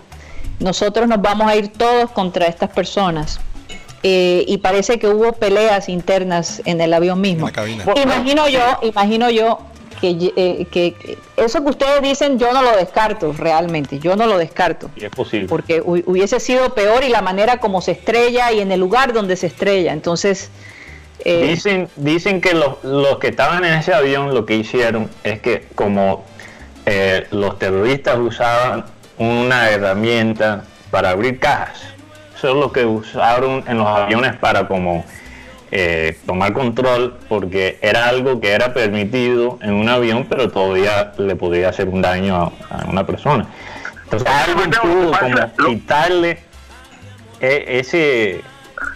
Nosotros 0.59 1.07
nos 1.07 1.21
vamos 1.21 1.47
a 1.47 1.55
ir 1.55 1.69
todos 1.69 2.11
contra 2.11 2.45
estas 2.47 2.69
personas. 2.69 3.39
Eh, 4.03 4.45
y 4.47 4.57
parece 4.57 4.97
que 4.99 5.07
hubo 5.07 5.33
peleas 5.33 5.87
internas 5.89 6.61
en 6.65 6.81
el 6.81 6.93
avión 6.93 7.21
mismo. 7.21 7.47
Imagino 8.03 8.47
yo, 8.47 8.61
imagino 8.81 9.29
yo 9.29 9.59
que, 9.99 10.31
eh, 10.35 10.65
que 10.71 11.17
eso 11.37 11.63
que 11.63 11.69
ustedes 11.69 12.01
dicen 12.01 12.39
yo 12.39 12.51
no 12.53 12.63
lo 12.63 12.75
descarto 12.75 13.31
realmente, 13.33 13.99
yo 13.99 14.15
no 14.15 14.25
lo 14.25 14.39
descarto 14.39 14.89
Y 14.95 15.05
es 15.05 15.11
posible. 15.11 15.47
porque 15.47 15.83
hu- 15.83 16.03
hubiese 16.07 16.39
sido 16.39 16.73
peor 16.73 17.03
y 17.03 17.09
la 17.09 17.21
manera 17.21 17.57
como 17.59 17.81
se 17.81 17.91
estrella 17.91 18.51
y 18.51 18.61
en 18.61 18.71
el 18.71 18.79
lugar 18.79 19.13
donde 19.13 19.35
se 19.35 19.45
estrella. 19.45 19.93
Entonces, 19.93 20.49
eh, 21.25 21.47
Dicen, 21.49 21.89
dicen 21.95 22.41
que 22.41 22.53
los, 22.53 22.83
los 22.83 23.19
que 23.19 23.27
estaban 23.27 23.63
en 23.63 23.73
ese 23.73 23.93
avión 23.93 24.33
lo 24.33 24.45
que 24.45 24.55
hicieron 24.55 25.09
es 25.23 25.39
que 25.39 25.67
como 25.75 26.25
eh, 26.85 27.27
los 27.31 27.59
terroristas 27.59 28.17
usaban 28.17 28.85
una 29.17 29.69
herramienta 29.69 30.63
para 30.89 31.11
abrir 31.11 31.39
cajas, 31.39 31.81
eso 32.35 32.49
es 32.49 32.55
lo 32.55 32.71
que 32.71 32.85
usaron 32.85 33.63
en 33.67 33.77
los 33.77 33.87
aviones 33.87 34.35
para 34.37 34.67
como 34.67 35.05
eh, 35.71 36.17
tomar 36.25 36.53
control 36.53 37.17
porque 37.29 37.77
era 37.81 38.07
algo 38.07 38.41
que 38.41 38.51
era 38.51 38.73
permitido 38.73 39.59
en 39.61 39.73
un 39.73 39.87
avión 39.87 40.25
pero 40.27 40.49
todavía 40.49 41.13
le 41.17 41.35
podía 41.35 41.69
hacer 41.69 41.87
un 41.87 42.01
daño 42.01 42.35
a, 42.35 42.77
a 42.77 42.85
una 42.89 43.05
persona. 43.05 43.45
Entonces 44.03 44.27
alguien 44.27 44.71
pudo 44.71 45.11
como 45.17 45.69
quitarle 45.69 46.39
ese, 47.39 48.41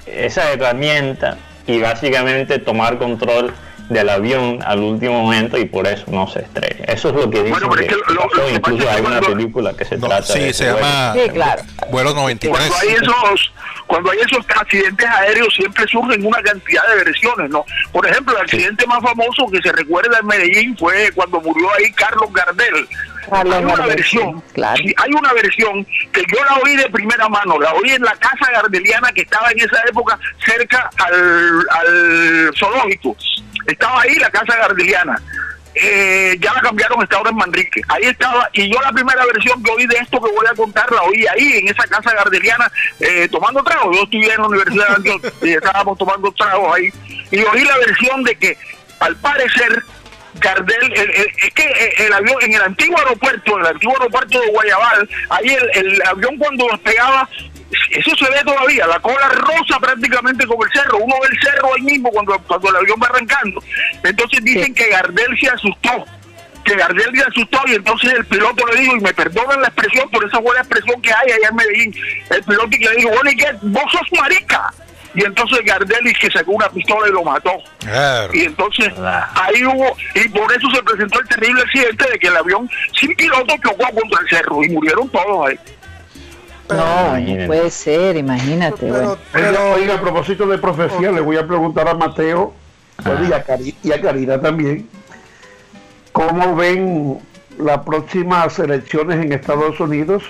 esa 0.05 0.51
herramienta 0.51 1.37
y 1.67 1.79
básicamente 1.79 2.59
tomar 2.59 2.97
control 2.97 3.53
del 3.89 4.09
avión 4.09 4.59
al 4.65 4.79
último 4.79 5.21
momento 5.21 5.57
y 5.59 5.65
por 5.65 5.85
eso 5.87 6.05
no 6.07 6.27
se 6.27 6.39
estrella. 6.39 6.85
Eso 6.85 7.09
es 7.09 7.15
lo 7.15 7.29
que 7.29 7.43
dicen 7.43 7.69
que 7.69 7.85
pasó, 7.97 8.49
incluso 8.51 8.89
hay 8.89 9.01
una 9.01 9.21
película 9.21 9.73
que 9.77 9.85
se 9.85 9.97
trata 9.97 10.21
de 10.21 10.39
Sí, 10.39 10.39
ese 10.49 10.53
se 10.53 10.71
vuelo. 10.71 10.79
llama 10.87 11.55
Vuelo 11.91 12.13
93. 12.15 12.57
Cuando 12.57 12.75
hay 12.77 12.95
esos, 12.95 13.51
cuando 13.85 14.09
hay 14.11 14.17
esos 14.19 14.43
accidentes 14.55 15.07
aéreos 15.07 15.53
siempre 15.53 15.85
surgen 15.87 16.25
una 16.25 16.41
cantidad 16.41 16.81
de 16.87 17.03
versiones, 17.03 17.49
¿no? 17.51 17.63
Por 17.91 18.07
ejemplo, 18.07 18.35
el 18.35 18.41
accidente 18.41 18.87
más 18.87 19.01
famoso 19.03 19.45
que 19.51 19.61
se 19.61 19.71
recuerda 19.71 20.17
en 20.19 20.25
Medellín 20.25 20.75
fue 20.77 21.11
cuando 21.13 21.39
murió 21.41 21.67
ahí 21.77 21.91
Carlos 21.91 22.33
Gardel. 22.33 22.87
Carlos 23.29 23.55
hay 23.55 23.63
una 23.63 23.75
Gardel, 23.75 23.95
versión, 23.95 24.43
claro. 24.53 24.77
sí, 24.77 24.93
hay 24.97 25.11
una 25.13 25.33
versión 25.33 25.85
que 26.11 26.21
yo 26.27 26.43
la 26.43 26.57
oí 26.63 26.75
de 26.75 26.89
primera 26.89 27.27
mano, 27.29 27.59
la 27.59 27.73
oí 27.73 27.89
en 27.91 28.01
la 28.01 28.15
casa 28.15 28.51
gardeliana 28.51 29.11
que 29.11 29.21
estaba 29.21 29.51
en 29.51 29.59
esa 29.59 29.81
época 29.87 30.19
cerca 30.45 30.89
al, 30.97 31.65
al 31.69 32.51
zoológico. 32.55 33.15
Estaba 33.67 34.01
ahí 34.01 34.15
la 34.15 34.29
casa 34.29 34.55
gardeliana. 34.55 35.19
Eh, 35.77 36.37
ya 36.39 36.53
la 36.53 36.61
cambiaron, 36.61 37.03
está 37.03 37.17
ahora 37.17 37.31
en 37.31 37.35
Manrique. 37.35 37.81
Ahí 37.89 38.03
estaba, 38.03 38.49
y 38.53 38.71
yo 38.71 38.79
la 38.81 38.93
primera 38.93 39.25
versión 39.25 39.61
que 39.61 39.71
oí 39.71 39.85
de 39.85 39.97
esto 39.97 40.21
que 40.21 40.31
voy 40.31 40.45
a 40.49 40.55
contar 40.55 40.89
la 40.91 41.01
oí 41.03 41.27
ahí, 41.27 41.57
en 41.57 41.67
esa 41.67 41.83
casa 41.83 42.13
gardeliana, 42.13 42.71
eh, 43.01 43.27
tomando 43.29 43.61
tragos. 43.61 43.93
Yo 43.95 44.03
estudié 44.03 44.33
en 44.33 44.41
la 44.41 44.47
Universidad 44.47 44.87
de 44.87 44.95
Antioquia 44.95 45.31
y 45.41 45.49
estábamos 45.53 45.97
tomando 45.97 46.31
tragos 46.31 46.75
ahí. 46.75 46.89
Y 47.29 47.39
oí 47.39 47.65
la 47.65 47.77
versión 47.79 48.23
de 48.23 48.35
que, 48.35 48.57
al 49.01 49.17
parecer, 49.17 49.83
Gardel, 50.39 50.93
el- 50.93 51.09
el- 51.11 51.31
es 51.41 51.53
que 51.53 51.93
el 51.99 52.13
avión, 52.13 52.35
en 52.41 52.53
el 52.53 52.61
antiguo 52.61 52.97
aeropuerto, 52.99 53.55
en 53.55 53.61
el 53.61 53.67
antiguo 53.73 53.93
aeropuerto 53.99 54.39
de 54.39 54.47
Guayabal, 54.47 55.09
ahí 55.29 55.49
el, 55.49 55.69
el 55.85 56.01
avión 56.07 56.37
cuando 56.37 56.67
despegaba, 56.71 57.27
eso 57.91 58.11
se 58.15 58.29
ve 58.31 58.41
todavía, 58.45 58.85
la 58.87 58.99
cola 58.99 59.27
rosa 59.29 59.79
prácticamente 59.79 60.45
como 60.45 60.63
el 60.63 60.71
cerro, 60.71 60.97
uno 60.97 61.15
ve 61.21 61.27
el 61.31 61.39
cerro 61.41 61.73
ahí 61.73 61.81
mismo 61.81 62.09
cuando, 62.11 62.37
cuando 62.47 62.69
el 62.69 62.75
avión 62.77 62.99
va 63.01 63.07
arrancando. 63.07 63.61
Entonces 64.03 64.43
dicen 64.43 64.73
que 64.73 64.87
Gardel 64.89 65.37
se 65.39 65.49
asustó, 65.49 66.05
que 66.63 66.75
Gardel 66.75 67.11
se 67.15 67.23
asustó 67.23 67.59
y 67.67 67.75
entonces 67.75 68.13
el 68.13 68.25
piloto 68.25 68.65
le 68.67 68.79
dijo, 68.79 68.95
y 68.95 68.99
me 69.01 69.13
perdonan 69.13 69.61
la 69.61 69.67
expresión, 69.67 70.09
por 70.09 70.25
esa 70.25 70.37
buena 70.39 70.61
expresión 70.61 71.01
que 71.01 71.11
hay 71.11 71.31
allá 71.31 71.47
en 71.49 71.55
Medellín, 71.55 71.95
el 72.29 72.43
piloto 72.43 72.69
que 72.69 72.77
le 72.79 72.95
dijo, 72.95 73.09
bueno, 73.09 73.31
¿y 73.31 73.35
qué? 73.37 73.47
¿Vos 73.61 73.91
sos 73.91 74.19
marica? 74.19 74.73
Y 75.15 75.23
entonces 75.23 75.59
Gardel 75.65 76.03
dice 76.03 76.17
que 76.21 76.31
sacó 76.31 76.51
una 76.51 76.67
pistola 76.69 77.07
y 77.07 77.11
lo 77.11 77.23
mató. 77.23 77.51
Y 78.33 78.41
entonces 78.45 78.89
ahí 78.99 79.63
hubo, 79.65 79.95
y 80.13 80.27
por 80.29 80.51
eso 80.51 80.69
se 80.75 80.83
presentó 80.83 81.19
el 81.21 81.27
terrible 81.29 81.61
accidente 81.61 82.09
de 82.11 82.19
que 82.19 82.27
el 82.27 82.37
avión 82.37 82.69
sin 82.99 83.15
piloto 83.15 83.55
chocó 83.63 83.85
contra 83.85 84.19
el 84.21 84.29
cerro 84.29 84.63
y 84.63 84.69
murieron 84.69 85.07
todos 85.09 85.47
ahí. 85.47 85.59
no, 86.69 87.17
no 87.17 87.47
puede 87.47 87.69
ser, 87.69 88.17
imagínate. 88.17 88.87
bueno. 88.89 89.17
Oiga, 89.33 89.63
oiga, 89.75 89.93
a 89.95 90.01
propósito 90.01 90.45
de 90.47 90.57
profecía, 90.57 91.11
le 91.11 91.21
voy 91.21 91.37
a 91.37 91.47
preguntar 91.47 91.87
a 91.87 91.93
Mateo 91.93 92.53
bueno, 93.03 93.27
y, 93.29 93.33
a 93.33 93.45
Cari- 93.45 93.75
y 93.83 93.91
a 93.91 94.01
Karina 94.01 94.39
también, 94.41 94.89
¿cómo 96.11 96.55
ven 96.55 97.19
las 97.57 97.79
próximas 97.79 98.57
elecciones 98.59 99.17
en 99.23 99.31
Estados 99.33 99.79
Unidos? 99.79 100.23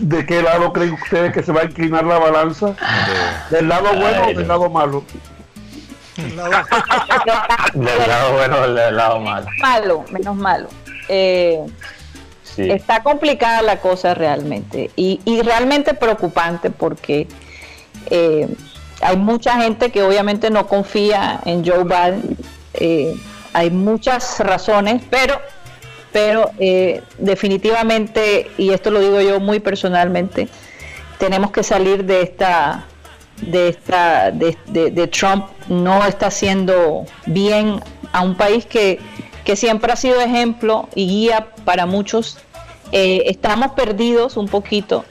¿De 0.00 0.26
qué 0.26 0.42
lado 0.42 0.72
creen 0.72 0.92
ustedes 0.94 1.32
que 1.32 1.42
se 1.42 1.52
va 1.52 1.62
a 1.62 1.64
inclinar 1.64 2.04
la 2.04 2.18
balanza? 2.18 2.74
¿Del 3.50 3.68
lado 3.68 3.94
bueno 3.94 4.22
o 4.24 4.34
del 4.34 4.48
lado 4.48 4.70
malo? 4.70 5.04
Del 6.16 6.36
lado 6.36 8.32
bueno 8.34 8.56
o 8.56 8.68
del 8.68 8.96
lado 8.96 9.20
malo. 9.20 9.46
malo, 9.60 10.04
menos 10.10 10.36
malo. 10.36 10.68
Eh, 11.08 11.64
Sí. 12.56 12.68
Está 12.72 13.04
complicada 13.04 13.62
la 13.62 13.78
cosa 13.78 14.14
realmente 14.14 14.90
y, 14.96 15.20
y 15.24 15.42
realmente 15.42 15.94
preocupante 15.94 16.70
porque 16.70 17.28
eh, 18.10 18.48
hay 19.00 19.16
mucha 19.16 19.60
gente 19.60 19.90
que 19.90 20.02
obviamente 20.02 20.50
no 20.50 20.66
confía 20.66 21.40
en 21.44 21.64
Joe 21.64 21.84
Biden. 21.84 22.36
Eh, 22.74 23.14
hay 23.52 23.70
muchas 23.70 24.40
razones, 24.40 25.02
pero, 25.10 25.40
pero 26.12 26.50
eh, 26.58 27.02
definitivamente, 27.18 28.50
y 28.56 28.70
esto 28.70 28.90
lo 28.90 29.00
digo 29.00 29.20
yo 29.20 29.40
muy 29.40 29.60
personalmente, 29.60 30.48
tenemos 31.18 31.50
que 31.50 31.62
salir 31.62 32.04
de 32.04 32.22
esta 32.22 32.84
de 33.42 33.68
esta 33.68 34.30
de, 34.32 34.56
de- 34.66 34.90
de 34.90 35.06
Trump 35.06 35.46
no 35.68 36.04
está 36.04 36.26
haciendo 36.26 37.04
bien 37.26 37.80
a 38.12 38.22
un 38.22 38.36
país 38.36 38.66
que, 38.66 38.98
que 39.44 39.54
siempre 39.54 39.92
ha 39.92 39.96
sido 39.96 40.20
ejemplo 40.20 40.88
y 40.96 41.06
guía 41.06 41.46
para 41.64 41.86
muchos. 41.86 42.38
Eh, 42.90 43.24
estamos 43.26 43.72
perdidos 43.72 44.36
un 44.36 44.48
poquito 44.48 45.04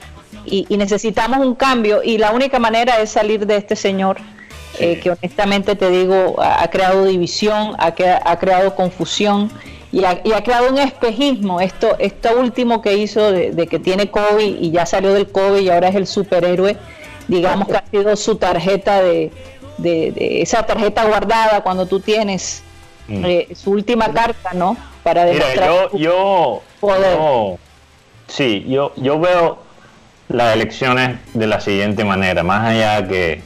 y, 0.44 0.66
y 0.68 0.76
necesitamos 0.76 1.38
un 1.38 1.54
cambio 1.54 2.02
y 2.02 2.18
la 2.18 2.32
única 2.32 2.58
manera 2.58 3.00
es 3.00 3.10
salir 3.10 3.46
de 3.46 3.56
este 3.56 3.76
señor 3.76 4.18
eh, 4.80 4.98
que 5.00 5.10
honestamente 5.12 5.74
te 5.76 5.88
digo 5.88 6.36
ha, 6.42 6.62
ha 6.62 6.70
creado 6.70 7.04
división 7.04 7.76
ha 7.78 7.92
creado 8.38 8.74
confusión 8.74 9.50
y 9.92 10.04
ha, 10.04 10.20
y 10.24 10.32
ha 10.32 10.42
creado 10.42 10.68
un 10.70 10.78
espejismo 10.78 11.60
esto 11.60 11.96
esto 11.98 12.38
último 12.38 12.82
que 12.82 12.94
hizo 12.96 13.32
de, 13.32 13.52
de 13.52 13.66
que 13.66 13.78
tiene 13.78 14.10
COVID 14.10 14.58
y 14.60 14.70
ya 14.70 14.84
salió 14.86 15.12
del 15.14 15.28
COVID 15.30 15.60
y 15.60 15.70
ahora 15.70 15.88
es 15.88 15.94
el 15.94 16.06
superhéroe 16.06 16.76
digamos 17.26 17.68
que 17.68 17.76
ha 17.76 17.84
sido 17.90 18.14
su 18.16 18.36
tarjeta 18.36 19.02
de, 19.02 19.30
de- 19.78 20.12
de 20.12 20.42
esa 20.42 20.64
tarjeta 20.64 21.04
guardada 21.06 21.62
cuando 21.62 21.86
tú 21.86 22.00
tienes 22.00 22.62
Mm. 23.10 23.24
eh, 23.24 23.48
su 23.54 23.70
última 23.70 24.12
carta 24.12 24.50
no 24.52 24.76
para 25.02 25.24
Mira, 25.24 25.46
demostrar 25.46 25.68
yo, 25.70 25.88
tu 25.88 25.96
yo, 25.98 26.62
poder. 26.78 27.16
yo- 27.16 27.58
sí, 28.26 28.66
yo, 28.68 28.92
yo 28.96 29.18
veo 29.18 29.58
las 30.28 30.54
elecciones 30.54 31.18
de 31.32 31.46
la 31.46 31.58
siguiente 31.58 32.04
manera, 32.04 32.42
más 32.42 32.66
allá 32.68 33.08
que, 33.08 33.40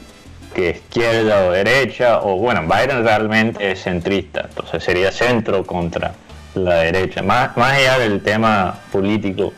que 0.53 0.71
izquierda 0.71 1.47
o 1.47 1.53
derecha, 1.53 2.19
o 2.23 2.39
bueno, 2.39 2.63
Biden 2.63 3.05
realmente 3.05 3.71
es 3.71 3.85
centrista, 3.85 4.47
entonces 4.49 4.83
sería 4.83 5.13
centro 5.13 5.65
contra 5.65 6.13
la 6.55 6.75
derecha. 6.77 7.23
Más, 7.23 7.57
más 7.57 7.73
allá 7.73 7.99
del 7.99 8.23
tema 8.23 8.79
político, 8.91 9.53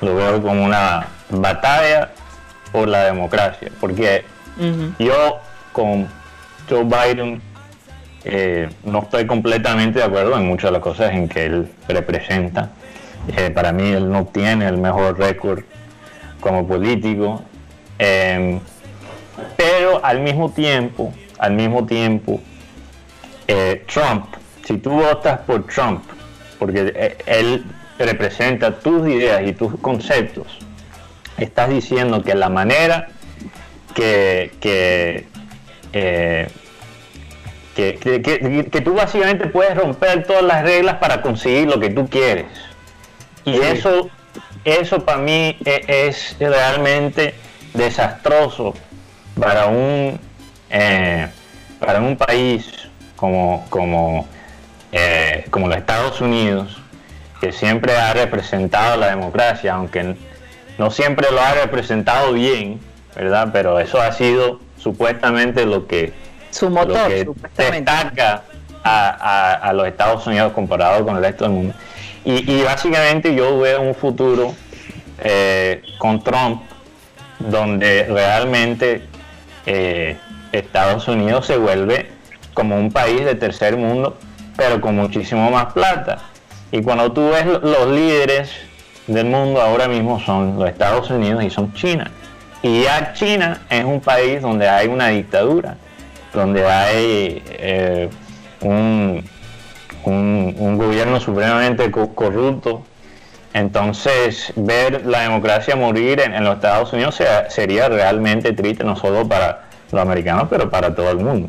lo 0.00 0.14
veo 0.16 0.42
como 0.42 0.64
una 0.64 1.06
batalla 1.30 2.10
por 2.72 2.88
la 2.88 3.04
democracia, 3.04 3.70
porque 3.80 4.24
yo 4.98 5.40
con 5.72 6.08
Joe 6.68 6.84
Biden 6.84 7.40
eh, 8.24 8.68
no 8.84 9.00
estoy 9.00 9.26
completamente 9.26 9.98
de 9.98 10.04
acuerdo 10.04 10.36
en 10.36 10.46
muchas 10.46 10.68
de 10.68 10.72
las 10.72 10.82
cosas 10.82 11.12
en 11.12 11.28
que 11.28 11.46
él 11.46 11.70
representa, 11.88 12.70
Eh, 13.36 13.50
para 13.50 13.72
mí 13.72 13.88
él 13.88 14.10
no 14.10 14.26
tiene 14.26 14.68
el 14.68 14.76
mejor 14.76 15.18
récord 15.18 15.62
como 16.40 16.66
político. 16.66 17.42
Em, 17.98 18.60
pero 19.56 20.04
al 20.04 20.20
mismo 20.20 20.50
tiempo, 20.50 21.12
al 21.38 21.52
mismo 21.54 21.86
tiempo, 21.86 22.40
eh, 23.48 23.84
Trump, 23.92 24.26
si 24.66 24.76
tú 24.76 24.90
votas 24.90 25.38
por 25.40 25.66
Trump, 25.66 26.02
porque 26.64 26.92
eh, 26.96 27.16
él 27.26 27.64
representa 27.98 28.78
tus 28.78 29.06
ideas 29.06 29.42
y 29.46 29.52
tus 29.52 29.78
conceptos, 29.80 30.46
estás 31.36 31.68
diciendo 31.68 32.22
que 32.22 32.34
la 32.34 32.48
manera 32.48 33.08
que, 33.94 34.50
que, 34.60 35.26
eh, 35.92 36.48
que, 37.76 37.96
que- 37.98 38.68
que 38.70 38.80
tú 38.80 38.94
básicamente 38.94 39.46
puedes 39.46 39.76
romper 39.76 40.24
todas 40.26 40.42
las 40.42 40.62
reglas 40.62 40.96
para 40.96 41.20
conseguir 41.20 41.68
lo 41.68 41.78
que 41.78 41.90
tú 41.90 42.08
quieres. 42.08 42.46
Y 43.44 43.58
eso, 43.60 44.08
eso 44.64 45.04
para 45.04 45.18
mí 45.18 45.56
e- 45.66 46.06
es 46.08 46.34
realmente 46.40 47.34
desastroso 47.74 48.72
para 49.38 49.66
un, 49.66 50.18
eh, 50.70 51.28
para 51.78 52.00
un 52.00 52.16
país 52.16 52.88
como, 53.16 53.66
como, 53.68 54.26
eh, 54.96 55.44
como 55.50 55.66
los 55.66 55.76
Estados 55.76 56.20
Unidos, 56.20 56.80
que 57.40 57.50
siempre 57.52 57.96
ha 57.96 58.12
representado 58.14 58.96
la 58.96 59.08
democracia, 59.08 59.74
aunque 59.74 60.14
no 60.78 60.90
siempre 60.92 61.26
lo 61.32 61.40
ha 61.40 61.52
representado 61.54 62.32
bien, 62.32 62.78
¿verdad? 63.16 63.48
Pero 63.52 63.80
eso 63.80 64.00
ha 64.00 64.12
sido 64.12 64.60
supuestamente 64.78 65.66
lo 65.66 65.86
que, 65.88 66.12
Su 66.50 66.70
lo 66.70 66.86
que 67.08 67.26
destaca 67.56 68.42
a, 68.84 69.08
a- 69.10 69.54
a 69.54 69.72
los 69.72 69.86
Estados 69.88 70.26
Unidos 70.28 70.52
comparado 70.52 71.04
con 71.04 71.16
el 71.16 71.22
resto 71.24 71.44
del 71.44 71.52
mundo. 71.54 71.74
Y, 72.24 72.50
y 72.52 72.62
básicamente 72.62 73.34
yo 73.34 73.58
veo 73.58 73.80
un 73.82 73.94
futuro 73.94 74.54
eh, 75.22 75.82
con 75.98 76.22
Trump 76.22 76.62
donde 77.38 78.04
realmente 78.04 79.02
eh, 79.66 80.16
Estados 80.52 81.08
Unidos 81.08 81.46
se 81.46 81.56
vuelve 81.56 82.10
como 82.54 82.76
un 82.76 82.90
país 82.92 83.24
de 83.24 83.34
tercer 83.34 83.76
mundo, 83.76 84.16
pero 84.56 84.80
con 84.80 84.96
muchísimo 84.96 85.50
más 85.50 85.72
plata. 85.72 86.18
Y 86.72 86.82
cuando 86.82 87.12
tú 87.12 87.28
ves 87.30 87.46
lo- 87.46 87.58
los 87.60 87.88
líderes 87.88 88.50
del 89.06 89.26
mundo 89.26 89.60
ahora 89.60 89.86
mismo 89.88 90.20
son 90.20 90.58
los 90.58 90.68
Estados 90.68 91.10
Unidos 91.10 91.44
y 91.44 91.50
son 91.50 91.72
China. 91.74 92.10
Y 92.62 92.82
ya 92.84 93.12
China 93.12 93.60
es 93.68 93.84
un 93.84 94.00
país 94.00 94.40
donde 94.40 94.68
hay 94.68 94.88
una 94.88 95.08
dictadura, 95.08 95.76
donde 96.32 96.66
hay 96.66 97.42
eh, 97.46 98.08
un, 98.62 99.22
un- 100.04 100.54
un 100.58 100.78
gobierno 100.78 101.20
supremamente 101.20 101.90
co- 101.90 102.14
corrupto. 102.14 102.82
Entonces, 103.52 104.52
ver 104.56 105.06
la 105.06 105.20
democracia 105.20 105.76
morir 105.76 106.20
en, 106.20 106.34
en 106.34 106.42
los 106.44 106.56
Estados 106.56 106.92
Unidos 106.92 107.14
sea- 107.14 107.48
sería 107.50 107.88
realmente 107.88 108.52
triste, 108.52 108.82
no 108.82 108.96
solo 108.96 109.28
para 109.28 109.64
los 109.92 110.00
americanos, 110.02 110.48
pero 110.50 110.68
para 110.70 110.92
todo 110.94 111.10
el 111.10 111.18
mundo. 111.18 111.48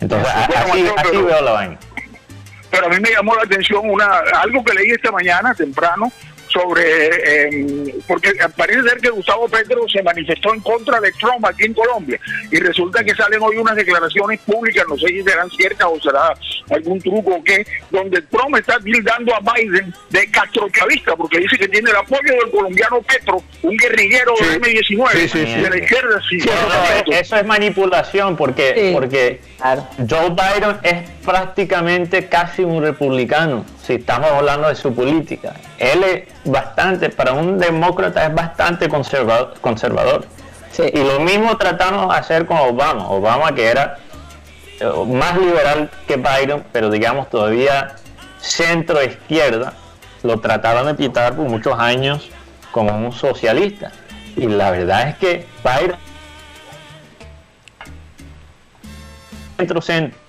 Entonces, 0.00 0.32
así, 0.56 0.84
así 0.96 1.16
veo 1.22 1.40
la 1.42 1.52
vaina. 1.52 1.78
Pero 2.74 2.86
a 2.86 2.90
mí 2.90 2.96
me 3.00 3.10
llamó 3.10 3.34
la 3.36 3.42
atención 3.42 3.82
una 3.84 4.04
algo 4.34 4.64
que 4.64 4.74
leí 4.74 4.90
esta 4.90 5.12
mañana 5.12 5.54
temprano 5.54 6.10
sobre 6.54 6.82
eh, 6.84 7.94
porque 8.06 8.30
parece 8.56 8.82
ser 8.82 8.98
que 8.98 9.10
Gustavo 9.10 9.48
Petro 9.48 9.82
se 9.92 10.02
manifestó 10.02 10.54
en 10.54 10.60
contra 10.60 11.00
de 11.00 11.10
Trump 11.12 11.44
aquí 11.44 11.64
en 11.64 11.74
Colombia 11.74 12.18
y 12.50 12.56
resulta 12.60 13.02
que 13.02 13.12
salen 13.14 13.42
hoy 13.42 13.56
unas 13.56 13.74
declaraciones 13.76 14.38
públicas, 14.40 14.84
no 14.88 14.96
sé 14.96 15.08
si 15.08 15.22
serán 15.24 15.50
ciertas 15.50 15.88
o 15.90 16.00
será 16.00 16.32
algún 16.70 17.00
truco 17.00 17.34
o 17.36 17.42
qué, 17.44 17.66
donde 17.90 18.22
Trump 18.22 18.56
está 18.56 18.78
tildando 18.78 19.34
a 19.34 19.40
Biden 19.52 19.92
de 20.10 20.30
castrochavista 20.30 21.16
porque 21.16 21.40
dice 21.40 21.56
que 21.58 21.68
tiene 21.68 21.90
el 21.90 21.96
apoyo 21.96 22.32
del 22.40 22.50
colombiano 22.52 23.02
Petro, 23.02 23.42
un 23.62 23.76
guerrillero 23.76 24.34
Sí. 24.38 24.44
del 24.44 24.60
M19 24.62 25.10
Sí, 25.12 25.28
sí, 25.28 25.46
sí. 25.46 25.60
de 25.60 25.70
la 25.70 25.76
izquierda. 25.78 26.20
Sí, 26.30 26.36
No, 26.38 26.44
no, 26.46 27.12
eso 27.16 27.36
es 27.36 27.44
manipulación 27.46 28.36
porque, 28.36 28.74
Sí. 28.76 28.90
porque. 28.92 29.40
Joe 30.08 30.30
Biden 30.30 30.76
es 30.82 31.08
prácticamente 31.24 32.26
casi 32.28 32.62
un 32.62 32.82
republicano, 32.82 33.64
si 33.84 33.94
estamos 33.94 34.30
hablando 34.30 34.68
de 34.68 34.74
su 34.74 34.94
política. 34.94 35.54
Él 35.78 36.02
es 36.04 36.50
bastante, 36.50 37.10
para 37.10 37.32
un 37.32 37.58
demócrata 37.58 38.26
es 38.26 38.34
bastante 38.34 38.88
conservador. 38.88 39.54
conservador. 39.60 40.26
Sí. 40.72 40.84
Y 40.92 41.04
lo 41.04 41.20
mismo 41.20 41.56
tratamos 41.58 42.08
de 42.08 42.18
hacer 42.18 42.46
con 42.46 42.56
Obama. 42.56 43.08
Obama 43.10 43.54
que 43.54 43.66
era 43.66 43.98
eh, 44.80 44.90
más 45.06 45.38
liberal 45.38 45.90
que 46.08 46.16
Biden, 46.16 46.64
pero 46.72 46.90
digamos 46.90 47.28
todavía 47.28 47.96
centro 48.38 49.02
izquierda, 49.02 49.74
lo 50.22 50.40
trataron 50.40 50.86
de 50.86 50.94
pintar 50.94 51.36
por 51.36 51.46
muchos 51.46 51.78
años 51.78 52.30
como 52.72 52.96
un 52.96 53.12
socialista. 53.12 53.92
Y 54.36 54.46
la 54.46 54.70
verdad 54.70 55.10
es 55.10 55.16
que 55.16 55.46
Biden 55.62 55.96
centro 59.58 59.82
centro. 59.82 60.23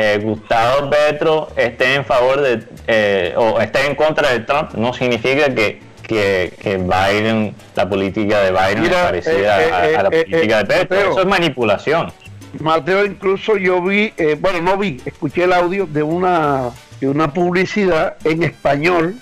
Eh, 0.00 0.20
Gustavo 0.22 0.88
Petro 0.88 1.48
esté 1.56 1.96
en 1.96 2.04
favor 2.04 2.40
de 2.40 2.62
eh, 2.86 3.34
o 3.36 3.60
esté 3.60 3.84
en 3.84 3.96
contra 3.96 4.30
de 4.30 4.38
Trump 4.40 4.74
no 4.74 4.94
significa 4.94 5.52
que, 5.52 5.80
que, 6.06 6.52
que 6.60 6.76
Biden, 6.76 7.52
la 7.74 7.88
política 7.88 8.42
de 8.42 8.52
Biden 8.52 8.82
Mira, 8.82 9.00
es 9.00 9.24
parecida 9.24 9.62
eh, 9.64 9.96
a, 9.96 9.98
a 9.98 10.02
la 10.04 10.08
eh, 10.10 10.20
eh, 10.20 10.24
política 10.30 10.60
eh, 10.60 10.62
de 10.62 10.66
Petro. 10.66 10.96
Mateo. 10.96 11.10
Eso 11.10 11.20
es 11.20 11.26
manipulación. 11.26 12.12
Mateo, 12.60 13.04
incluso 13.06 13.56
yo 13.56 13.82
vi, 13.82 14.12
eh, 14.16 14.36
bueno, 14.40 14.60
no 14.62 14.76
vi, 14.78 15.02
escuché 15.04 15.44
el 15.44 15.52
audio 15.52 15.84
de 15.86 16.04
una, 16.04 16.70
de 17.00 17.08
una 17.08 17.34
publicidad 17.34 18.18
en 18.22 18.44
español 18.44 19.16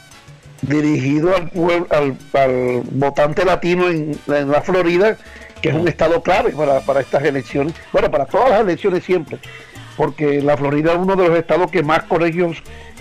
dirigido 0.60 1.34
al, 1.34 1.48
pueblo, 1.48 1.86
al, 1.90 2.18
al 2.34 2.82
votante 2.90 3.46
latino 3.46 3.88
en, 3.88 4.18
en 4.26 4.50
la 4.50 4.60
Florida, 4.60 5.16
que 5.62 5.70
es 5.70 5.74
un 5.74 5.88
estado 5.88 6.22
clave 6.22 6.50
para, 6.50 6.80
para 6.80 7.00
estas 7.00 7.24
elecciones, 7.24 7.72
bueno, 7.92 8.10
para 8.10 8.26
todas 8.26 8.50
las 8.50 8.60
elecciones 8.60 9.02
siempre, 9.04 9.38
porque 9.96 10.40
la 10.42 10.56
Florida 10.56 10.92
es 10.92 10.98
uno 10.98 11.16
de 11.16 11.28
los 11.28 11.38
estados 11.38 11.70
que 11.70 11.82
más 11.82 12.02
colegios 12.04 12.58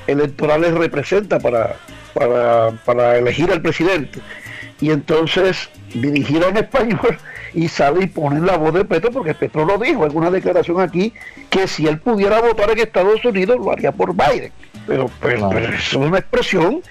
electorales 0.08 0.74
representa 0.74 1.40
para, 1.40 1.76
para, 2.14 2.72
para 2.86 3.18
elegir 3.18 3.52
al 3.52 3.62
presidente. 3.62 4.20
Y 4.82 4.92
entonces 4.92 5.70
dirigieron 5.94 6.52
en 6.52 6.64
español 6.64 7.18
y 7.54 7.68
sale 7.70 8.04
y 8.04 8.08
ponen 8.08 8.46
la 8.46 8.58
voz 8.58 8.74
de 8.74 8.84
Petro, 8.86 9.12
porque 9.12 9.34
Petro 9.34 9.66
lo 9.66 9.78
dijo 9.78 10.06
en 10.06 10.16
una 10.16 10.30
declaración 10.30 10.82
aquí, 10.82 11.14
que 11.50 11.68
si 11.68 11.88
él 11.88 12.00
pudiera 12.00 12.42
votar 12.42 12.70
en 12.72 12.80
Estados 12.80 13.24
Unidos 13.24 13.58
lo 13.58 13.72
haría 13.72 13.92
por 13.94 14.14
Biden. 14.14 14.52
Pero, 14.86 15.10
pero, 15.22 15.50
es 15.60 15.94
una 15.94 16.20
expresión 16.20 16.82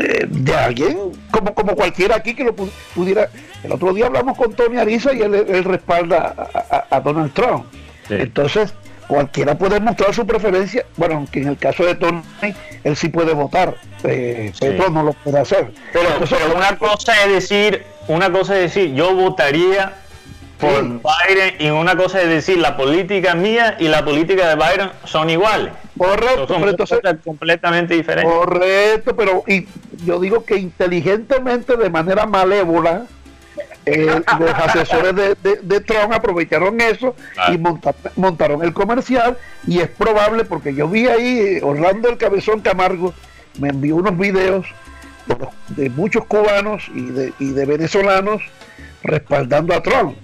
eh, 0.00 0.26
de 0.26 0.54
alguien 0.54 0.98
como, 1.30 1.54
como 1.54 1.76
cualquiera 1.76 2.16
aquí 2.16 2.34
que 2.34 2.44
lo 2.44 2.56
pu- 2.56 2.70
pudiera. 2.94 3.28
El 3.62 3.72
otro 3.72 3.92
día 3.92 4.06
hablamos 4.06 4.36
con 4.36 4.52
Tony 4.54 4.78
Ariza 4.78 5.12
y 5.12 5.20
él, 5.22 5.34
él 5.34 5.62
respalda 5.64 6.34
a, 6.36 6.76
a- 6.76 6.96
a 6.96 7.00
Donald 7.00 7.32
Trump. 7.32 7.66
Sí. 8.08 8.14
Entonces, 8.18 8.72
cualquiera 9.12 9.56
puede 9.58 9.78
mostrar 9.78 10.14
su 10.14 10.26
preferencia. 10.26 10.86
Bueno, 10.96 11.16
aunque 11.16 11.40
en 11.40 11.48
el 11.48 11.58
caso 11.58 11.84
de 11.84 11.94
Tony, 11.96 12.22
él 12.82 12.96
sí 12.96 13.08
puede 13.08 13.34
votar. 13.34 13.74
Eh, 14.04 14.50
Sí. 14.54 14.60
Petro 14.66 14.88
no 14.90 15.02
lo 15.02 15.12
puede 15.12 15.38
hacer. 15.38 15.70
Pero, 15.92 16.08
Entonces, 16.08 16.38
pero 16.42 16.56
una 16.56 16.78
cosa 16.78 17.12
es 17.24 17.30
decir, 17.32 17.82
una 18.08 18.32
cosa 18.32 18.54
es 18.56 18.74
decir, 18.74 18.94
yo 18.94 19.14
votaría 19.14 19.92
por 20.58 20.80
Sí. 20.80 21.00
Biden 21.28 21.54
y 21.58 21.70
una 21.70 21.94
cosa 21.94 22.22
es 22.22 22.28
decir, 22.28 22.56
la 22.58 22.76
política 22.76 23.34
mía 23.34 23.76
y 23.78 23.88
la 23.88 24.02
política 24.04 24.48
de 24.48 24.54
Biden 24.56 24.90
son 25.04 25.28
iguales. 25.28 25.72
Correcto, 25.98 26.46
Son 26.48 26.58
pero 26.60 26.70
entonces, 26.70 27.00
cosas 27.02 27.16
completamente 27.22 27.94
diferentes. 27.94 28.32
correcto, 28.32 29.14
pero 29.14 29.44
y 29.46 29.66
yo 30.06 30.18
digo 30.18 30.42
que 30.44 30.56
inteligentemente, 30.56 31.76
de 31.76 31.90
manera 31.90 32.24
malévola, 32.24 33.02
eh, 33.86 34.20
los 34.38 34.50
asesores 34.54 35.14
de, 35.14 35.34
de- 35.42 35.60
de 35.62 35.80
Trump 35.80 36.12
aprovecharon 36.12 36.80
eso 36.80 37.14
Claro. 37.34 37.52
y 37.54 37.58
monta- 37.58 37.94
montaron 38.16 38.62
el 38.62 38.72
comercial 38.72 39.36
y 39.66 39.80
es 39.80 39.88
probable 39.88 40.44
porque 40.44 40.74
yo 40.74 40.88
vi 40.88 41.06
ahí 41.08 41.38
eh, 41.38 41.60
Orlando 41.62 42.08
el 42.08 42.16
Cabezón 42.18 42.60
Camargo 42.60 43.12
me 43.58 43.68
envió 43.70 43.96
unos 43.96 44.16
videos 44.16 44.66
de, 45.26 45.82
de 45.82 45.90
muchos 45.90 46.24
cubanos 46.26 46.84
y 46.94 47.02
de, 47.06 47.32
y 47.38 47.50
de 47.50 47.66
venezolanos 47.66 48.42
respaldando 49.02 49.74
a 49.74 49.82
Trump 49.82 50.16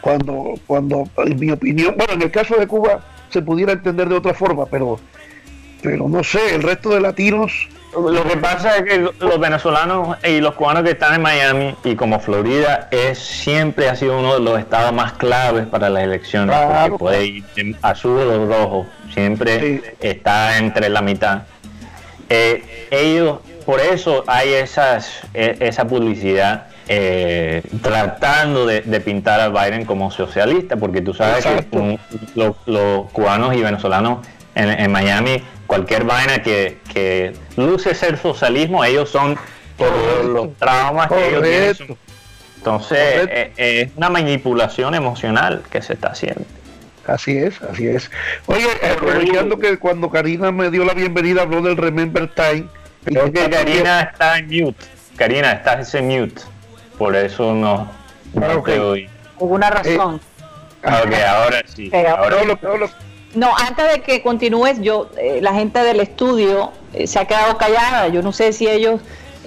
cuando 0.00 0.54
cuando 0.66 1.08
en 1.18 1.38
mi 1.38 1.50
opinión 1.50 1.94
bueno 1.96 2.14
en 2.14 2.22
el 2.22 2.30
caso 2.30 2.56
de 2.56 2.66
Cuba 2.66 3.00
se 3.30 3.42
pudiera 3.42 3.72
entender 3.72 4.08
de 4.08 4.16
otra 4.16 4.34
forma 4.34 4.66
pero 4.66 4.98
pero 5.82 6.08
no 6.08 6.24
sé 6.24 6.54
el 6.54 6.62
resto 6.62 6.90
de 6.90 7.00
latinos 7.00 7.52
Lo 7.96 8.24
que 8.24 8.36
pasa 8.36 8.76
es 8.78 8.82
que 8.84 8.98
los 8.98 9.38
venezolanos 9.38 10.16
y 10.24 10.40
los 10.40 10.54
cubanos 10.54 10.82
que 10.82 10.90
están 10.90 11.14
en 11.14 11.22
Miami 11.22 11.74
y 11.84 11.94
como 11.94 12.18
Florida 12.20 12.88
es 12.90 13.18
siempre 13.18 13.88
ha 13.88 13.94
sido 13.96 14.18
uno 14.18 14.34
de 14.34 14.40
los 14.40 14.58
estados 14.58 14.92
más 14.92 15.12
claves 15.12 15.66
para 15.66 15.88
las 15.90 16.02
elecciones 16.02 16.54
Claro. 16.56 16.90
porque 16.92 16.98
puede 16.98 17.24
ir 17.26 17.44
en 17.56 17.76
azul 17.82 18.18
o 18.20 18.46
rojo, 18.46 18.86
siempre 19.12 19.60
Sí. 19.60 19.82
está 20.00 20.58
entre 20.58 20.88
la 20.88 21.02
mitad. 21.02 21.42
Eh, 22.28 22.88
ellos, 22.90 23.38
por 23.66 23.80
eso 23.80 24.24
hay 24.26 24.54
esas, 24.54 25.20
e- 25.34 25.56
esa 25.60 25.86
publicidad 25.86 26.64
eh, 26.88 27.62
tratando 27.82 28.66
de, 28.66 28.82
de 28.82 29.00
pintar 29.00 29.40
a 29.40 29.48
Biden 29.48 29.84
como 29.86 30.10
socialista, 30.10 30.76
porque 30.76 31.00
tú 31.00 31.14
sabes 31.14 31.46
Exacto. 31.46 31.70
que 31.70 31.76
un- 31.78 31.98
los, 32.34 32.56
los 32.66 33.10
cubanos 33.12 33.54
y 33.54 33.62
venezolanos 33.62 34.26
en, 34.54 34.68
en 34.68 34.92
Miami 34.92 35.42
cualquier 35.66 36.04
vaina 36.04 36.42
que, 36.42 36.78
que 36.92 37.32
luce 37.56 37.94
ser 37.94 38.18
socialismo, 38.18 38.84
ellos 38.84 39.10
son 39.10 39.36
por 39.76 40.24
los 40.24 40.54
traumas 40.56 41.08
que 41.08 41.28
ellos 41.28 41.42
tienen. 41.42 41.98
Entonces, 42.56 42.98
eh, 42.98 43.52
eh, 43.56 43.82
es 43.82 43.96
una 43.96 44.08
manipulación 44.08 44.94
emocional 44.94 45.62
que 45.70 45.82
se 45.82 45.94
está 45.94 46.08
haciendo. 46.08 46.44
Así 47.06 47.36
es, 47.36 47.60
así 47.60 47.86
es. 47.86 48.10
Oye, 48.46 48.66
aprovechando 48.90 49.58
que 49.58 49.78
cuando 49.78 50.08
Karina 50.08 50.50
me 50.50 50.70
dio 50.70 50.84
la 50.84 50.94
bienvenida 50.94 51.42
habló 51.42 51.60
del 51.60 51.76
Remember 51.76 52.30
Time. 52.34 52.66
Creo 53.04 53.30
que 53.30 53.50
Karina 53.50 54.00
está 54.00 54.38
en 54.38 54.46
mute. 54.46 54.86
Karina, 55.16 55.52
estás 55.52 55.94
en 55.94 56.08
mute. 56.08 56.40
Por 56.96 57.14
eso 57.14 57.52
no, 57.52 57.90
no 58.32 58.46
Ah, 58.46 58.62
te 58.64 58.80
oí. 58.80 59.08
Alguna 59.38 59.68
razón. 59.68 60.20
Ok, 60.82 61.14
ahora 61.28 61.62
sí. 61.66 61.88
Ok, 61.88 61.94
Ahora 62.06 62.40
Hablo, 62.40 62.58
hablo. 62.62 62.86
No, 62.86 63.13
antes 63.56 63.92
de 63.92 64.02
que 64.02 64.22
continúes, 64.22 64.80
yo, 64.80 65.08
eh, 65.18 65.40
la 65.42 65.52
gente 65.54 65.80
del 65.80 66.00
estudio 66.00 66.72
eh, 66.92 67.06
se 67.06 67.18
ha 67.18 67.26
quedado 67.26 67.56
callada. 67.58 68.08
Yo 68.08 68.22
no 68.22 68.32
sé 68.32 68.52
si 68.52 68.68
ellos 68.68 69.00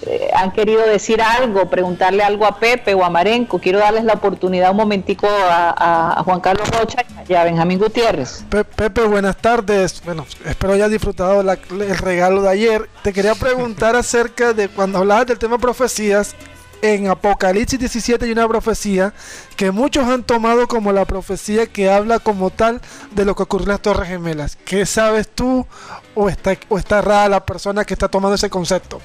eh, 0.05 0.29
han 0.35 0.51
querido 0.51 0.85
decir 0.85 1.21
algo, 1.21 1.69
preguntarle 1.69 2.23
algo 2.23 2.45
a 2.45 2.59
Pepe 2.59 2.93
o 2.93 3.03
a 3.03 3.09
Marenco. 3.09 3.59
Quiero 3.59 3.79
darles 3.79 4.03
la 4.03 4.13
oportunidad 4.13 4.71
un 4.71 4.77
momentico 4.77 5.27
a, 5.29 6.21
Juan 6.25 6.39
Carlos 6.39 6.69
Rocha 6.71 7.03
y 7.27 7.33
a 7.33 7.43
Benjamín 7.43 7.79
Gutiérrez. 7.79 8.43
Pe- 8.49 8.63
Pepe, 8.65 9.01
buenas 9.05 9.37
tardes. 9.37 10.01
Bueno, 10.03 10.25
espero 10.45 10.73
hayas 10.73 10.91
disfrutado 10.91 11.41
el 11.41 11.97
regalo 11.97 12.41
de 12.41 12.49
ayer. 12.49 12.89
Te 13.03 13.13
quería 13.13 13.35
preguntar 13.35 13.95
acerca 13.95 14.53
de 14.53 14.69
cuando 14.69 14.99
hablabas 14.99 15.25
del 15.27 15.39
tema 15.39 15.57
profecías. 15.57 16.35
En 16.81 17.07
Apocalipsis 17.07 17.79
17 17.79 18.25
hay 18.25 18.31
una 18.31 18.47
profecía 18.47 19.13
que 19.55 19.71
muchos 19.71 20.05
han 20.05 20.23
tomado 20.23 20.67
como 20.67 20.91
la 20.91 21.05
profecía 21.05 21.65
que 21.65 21.89
habla 21.89 22.19
como 22.19 22.51
tal 22.51 22.81
de 23.11 23.25
lo 23.25 23.35
que 23.35 23.43
ocurrió 23.43 23.65
en 23.65 23.69
las 23.71 23.81
Torres 23.81 24.07
Gemelas. 24.07 24.57
¿Qué 24.63 24.85
sabes 24.85 25.27
tú 25.27 25.65
o 26.13 26.29
está, 26.29 26.55
o 26.69 26.77
está 26.77 26.99
errada 26.99 27.29
la 27.29 27.45
persona 27.45 27.83
que 27.83 27.93
está 27.93 28.07
tomando 28.07 28.35
ese 28.35 28.49
concepto? 28.49 29.01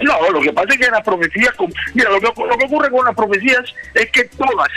No, 0.00 0.30
lo 0.30 0.40
que 0.40 0.52
pasa 0.52 0.68
es 0.72 0.78
que 0.78 0.90
las 0.90 1.02
profecías, 1.02 1.52
mira, 1.92 2.10
lo 2.10 2.20
que, 2.20 2.26
lo 2.26 2.56
que 2.56 2.64
ocurre 2.66 2.90
con 2.90 3.04
las 3.04 3.14
profecías 3.14 3.62
es 3.94 4.10
que 4.12 4.24
todas, 4.24 4.68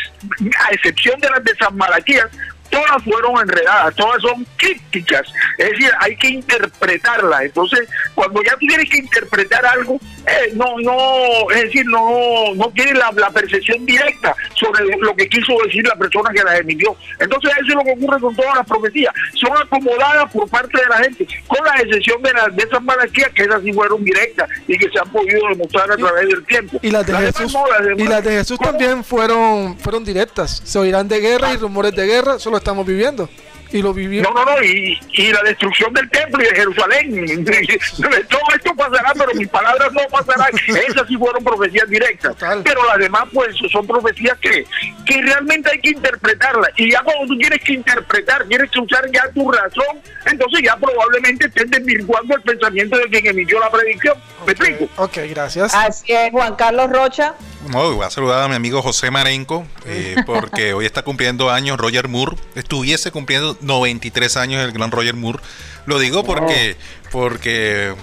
a 0.66 0.74
excepción 0.74 1.20
de 1.20 1.30
las 1.30 1.44
de 1.44 1.56
San 1.56 1.78
Malaquías, 1.78 2.28
todas 2.70 3.04
fueron 3.04 3.40
enredadas, 3.42 3.96
todas 3.96 4.22
son 4.22 4.46
crípticas, 4.58 5.28
es 5.58 5.70
decir, 5.72 5.92
hay 6.00 6.16
que 6.18 6.30
interpretarlas. 6.30 7.42
Entonces, 7.44 7.88
cuando 8.16 8.44
ya 8.44 8.54
tú 8.54 8.66
tienes 8.68 8.90
que 8.90 8.98
interpretar 8.98 9.66
algo, 9.66 10.00
eh, 10.28 10.52
no, 10.56 10.66
no, 10.84 11.50
es 11.52 11.64
decir, 11.64 11.86
no, 11.88 12.54
no 12.56 12.70
tienes 12.76 12.96
la, 12.98 13.12
la 13.16 13.30
percepción 13.30 13.86
directa 13.86 14.36
sobre 14.56 14.86
lo 14.98 15.16
que 15.16 15.28
quiso 15.30 15.54
decir 15.66 15.86
la 15.88 15.96
persona 15.96 16.30
que 16.34 16.44
las 16.44 16.60
emitió. 16.60 16.96
Entonces, 17.20 17.52
eso 17.58 17.68
es 17.70 17.76
lo 17.76 17.84
que 17.84 17.92
ocurre 17.92 18.20
con 18.20 18.36
todas 18.36 18.56
las 18.58 18.68
profecías, 18.68 19.14
son 19.36 19.58
acomodadas 19.58 20.32
por 20.32 20.50
parte 20.50 20.78
de 20.80 20.86
la 20.90 20.98
gente, 20.98 21.28
con 21.48 21.66
la 21.66 21.76
excepción 21.82 22.22
de 22.22 22.34
las 22.34 22.56
de 22.56 22.64
esas 22.64 22.82
Malaquías, 22.84 23.30
que 23.34 23.44
esas 23.44 23.62
sí 23.64 23.72
fueron 23.74 24.04
directas 24.04 24.50
y 24.68 24.78
que 24.78 24.90
se 24.90 25.00
han 25.00 25.10
podido 25.12 25.48
demostrar 25.50 25.92
a 25.92 25.96
través 25.98 26.28
del 26.28 26.46
tiempo. 26.46 26.80
Y 26.82 26.92
las 26.92 27.06
de 27.06 27.14
Las 27.14 27.22
demás 27.22 27.38
Jesús, 27.38 27.54
no, 27.54 27.68
las 27.68 27.82
demás- 27.86 28.00
y 28.00 28.08
las 28.08 28.24
de 28.24 28.32
Jesús 28.32 28.58
¿Cómo? 28.58 28.70
también 28.72 29.04
fueron, 29.04 29.78
fueron 29.80 30.04
directas. 30.04 30.62
Se 30.64 30.78
oirán 30.80 31.08
de 31.08 31.20
guerra 31.20 31.54
y 31.54 31.58
rumores 31.58 31.96
de 31.96 32.06
guerra, 32.06 32.36
eso 32.36 32.50
lo 32.50 32.58
estamos 32.58 32.86
viviendo. 32.86 33.30
Y 33.72 33.82
lo 33.82 33.94
vivimos. 33.94 34.28
No, 34.34 34.46
no, 34.46 34.52
no, 34.52 34.64
y, 34.64 35.00
y 35.14 35.32
la 35.32 35.42
destrucción 35.44 35.94
del 35.94 36.10
templo 36.10 36.44
y 36.44 36.48
de 36.48 36.56
Jerusalén. 36.56 37.46
Todo 38.30 38.42
esto 38.56 38.76
pasará, 38.76 39.14
pero 39.14 39.34
mis 39.34 39.48
palabras 39.48 39.92
no 39.92 40.02
pasarán. 40.10 40.52
Esas 40.68 41.08
sí 41.08 41.18
fueron 41.18 41.44
profecías 41.44 41.90
directas. 41.90 42.34
Total. 42.34 42.62
Pero 42.64 42.86
las 42.86 42.98
demás, 42.98 43.24
pues, 43.34 43.56
son 43.72 43.86
profecías 43.86 44.38
que, 44.40 44.66
que 45.06 45.22
realmente 45.22 45.70
hay 45.72 45.80
que 45.80 45.90
interpretarlas. 45.90 46.70
Y 46.78 46.92
ya 46.92 47.02
cuando 47.02 47.28
tú 47.28 47.38
tienes 47.38 47.60
que 47.64 47.74
interpretar, 47.74 48.46
tienes 48.48 48.72
que 48.72 48.80
usar 48.80 49.10
ya 49.12 49.30
tu 49.34 49.52
razón, 49.52 50.02
entonces 50.26 50.62
ya 50.64 50.76
probablemente 50.78 51.48
estés 51.48 51.70
desvirtuando 51.70 52.36
el 52.36 52.42
pensamiento 52.42 52.98
de 52.98 53.10
quien 53.10 53.28
emitió 53.28 53.60
la 53.60 53.70
predicción. 53.70 54.18
¿Me 54.46 54.54
explico? 54.54 54.88
Ok, 54.98 55.18
gracias. 55.30 55.74
Así 55.74 56.14
es, 56.14 56.32
Juan 56.32 56.56
Carlos 56.56 56.90
Rocha. 56.90 57.34
No, 57.70 57.94
voy 57.94 58.06
a 58.06 58.10
saludar 58.10 58.44
a 58.44 58.48
mi 58.48 58.56
amigo 58.56 58.82
José 58.82 59.12
Marenco, 59.12 59.66
eh, 59.86 60.16
porque 60.26 60.74
hoy 60.74 60.86
está 60.86 61.02
cumpliendo 61.02 61.50
años 61.50 61.78
Roger 61.78 62.08
Moore. 62.08 62.38
Estuviese 62.56 63.12
cumpliendo 63.12 63.57
93 63.62 64.38
años 64.38 64.64
el 64.64 64.72
gran 64.72 64.92
Roger 64.92 65.16
Moore. 65.16 65.40
Lo 65.86 66.00
digo 66.00 66.24
porque, 66.24 66.76
porque 67.12 67.96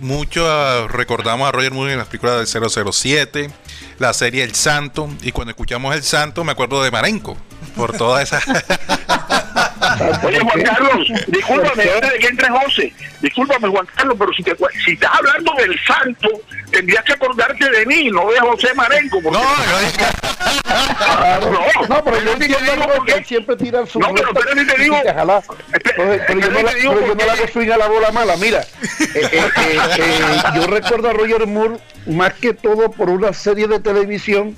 mucho 0.00 0.46
ah, 0.50 0.86
recordamos 0.88 1.48
a 1.48 1.52
Roger 1.52 1.72
Moore 1.72 1.92
en 1.92 1.98
las 1.98 2.08
películas 2.08 2.52
del 2.52 2.70
007, 2.92 3.50
la 3.98 4.12
serie 4.12 4.44
El 4.44 4.54
Santo, 4.54 5.08
y 5.22 5.32
cuando 5.32 5.50
escuchamos 5.50 5.94
El 5.94 6.02
Santo 6.02 6.44
me 6.44 6.52
acuerdo 6.52 6.82
de 6.82 6.90
Marenco, 6.90 7.36
por 7.76 7.96
toda 7.96 8.22
esa... 8.22 8.40
Oye, 10.24 10.40
Juan 10.40 10.62
Carlos, 10.62 11.08
discúlpame, 11.26 11.82
antes 11.94 12.12
de 12.12 12.18
que 12.18 12.26
entre 12.28 12.48
José, 12.50 12.92
discúlpame, 13.20 13.68
Juan 13.68 13.86
Carlos, 13.94 14.16
pero 14.18 14.32
si, 14.32 14.42
te, 14.42 14.54
si 14.84 14.92
estás 14.92 15.10
hablando 15.14 15.52
del 15.54 15.78
santo, 15.84 16.28
tendrías 16.70 17.04
que 17.04 17.12
acordarte 17.12 17.68
de 17.70 17.86
mí, 17.86 18.08
no 18.10 18.30
de 18.30 18.38
José 18.40 18.72
Marenco. 18.74 19.20
Porque... 19.22 19.38
No, 19.38 19.44
yo 19.44 19.78
dije- 19.80 20.04
Ah, 20.74 21.38
no, 21.40 21.86
No, 21.88 22.04
pero 22.04 22.20
yo 22.22 22.34
digo 22.36 22.56
algo 22.72 22.86
por 22.94 23.04
que 23.06 23.12
qué. 23.12 23.18
él 23.18 23.24
siempre 23.26 23.56
tira 23.56 23.84
su 23.86 23.98
No, 23.98 24.08
pero 24.14 24.28
espérate, 24.32 24.64
te 24.64 24.82
digo- 24.82 25.00
te 25.02 25.12
jala. 25.14 25.38
Espera, 25.72 26.14
Entonces, 26.14 26.22
pero 26.26 26.40
yo 26.40 26.50
no, 26.50 26.62
la, 26.62 26.74
digo 26.74 26.92
pero 26.94 27.06
yo 27.06 27.14
no 27.14 27.18
qué. 27.24 27.30
hago 27.30 27.48
swing 27.52 27.70
a 27.70 27.76
la 27.76 27.88
bola 27.88 28.10
mala. 28.12 28.36
Mira, 28.36 28.60
eh, 28.60 28.66
eh, 29.14 29.30
eh, 29.32 29.80
eh, 29.98 30.42
yo 30.54 30.66
recuerdo 30.66 31.10
a 31.10 31.12
Roger 31.12 31.46
Moore 31.46 31.76
más 32.06 32.32
que 32.34 32.54
todo 32.54 32.90
por 32.90 33.10
una 33.10 33.32
serie 33.32 33.66
de 33.68 33.80
televisión 33.80 34.56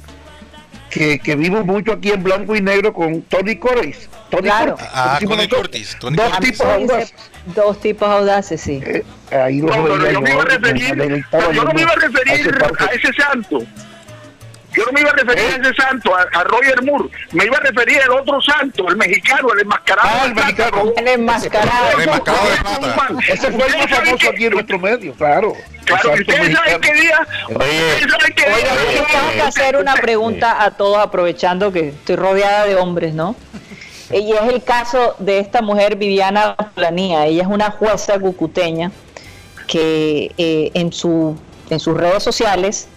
que, 0.94 1.18
que 1.18 1.34
vimos 1.36 1.66
mucho 1.66 1.92
aquí 1.92 2.10
en 2.10 2.22
blanco 2.22 2.54
y 2.54 2.60
negro 2.62 2.92
con 2.92 3.22
Tony 3.22 3.56
Corris. 3.56 4.08
Tony 4.30 4.42
Claro. 4.44 4.72
Curtis. 4.76 4.88
Ah, 4.94 5.14
Decimos 5.14 5.36
Tony 5.36 5.46
nosotros. 5.48 5.60
Curtis, 5.60 5.96
Tony 6.00 6.16
Dos 6.16 6.30
Curtis. 6.32 6.50
tipos 6.52 6.66
audaces. 6.66 7.14
Dos 7.46 7.80
tipos 7.80 8.08
audaces, 8.08 8.60
sí. 8.60 8.80
Eh, 8.84 9.04
ahí 9.32 9.60
los 9.60 9.76
No, 9.76 9.82
pero 9.82 9.98
veía 9.98 10.12
yo 10.12 10.20
me 10.22 10.30
iba 10.32 10.42
a 10.42 10.44
referir, 10.46 10.86
yo 11.52 11.64
no 11.64 11.72
me 11.72 11.80
iba 11.82 11.90
a 11.90 11.96
referir 11.96 12.54
a 12.78 12.84
ese 12.94 13.12
santo. 13.12 13.58
Yo 14.76 14.84
no 14.86 14.92
me 14.92 15.00
iba 15.00 15.10
a 15.10 15.14
referir 15.14 15.44
a 15.44 15.56
ese 15.56 15.74
santo, 15.74 16.14
a, 16.14 16.22
a 16.22 16.44
Roger 16.44 16.82
Moore. 16.82 17.08
Me 17.32 17.44
iba 17.44 17.56
a 17.56 17.60
referir 17.60 18.00
al 18.02 18.10
otro 18.12 18.40
santo, 18.40 18.88
el 18.88 18.96
mexicano, 18.96 19.48
el 19.52 19.60
enmascarado. 19.60 20.08
Ah, 20.10 20.24
el 20.26 20.34
del 20.34 20.44
mexicano. 20.44 20.92
El 20.96 21.08
enmascarado. 21.08 21.90
El 21.98 22.02
enmascarado 22.02 22.48
de 22.50 22.88
plata. 22.92 23.08
Ese 23.28 23.52
fue 23.52 23.66
el 23.66 23.76
más 23.78 23.90
famoso 23.90 24.30
aquí 24.30 24.44
en 24.46 24.52
nuestro 24.52 24.78
medio, 24.78 25.12
claro. 25.14 25.52
Claro, 25.84 26.12
El 26.12 26.18
¿y 26.18 26.22
ustedes 26.22 26.56
saben 26.56 26.80
qué 26.80 26.94
día? 26.94 27.28
Oye, 27.48 27.92
¿Ustedes 27.92 28.10
saben 28.12 28.34
qué 28.34 28.44
día? 28.46 28.74
yo 28.96 29.04
tengo 29.06 29.32
que 29.34 29.42
hacer 29.42 29.76
una 29.76 29.94
pregunta 29.94 30.64
a 30.64 30.70
todos, 30.70 30.98
aprovechando 30.98 31.72
que 31.72 31.88
estoy 31.88 32.16
rodeada 32.16 32.66
de 32.66 32.76
hombres, 32.76 33.14
¿no? 33.14 33.36
Y 34.12 34.32
es 34.32 34.42
el 34.52 34.62
caso 34.62 35.16
de 35.18 35.38
esta 35.38 35.62
mujer, 35.62 35.96
Viviana 35.96 36.54
Planía. 36.74 37.26
Ella 37.26 37.42
es 37.42 37.48
una 37.48 37.70
jueza 37.70 38.18
cucuteña 38.18 38.92
que 39.66 40.30
eh, 40.36 40.70
en, 40.74 40.92
su, 40.92 41.36
en 41.70 41.80
sus 41.80 41.96
redes 41.96 42.22
sociales, 42.22 42.88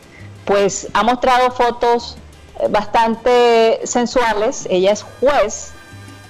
pues 0.48 0.88
ha 0.94 1.03
mostrado 1.03 1.52
fotos 1.52 2.18
eh, 2.60 2.68
bastante 2.69 3.82
sensuales. 3.84 4.65
Ella 4.72 4.94
es 4.94 5.06
juez 5.19 5.74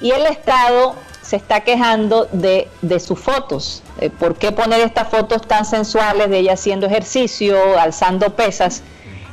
y 0.01 0.11
el 0.11 0.25
Estado 0.25 0.95
se 1.21 1.35
está 1.35 1.61
quejando 1.61 2.27
de, 2.31 2.67
de 2.81 2.99
sus 2.99 3.19
fotos. 3.19 3.83
Eh, 4.01 4.09
¿Por 4.09 4.35
qué 4.35 4.51
poner 4.51 4.81
estas 4.81 5.09
fotos 5.09 5.43
tan 5.43 5.65
sensuales 5.65 6.29
de 6.29 6.39
ella 6.39 6.53
haciendo 6.53 6.87
ejercicio, 6.87 7.79
alzando 7.79 8.35
pesas? 8.35 8.81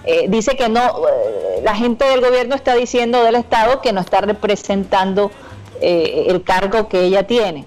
Eh, 0.04 0.26
dice 0.28 0.54
que 0.54 0.68
no, 0.68 1.00
la 1.62 1.74
gente 1.74 2.04
del 2.04 2.20
gobierno 2.20 2.54
está 2.54 2.74
diciendo 2.74 3.24
del 3.24 3.36
Estado 3.36 3.80
que 3.80 3.92
no 3.92 4.02
está 4.02 4.20
representando 4.20 5.32
el 5.80 6.42
cargo 6.44 6.88
que 6.88 7.02
ella 7.02 7.26
tiene. 7.26 7.66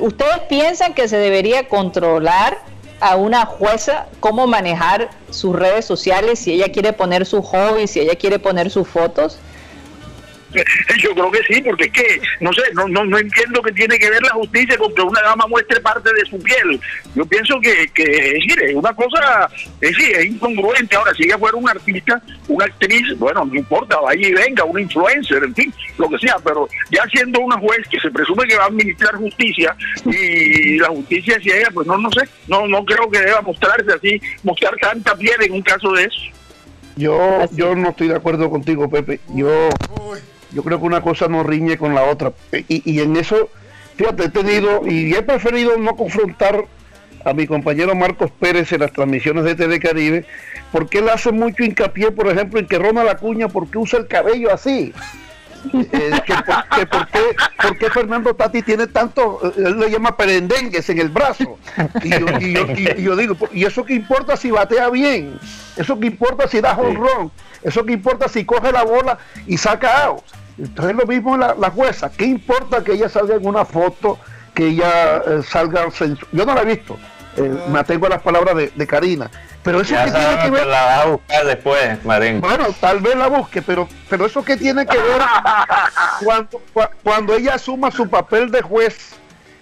¿Ustedes 0.00 0.40
piensan 0.48 0.94
que 0.94 1.06
se 1.06 1.16
debería 1.16 1.68
controlar 1.68 2.58
a 3.00 3.16
una 3.16 3.46
jueza 3.46 4.06
cómo 4.20 4.46
manejar 4.46 5.10
sus 5.30 5.56
redes 5.56 5.84
sociales, 5.84 6.38
si 6.38 6.52
ella 6.52 6.70
quiere 6.70 6.92
poner 6.92 7.26
su 7.26 7.42
hobby, 7.42 7.86
si 7.86 8.00
ella 8.00 8.14
quiere 8.14 8.38
poner 8.38 8.70
sus 8.70 8.86
fotos? 8.86 9.38
Yo 11.02 11.14
creo 11.14 11.30
que 11.30 11.42
sí, 11.44 11.62
porque 11.62 11.84
es 11.84 11.92
que, 11.92 12.20
no 12.40 12.52
sé, 12.52 12.62
no, 12.74 12.88
no, 12.88 13.04
no 13.04 13.18
entiendo 13.18 13.62
que 13.62 13.72
tiene 13.72 13.98
que 13.98 14.10
ver 14.10 14.22
la 14.22 14.30
justicia 14.30 14.76
con 14.76 14.94
que 14.94 15.02
una 15.02 15.20
dama 15.22 15.46
muestre 15.46 15.80
parte 15.80 16.12
de 16.12 16.24
su 16.26 16.38
piel. 16.42 16.80
Yo 17.14 17.24
pienso 17.26 17.60
que, 17.60 17.88
que 17.94 18.02
es 18.02 18.32
decir, 18.34 18.62
es 18.62 18.74
una 18.74 18.92
cosa, 18.94 19.48
es, 19.80 19.96
decir, 19.96 20.16
es 20.16 20.26
incongruente. 20.26 20.96
Ahora, 20.96 21.14
si 21.14 21.24
ella 21.24 21.38
fuera 21.38 21.56
un 21.56 21.68
artista, 21.68 22.20
una 22.48 22.64
actriz, 22.64 23.16
bueno, 23.18 23.44
no 23.44 23.54
importa, 23.54 23.98
vaya 24.00 24.28
y 24.28 24.32
venga, 24.32 24.64
una 24.64 24.80
influencer, 24.80 25.44
en 25.44 25.54
fin, 25.54 25.72
lo 25.98 26.08
que 26.08 26.18
sea, 26.18 26.36
pero 26.44 26.68
ya 26.90 27.04
siendo 27.12 27.40
una 27.40 27.58
juez 27.58 27.86
que 27.88 28.00
se 28.00 28.10
presume 28.10 28.46
que 28.46 28.56
va 28.56 28.64
a 28.64 28.68
administrar 28.68 29.14
justicia 29.16 29.74
y 30.04 30.78
la 30.78 30.88
justicia 30.88 31.36
hacia 31.36 31.56
ella, 31.56 31.70
pues 31.72 31.86
no, 31.86 31.96
no 31.98 32.10
sé, 32.10 32.28
no, 32.48 32.66
no 32.66 32.84
creo 32.84 33.10
que 33.10 33.20
deba 33.20 33.40
mostrarse 33.42 33.92
así, 33.92 34.20
mostrar 34.42 34.74
tanta 34.80 35.14
piel 35.16 35.42
en 35.42 35.52
un 35.52 35.62
caso 35.62 35.92
de 35.92 36.04
eso. 36.04 36.20
Yo, 36.96 37.48
yo 37.52 37.74
no 37.74 37.90
estoy 37.90 38.08
de 38.08 38.16
acuerdo 38.16 38.50
contigo, 38.50 38.90
Pepe. 38.90 39.20
Yo, 39.34 39.70
yo 40.52 40.62
creo 40.62 40.80
que 40.80 40.86
una 40.86 41.00
cosa 41.00 41.28
no 41.28 41.42
riñe 41.42 41.76
con 41.78 41.94
la 41.94 42.04
otra. 42.04 42.32
Y, 42.68 43.00
en 43.00 43.16
eso, 43.16 43.48
fíjate, 43.96 44.24
he 44.24 44.28
tenido 44.30 44.86
y 44.86 45.14
he 45.14 45.22
preferido 45.22 45.76
no 45.78 45.96
confrontar 45.96 46.64
a 47.24 47.32
mi 47.34 47.46
compañero 47.46 47.94
Marcos 47.94 48.30
Pérez 48.30 48.72
en 48.72 48.80
las 48.80 48.92
transmisiones 48.92 49.44
de 49.44 49.54
TV 49.54 49.78
Caribe, 49.78 50.24
porque 50.72 50.98
él 50.98 51.08
hace 51.08 51.32
mucho 51.32 51.62
hincapié, 51.62 52.10
por 52.10 52.28
ejemplo, 52.28 52.58
en 52.58 52.66
que 52.66 52.78
Ronald 52.78 53.08
Acuña, 53.08 53.48
porque 53.48 53.78
usa 53.78 53.98
el 53.98 54.06
cabello 54.06 54.52
así. 54.52 54.92
Eh, 55.72 56.20
que, 56.26 56.34
por, 56.34 56.68
que 56.78 56.86
por 56.86 57.06
qué, 57.08 57.20
por 57.62 57.78
qué 57.78 57.90
Fernando 57.90 58.34
Tati 58.34 58.62
tiene 58.62 58.86
tanto, 58.86 59.40
eh, 59.44 59.52
él 59.66 59.78
le 59.78 59.90
llama 59.90 60.16
perendengues 60.16 60.88
en 60.90 60.98
el 60.98 61.08
brazo. 61.08 61.58
Y 62.02 62.10
yo, 62.10 62.26
y 62.40 62.52
yo- 62.54 62.66
y- 62.76 63.00
y 63.00 63.02
yo 63.02 63.16
digo, 63.16 63.36
¿y 63.52 63.64
eso 63.64 63.84
qué 63.84 63.94
importa 63.94 64.36
si 64.36 64.50
batea 64.50 64.88
bien? 64.90 65.38
¿Eso 65.76 65.98
qué 65.98 66.06
importa 66.06 66.48
si 66.48 66.60
da 66.60 66.76
honrón? 66.76 67.30
¿Eso 67.62 67.84
qué 67.84 67.92
importa 67.92 68.28
si 68.28 68.44
coge 68.44 68.72
la 68.72 68.84
bola 68.84 69.18
y 69.46 69.56
saca 69.58 70.04
out? 70.06 70.22
Entonces 70.58 70.96
lo 70.96 71.06
mismo 71.06 71.36
la, 71.36 71.54
la 71.54 71.70
jueza. 71.70 72.10
¿Qué 72.10 72.24
importa 72.24 72.82
que 72.84 72.92
ella 72.92 73.08
salga 73.08 73.34
en 73.36 73.46
una 73.46 73.64
foto, 73.64 74.18
que 74.54 74.68
ella 74.68 75.18
eh, 75.26 75.40
salga 75.48 75.86
Yo 76.32 76.44
no 76.46 76.54
la 76.54 76.62
he 76.62 76.66
visto. 76.66 76.98
Eh, 77.36 77.64
me 77.68 77.78
atengo 77.78 78.06
a 78.06 78.10
las 78.10 78.22
palabras 78.22 78.56
de, 78.56 78.72
de 78.74 78.86
Karina. 78.86 79.30
Pero 79.62 79.80
eso 79.82 79.92
Ya 79.92 80.04
que 80.06 80.10
tiene 80.12 80.38
que 80.42 80.50
ver... 80.50 80.66
la 80.66 80.84
vas 80.84 81.00
a 81.00 81.08
buscar 81.08 81.44
después, 81.46 82.04
Marenco. 82.04 82.48
Bueno, 82.48 82.66
tal 82.80 83.00
vez 83.00 83.14
la 83.16 83.26
busque, 83.28 83.60
pero, 83.60 83.88
pero 84.08 84.24
eso 84.26 84.42
que 84.42 84.56
tiene 84.56 84.86
que 84.86 84.96
ver 84.96 85.20
cuando, 86.24 86.60
cua- 86.74 86.90
cuando 87.02 87.34
ella 87.34 87.54
asuma 87.54 87.90
su 87.90 88.08
papel 88.08 88.50
de 88.50 88.62
juez 88.62 89.10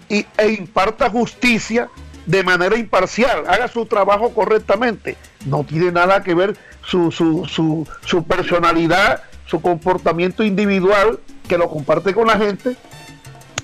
y, 0.07 0.25
e 0.37 0.47
imparta 0.53 1.09
justicia 1.09 1.89
de 2.25 2.43
manera 2.43 2.77
imparcial, 2.77 3.43
haga 3.47 3.67
su 3.67 3.85
trabajo 3.85 4.33
correctamente. 4.33 5.17
No 5.45 5.63
tiene 5.63 5.91
nada 5.91 6.23
que 6.23 6.33
ver 6.33 6.55
su, 6.85 7.11
su, 7.11 7.45
su, 7.45 7.87
su 8.05 8.23
personalidad, 8.23 9.23
su 9.45 9.61
comportamiento 9.61 10.43
individual, 10.43 11.19
que 11.47 11.57
lo 11.57 11.67
comparte 11.69 12.13
con 12.13 12.27
la 12.27 12.37
gente, 12.37 12.75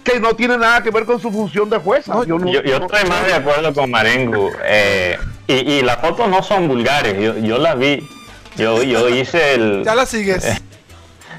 que 0.05 0.19
no 0.21 0.35
tiene 0.35 0.57
nada 0.57 0.81
que 0.81 0.91
ver 0.91 1.03
con 1.05 1.19
su 1.19 1.31
función 1.31 1.69
de 1.69 1.77
jueza. 1.77 2.13
Yo 2.25 2.39
no- 2.39 2.49
Yo, 2.49 2.61
yo 2.63 2.77
estoy 2.77 3.09
más 3.09 3.25
de 3.27 3.33
acuerdo 3.33 3.73
con 3.73 3.89
Marengo. 3.91 4.51
eh, 4.63 5.17
y, 5.47 5.53
y 5.53 5.81
las 5.81 5.97
fotos 5.97 6.29
no 6.29 6.41
son 6.43 6.67
vulgares, 6.67 7.15
yo, 7.19 7.37
yo 7.37 7.57
las 7.57 7.77
vi. 7.77 8.07
Yo, 8.55 8.81
yo 8.83 9.09
hice 9.09 9.55
el. 9.55 9.83
Ya 9.85 9.95
la 9.95 10.05
sigues. 10.05 10.45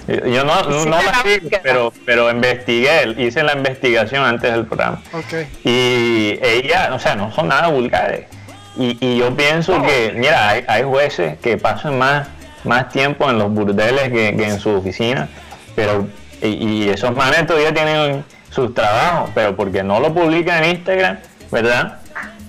Yo 0.06 0.14
yo 0.26 0.44
no, 0.44 0.62
no, 0.62 0.84
no 0.84 1.02
las 1.02 1.24
vi, 1.24 1.40
pero, 1.62 1.92
pero 2.04 2.30
investigué, 2.30 3.14
hice 3.18 3.42
la 3.42 3.54
investigación 3.54 4.24
antes 4.24 4.52
del 4.52 4.66
programa. 4.66 5.00
Ok. 5.12 5.46
Y 5.64 6.38
ella, 6.42 6.90
o 6.92 6.98
sea, 6.98 7.16
no 7.16 7.32
son 7.32 7.48
nada 7.48 7.68
vulgares. 7.68 8.26
Y, 8.76 8.96
y 9.00 9.18
yo 9.18 9.34
pienso 9.34 9.80
que, 9.82 10.12
mira, 10.14 10.50
hay, 10.50 10.64
hay 10.68 10.82
jueces 10.82 11.38
que 11.38 11.56
pasan 11.56 11.98
más, 11.98 12.28
más 12.64 12.90
tiempo 12.90 13.28
en 13.30 13.38
los 13.38 13.50
burdeles 13.50 14.04
que, 14.12 14.36
que 14.36 14.44
en 14.48 14.60
su 14.60 14.70
oficina, 14.70 15.28
pero, 15.74 16.06
y, 16.42 16.48
y 16.84 16.88
esos 16.90 17.16
manes 17.16 17.46
todavía 17.46 17.72
tienen 17.72 18.22
sus 18.56 18.74
trabajos, 18.74 19.30
pero 19.34 19.54
porque 19.54 19.82
no 19.84 20.00
lo 20.00 20.12
publican 20.12 20.64
en 20.64 20.76
Instagram, 20.76 21.18
¿verdad? 21.52 21.98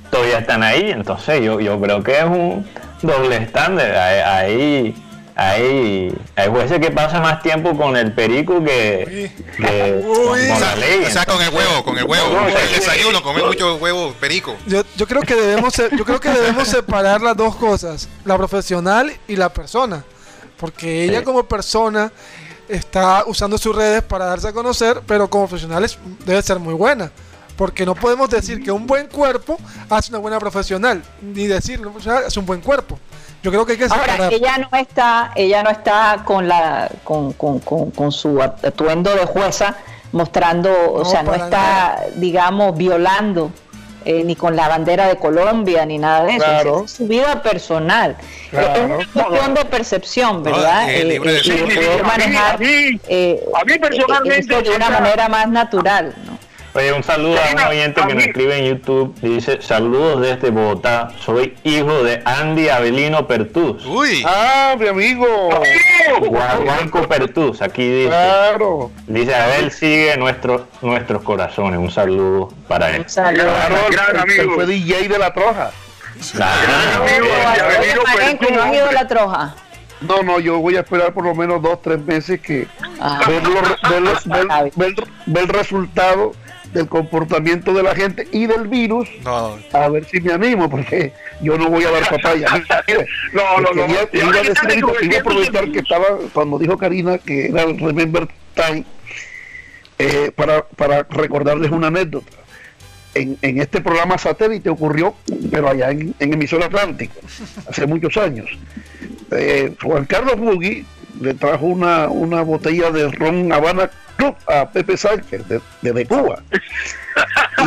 Todavía 0.10 0.40
están 0.40 0.64
ahí, 0.64 0.90
entonces 0.90 1.42
yo, 1.44 1.60
yo 1.60 1.80
creo 1.82 2.02
que 2.02 2.18
es 2.18 2.24
un 2.24 2.66
doble 3.02 3.36
estándar. 3.36 3.94
Hay, 3.94 4.96
hay, 5.36 6.18
hay, 6.36 6.48
jueces 6.50 6.80
que 6.80 6.92
pasan 6.92 7.22
más 7.22 7.44
tiempo 7.44 7.78
con 7.78 7.98
el 7.98 8.14
perico 8.14 8.64
que, 8.64 9.32
que 9.58 10.02
con, 10.02 10.30
con 10.30 10.62
la 10.62 10.76
ley. 10.78 11.04
O 11.06 11.10
sea, 11.12 11.26
con 11.26 11.42
el 11.42 11.50
huevo, 11.50 11.84
con 11.84 11.98
el 11.98 12.06
huevo. 12.06 12.30
No, 12.30 12.42
no, 12.42 12.48
el 12.48 12.72
desayuno, 12.72 13.22
comer 13.22 13.44
mucho 13.44 13.76
huevo 13.76 14.14
perico. 14.20 14.56
Yo, 14.66 14.84
yo 14.96 15.08
creo 15.08 15.22
que 15.22 15.36
debemos 15.36 15.76
yo 15.76 16.06
creo 16.06 16.22
que 16.22 16.30
debemos 16.30 16.70
separar 16.70 17.22
las 17.22 17.36
dos 17.36 17.56
cosas, 17.58 18.08
la 18.24 18.38
profesional 18.38 19.12
y 19.28 19.36
la 19.36 19.50
persona, 19.50 20.06
porque 20.58 21.04
ella 21.04 21.20
Sí. 21.20 21.26
como 21.26 21.44
persona 21.44 22.12
está 22.70 23.24
usando 23.28 23.58
sus 23.58 23.76
redes 23.76 24.02
para 24.04 24.26
darse 24.26 24.48
a 24.50 24.54
conocer, 24.54 25.02
pero 25.08 25.30
como 25.30 25.48
profesional 25.48 25.84
es- 25.86 25.98
debe 26.26 26.42
ser 26.42 26.60
muy 26.60 26.74
buena, 26.74 27.12
porque 27.56 27.86
no 27.86 27.96
podemos 27.96 28.30
decir 28.30 28.64
que 28.64 28.72
un 28.72 28.86
buen 28.88 29.08
cuerpo 29.08 29.58
hace 29.90 30.12
una 30.12 30.20
buena 30.20 30.40
profesional, 30.40 31.02
ni 31.22 31.48
decir 31.48 31.76
que 31.78 31.82
una 31.84 31.92
profesional 31.92 32.24
hace 32.28 32.40
un 32.40 32.46
buen 32.46 32.62
cuerpo. 32.62 33.00
Yo 33.44 33.52
creo 33.52 33.66
que 33.66 33.74
hay 33.74 33.78
que 33.78 33.86
Ahora, 33.86 34.04
separar. 34.14 34.34
ella 34.34 34.58
no 34.58 34.78
está, 34.78 35.32
ella 35.36 35.64
no 35.64 35.70
está 35.70 36.24
con 36.26 36.48
la, 36.48 36.90
con, 37.04 37.34
con, 37.34 37.60
con, 37.60 37.92
con 37.92 38.12
su 38.12 38.42
atuendo 38.42 39.14
de 39.16 39.26
jueza 39.26 39.76
mostrando, 40.12 40.72
o 40.72 41.00
No, 41.00 41.06
sea, 41.06 41.22
no 41.24 41.34
está, 41.34 41.50
nada. 41.50 42.06
digamos, 42.16 42.76
violando 42.78 43.52
eh, 44.10 44.24
ni 44.24 44.36
con 44.38 44.56
la 44.56 44.70
bandera 44.70 45.08
de 45.08 45.18
Colombia 45.18 45.86
ni 45.86 45.98
nada 45.98 46.24
de 46.24 46.32
eso. 46.36 46.46
Claro. 46.46 46.84
Es 46.86 46.92
su 46.92 47.08
vida 47.08 47.42
personal. 47.44 48.16
Claro. 48.52 49.02
Es 49.02 49.08
una 49.14 49.24
cuestión 49.26 49.54
de 49.54 49.66
percepción, 49.66 50.44
¿verdad? 50.44 50.90
es 50.90 51.04
libre 51.04 51.34
de 51.34 51.40
y 51.40 51.44
ser. 51.44 51.66
de 51.68 51.72
Sí, 51.72 51.76
poder 51.76 51.92
a 51.92 52.04
mí- 52.04 52.08
manejar 52.08 52.56
a 52.56 52.58
mí- 52.58 53.00
eh, 53.10 53.44
a 53.54 53.66
mí 53.66 53.80
personalmente, 53.80 54.62
de 54.62 54.70
una 54.70 54.90
manera 54.90 55.28
más 55.28 55.50
natural, 55.50 56.14
¿no? 56.26 56.37
Oye, 56.78 56.94
un 56.94 57.02
saludo 57.04 57.40
a 57.42 57.54
un 57.54 57.60
oyente 57.72 58.02
que 58.08 58.14
nos 58.14 58.24
escribe 58.24 58.56
en 58.60 58.66
YouTube. 58.66 59.16
Dice, 59.20 59.60
saludos 59.64 60.22
desde 60.22 60.52
Bogotá. 60.52 61.10
Soy 61.26 61.56
hijo 61.64 62.04
de 62.04 62.22
Andy 62.24 62.70
Avelino 62.70 63.26
Pertús. 63.26 63.84
Uy, 63.84 64.24
Ah, 64.28 64.76
mi 64.80 64.88
amigo. 64.88 65.26
Guaguanco 66.20 67.08
Pertús, 67.08 67.64
aquí 67.64 67.82
dice. 67.90 68.10
Claro. 68.10 68.92
Dice, 69.08 69.34
Abel 69.34 69.72
sigue 69.72 70.16
nuestros 70.18 70.62
nuestros 70.84 71.24
corazones. 71.24 71.80
Un 71.80 71.90
saludo 71.90 72.50
para 72.68 72.92
él. 72.92 73.02
Un 73.02 73.10
saludo. 73.10 73.44
Claro, 73.46 73.76
gran 73.90 74.18
amigo. 74.20 74.54
fue 74.54 74.66
DJ 74.68 75.08
de 75.08 75.18
la 75.18 75.34
troja. 75.34 75.72
Ah, 76.40 77.02
venido 77.80 78.04
Marenco, 78.06 78.46
¿no 78.54 78.62
has 78.62 78.74
ido 78.74 78.90
a 78.90 78.92
la 78.92 79.08
troja? 79.08 79.56
No, 80.02 80.22
no, 80.22 80.40
yo 80.40 80.60
voy 80.60 80.76
a 80.76 80.82
esperar 80.82 81.12
por 81.12 81.24
lo 81.24 81.34
menos 81.34 81.60
dos, 81.60 81.82
tres 81.82 82.00
meses 82.00 82.40
que 82.40 82.68
Ah. 83.00 83.20
ver, 83.28 83.44
los- 83.48 83.82
ver 83.90 84.02
los- 84.02 84.28
ver- 84.28 84.48
ver- 84.76 84.94
ver 85.26 85.44
el 85.44 85.50
resultado 85.50 86.34
del 86.74 86.88
comportamiento 86.88 87.74
de 87.74 87.82
la 87.84 87.96
gente 87.96 88.28
y 88.32 88.46
del 88.46 88.68
virus, 88.68 89.08
no. 89.24 89.58
a 89.74 89.88
ver 89.90 90.06
si 90.06 90.20
me 90.22 90.34
animo, 90.34 90.70
porque 90.70 91.14
yo 91.42 91.58
no 91.58 91.70
voy 91.70 91.84
a 91.86 91.92
dar 91.92 92.10
papaya. 92.10 92.48
No, 93.34 93.60
no, 93.62 93.72
no. 93.74 93.86
quería- 93.88 94.10
iba 94.14 94.30
a 94.40 94.44
decir 94.44 94.56
que 94.68 94.74
el 94.74 95.06
iba 95.06 95.18
a 95.18 95.20
aprovechar 95.22 95.72
que- 95.72 95.80
estaba, 95.80 96.06
cuando 96.34 96.58
dijo 96.60 96.78
Karina 96.78 97.18
que 97.18 97.48
era 97.48 97.64
el 97.64 97.80
Remember 97.80 98.28
Time, 98.56 98.84
eh, 100.00 100.32
para, 100.36 100.64
para 100.68 101.04
recordarles 101.10 101.72
una 101.72 101.88
anécdota. 101.88 102.32
En, 103.16 103.38
en 103.42 103.60
este 103.60 103.82
programa 103.82 104.18
satélite 104.18 104.70
ocurrió, 104.70 105.16
pero 105.50 105.70
allá 105.70 105.90
en, 105.90 106.14
en 106.20 106.34
emisora 106.34 106.68
Atlántico, 106.68 107.16
hace 107.68 107.88
muchos 107.88 108.16
años. 108.18 108.48
Eh, 109.32 109.74
Juan 109.82 110.06
Carlos 110.06 110.38
Bugui 110.38 110.86
le 111.20 111.34
trajo 111.34 111.66
una, 111.66 112.10
una 112.10 112.44
botella 112.44 112.92
de 112.92 113.10
ron 113.10 113.52
Habana 113.52 113.90
Club 114.18 114.36
a 114.48 114.70
Pepe 114.70 114.98
Sánchez 114.98 115.48
de- 115.48 115.62
desde 115.82 116.06
Cuba. 116.06 116.42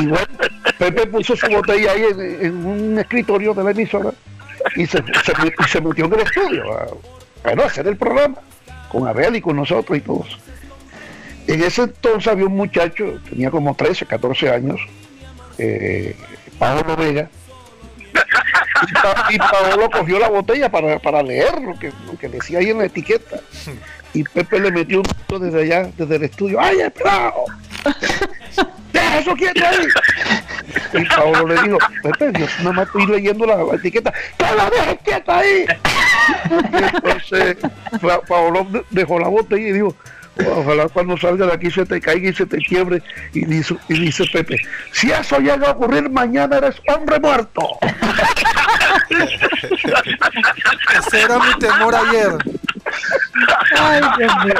Y 0.01 0.07
bueno, 0.07 0.27
Pepe 0.79 1.07
puso 1.07 1.35
su 1.37 1.47
botella 1.49 1.93
ahí 1.93 2.05
en, 2.41 2.67
un 2.67 2.99
escritorio 2.99 3.55
de 3.55 3.65
la 3.65 3.71
emisora 3.71 4.11
y 4.77 4.87
se, 4.87 5.03
metió 5.03 6.05
en 6.07 6.13
el 6.15 6.21
estudio 6.21 6.65
a, 6.73 6.87
a 7.49 7.67
hacer 7.67 7.87
el 7.89 7.97
programa 7.97 8.37
con 8.91 9.07
Abel 9.09 9.37
y 9.37 9.41
con 9.41 9.57
nosotros 9.57 9.97
y 9.99 10.01
todos. 10.01 10.39
En 11.47 11.63
ese 11.63 11.83
entonces 11.83 12.29
había 12.33 12.47
un 12.47 12.57
muchacho, 12.57 13.19
tenía 13.29 13.51
como 13.51 13.75
13, 13.75 14.07
14 14.07 14.51
años, 14.51 14.81
eh, 15.59 16.15
Pablo 16.59 16.97
Vega, 16.97 17.29
y, 18.89 18.93
Pa- 18.93 19.27
y 19.31 19.39
Paolo 19.39 19.91
cogió 19.91 20.19
la 20.19 20.29
botella 20.29 20.71
para, 20.71 20.99
para 20.99 21.23
leer 21.23 21.61
lo 21.61 21.79
que, 21.79 21.93
lo 22.07 22.17
que 22.19 22.29
decía 22.29 22.59
ahí 22.59 22.71
en 22.71 22.79
la 22.79 22.85
etiqueta. 22.87 23.41
Y 24.13 24.25
Pepe 24.25 24.59
le 24.61 24.73
metió 24.73 24.99
un 24.99 25.05
tiro 25.05 25.39
desde 25.39 25.63
allá, 25.63 25.91
desde 25.97 26.17
el 26.17 26.25
estudio. 26.25 26.59
¡Ay, 26.61 26.81
esperado! 26.81 27.45
¡Deja 28.93 29.19
eso 29.19 29.35
quieto 29.35 29.61
ahí! 29.65 29.87
Y 31.01 31.05
Paolo 31.07 31.47
le 31.47 31.63
dijo, 31.63 31.79
Pepe, 32.03 32.33
yo 32.41 32.47
nada 32.59 32.73
más 32.73 32.87
estoy 32.87 33.07
leyendo 33.07 33.47
la, 33.47 33.57
la 33.57 33.75
etiqueta. 33.75 34.13
¡Que 34.37 34.45
la 34.57 34.69
dejes 34.71 34.99
quieta 35.05 35.39
ahí! 35.39 35.65
Y 36.51 36.77
entonces 36.97 37.57
Pa- 38.01 38.21
Paolo 38.23 38.67
de- 38.71 38.85
dejó 38.91 39.19
la 39.21 39.29
botella 39.29 39.69
y 39.69 39.73
dijo, 39.73 39.95
ojalá 40.57 40.89
cuando 40.89 41.17
salga 41.17 41.47
de 41.47 41.53
aquí 41.53 41.71
se 41.71 41.85
te 41.87 42.01
caiga 42.01 42.31
y 42.31 42.33
se 42.33 42.47
te 42.47 42.59
quiebre. 42.59 43.03
Y 43.33 43.45
dice, 43.45 43.77
y 43.89 43.95
dice 44.01 44.25
Pepe, 44.33 44.57
si 44.93 45.11
eso 45.13 45.39
llega 45.39 45.69
a 45.69 45.71
ocurrir 45.73 46.11
mañana 46.11 46.57
eres 46.59 46.77
hombre 46.89 47.21
muerto. 47.21 47.79
Ese 50.99 51.23
era 51.23 51.39
mi 51.39 51.55
temor 51.59 51.95
ayer. 51.95 52.33
Ay, 53.79 54.01
Dios 54.19 54.33
mío. 54.45 54.55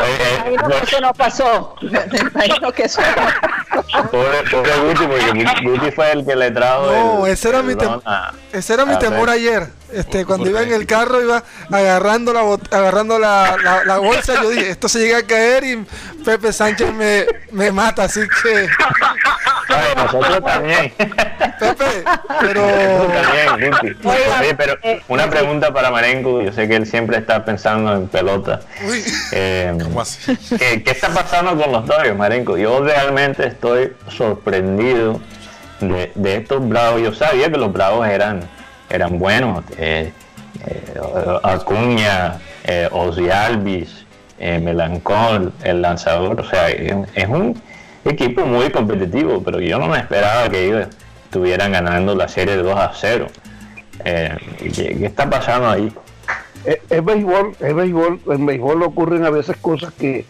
Me 0.45 0.53
imagino 0.55 0.69
que 0.79 0.85
eso 0.85 1.01
no 1.01 1.13
pasó. 1.15 1.75
Me 1.83 2.19
imagino 2.19 2.73
que 2.73 2.83
eso 2.85 3.01
no 3.03 4.11
Pobre, 4.11 4.43
pobre 4.51 4.73
Guti, 4.79 5.07
porque 5.07 5.61
Guti 5.63 5.91
fue 5.91 6.13
el 6.13 6.25
que 6.25 6.37
le 6.37 6.51
trajo 6.51 6.87
No, 6.87 7.27
el- 7.27 7.33
ese 7.33 7.49
era 7.49 7.59
el 7.59 7.65
mi 7.65 7.75
ron 7.75 8.01
tem- 8.01 8.03
a- 8.05 8.33
Ese 8.53 8.75
era 8.75 8.85
mi 8.87 8.99
temor 8.99 9.31
ayer. 9.31 9.69
Este, 9.93 10.25
cuando 10.25 10.45
¿Por 10.45 10.51
iba 10.53 10.63
en 10.63 10.73
el 10.73 10.87
carro, 10.87 11.21
iba 11.21 11.43
agarrando 11.71 12.33
la 12.33 12.43
bot- 12.45 12.73
agarrando 12.73 13.19
la, 13.19 13.57
la- 13.63 13.85
la 13.85 13.99
bolsa. 13.99 14.35
Yo 14.41 14.51
dije, 14.51 14.71
esto 14.71 14.89
se 14.89 15.01
llega 15.01 15.19
a 15.19 15.23
caer 15.27 15.65
y 15.65 15.85
Pepe 16.25 16.53
Sánchez 16.53 16.93
me, 16.95 17.27
me 17.51 17.73
mata. 17.73 18.05
Así 18.05 18.21
que, 18.43 18.69
Ay, 19.69 19.95
nosotros 19.97 20.45
también. 20.45 20.95
Pepe, 21.59 22.05
pero 22.41 22.63
También, 22.67 23.71
Guti. 23.73 23.95
Oye, 24.41 24.55
pero 24.55 24.75
eh, 24.83 25.01
una 25.09 25.29
pregunta 25.31 25.73
para 25.73 25.91
Marenco. 25.91 26.43
Yo 26.43 26.53
sé 26.53 26.69
que 26.69 26.77
él 26.77 26.87
siempre 26.87 27.19
está 27.19 27.45
pensando 27.45 27.95
en 27.95 28.09
pelota. 28.09 28.61
Eh, 29.33 29.77
¿cómo 29.83 30.01
así? 30.03 30.37
¿qué, 30.59 30.83
qué 30.83 30.91
está 30.91 31.09
pasando 31.09 31.57
con 31.61 31.73
los 31.73 31.87
Dodgers, 31.87 32.17
Marenco? 32.17 32.57
Yo 32.57 32.83
realmente 32.83 33.47
estoy 33.47 33.93
sorprendido 34.09 35.21
de, 35.81 36.13
de 36.15 36.37
estos 36.37 36.67
Bravos. 36.69 37.03
Yo 37.03 37.13
sabía 37.13 37.51
que 37.51 37.59
los 37.59 37.73
Bravos 37.73 38.07
eran, 38.09 38.41
eran 38.89 39.19
buenos. 39.19 39.65
eh, 39.79 40.13
eh, 40.67 40.95
Acuña, 41.43 42.39
eh, 42.65 42.89
Ozzy 42.91 43.31
Alvis, 43.31 44.05
eh, 44.39 44.59
Melancón, 44.59 45.53
el 45.63 45.81
lanzador, 45.83 46.41
o 46.41 46.45
sea, 46.45 46.69
es, 46.71 46.95
es 47.15 47.29
un 47.29 47.61
equipo 48.05 48.45
muy 48.45 48.71
competitivo, 48.71 49.43
pero 49.43 49.61
yo 49.61 49.79
no 49.79 49.87
me 49.87 49.99
esperaba 49.99 50.49
que 50.49 50.67
ellos 50.67 50.87
estuvieran 51.25 51.73
ganando 51.73 52.15
la 52.15 52.29
serie 52.29 52.57
de 52.57 52.63
2 52.63 52.77
a 52.79 52.93
0. 52.95 53.29
Eh, 54.05 54.37
¿qué, 54.59 54.97
qué 54.99 55.07
está 55.07 55.29
pasando 55.29 55.69
ahí? 55.69 55.93
Es, 56.65 56.79
es 56.91 57.05
béisbol, 57.05 57.57
es 57.61 57.75
béisbol, 57.75 58.21
en 58.27 58.47
béisbol 58.47 58.83
ocurren 58.83 59.25
a 59.25 59.31
veces 59.31 59.57
cosas 59.57 59.93
que 59.95 60.27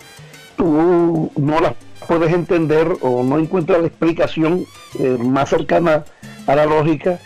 tú 0.56 1.30
no 1.36 1.60
las 1.60 1.74
puedes 2.06 2.32
entender 2.32 2.96
o 3.00 3.22
no 3.22 3.38
encuentras 3.38 3.80
la 3.80 3.86
explicación 3.86 4.66
eh, 4.98 5.16
más 5.18 5.48
cercana 5.48 6.04
a 6.46 6.56
la 6.56 6.66
lógica. 6.66 7.18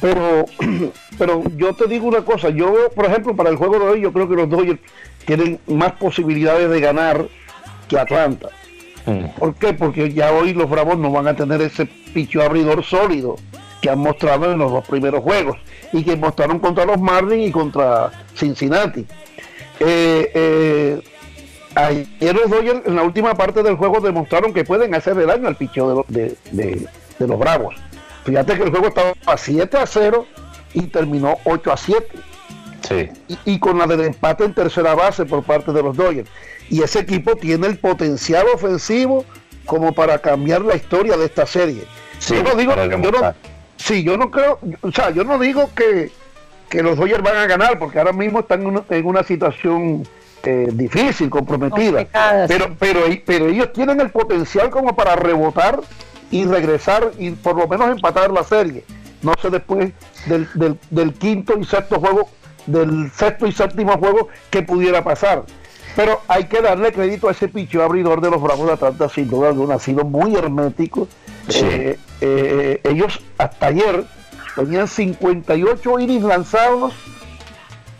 Pero, 0.00 0.46
pero 1.18 1.42
yo 1.56 1.74
te 1.74 1.86
digo 1.86 2.06
una 2.06 2.22
cosa, 2.22 2.50
yo 2.50 2.72
por 2.94 3.06
ejemplo 3.06 3.34
para 3.34 3.50
el 3.50 3.56
juego 3.56 3.78
de 3.78 3.86
hoy 3.86 4.00
yo 4.00 4.12
creo 4.12 4.28
que 4.28 4.36
los 4.36 4.48
Dodgers 4.48 4.80
tienen 5.26 5.58
más 5.66 5.92
posibilidades 5.92 6.70
de 6.70 6.80
ganar 6.80 7.26
que 7.88 7.98
Atlanta. 7.98 8.48
¿Por 9.38 9.54
qué? 9.54 9.72
Porque 9.72 10.12
ya 10.12 10.32
hoy 10.32 10.52
los 10.52 10.68
Bravos 10.68 10.98
no 10.98 11.10
van 11.10 11.28
a 11.28 11.34
tener 11.34 11.62
ese 11.62 11.86
picho 11.86 12.42
abridor 12.42 12.84
sólido 12.84 13.36
que 13.80 13.90
han 13.90 13.98
mostrado 13.98 14.50
en 14.52 14.58
los 14.58 14.70
dos 14.72 14.86
primeros 14.86 15.22
juegos 15.22 15.56
y 15.92 16.02
que 16.04 16.16
mostraron 16.16 16.58
contra 16.58 16.84
los 16.84 16.98
Marlins 17.00 17.48
y 17.48 17.52
contra 17.52 18.10
Cincinnati. 18.34 19.06
Eh, 19.80 20.30
eh, 20.34 21.00
ayer 21.74 22.34
los 22.34 22.50
Dodgers 22.50 22.80
en 22.86 22.96
la 22.96 23.02
última 23.02 23.34
parte 23.34 23.62
del 23.62 23.76
juego 23.76 24.00
demostraron 24.00 24.52
que 24.52 24.64
pueden 24.64 24.94
hacerle 24.94 25.26
daño 25.26 25.46
al 25.48 25.56
picheo 25.56 25.88
de, 25.88 25.94
los- 25.94 26.06
de- 26.08 26.36
de- 26.50 26.86
de 27.18 27.26
los 27.26 27.38
Bravos. 27.38 27.74
Fíjate 28.24 28.56
que 28.56 28.64
el 28.64 28.70
juego 28.70 28.88
estaba 28.88 29.12
a 29.26 29.36
7 29.36 29.76
a 29.78 29.86
0 29.86 30.26
y 30.74 30.82
terminó 30.88 31.38
8 31.44 31.72
a 31.72 31.76
7 31.76 32.06
Sí. 32.86 33.08
y, 33.28 33.38
y 33.54 33.58
con 33.58 33.78
la 33.78 33.86
del 33.86 34.00
empate 34.02 34.44
en 34.44 34.54
tercera 34.54 34.94
base 34.94 35.24
por 35.26 35.42
parte 35.42 35.72
de 35.72 35.82
los 35.82 35.96
Dodgers. 35.96 36.28
Y 36.70 36.82
ese 36.82 37.00
equipo 37.00 37.36
tiene 37.36 37.66
el 37.66 37.78
potencial 37.78 38.46
ofensivo 38.54 39.24
como 39.64 39.92
para 39.92 40.18
cambiar 40.18 40.62
la 40.62 40.74
historia 40.76 41.16
de 41.16 41.26
esta 41.26 41.46
serie. 41.46 41.82
Sí, 42.18 42.34
yo 42.34 42.42
no 42.42 42.54
digo, 42.54 42.74
yo 42.74 43.10
no. 43.10 43.34
Sí, 43.78 44.02
yo 44.02 44.16
no 44.16 44.30
creo, 44.30 44.58
o 44.82 44.92
sea, 44.92 45.10
yo 45.10 45.24
no 45.24 45.38
digo 45.38 45.70
que, 45.74 46.10
que 46.68 46.82
los 46.82 46.98
Dodgers 46.98 47.22
van 47.22 47.36
a 47.36 47.46
ganar, 47.46 47.78
porque 47.78 47.98
ahora 47.98 48.12
mismo 48.12 48.40
están 48.40 48.60
en 48.62 48.66
una, 48.66 48.84
en 48.90 49.06
una 49.06 49.22
situación 49.22 50.06
eh, 50.44 50.68
difícil, 50.72 51.30
comprometida. 51.30 52.06
Pero, 52.46 52.76
pero, 52.78 53.00
pero 53.24 53.46
ellos 53.46 53.72
tienen 53.72 54.00
el 54.00 54.10
potencial 54.10 54.70
como 54.70 54.94
para 54.94 55.16
rebotar 55.16 55.80
y 56.30 56.44
regresar 56.44 57.10
y 57.18 57.30
por 57.30 57.56
lo 57.56 57.66
menos 57.66 57.90
empatar 57.90 58.30
la 58.30 58.44
serie. 58.44 58.84
No 59.22 59.32
sé 59.40 59.50
después 59.50 59.92
del, 60.26 60.48
del, 60.54 60.78
del 60.90 61.12
quinto 61.14 61.58
y 61.58 61.64
sexto 61.64 61.98
juego, 61.98 62.28
del 62.66 63.10
sexto 63.12 63.46
y 63.46 63.52
séptimo 63.52 63.96
juego 63.98 64.28
que 64.50 64.62
pudiera 64.62 65.02
pasar. 65.02 65.44
Pero 65.96 66.20
hay 66.28 66.44
que 66.44 66.60
darle 66.60 66.92
crédito 66.92 67.28
a 67.28 67.32
ese 67.32 67.48
picho 67.48 67.82
abridor 67.82 68.20
de 68.20 68.30
los 68.30 68.40
Bravos 68.40 68.66
de 68.68 68.74
Atlanta, 68.74 69.08
sin 69.08 69.28
duda 69.28 69.48
alguna, 69.48 69.74
ha 69.76 69.78
sido 69.80 70.04
muy 70.04 70.36
hermético. 70.36 71.08
Sí. 71.48 71.64
Eh, 71.64 71.98
eh, 72.20 72.80
ellos 72.84 73.20
hasta 73.38 73.66
ayer 73.68 74.04
tenían 74.56 74.88
58 74.88 75.98
innings 76.00 76.24
lanzados 76.24 76.92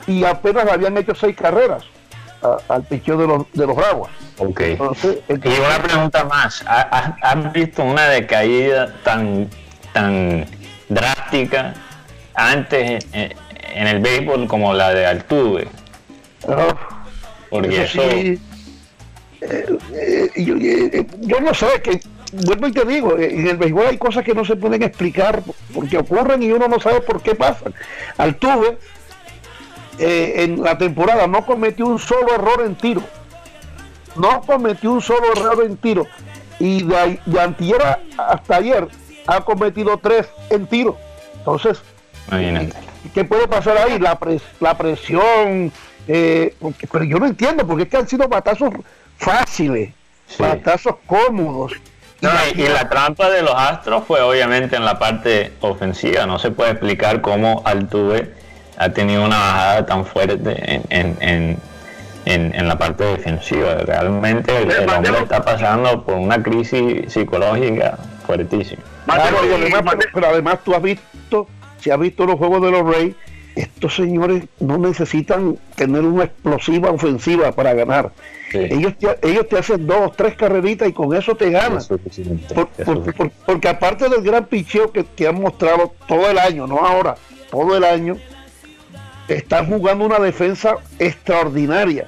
y 0.07 0.25
apenas 0.25 0.67
habían 0.69 0.97
hecho 0.97 1.15
seis 1.15 1.37
carreras 1.37 1.85
a- 2.43 2.57
al 2.75 2.83
picheo 2.85 3.17
de 3.17 3.27
los, 3.27 3.53
de 3.53 3.67
los 3.67 3.77
Bravos. 3.77 4.09
Ok. 4.39 4.61
Entonces, 4.61 5.19
Y 5.29 5.33
una 5.61 5.83
pregunta 5.83 6.25
más. 6.25 6.63
¿Ha- 6.67 6.89
ha- 6.91 7.17
¿Has 7.31 7.53
visto 7.53 7.83
una 7.83 8.07
decaída 8.09 8.95
tan, 9.03 9.49
tan 9.93 10.47
drástica 10.89 11.75
antes 12.35 13.05
en, 13.13 13.35
en 13.75 13.87
el 13.87 14.01
béisbol 14.01 14.47
como 14.47 14.73
la 14.75 14.95
de 14.95 15.07
Altuve? 15.07 15.69
Porque 17.51 17.83
Eso 17.83 18.01
eso, 18.03 18.11
sí, 18.11 18.41
eh, 19.41 19.67
eh, 19.95 20.31
yo, 20.37 20.55
eh, 20.57 21.07
yo 21.21 21.41
no 21.41 21.55
sé, 21.55 21.67
que 21.83 22.01
vuelvo 22.33 22.67
y 22.69 22.73
te 22.73 22.85
digo, 22.85 23.17
eh, 23.19 23.31
en 23.33 23.47
el 23.47 23.57
béisbol 23.57 23.87
hay 23.87 23.99
cosas 23.99 24.25
que 24.25 24.35
no 24.35 24.45
se 24.45 24.57
pueden 24.57 24.83
explicar 24.83 25.43
porque 25.75 25.99
ocurren 25.99 26.43
y 26.43 26.51
uno 26.53 26.69
no 26.69 26.79
sabe 26.81 27.01
por 27.01 27.23
qué 27.23 27.35
pasan. 27.35 27.75
Altuve 28.17 28.79
eh, 29.99 30.35
en 30.45 30.63
la 30.63 30.79
temporada 30.79 31.27
no 31.27 31.45
cometió 31.45 31.87
un 31.87 31.99
solo 31.99 32.35
error 32.35 32.63
en 32.65 32.75
tiro. 32.77 33.03
No 34.17 34.41
cometió 34.43 34.93
un 34.93 35.01
solo 35.01 35.33
error 35.37 35.65
en 35.65 35.77
tiro. 35.77 36.07
Y 36.61 36.83
de, 36.83 37.21
de 37.27 37.41
antier 37.41 37.81
a- 37.83 38.01
hasta 38.17 38.57
ayer 38.57 38.89
ha 39.27 39.41
cometido 39.43 39.97
tres 39.99 40.27
en 40.51 40.67
tiro. 40.67 40.97
Entonces, 41.39 41.79
imagínate. 42.29 42.73
¿Qué 43.15 43.25
puede 43.25 43.47
pasar 43.49 43.79
ahí? 43.79 43.99
La, 43.99 44.19
pres- 44.19 44.43
la 44.61 44.77
presión. 44.77 45.73
eh, 46.11 46.55
porque- 46.59 46.87
pero 46.87 47.05
yo 47.05 47.19
no 47.19 47.27
entiendo, 47.27 47.67
porque 47.67 47.83
es 47.85 47.89
que 47.91 47.97
han 47.99 48.09
sido 48.09 48.29
batazos 48.29 48.71
fáciles, 49.19 49.91
Sí. 50.27 50.37
batazos 50.43 50.97
cómodos. 51.07 51.73
No, 52.21 52.31
y, 52.55 52.61
y 52.63 52.69
la 52.69 52.89
trampa 52.89 53.31
de 53.31 53.43
los 53.43 53.55
Astros 53.55 54.05
fue 54.07 54.21
obviamente 54.21 54.75
en 54.77 54.85
la 54.85 54.99
parte 54.99 55.53
ofensiva. 55.61 56.27
No 56.27 56.39
se 56.39 56.51
puede 56.51 56.73
explicar 56.73 57.21
cómo 57.21 57.63
Altuve 57.65 58.35
ha 58.77 58.89
tenido 58.91 59.25
una 59.25 59.39
bajada 59.39 59.87
tan 59.87 60.05
fuerte 60.05 60.75
en, 60.75 60.83
en, 60.91 61.17
en, 61.21 61.57
en- 62.25 62.55
en 62.55 62.69
la 62.69 62.77
parte 62.77 63.05
defensiva. 63.05 63.75
Realmente 63.85 64.57
el, 64.63 64.71
el 64.71 64.89
hombre 64.91 65.19
está 65.23 65.43
pasando 65.45 66.03
por 66.05 66.15
una 66.15 66.43
crisis 66.43 67.13
psicológica 67.13 67.97
fuertísima. 68.27 68.83
Claro, 69.07 69.39
pero 70.13 70.27
además 70.29 70.59
tú 70.65 70.75
has 70.75 70.83
visto, 70.83 71.47
si 71.81 71.91
has 71.91 71.99
visto 71.99 72.27
los 72.27 72.37
juegos 72.37 72.61
de 72.63 72.71
los 72.71 72.85
Reyes, 72.85 73.15
estos 73.61 73.95
señores 73.97 74.45
no 74.61 74.79
necesitan 74.79 75.59
tener 75.75 76.03
una 76.03 76.25
explosiva 76.25 76.91
ofensiva 76.91 77.53
para 77.53 77.75
ganar. 77.75 78.11
Sí. 78.53 78.59
Ellos, 78.59 78.95
te, 78.99 79.19
ellos 79.29 79.49
te 79.49 79.59
hacen 79.59 79.87
dos, 79.87 80.17
tres 80.17 80.35
carreritas 80.37 80.89
y 80.89 80.93
con 80.93 81.15
eso 81.15 81.35
te 81.35 81.51
ganan. 81.51 81.79
Es 81.79 81.85
suficiente, 81.85 82.55
Por- 82.55 82.69
es 82.79 82.85
por- 82.85 82.97
suficiente. 82.97 83.13
por- 83.13 83.47
porque 83.47 83.69
aparte 83.69 84.09
del 84.09 84.23
gran 84.23 84.47
picheo 84.47 84.91
que, 84.93 85.05
que 85.05 85.29
han 85.29 85.41
mostrado 85.41 85.95
todo 86.07 86.31
el 86.31 86.39
año, 86.39 86.67
no 86.67 86.79
ahora, 86.79 87.17
todo 87.51 87.77
el 87.77 87.85
año, 87.85 88.17
están 89.29 89.67
jugando 89.67 90.07
una 90.07 90.19
defensa 90.19 90.77
extraordinaria. 90.99 92.07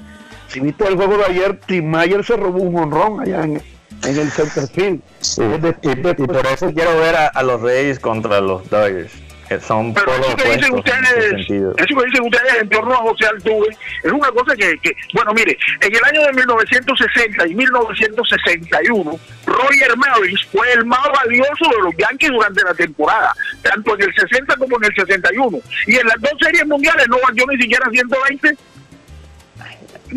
Si 0.49 0.61
viste 0.61 0.87
el 0.89 0.97
juego 0.97 1.17
de 1.19 1.25
ayer, 1.27 1.61
Tim 1.67 1.87
Mayer 1.87 2.25
se 2.25 2.37
robó 2.37 2.59
un 2.63 2.77
honrón 2.77 3.21
allá 3.21 3.45
en, 3.45 3.63
en 4.05 4.19
el 4.19 4.31
center 4.31 4.67
field. 4.69 5.01
Sí, 5.21 5.43
y, 5.83 6.27
por 6.27 6.47
eso 6.47 6.73
quiero 6.73 6.97
ver 6.99 7.15
a, 7.17 7.27
a 7.29 7.43
los 7.43 7.61
Reyes 7.61 8.01
contra 8.01 8.41
los 8.41 8.69
Dodgers, 8.71 9.13
son 9.59 9.93
Pero 9.95 10.15
eso 10.15 10.37
que 10.37 10.57
dicen 10.57 10.75
ustedes, 10.75 11.51
eso 11.51 11.97
que 11.97 12.05
dicen 12.07 12.25
ustedes 12.25 12.55
en 12.61 12.69
torno 12.69 12.95
a 12.95 12.99
José 12.99 13.27
Altuve, 13.27 13.69
es 14.05 14.13
una 14.13 14.29
cosa 14.31 14.55
que, 14.55 14.79
que, 14.79 14.95
bueno, 15.15 15.33
mire, 15.35 15.59
en 15.81 15.97
el 15.97 16.05
año 16.05 16.23
de 16.27 16.33
1960 16.35 17.49
y 17.49 17.55
1961, 17.55 19.21
Roger 19.47 19.97
Maris 19.97 20.45
fue 20.53 20.73
el 20.73 20.85
más 20.85 21.09
valioso 21.13 21.69
de 21.71 21.83
los 21.83 21.97
Yankees 21.97 22.31
durante 22.31 22.63
la 22.63 22.75
temporada, 22.75 23.35
tanto 23.63 23.95
en 23.97 24.03
el 24.03 24.15
60 24.15 24.57
como 24.57 24.77
en 24.77 24.85
el 24.85 24.95
61. 24.95 25.59
Y 25.87 25.97
en 25.97 26.07
las 26.07 26.21
dos 26.21 26.33
series 26.41 26.67
mundiales 26.67 27.09
no 27.09 27.19
batió 27.27 27.45
ni 27.49 27.61
siquiera 27.61 27.89
120. 27.91 28.57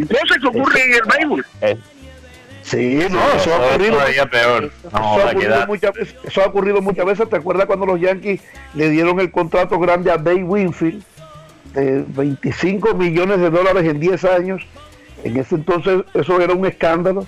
Cosas 0.07 0.37
que 0.41 0.47
ocurren 0.47 0.81
en 0.81 0.93
el 0.93 1.01
béisbol. 1.05 1.45
Sí, 2.73 2.95
no, 3.09 3.19
Sí, 3.19 3.37
eso 3.37 3.53
ha 3.53 3.57
todo 3.57 3.67
ocurrido. 3.69 3.93
todavía 3.93 4.25
peor. 4.25 4.63
Eso 4.65 4.89
No, 4.91 5.13
ha 5.13 5.17
la 5.17 5.31
ocurrido 5.31 5.67
muchas 5.67 5.93
veces, 5.93 6.15
eso 6.23 6.41
ha 6.41 6.45
ocurrido 6.47 6.81
muchas 6.81 7.05
veces. 7.05 7.29
¿Te 7.29 7.35
acuerdas 7.37 7.65
cuando 7.65 7.85
los 7.85 7.99
Yankees 7.99 8.41
le 8.73 8.89
dieron 8.89 9.19
el 9.19 9.31
contrato 9.31 9.79
grande 9.79 10.11
a 10.11 10.17
Dave 10.17 10.43
Winfield 10.43 11.03
de 11.73 12.03
25 12.07 12.93
millones 12.95 13.39
de 13.39 13.49
dólares 13.49 13.83
en 13.85 13.99
10 13.99 14.23
años? 14.25 14.61
En 15.23 15.37
ese 15.37 15.55
entonces 15.55 16.01
eso 16.13 16.41
era 16.41 16.53
un 16.53 16.65
escándalo. 16.65 17.25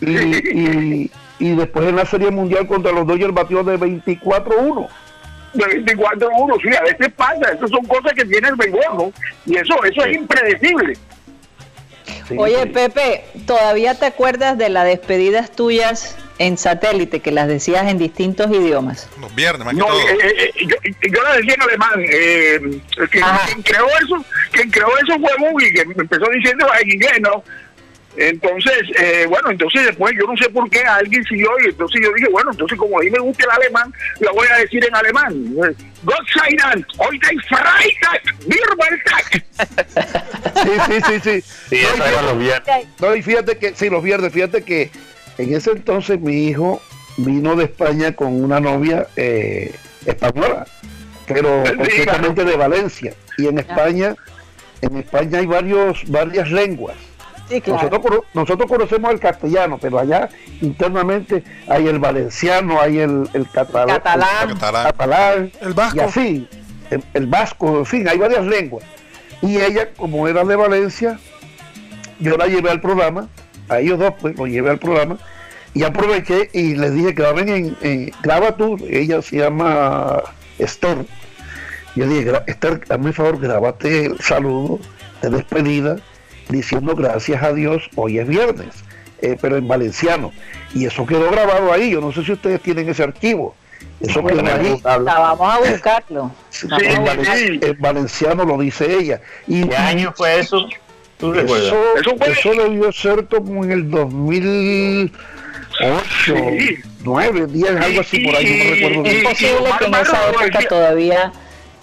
Y, 0.00 0.06
y- 0.10 1.10
y 1.38 1.54
después 1.54 1.86
en 1.86 1.96
la 1.96 2.06
Serie 2.06 2.30
Mundial 2.30 2.66
contra 2.66 2.92
los 2.92 3.06
Dodgers 3.06 3.34
batió 3.34 3.62
de 3.62 3.76
24-1. 3.78 4.88
de 5.52 5.66
24 5.66 6.28
a 6.30 6.38
1, 6.38 6.54
sí, 6.62 6.68
a 6.76 6.82
veces 6.82 7.12
pasa, 7.14 7.52
esas 7.52 7.70
son 7.70 7.84
cosas 7.86 8.12
que 8.14 8.24
tiene 8.24 8.48
el 8.48 8.56
béisbol, 8.56 8.82
¿no? 8.96 9.12
Y 9.46 9.56
eso, 9.56 9.74
eso 9.84 10.04
es 10.04 10.16
impredecible. 10.16 10.94
Sí, 12.28 12.34
Oye, 12.38 12.62
sí. 12.64 12.68
Pepe, 12.70 13.24
¿todavía 13.46 13.94
te 13.98 14.06
acuerdas 14.06 14.58
de 14.58 14.68
las 14.68 14.84
despedidas 14.84 15.50
tuyas 15.52 16.16
en 16.38 16.58
satélite 16.58 17.20
que 17.20 17.30
las 17.30 17.48
decías 17.48 17.86
en 17.88 17.98
distintos 17.98 18.50
idiomas? 18.50 19.08
Los 19.20 19.34
viernes, 19.34 19.64
más 19.64 19.74
que 19.74 19.80
No, 19.80 19.86
todo. 19.86 20.00
eh, 20.00 20.18
eh, 20.22 20.50
eh, 20.56 20.66
yo, 20.66 20.76
yo 21.10 21.22
la 21.22 21.36
decía 21.36 21.54
en 21.54 21.62
alemán. 21.62 21.92
Eh, 22.10 22.60
quien 23.10 23.62
creó 23.62 23.86
eso, 24.02 24.24
quien 24.52 24.70
creó 24.70 24.88
eso 24.98 25.18
fue 25.20 25.30
Buggy, 25.50 25.72
que 25.72 25.84
me 25.86 25.94
empezó 25.98 26.26
diciendo 26.30 26.66
en 26.80 26.90
inglés, 26.90 27.20
¿no? 27.20 27.44
Entonces, 28.16 28.82
eh, 28.98 29.26
bueno, 29.28 29.50
entonces 29.50 29.86
después 29.86 30.14
yo 30.18 30.26
no 30.26 30.36
sé 30.36 30.48
por 30.50 30.68
qué 30.70 30.80
alguien 30.80 31.22
siguió 31.24 31.50
y 31.64 31.68
entonces 31.68 32.00
yo 32.02 32.12
dije, 32.14 32.28
bueno, 32.30 32.50
entonces 32.50 32.78
como 32.78 32.98
a 32.98 33.02
mí 33.02 33.10
me 33.10 33.18
gusta 33.18 33.44
el 33.44 33.50
alemán, 33.50 33.92
lo 34.20 34.32
voy 34.32 34.46
a 34.52 34.58
decir 34.58 34.84
en 34.84 34.94
alemán. 34.94 35.54
Gott 36.02 36.26
sei 36.32 36.56
Dank, 36.56 36.86
heute 36.98 37.34
ist 37.34 37.46
Freitag, 37.48 38.22
Tag. 39.04 39.44
Sí, 40.64 40.70
sí, 40.86 41.00
sí, 41.06 41.20
sí. 41.20 41.44
Sí. 41.68 41.82
No, 43.00 43.14
y 43.14 43.22
fíjate 43.22 43.58
que, 43.58 43.74
sí, 43.74 43.90
los 43.90 44.02
viernes, 44.02 44.32
fíjate 44.32 44.62
que 44.62 44.90
en 45.38 45.54
ese 45.54 45.72
entonces 45.72 46.20
mi 46.20 46.48
hijo 46.48 46.80
vino 47.18 47.56
de 47.56 47.64
España 47.64 48.12
con 48.12 48.42
una 48.42 48.60
novia 48.60 49.08
eh, 49.16 49.74
española, 50.04 50.66
pero 51.26 51.64
Sí, 51.66 51.72
concretamente 51.76 52.44
de 52.44 52.56
Valencia. 52.56 53.14
Y 53.38 53.48
en 53.48 53.58
España, 53.58 54.14
en 54.80 54.96
España 54.96 55.40
hay 55.40 55.46
varios, 55.46 56.02
varias 56.06 56.50
lenguas. 56.50 56.96
Nosotros, 57.66 58.20
nosotros 58.34 58.68
conocemos 58.68 59.10
el 59.12 59.20
castellano, 59.20 59.78
pero 59.80 59.98
allá 59.98 60.28
internamente 60.60 61.44
hay 61.68 61.86
el 61.86 61.98
valenciano, 61.98 62.80
hay 62.80 62.98
el, 62.98 63.28
el 63.32 63.48
catalán, 63.50 64.00
catalán. 64.58 65.52
El, 65.60 65.74
vasco. 65.74 65.96
Y 65.96 66.00
así, 66.00 66.48
el, 67.14 67.26
vasco, 67.26 67.78
en 67.78 67.86
fin, 67.86 68.08
hay 68.08 68.18
varias 68.18 68.44
lenguas. 68.46 68.84
Y 69.42 69.60
ella, 69.60 69.90
como 69.96 70.26
era 70.26 70.44
de 70.44 70.56
Valencia, 70.56 71.18
yo 72.18 72.36
la 72.36 72.46
llevé 72.46 72.70
al 72.70 72.80
programa, 72.80 73.28
a 73.68 73.78
ellos 73.78 73.98
dos, 73.98 74.14
pues, 74.20 74.36
lo 74.36 74.46
llevé 74.46 74.70
al 74.70 74.78
programa, 74.78 75.18
y 75.74 75.84
aproveché 75.84 76.48
y 76.52 76.74
les 76.74 76.94
dije, 76.94 77.12
graben 77.12 77.48
en, 77.48 77.76
en 77.82 78.10
graba 78.22 78.56
tú, 78.56 78.76
ella 78.88 79.20
se 79.20 79.38
llama 79.38 80.22
Esther. 80.58 81.04
Yo 81.94 82.08
dije, 82.08 82.32
Esther, 82.46 82.80
hazme 82.88 83.12
favor, 83.12 83.38
grabate 83.38 84.06
el 84.06 84.20
saludo 84.20 84.78
de 85.22 85.30
despedida 85.30 85.96
diciendo 86.48 86.94
gracias 86.94 87.42
a 87.42 87.52
Dios, 87.52 87.90
hoy 87.96 88.18
es 88.18 88.28
viernes, 88.28 88.74
eh, 89.20 89.36
pero 89.40 89.56
en 89.56 89.66
valenciano. 89.68 90.32
Y 90.74 90.86
eso 90.86 91.06
quedó 91.06 91.30
grabado 91.30 91.72
ahí, 91.72 91.90
yo 91.90 92.00
no 92.00 92.12
sé 92.12 92.24
si 92.24 92.32
ustedes 92.32 92.60
tienen 92.60 92.88
ese 92.88 93.02
archivo. 93.02 93.54
Eso 94.00 94.24
quedó 94.24 94.40
ahí. 94.40 94.80
vamos 94.82 95.54
a 95.54 95.58
buscarlo. 95.58 96.30
en, 96.80 97.76
valenciano 97.80 98.44
lo 98.44 98.58
dice 98.58 98.92
ella. 98.92 99.20
Y, 99.46 99.66
¿Qué 99.66 99.76
año 99.76 100.12
fue 100.16 100.40
eso? 100.40 100.68
¿Tú 101.18 101.32
eso, 101.34 101.76
eso 102.26 102.50
debió 102.50 102.92
ser 102.92 103.26
como 103.26 103.64
en 103.64 103.72
el 103.72 103.90
2008, 103.90 105.14
9, 107.04 107.46
10, 107.46 107.70
algo 107.70 108.00
así 108.02 108.18
por 108.20 108.36
ahí, 108.36 108.58
no 108.58 108.64
recuerdo 108.74 109.02
bien. 109.02 109.16
Es 109.16 109.24
posible 109.24 109.70
que 109.78 109.84
en 109.86 109.94
esa 109.94 110.28
época 110.28 110.68
todavía 110.68 111.32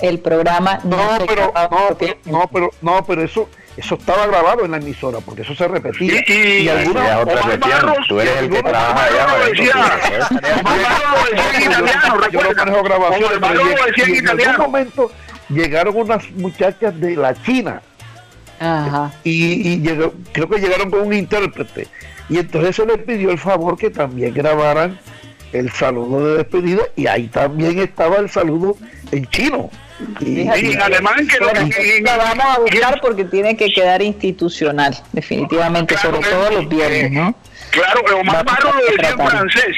el 0.04 0.20
programa 0.20 0.80
no, 0.84 1.18
no 1.18 1.26
pero 1.26 1.54
no, 1.56 2.40
no, 2.40 2.48
pero 2.52 2.70
no, 2.82 3.06
pero 3.06 3.24
eso 3.24 3.50
eso 3.78 3.96
estaba 3.96 4.28
grabado 4.28 4.66
en 4.66 4.72
la 4.72 4.78
emisora, 4.78 5.20
porque 5.26 5.42
eso 5.42 5.56
se 5.56 5.68
repetía. 5.68 6.24
Y, 6.28 6.32
y, 6.32 6.58
y 6.64 6.70
alguna 6.70 7.20
otra 7.20 7.58
Barros, 7.58 8.08
tú 8.08 8.20
eres 8.20 8.38
el 8.38 8.50
que 8.52 8.62
trabaja 8.62 9.06
allá. 9.06 9.28
Yo 12.32 12.42
no 12.44 12.54
manejo 12.54 12.84
grabaciones, 12.84 13.40
pero 13.40 13.62
en 13.98 14.28
algún 14.28 14.58
momento 14.58 15.12
llegaron 15.50 15.96
unas 15.96 16.30
muchachas 16.32 17.00
de 17.00 17.16
la 17.16 17.34
China. 17.42 17.82
Ajá. 18.60 19.12
Y, 19.24 19.70
y 19.70 19.80
llegó, 19.80 20.14
creo 20.34 20.50
que 20.50 20.60
llegaron 20.60 20.92
con 20.92 21.08
un 21.08 21.14
intérprete. 21.14 21.88
Y 22.30 22.38
entonces 22.38 22.76
se 22.76 22.86
les 22.86 23.00
pidió 23.00 23.32
el 23.32 23.40
favor 23.40 23.78
que 23.78 23.90
también 23.90 24.34
grabaran 24.34 25.00
el 25.54 25.72
saludo 25.72 26.28
de 26.28 26.38
despedida 26.38 26.84
y 26.96 27.08
ahí 27.08 27.28
también 27.28 27.80
estaba 27.80 28.18
el 28.18 28.30
saludo 28.30 28.76
en 29.12 29.26
chino. 29.28 29.70
Y, 30.20 30.42
en 30.42 30.82
alemán 30.82 31.28
que 31.28 31.38
lo 31.38 31.52
que 31.54 32.04
vamos 32.04 32.46
a 32.46 32.60
buscar 32.60 33.00
porque 33.02 33.26
tiene 33.26 33.56
que 33.56 33.72
quedar 33.72 34.02
institucional, 34.02 34.96
definitivamente, 35.12 35.98
sobre 35.98 36.20
todo 36.20 36.52
los 36.52 36.68
viernes, 36.68 37.12
¿no? 37.12 37.36
Claro, 37.72 38.02
Omar 38.20 38.46
Barro 38.46 38.74
lo 38.74 38.86
decía 38.86 39.10
en 39.10 39.28
francés. 39.28 39.76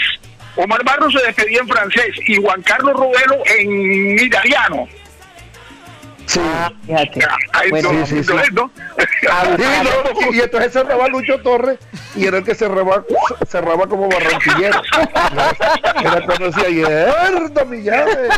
Omar 0.56 0.84
Barro 0.84 1.12
se 1.12 1.22
despedía 1.26 1.60
en 1.60 1.68
francés 1.68 2.12
y 2.28 2.36
Juan 2.36 2.62
Carlos 2.62 2.94
Robelo 2.94 3.44
en 3.46 4.20
italiano. 4.20 4.88
Sí, 6.26 6.42
y 10.32 10.40
entonces 10.40 10.74
cerraba 10.74 11.08
Lucho 11.08 11.40
Torres 11.42 11.80
y 12.16 12.26
era 12.26 12.38
el 12.38 12.44
que 12.44 12.56
cerraba, 12.56 13.04
cerraba 13.48 13.88
como 13.88 14.10
barranquillero. 14.10 14.82
Era 16.02 16.26
cuando 16.26 16.52
decía, 16.52 16.70
¡Yerda, 16.70 17.66
mi 17.66 17.82
llave! 17.82 18.30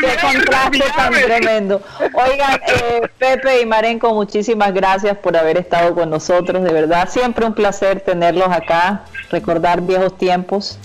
Qué 0.00 0.16
contraste 0.20 0.84
tan 0.96 1.12
tremendo. 1.12 1.82
Oigan, 2.14 2.60
eh, 2.66 3.08
Pepe 3.18 3.60
y 3.60 3.66
Marenco, 3.66 4.14
muchísimas 4.14 4.72
gracias 4.72 5.16
por 5.18 5.36
haber 5.36 5.58
estado 5.58 5.94
con 5.94 6.10
nosotros. 6.10 6.62
De 6.62 6.72
verdad, 6.72 7.08
siempre 7.08 7.44
un 7.46 7.54
placer 7.54 8.00
tenerlos 8.00 8.48
acá, 8.48 9.04
recordar 9.30 9.82
viejos 9.82 10.16
tiempos. 10.16 10.78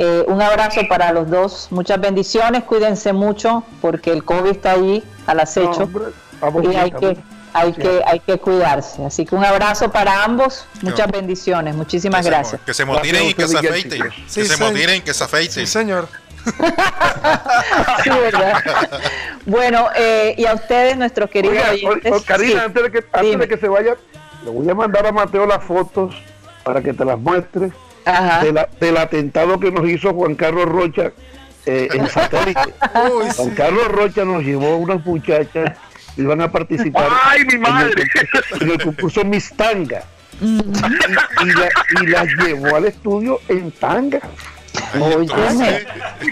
Eh, 0.00 0.24
un 0.28 0.40
abrazo 0.40 0.82
para 0.88 1.12
los 1.12 1.28
dos, 1.28 1.66
muchas 1.70 2.00
bendiciones, 2.00 2.62
cuídense 2.62 3.12
mucho 3.12 3.64
porque 3.80 4.12
el 4.12 4.22
COVID 4.22 4.50
está 4.50 4.72
ahí 4.72 5.02
al 5.26 5.40
acecho 5.40 5.90
y 6.62 6.76
hay 6.76 6.92
que, 6.92 7.18
hay, 7.52 7.72
que, 7.72 8.02
hay 8.06 8.20
que 8.20 8.38
cuidarse. 8.38 9.04
Así 9.04 9.26
que 9.26 9.34
un 9.34 9.44
abrazo 9.44 9.90
para 9.90 10.22
ambos, 10.22 10.66
muchas 10.82 11.10
bendiciones, 11.10 11.74
muchísimas 11.74 12.24
gracias. 12.24 12.60
que 12.64 12.72
se 12.74 12.84
motiren 12.84 13.24
y 13.24 13.34
que 13.34 13.48
se 13.48 13.58
afeiten. 13.58 14.02
que 14.32 14.44
se 14.44 14.56
motiren 14.56 14.96
y 14.98 15.00
que 15.00 15.12
se 15.12 15.24
afeiten. 15.24 15.66
Sí, 15.66 15.72
señor. 15.72 16.08
sí, 18.04 18.10
¿verdad? 18.10 18.62
Bueno, 19.46 19.88
eh, 19.96 20.36
y 20.38 20.46
a 20.46 20.54
ustedes, 20.54 20.96
nuestros 20.96 21.28
queridos 21.28 21.58
oyentes. 21.68 22.22
Karina, 22.22 22.64
antes, 22.66 22.82
de 22.84 22.90
que, 22.92 23.04
antes 23.12 23.38
de 23.40 23.48
que 23.48 23.56
se 23.56 23.66
vaya, 23.66 23.96
le 24.44 24.50
voy 24.50 24.70
a 24.70 24.74
mandar 24.74 25.06
a 25.08 25.10
Mateo 25.10 25.44
las 25.44 25.64
fotos 25.64 26.14
para 26.62 26.80
que 26.82 26.92
te 26.94 27.04
las 27.04 27.18
muestres 27.18 27.72
del 28.80 28.96
atentado 28.96 29.58
que 29.60 29.70
nos 29.70 29.88
hizo 29.88 30.12
Juan 30.14 30.34
Carlos 30.34 30.66
Rocha 30.66 31.12
eh, 31.66 31.88
en 31.92 32.08
satélite. 32.08 32.74
Juan 33.36 33.50
Carlos 33.54 33.88
Rocha 33.88 34.24
nos 34.24 34.42
llevó 34.42 34.76
unas 34.76 35.04
muchachas 35.04 35.72
y 36.16 36.22
van 36.22 36.40
a 36.40 36.50
participar 36.50 37.08
En, 38.60 38.70
el, 38.70 38.82
concurso 38.82 39.24
Miss 39.24 39.52
Tanga. 39.56 40.02
y, 40.40 40.58
y, 40.58 42.06
las 42.06 42.26
llevó 42.44 42.76
al 42.76 42.86
estudio 42.86 43.40
en 43.48 43.70
tanga. 43.72 44.20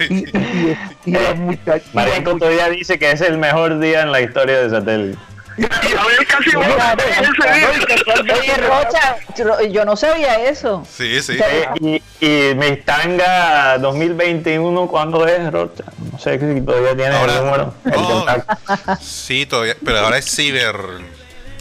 y, 0.09 0.25
y, 1.05 1.13
las 1.13 1.37
muchachas. 1.37 1.91
todavía 2.25 2.69
dice 2.71 2.99
que 2.99 3.11
es 3.11 3.21
el 3.21 3.39
mejor 3.39 3.79
día 3.79 4.03
en 4.03 4.13
la 4.13 4.21
historia 4.21 4.63
de 4.63 4.71
satélite. 4.71 5.19
Y 5.59 5.65
a 5.65 6.05
ver, 6.05 6.27
casi 6.27 6.55
Oye, 6.57 8.57
Rocha, 8.59 9.17
yo 9.71 9.85
no 9.85 9.97
sabía 9.97 10.49
eso. 10.49 10.87
Sí, 10.91 11.21
sí. 11.23 11.39
y, 11.81 12.03
y 12.21 12.55
mi 12.55 12.77
tanga 12.77 13.79
2021, 13.79 14.87
¿cuándo 14.89 15.27
es, 15.27 15.51
Rocha? 15.51 15.85
No 16.13 16.19
sé 16.19 16.39
si 16.39 16.61
todavía 16.61 16.95
tiene 16.95 17.25
el 17.25 17.35
número. 17.45 17.75
El 17.85 17.93
Sí, 19.01 19.47
todavía, 19.47 19.77
pero 19.85 20.01
ahora 20.01 20.19
es 20.19 20.31
ciber 20.31 20.77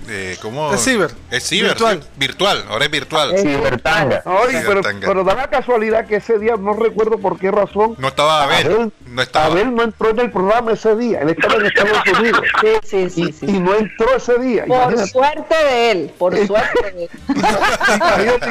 eh, 0.10 0.38
¿cómo? 0.42 0.74
Es 0.74 0.84
ciber. 0.84 1.12
Es 1.32 1.44
ciber, 1.48 1.72
virtual. 1.72 2.04
virtual, 2.18 2.66
ahora 2.70 2.86
es 2.86 2.92
virtual. 2.92 3.34
Es 3.34 3.42
cibertanga. 3.42 4.24
pero, 4.66 4.82
pero, 5.02 5.24
da 5.24 5.36
la 5.36 5.50
casualidad 5.50 6.06
que 6.06 6.18
ese 6.18 6.40
día, 6.40 6.56
no 6.58 6.74
recuerdo 6.74 7.18
por 7.18 7.40
qué 7.40 7.52
razón. 7.52 7.96
No 7.98 8.08
estaba 8.08 8.44
Abel. 8.44 8.92
no 9.08 9.22
estaba. 9.22 9.46
Abel 9.48 9.74
no 9.76 9.84
entró 9.84 10.10
en 10.10 10.20
el 10.20 10.32
programa 10.32 10.74
ese 10.74 10.96
día. 10.96 11.22
Él 11.22 11.30
estaba 11.30 11.56
en 11.56 11.66
Estados 11.66 11.98
Unidos. 12.20 12.42
Sí, 12.84 13.10
sí, 13.10 13.32
sí. 13.32 13.46
Y, 13.48 13.60
no 13.60 13.76
entró 13.76 14.16
ese 14.16 14.38
día. 14.40 14.66
Por 14.66 15.08
suerte 15.08 15.56
de 15.56 15.92
él, 15.92 16.12
por 16.18 16.36
suerte 16.48 16.92
de 16.94 17.04
él. 17.06 17.10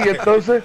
y 0.04 0.08
entonces 0.08 0.62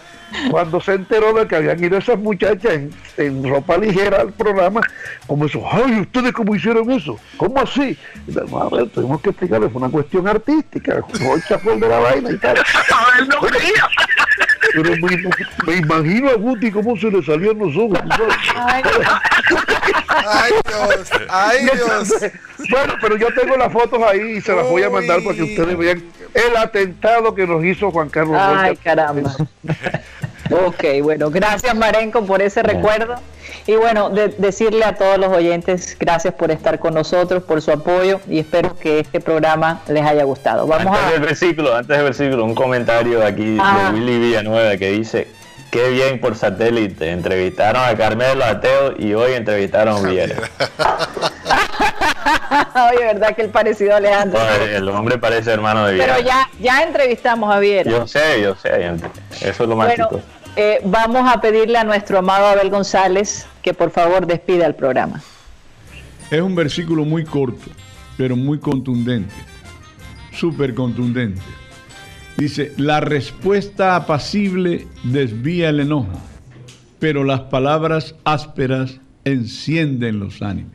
cuando 0.51 0.79
se 0.79 0.93
enteró 0.93 1.33
de 1.33 1.47
que 1.47 1.55
habían 1.55 1.83
ido 1.83 1.97
esas 1.97 2.19
muchachas 2.19 2.81
en, 3.17 3.49
ropa 3.49 3.77
ligera 3.77 4.21
al 4.21 4.33
programa, 4.33 4.81
como 5.27 5.45
eso, 5.45 5.63
ay, 5.71 6.01
¿ustedes 6.01 6.33
cómo 6.33 6.55
hicieron 6.55 6.89
eso? 6.91 7.19
¿Cómo 7.37 7.59
así? 7.59 7.97
a 8.29 8.75
ver, 8.75 8.89
tuvimos 8.89 9.21
que 9.21 9.29
explicarles, 9.29 9.71
fue 9.71 9.81
una 9.81 9.91
cuestión 9.91 10.27
artística, 10.27 11.01
Rocha 11.19 11.59
fue 11.63 11.77
de 11.77 11.87
la 11.87 11.99
vaina 11.99 12.31
y 12.31 12.37
tal. 12.37 12.57
no 13.29 13.39
Pero 14.73 14.91
me, 15.65 15.75
imagino 15.75 16.29
a 16.29 16.35
Guti 16.35 16.71
cómo 16.71 16.95
se 16.97 17.09
le 17.09 17.23
salían 17.23 17.57
los 17.57 17.75
ojos. 17.75 17.99
Ay, 18.55 18.83
Dios, 20.67 21.11
ay 21.29 21.63
Dios. 21.63 22.09
bueno, 22.69 22.93
pero 23.01 23.17
yo 23.17 23.27
tengo 23.33 23.57
las 23.57 23.71
fotos 23.71 24.01
ahí 24.03 24.37
y 24.37 24.41
se 24.41 24.55
las 24.55 24.65
voy 24.67 24.83
a 24.83 24.89
mandar 24.89 25.23
para 25.23 25.35
que 25.35 25.43
ustedes 25.43 25.77
vean 25.77 26.03
el 26.33 26.57
atentado 26.57 27.33
que 27.33 27.47
nos 27.47 27.63
hizo 27.63 27.91
Juan 27.91 28.09
Carlos 28.09 28.37
Ay, 28.39 28.75
caramba. 28.77 29.35
ok, 30.51 30.83
bueno, 31.01 31.29
gracias 31.31 31.75
Marenco 31.75 32.25
por 32.25 32.41
ese 32.41 32.61
recuerdo. 32.61 33.15
Y 33.69 33.75
bueno, 33.75 34.09
decirle 34.09 34.83
a 34.83 34.95
todos 34.95 35.19
los 35.19 35.31
oyentes, 35.31 35.95
gracias 35.99 36.33
por 36.33 36.49
estar 36.49 36.79
con 36.79 36.95
nosotros, 36.95 37.43
por 37.43 37.61
su 37.61 37.71
apoyo 37.71 38.19
y 38.27 38.39
espero 38.39 38.75
que 38.75 38.97
este 38.97 39.19
programa 39.19 39.81
les 39.87 40.03
haya 40.03 40.23
gustado. 40.23 40.65
Vamos 40.65 40.87
antes 40.87 41.07
a... 41.07 41.11
del 41.11 41.21
versículo, 41.21 41.75
antes 41.75 41.95
del 41.95 42.03
versículo, 42.03 42.45
un 42.45 42.55
comentario 42.55 43.23
aquí 43.23 43.53
de 43.53 43.61
ah. 43.61 43.91
Willy 43.93 44.17
Villanueva 44.17 44.75
que 44.75 44.89
dice, 44.89 45.27
qué 45.69 45.91
bien 45.91 46.19
por 46.19 46.35
satélite, 46.35 47.11
entrevistaron 47.11 47.83
a 47.83 47.95
Carmelo 47.95 48.43
Ateo 48.43 48.95
y 48.97 49.13
hoy 49.13 49.33
entrevistaron 49.33 50.03
a 50.03 50.09
Viera. 50.09 50.35
Oye, 52.91 53.05
¿verdad 53.05 53.35
que 53.35 53.43
el 53.43 53.49
parecido 53.49 53.93
a 53.93 53.97
Alejandro? 53.97 54.39
el 54.63 54.89
hombre 54.89 55.19
parece 55.19 55.51
hermano 55.51 55.85
de 55.85 55.93
Viera. 55.93 56.15
Pero 56.15 56.27
ya, 56.27 56.49
ya 56.59 56.81
entrevistamos 56.81 57.55
a 57.55 57.59
Viera. 57.59 57.91
Yo 57.91 58.07
sé, 58.07 58.41
yo 58.41 58.55
sé, 58.55 58.93
eso 59.41 59.63
es 59.63 59.69
lo 59.69 59.75
más 59.75 59.89
bueno, 59.89 60.09
eh, 60.55 60.79
vamos 60.83 61.29
a 61.31 61.39
pedirle 61.41 61.77
a 61.77 61.83
nuestro 61.83 62.19
amado 62.19 62.47
Abel 62.47 62.69
González 62.69 63.47
que 63.61 63.73
por 63.73 63.91
favor 63.91 64.25
despida 64.25 64.65
el 64.65 64.75
programa. 64.75 65.21
Es 66.31 66.41
un 66.41 66.55
versículo 66.55 67.05
muy 67.05 67.23
corto, 67.23 67.71
pero 68.17 68.35
muy 68.35 68.59
contundente, 68.59 69.33
súper 70.31 70.73
contundente. 70.73 71.41
Dice, 72.37 72.71
la 72.77 72.99
respuesta 72.99 73.95
apacible 73.95 74.87
desvía 75.03 75.69
el 75.69 75.81
enojo, 75.81 76.21
pero 76.99 77.23
las 77.23 77.41
palabras 77.41 78.15
ásperas 78.23 78.99
encienden 79.25 80.19
los 80.19 80.41
ánimos. 80.41 80.73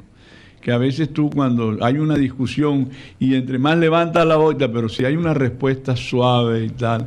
que 0.61 0.73
a 0.73 0.79
veces 0.79 1.13
tú 1.13 1.29
cuando 1.29 1.77
hay 1.83 1.99
una 1.99 2.17
discusión 2.17 2.89
y 3.19 3.35
entre 3.35 3.59
más 3.59 3.77
levantas 3.77 4.27
la 4.27 4.37
voz, 4.37 4.57
pero 4.59 4.89
si 4.89 5.05
hay 5.05 5.15
una 5.15 5.35
respuesta 5.35 5.95
suave 5.95 6.65
y 6.65 6.71
tal, 6.71 7.07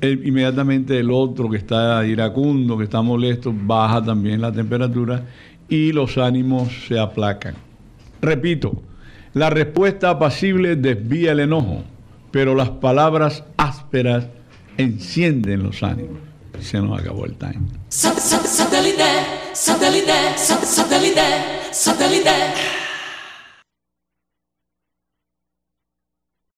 el- 0.00 0.26
inmediatamente 0.26 0.98
el 0.98 1.10
otro 1.10 1.48
que 1.50 1.56
está 1.56 2.04
iracundo, 2.06 2.76
que 2.78 2.84
está 2.84 3.02
molesto, 3.02 3.52
baja 3.54 4.02
también 4.02 4.40
la 4.40 4.52
temperatura 4.52 5.24
y 5.68 5.92
los 5.92 6.18
ánimos 6.18 6.68
se 6.88 6.98
aplacan. 6.98 7.54
Repito, 8.20 8.82
la 9.34 9.50
respuesta 9.50 10.10
apacible 10.10 10.76
desvía 10.76 11.32
el 11.32 11.40
enojo, 11.40 11.84
pero 12.30 12.54
las 12.54 12.70
palabras 12.70 13.44
ásperas 13.56 14.26
encienden 14.76 15.62
los 15.62 15.82
ánimos. 15.82 16.18
Se 16.60 16.80
nos 16.80 17.00
acabó 17.00 17.24
el 17.24 17.34
time. 17.36 17.60
Satellite, 17.88 19.02
satellite, 19.54 20.12
satellite, 20.36 21.20
satellite. 21.72 22.79